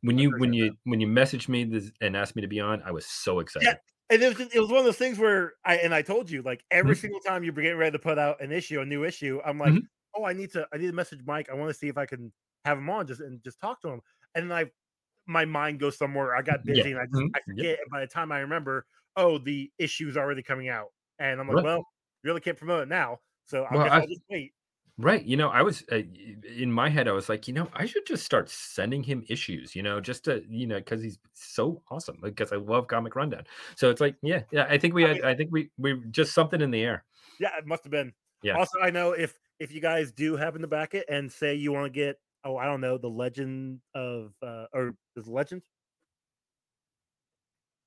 when 0.00 0.18
you 0.18 0.32
when 0.38 0.52
you 0.52 0.76
when 0.84 1.00
you 1.00 1.06
messaged 1.06 1.48
me 1.48 1.62
this 1.64 1.92
and 2.00 2.16
asked 2.16 2.34
me 2.34 2.42
to 2.42 2.48
be 2.48 2.58
on, 2.58 2.82
I 2.84 2.90
was 2.90 3.06
so 3.06 3.38
excited. 3.38 3.78
And 4.10 4.22
it 4.22 4.28
was 4.28 4.36
just, 4.38 4.54
it 4.54 4.60
was 4.60 4.68
one 4.70 4.78
of 4.78 4.84
those 4.84 4.98
things 4.98 5.18
where 5.18 5.54
I 5.64 5.76
and 5.78 5.92
I 5.94 6.02
told 6.02 6.30
you 6.30 6.42
like 6.42 6.64
every 6.70 6.94
Mhm. 6.94 6.96
single 6.96 7.20
time 7.20 7.42
you're 7.42 7.52
getting 7.52 7.76
ready 7.76 7.92
to 7.92 7.98
put 7.98 8.18
out 8.18 8.40
an 8.40 8.52
issue, 8.52 8.80
a 8.80 8.84
new 8.86 9.04
issue, 9.04 9.40
I'm 9.44 9.58
like, 9.58 9.74
Mhm. 9.74 9.86
oh, 10.14 10.24
I 10.24 10.32
need 10.32 10.52
to 10.52 10.66
I 10.72 10.76
need 10.78 10.86
to 10.86 10.92
message 10.92 11.20
Mike. 11.26 11.48
I 11.50 11.54
want 11.54 11.70
to 11.70 11.74
see 11.74 11.88
if 11.88 11.98
I 11.98 12.06
can 12.06 12.32
have 12.64 12.78
him 12.78 12.88
on 12.88 13.06
just 13.06 13.20
and 13.20 13.42
just 13.42 13.58
talk 13.60 13.80
to 13.82 13.88
him. 13.88 14.00
And 14.34 14.50
then 14.50 14.56
I 14.56 14.70
my 15.26 15.44
mind 15.46 15.80
goes 15.80 15.98
somewhere. 15.98 16.36
I 16.36 16.42
got 16.42 16.66
Yeah. 16.66 16.84
busy 16.84 16.92
and 16.92 17.00
I 17.00 17.06
just 17.06 17.24
Mhm. 17.24 17.36
I 17.36 17.40
forget. 17.48 17.80
And 17.80 17.90
by 17.90 18.00
the 18.00 18.06
time 18.08 18.32
I 18.32 18.40
remember, 18.40 18.86
oh, 19.16 19.38
the 19.38 19.72
issue's 19.78 20.16
already 20.18 20.42
coming 20.42 20.68
out. 20.68 20.88
And 21.20 21.40
I'm 21.40 21.48
like, 21.48 21.58
Right. 21.58 21.64
well, 21.64 21.78
you 22.24 22.28
really 22.30 22.40
can't 22.42 22.58
promote 22.58 22.82
it 22.84 22.88
now. 22.88 23.20
So 23.46 23.66
Well, 23.70 23.82
guess 23.82 23.92
I- 23.92 24.00
I'll 24.00 24.08
just 24.08 24.22
wait. 24.30 24.52
Right. 24.98 25.22
You 25.26 25.36
know, 25.36 25.50
I 25.50 25.60
was 25.60 25.84
uh, 25.92 25.96
in 26.56 26.72
my 26.72 26.88
head, 26.88 27.06
I 27.06 27.12
was 27.12 27.28
like, 27.28 27.46
you 27.46 27.52
know, 27.52 27.68
I 27.74 27.84
should 27.84 28.06
just 28.06 28.24
start 28.24 28.48
sending 28.48 29.02
him 29.02 29.24
issues, 29.28 29.76
you 29.76 29.82
know, 29.82 30.00
just 30.00 30.24
to, 30.24 30.42
you 30.48 30.66
know, 30.66 30.78
because 30.78 31.02
he's 31.02 31.18
so 31.34 31.82
awesome. 31.90 32.18
Because 32.22 32.50
I 32.50 32.56
love 32.56 32.86
Comic 32.86 33.14
Rundown. 33.14 33.44
So 33.76 33.90
it's 33.90 34.00
like, 34.00 34.16
yeah, 34.22 34.44
yeah. 34.50 34.64
I 34.70 34.78
think 34.78 34.94
we 34.94 35.06
I 35.06 35.10
mean- 35.10 35.22
I 35.22 35.34
think 35.34 35.50
we, 35.52 35.70
we 35.76 36.00
just 36.10 36.32
something 36.32 36.62
in 36.62 36.70
the 36.70 36.82
air. 36.82 37.04
Yeah, 37.38 37.56
it 37.58 37.66
must 37.66 37.84
have 37.84 37.90
been. 37.90 38.14
Yeah. 38.42 38.58
Also, 38.58 38.78
I 38.80 38.90
know 38.90 39.12
if 39.12 39.38
if 39.58 39.72
you 39.72 39.80
guys 39.80 40.12
do 40.12 40.36
happen 40.36 40.62
to 40.62 40.68
back 40.68 40.94
it 40.94 41.06
and 41.08 41.30
say 41.30 41.54
you 41.54 41.72
want 41.72 41.86
to 41.86 41.90
get, 41.90 42.16
oh, 42.44 42.56
I 42.56 42.64
don't 42.66 42.80
know, 42.80 42.98
the 42.98 43.10
legend 43.10 43.80
of, 43.94 44.34
uh 44.42 44.66
or 44.72 44.96
is 45.16 45.28
legend? 45.28 45.62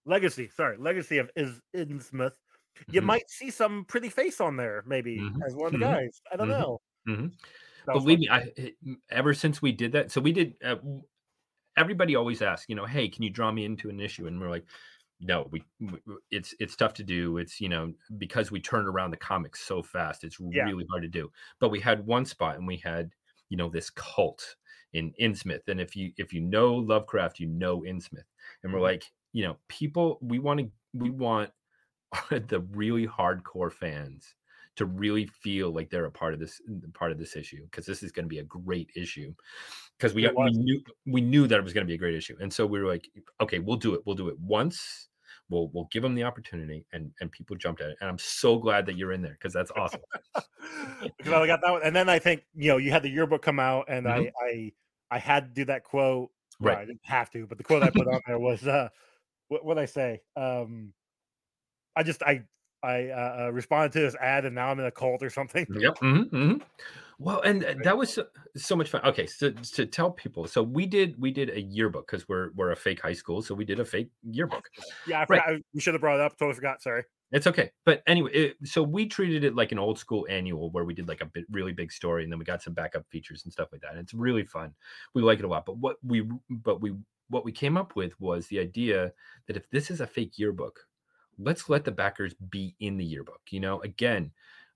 Legacy, 0.06 0.48
sorry, 0.50 0.78
legacy 0.78 1.18
of 1.18 1.30
is 1.36 1.62
Innsmouth. 1.76 2.36
You 2.92 3.02
Mhm. 3.02 3.02
might 3.02 3.30
see 3.30 3.52
some 3.52 3.86
pretty 3.86 4.10
face 4.10 4.40
on 4.42 4.56
there, 4.58 4.84
maybe 4.86 5.26
Mhm, 5.26 5.46
as 5.46 5.56
one 5.56 5.68
of 5.68 5.74
the 5.74 5.78
mhm, 5.78 6.00
guys. 6.00 6.22
I 6.32 6.38
don't 6.38 6.48
mhm, 6.48 6.50
know. 6.50 6.80
Mhm. 7.10 7.34
That 7.86 8.00
Believe 8.00 8.20
me, 8.20 8.30
I 8.30 8.52
ever 9.12 9.34
since 9.34 9.62
we 9.62 9.72
did 9.74 9.94
that, 9.94 10.12
so 10.12 10.22
we 10.22 10.34
did. 10.34 10.56
Uh, 10.64 10.78
everybody 11.78 12.16
always 12.16 12.42
asks, 12.42 12.68
you 12.70 12.76
know, 12.76 12.86
hey, 12.86 13.10
can 13.10 13.24
you 13.24 13.30
draw 13.30 13.52
me 13.52 13.66
into 13.66 13.90
an 13.90 14.00
issue? 14.00 14.28
And 14.28 14.40
we're 14.40 14.50
like, 14.50 14.66
no, 15.22 15.48
we, 15.52 15.64
w 15.82 16.00
w- 16.06 16.22
it's 16.32 16.56
it's 16.60 16.76
tough 16.78 16.94
to 16.96 17.04
do. 17.04 17.38
It's 17.38 17.62
you 17.62 17.70
know 17.70 17.94
because 18.18 18.52
we 18.52 18.62
turned 18.62 18.88
around 18.88 19.12
the 19.12 19.18
comics 19.18 19.62
so 19.62 19.84
fast, 19.84 20.24
it's 20.24 20.40
Yeah. 20.52 20.66
really 20.66 20.86
hard 20.92 21.04
to 21.04 21.10
do. 21.10 21.32
But 21.60 21.70
we 21.70 21.80
had 21.82 22.06
one 22.08 22.26
spot, 22.26 22.58
and 22.58 22.68
we 22.68 22.78
had 22.78 23.12
you 23.50 23.58
know 23.58 23.70
this 23.70 23.90
cult 23.92 24.56
in 24.94 25.14
Innsmouth, 25.22 25.68
and 25.70 25.82
if 25.82 25.96
you 25.96 26.14
if 26.18 26.34
you 26.34 26.42
know 26.42 26.74
Lovecraft, 26.76 27.40
you 27.40 27.48
know 27.48 27.82
Innsmouth, 27.82 28.26
and 28.64 28.74
we're 28.74 28.80
Mhm. 28.80 28.94
like, 28.94 29.06
you 29.34 29.44
know, 29.46 29.58
people, 29.70 30.20
we 30.22 30.40
want 30.40 30.60
to 30.62 30.72
we 30.94 31.10
want 31.12 31.52
the 32.32 32.62
really 32.72 33.08
hardcore 33.08 33.72
fans 33.72 34.36
to 34.80 34.86
really 34.86 35.26
feel 35.28 35.72
like 35.72 35.90
they're 35.90 36.06
a 36.06 36.12
part 36.12 36.34
of 36.34 36.40
this 36.40 36.62
part 36.94 37.12
of 37.12 37.20
this 37.20 37.36
issue 37.36 37.64
because 37.66 37.86
this 37.86 38.02
is 38.04 38.12
going 38.12 38.26
to 38.26 38.30
be 38.30 38.40
a 38.40 38.44
great 38.44 38.90
issue 38.96 39.34
because 39.98 40.14
we 40.14 40.28
we 40.28 40.52
knew 40.52 40.82
we 41.06 41.22
knew 41.22 41.48
that 41.48 41.60
it 41.60 41.64
was 41.64 41.74
going 41.74 41.86
to 41.86 41.90
be 41.90 41.96
a 41.96 41.98
great 41.98 42.16
issue 42.16 42.36
and 42.40 42.52
so 42.54 42.66
we 42.66 42.80
were 42.80 42.88
like 42.88 43.10
okay 43.42 43.60
we'll 43.60 43.78
do 43.78 43.94
it 43.94 44.02
we'll 44.06 44.16
do 44.16 44.30
it 44.30 44.40
once 44.40 45.10
we'll 45.50 45.70
we'll 45.70 45.88
give 45.92 46.04
them 46.04 46.16
the 46.16 46.24
opportunity 46.24 46.86
and 46.94 47.12
and 47.22 47.32
people 47.32 47.56
jumped 47.56 47.82
at 47.82 47.90
it 47.90 47.98
and 48.02 48.10
i'm 48.10 48.18
so 48.18 48.58
glad 48.58 48.86
that 48.86 48.96
you're 48.96 49.12
in 49.12 49.22
there 49.22 49.34
because 49.34 49.54
that's 49.54 49.72
awesome 49.76 50.02
because 51.18 51.34
I 51.34 51.48
got 51.48 51.62
that 51.62 51.72
one, 51.72 51.82
and 51.84 51.96
then 51.96 52.10
I 52.10 52.20
think 52.20 52.44
you 52.56 52.70
know 52.70 52.78
you 52.78 52.92
had 52.92 53.04
the 53.04 53.10
yearbook 53.10 53.42
come 53.42 53.60
out, 53.60 53.86
and 53.90 54.08
I 54.08 54.18
Mhm. 54.18 54.32
I 54.42 54.74
I 55.12 55.20
had 55.20 55.46
to 55.48 55.54
do 55.54 55.66
that 55.66 55.84
quote. 55.84 56.32
Well, 56.62 56.74
Right. 56.74 56.78
I 56.78 56.86
didn't 56.86 57.06
have 57.06 57.30
to, 57.32 57.48
but 57.48 57.58
the 57.58 57.64
quote 57.64 57.84
I 57.84 57.90
put 57.90 58.08
on 58.08 58.22
there 58.28 58.40
was 58.40 58.66
uh, 58.68 58.90
what 59.50 59.66
what 59.66 59.78
I 59.80 59.86
say. 59.86 60.22
Um, 60.36 60.94
I 61.96 62.04
just 62.04 62.24
I 62.24 62.46
I 62.84 63.10
uh, 63.10 63.38
uh, 63.48 63.52
responded 63.52 63.92
to 63.94 64.00
this 64.00 64.16
ad, 64.16 64.46
and 64.46 64.56
now 64.56 64.70
I'm 64.70 64.80
in 64.80 64.86
a 64.86 64.92
cult 64.92 65.22
or 65.24 65.30
something. 65.30 65.68
Yep. 65.70 65.96
mhm, 66.00 66.30
mhm. 66.30 66.62
Well, 67.20 67.42
and 67.42 67.66
uh, 67.66 67.76
that 67.84 67.98
was 67.98 68.14
so, 68.14 68.28
so 68.56 68.76
much 68.78 68.90
fun. 68.90 69.02
Okay, 69.06 69.26
so 69.28 69.52
to 69.52 69.86
tell 69.86 70.12
people, 70.12 70.48
so 70.48 70.64
we 70.64 70.86
did 70.86 71.20
we 71.20 71.32
did 71.32 71.50
a 71.50 71.62
yearbook 71.62 72.08
because 72.08 72.28
we're 72.30 72.52
we're 72.54 72.72
a 72.72 72.76
fake 72.78 73.02
high 73.02 73.14
school, 73.14 73.42
so 73.42 73.54
we 73.54 73.66
did 73.66 73.80
a 73.80 73.86
fake 73.86 74.10
yearbook. 74.24 74.70
Yeah, 75.06 75.18
I 75.18 75.20
Right. 75.22 75.28
forgot. 75.28 75.50
I- 75.50 75.62
We 75.74 75.82
should 75.82 75.94
have 75.96 76.02
brought 76.02 76.16
it 76.16 76.22
up. 76.22 76.38
Totally 76.38 76.56
forgot. 76.56 76.82
Sorry. 76.82 77.04
It's 77.32 77.46
okay. 77.46 77.72
But 77.86 78.02
anyway, 78.08 78.32
it, 78.34 78.58
so 78.64 78.82
we 78.82 79.06
treated 79.06 79.44
it 79.44 79.54
like 79.56 79.72
an 79.72 79.78
old 79.80 80.00
school 80.00 80.26
annual 80.30 80.72
where 80.72 80.84
we 80.86 80.96
did 80.96 81.08
like 81.08 81.22
a 81.22 81.26
bit, 81.28 81.46
really 81.52 81.74
big 81.74 81.92
story 81.92 82.24
and 82.24 82.32
then 82.32 82.40
we 82.40 82.46
got 82.46 82.64
some 82.64 82.74
backup 82.74 83.08
features 83.12 83.44
and 83.44 83.54
stuff 83.54 83.70
like 83.72 83.82
that. 83.82 83.92
And 83.92 84.00
it's 84.00 84.16
really 84.16 84.44
fun. 84.46 84.74
We 85.14 85.22
like 85.22 85.38
it 85.40 85.46
a 85.46 85.48
lot. 85.48 85.66
But 85.66 85.78
what 85.78 85.98
we 86.04 86.28
but 86.50 86.82
we 86.82 86.96
what 87.28 87.46
we 87.46 87.52
came 87.52 87.78
up 87.78 87.96
with 87.96 88.20
was 88.20 88.48
the 88.48 88.60
idea 88.60 89.14
that 89.48 89.58
if 89.58 89.70
this 89.70 89.92
is 89.92 90.02
a 90.02 90.08
fake 90.08 90.40
yearbook, 90.40 90.80
let's 91.40 91.70
let 91.70 91.86
the 91.86 91.92
backers 91.92 92.34
be 92.36 92.76
in 92.80 92.98
the 92.98 93.06
yearbook. 93.06 93.42
You 93.52 93.60
know, 93.62 93.82
again, 93.82 94.32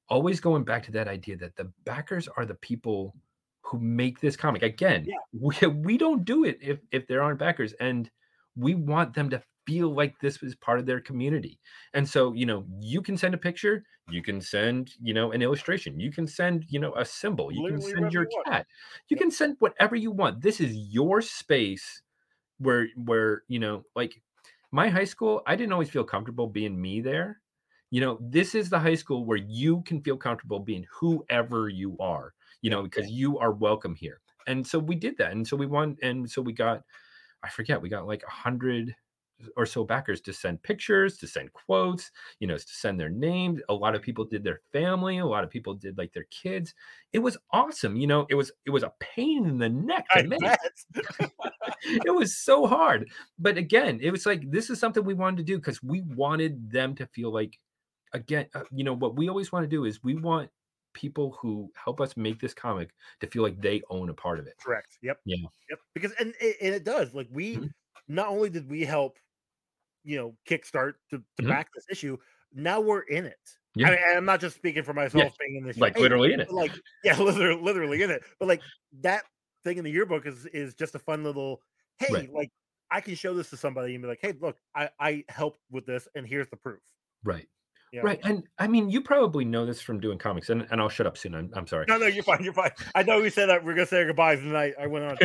always 0.10 0.40
going 0.40 0.64
back 0.64 0.84
to 0.84 0.92
that 0.94 1.08
idea 1.08 1.38
that 1.38 1.56
the 1.56 1.72
backers 1.86 2.28
are 2.28 2.46
the 2.46 2.56
people 2.56 3.16
who 3.62 3.80
make 3.80 4.20
this 4.20 4.36
comic. 4.36 4.64
Again, 4.64 5.04
Yeah. 5.06 5.18
we, 5.34 5.68
we 5.68 5.98
don't 5.98 6.26
do 6.26 6.44
it 6.46 6.58
if 6.62 6.80
if 6.92 7.08
there 7.08 7.22
aren't 7.24 7.40
backers 7.40 7.74
and 7.74 8.10
we 8.56 8.76
want 8.76 9.14
them 9.14 9.30
to 9.32 9.42
feel 9.66 9.94
like 9.94 10.20
this 10.20 10.42
was 10.42 10.56
part 10.56 10.80
of 10.80 10.86
their 10.86 11.00
community. 11.02 11.60
And 11.94 12.08
so, 12.08 12.34
you 12.34 12.46
know, 12.46 12.66
you 12.80 13.02
can 13.02 13.18
send 13.18 13.34
a 13.34 13.38
picture, 13.38 13.84
you 14.10 14.22
can 14.22 14.42
send, 14.42 14.92
you 15.02 15.14
know, 15.14 15.32
an 15.32 15.42
illustration, 15.42 16.00
you 16.00 16.12
can 16.12 16.28
send, 16.28 16.66
you 16.70 16.80
know, 16.80 16.94
a 16.96 17.06
symbol, 17.06 17.52
you 17.52 17.64
can 17.64 17.80
send 17.82 18.14
your 18.14 18.26
you 18.26 18.44
cat, 18.46 18.68
you 19.10 19.16
Yep. 19.16 19.24
can 19.24 19.32
send 19.32 19.56
whatever 19.60 19.96
you 19.96 20.12
want. 20.12 20.42
This 20.42 20.60
is 20.60 20.76
your 20.76 21.22
space 21.22 22.02
where, 22.60 22.88
where, 22.96 23.44
you 23.50 23.60
know, 23.60 23.86
like 23.96 24.23
my 24.74 24.90
high 24.90 25.04
school, 25.06 25.44
I 25.46 25.56
didn't 25.56 25.72
always 25.72 25.92
feel 25.92 26.04
comfortable 26.04 26.48
being 26.48 26.82
me 26.82 27.00
there. 27.00 27.40
You 27.92 28.02
know, 28.02 28.18
this 28.20 28.56
is 28.56 28.72
the 28.72 28.80
high 28.80 28.96
school 28.96 29.24
where 29.24 29.38
you 29.38 29.84
can 29.84 30.02
feel 30.02 30.18
comfortable 30.18 30.60
being 30.60 30.88
whoever 30.92 31.70
you 31.70 31.96
are, 32.00 32.34
you 32.64 32.72
know, 32.72 32.82
because 32.82 33.08
you 33.12 33.38
are 33.38 33.52
welcome 33.52 33.94
here. 33.94 34.20
And 34.48 34.66
so 34.66 34.80
we 34.80 34.96
did 34.96 35.16
that. 35.20 35.32
And 35.32 35.48
so 35.48 35.56
we 35.56 35.68
won. 35.68 35.96
And 36.02 36.30
so 36.30 36.42
we 36.42 36.54
got, 36.54 36.82
I 37.44 37.50
forget, 37.50 37.80
we 37.80 37.88
got 37.88 38.08
like 38.08 38.24
a 38.28 38.32
hundred 38.32 38.96
or 39.58 39.66
so 39.66 39.84
backers 39.84 40.22
to 40.22 40.34
send 40.34 40.64
pictures, 40.64 41.18
to 41.18 41.28
send 41.28 41.54
quotes, 41.54 42.12
you 42.40 42.48
know, 42.48 42.58
to 42.58 42.64
send 42.68 43.00
their 43.00 43.10
names. 43.10 43.62
A 43.70 43.74
lot 43.74 43.96
of 43.96 44.02
people 44.02 44.26
did 44.26 44.44
their 44.44 44.62
family, 44.72 45.18
a 45.20 45.26
lot 45.26 45.44
of 45.44 45.50
people 45.50 45.74
did 45.76 45.98
like 45.98 46.14
their 46.14 46.26
kids. 46.26 46.74
It 47.14 47.20
was 47.20 47.38
awesome. 47.52 47.96
You 47.98 48.08
know, 48.08 48.26
it 48.30 48.36
was 48.36 48.52
it 48.66 48.72
was 48.72 48.84
a 48.84 48.94
pain 49.00 49.46
in 49.46 49.58
the 49.58 49.70
neck 49.70 50.12
to 50.12 50.22
I 50.22 50.24
make. 50.24 50.58
It 52.06 52.14
was 52.16 52.36
so 52.38 52.66
hard. 52.68 53.10
But 53.40 53.58
again, 53.58 54.00
it 54.02 54.12
was 54.12 54.26
like 54.26 54.50
this 54.52 54.70
is 54.70 54.80
something 54.80 55.04
we 55.04 55.14
wanted 55.14 55.38
to 55.38 55.44
do 55.44 55.58
because 55.58 55.82
we 55.84 56.02
wanted 56.02 56.72
them 56.72 56.96
to 56.96 57.06
feel 57.08 57.32
like 57.34 57.60
again, 58.14 58.48
uh, 58.56 58.64
you 58.72 58.84
know, 58.84 58.94
what 58.94 59.16
we 59.18 59.30
always 59.30 59.52
want 59.52 59.64
to 59.64 59.70
do 59.70 59.86
is 59.86 60.04
we 60.04 60.16
want 60.16 60.52
people 60.94 61.38
who 61.42 61.72
help 61.76 62.02
us 62.02 62.18
make 62.18 62.40
this 62.42 62.54
comic 62.54 62.94
to 63.22 63.28
feel 63.28 63.44
like 63.44 63.62
they 63.62 63.82
own 63.90 64.10
a 64.10 64.14
part 64.14 64.40
of 64.40 64.48
it. 64.48 64.58
Correct. 64.60 64.98
Yep. 65.02 65.20
Yeah. 65.26 65.48
Yep. 65.70 65.80
Because 65.94 66.12
and 66.14 66.34
it, 66.40 66.58
and 66.62 66.74
it 66.76 66.84
does. 66.84 67.14
Like 67.14 67.28
we 67.32 67.62
Mhm. 67.62 67.74
not 68.08 68.28
only 68.28 68.50
did 68.50 68.70
we 68.70 68.82
help, 68.82 69.18
you 70.04 70.18
know, 70.18 70.36
kickstart 70.50 70.94
to, 71.10 71.18
to 71.38 71.44
Mhm. 71.44 71.48
back 71.50 71.70
this 71.74 71.86
issue, 71.90 72.18
now 72.54 72.80
we're 72.82 73.02
in 73.02 73.26
it. 73.26 73.40
Yeah. 73.76 73.88
I 73.88 73.90
mean, 73.92 74.00
and 74.08 74.18
I'm 74.18 74.26
not 74.26 74.40
just 74.40 74.56
speaking 74.56 74.84
for 74.84 74.94
myself 74.94 75.34
being 75.40 75.56
in 75.58 75.64
this. 75.66 75.78
Like 75.78 75.98
literally 75.98 76.34
in 76.34 76.40
it. 76.40 76.52
like 76.52 76.72
yeah, 77.04 77.18
literally, 77.20 77.62
literally 77.62 78.02
in 78.04 78.12
it. 78.12 78.24
But 78.40 78.48
like 78.48 78.62
that 79.02 79.24
thing 79.64 79.78
in 79.78 79.84
the 79.84 79.92
yearbook 79.92 80.26
is 80.28 80.46
is 80.48 80.74
just 80.76 80.94
a 80.96 81.00
fun 81.00 81.24
little. 81.24 81.62
Hey, 81.98 82.14
Right. 82.14 82.32
like 82.32 82.52
I 82.92 83.02
can 83.02 83.16
show 83.16 83.34
this 83.34 83.50
to 83.50 83.58
somebody 83.58 83.96
and 83.96 84.02
be 84.04 84.08
like, 84.08 84.20
hey, 84.22 84.34
look, 84.40 84.58
I 84.76 84.90
I 85.00 85.26
helped 85.30 85.62
with 85.72 85.86
this, 85.86 86.08
and 86.16 86.28
here's 86.28 86.48
the 86.50 86.58
proof. 86.58 86.82
Right. 87.24 87.48
Yeah. 87.94 88.02
Right. 88.02 88.20
And 88.24 88.42
I 88.58 88.66
mean, 88.66 88.90
you 88.90 89.02
probably 89.02 89.46
know 89.46 89.68
this 89.68 89.80
from 89.80 90.00
doing 90.00 90.18
comics, 90.18 90.50
and, 90.50 90.66
and 90.72 90.82
I'll 90.82 90.90
shut 90.90 91.06
up 91.06 91.16
soon. 91.16 91.36
I'm, 91.36 91.52
I'm 91.54 91.68
sorry. 91.68 91.86
No, 91.88 92.00
no, 92.00 92.08
you're 92.08 92.24
fine. 92.24 92.44
You're 92.44 92.52
fine. 92.52 92.72
I 92.96 93.04
know 93.04 93.22
we 93.22 93.30
said 93.30 93.50
that 93.50 93.64
we're 93.64 93.76
gonna 93.76 93.86
say 93.86 94.00
our 94.00 94.06
goodbyes, 94.08 94.40
and 94.40 94.58
I, 94.58 94.74
I 94.82 94.88
went 94.88 95.06
on 95.06 95.18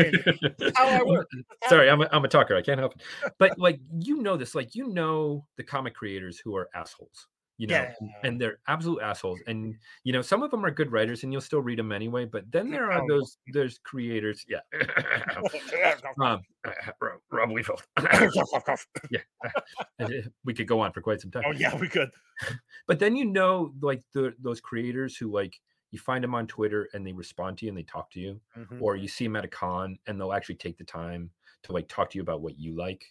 I 0.76 1.02
work. 1.02 1.26
sorry, 1.66 1.88
I'm 1.88 2.02
a, 2.02 2.08
I'm 2.12 2.26
a 2.26 2.28
talker. 2.28 2.54
I 2.54 2.60
can't 2.60 2.78
help 2.78 2.92
it. 2.94 3.32
But 3.38 3.58
like, 3.58 3.80
you 4.00 4.20
know 4.20 4.36
this, 4.36 4.54
like, 4.54 4.74
you 4.74 4.88
know 4.88 5.46
the 5.56 5.64
comic 5.64 5.94
creators 5.94 6.38
who 6.38 6.54
are 6.56 6.68
assholes, 6.74 7.26
you 7.58 7.66
know, 7.66 7.74
Yeah. 7.74 7.94
and, 8.22 8.40
they're 8.40 8.58
absolute 8.68 9.00
assholes. 9.02 9.40
And, 9.46 9.74
you 10.04 10.12
know, 10.12 10.22
some 10.22 10.42
of 10.42 10.50
them 10.50 10.64
are 10.64 10.70
good 10.70 10.90
writers 10.92 11.24
and 11.24 11.32
you'll 11.32 11.42
still 11.42 11.60
read 11.60 11.78
them 11.78 11.92
anyway. 11.92 12.24
But 12.24 12.50
then 12.50 12.70
there 12.70 12.90
are 12.90 13.02
Oh. 13.02 13.06
those, 13.08 13.36
there's 13.52 13.78
creators. 13.78 14.44
Yeah. 14.48 14.60
um, 16.22 16.40
Rob, 17.30 17.50
Liefeld. 17.50 17.82
we 20.44 20.54
could 20.54 20.66
go 20.68 20.80
on 20.80 20.92
for 20.92 21.00
quite 21.00 21.20
some 21.20 21.30
time. 21.30 21.44
oh 21.46 21.52
yeah, 21.52 21.76
we 21.76 21.88
could. 21.88 22.10
But 22.86 22.98
then 22.98 23.16
you 23.16 23.24
know, 23.24 23.72
like 23.80 24.02
the 24.14 24.34
those 24.38 24.60
creators 24.60 25.16
who 25.16 25.30
like 25.30 25.54
you 25.90 25.98
find 25.98 26.22
them 26.22 26.34
on 26.34 26.46
Twitter 26.46 26.88
and 26.92 27.06
they 27.06 27.12
respond 27.12 27.58
to 27.58 27.64
you 27.64 27.70
and 27.70 27.78
they 27.78 27.82
talk 27.82 28.10
to 28.12 28.20
you, 28.20 28.40
Mhm. 28.56 28.80
or 28.80 28.96
you 28.96 29.08
see 29.08 29.24
them 29.24 29.36
at 29.36 29.44
a 29.44 29.48
con 29.48 29.98
and 30.06 30.20
they'll 30.20 30.32
actually 30.34 30.56
take 30.56 30.76
the 30.78 30.84
time 30.84 31.30
to 31.64 31.72
like 31.72 31.88
talk 31.88 32.10
to 32.10 32.18
you 32.18 32.22
about 32.22 32.40
what 32.42 32.58
you 32.58 32.76
like, 32.76 33.04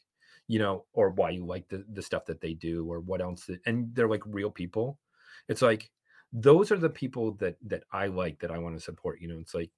you 0.48 0.60
know, 0.60 0.86
or 0.94 1.10
why 1.10 1.32
you 1.32 1.46
like 1.46 1.68
the 1.70 1.86
the 1.92 2.02
stuff 2.02 2.26
that 2.26 2.42
they 2.42 2.54
do 2.54 2.90
or 2.92 3.00
what 3.00 3.22
else. 3.22 3.46
That, 3.46 3.60
and 3.66 3.94
they're 3.94 4.10
like 4.10 4.24
real 4.26 4.52
people. 4.52 4.98
It's 5.48 5.62
like 5.62 5.92
those 6.34 6.72
are 6.72 6.78
the 6.78 6.90
people 6.90 7.34
that 7.36 7.58
that 7.66 7.84
I 7.92 8.08
like 8.08 8.40
that 8.40 8.52
I 8.52 8.58
want 8.60 8.76
to 8.76 8.84
support. 8.84 9.22
You 9.22 9.30
know, 9.30 9.40
it's 9.40 9.54
like 9.54 9.72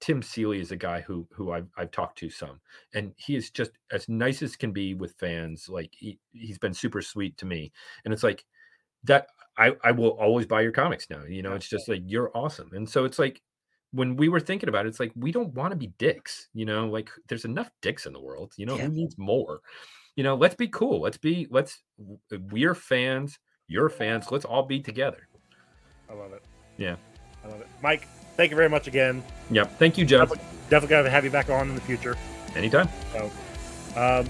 Tim 0.00 0.22
Seeley 0.22 0.60
is 0.60 0.72
a 0.72 0.76
guy 0.76 1.00
who 1.00 1.26
who 1.32 1.52
I've 1.52 1.68
I've 1.76 1.90
talked 1.90 2.18
to 2.18 2.30
some, 2.30 2.60
and 2.92 3.12
he 3.16 3.36
is 3.36 3.50
just 3.50 3.72
as 3.92 4.08
nice 4.08 4.42
as 4.42 4.56
can 4.56 4.72
be 4.72 4.94
with 4.94 5.14
fans. 5.18 5.68
Like 5.68 5.94
he 5.96 6.18
he's 6.32 6.58
been 6.58 6.74
super 6.74 7.02
sweet 7.02 7.36
to 7.38 7.46
me, 7.46 7.72
and 8.04 8.12
it's 8.12 8.22
like 8.22 8.44
that. 9.04 9.28
I 9.56 9.72
I 9.84 9.92
will 9.92 10.10
always 10.10 10.46
buy 10.46 10.62
your 10.62 10.72
comics 10.72 11.08
now. 11.10 11.22
You 11.24 11.42
know, 11.42 11.54
it's 11.54 11.68
just 11.68 11.88
like 11.88 12.02
you're 12.06 12.36
awesome, 12.36 12.70
and 12.72 12.88
so 12.88 13.04
it's 13.04 13.18
like 13.18 13.40
when 13.94 14.16
we 14.16 14.28
were 14.28 14.40
thinking 14.40 14.68
about 14.68 14.86
it, 14.86 14.88
it's 14.88 15.00
like 15.00 15.12
we 15.14 15.30
don't 15.32 15.54
want 15.54 15.70
to 15.70 15.76
be 15.76 15.88
dicks. 15.98 16.48
You 16.52 16.66
know, 16.66 16.86
like 16.88 17.10
there's 17.28 17.44
enough 17.44 17.70
dicks 17.80 18.06
in 18.06 18.12
the 18.12 18.20
world. 18.20 18.52
You 18.56 18.66
know, 18.66 18.76
Yeah. 18.76 18.86
who 18.86 18.92
needs 18.92 19.16
more? 19.16 19.60
You 20.16 20.24
know, 20.24 20.34
let's 20.34 20.54
be 20.54 20.68
cool. 20.68 21.00
Let's 21.00 21.16
be 21.16 21.46
let's 21.50 21.82
we're 22.50 22.74
fans. 22.74 23.38
You're 23.68 23.88
fans. 23.88 24.30
Let's 24.30 24.44
all 24.44 24.64
be 24.64 24.80
together. 24.80 25.28
I 26.10 26.14
love 26.14 26.32
it. 26.32 26.42
Yeah. 26.76 26.96
I 27.44 27.48
love 27.48 27.60
it. 27.60 27.66
Mike, 27.82 28.06
thank 28.36 28.50
you 28.50 28.56
very 28.56 28.68
much 28.68 28.86
again. 28.86 29.22
Yep. 29.50 29.78
Thank 29.78 29.96
you, 29.98 30.04
Joe. 30.04 30.18
Definitely, 30.20 30.44
definitely 30.70 30.88
gotta 30.88 31.10
have 31.10 31.24
you 31.24 31.30
back 31.30 31.48
on 31.50 31.68
in 31.68 31.74
the 31.74 31.80
future. 31.80 32.16
Anytime. 32.56 32.88
Um, 33.96 34.26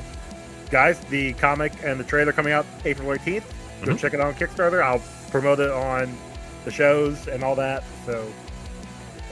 guys, 0.70 0.98
the 1.10 1.32
comic 1.34 1.72
and 1.82 1.98
the 1.98 2.04
trailer 2.04 2.32
coming 2.32 2.52
out 2.52 2.66
April 2.84 3.08
18th. 3.12 3.44
Go 3.84 3.92
Mhm. 3.92 3.98
check 3.98 4.14
it 4.14 4.20
out 4.20 4.26
on 4.28 4.34
Kickstarter. 4.34 4.82
I'll 4.82 5.02
promote 5.30 5.60
it 5.60 5.70
on 5.70 6.16
the 6.64 6.70
shows 6.70 7.28
and 7.28 7.42
all 7.42 7.54
that. 7.56 7.82
So 8.06 8.26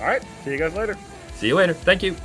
All 0.03 0.09
right. 0.09 0.23
See 0.45 0.51
you 0.51 0.59
guys 0.59 0.75
later. 0.75 0.97
See 1.37 1.47
you 1.47 1.55
later. 1.55 1.75
Thank 1.75 2.03
you. 2.03 2.17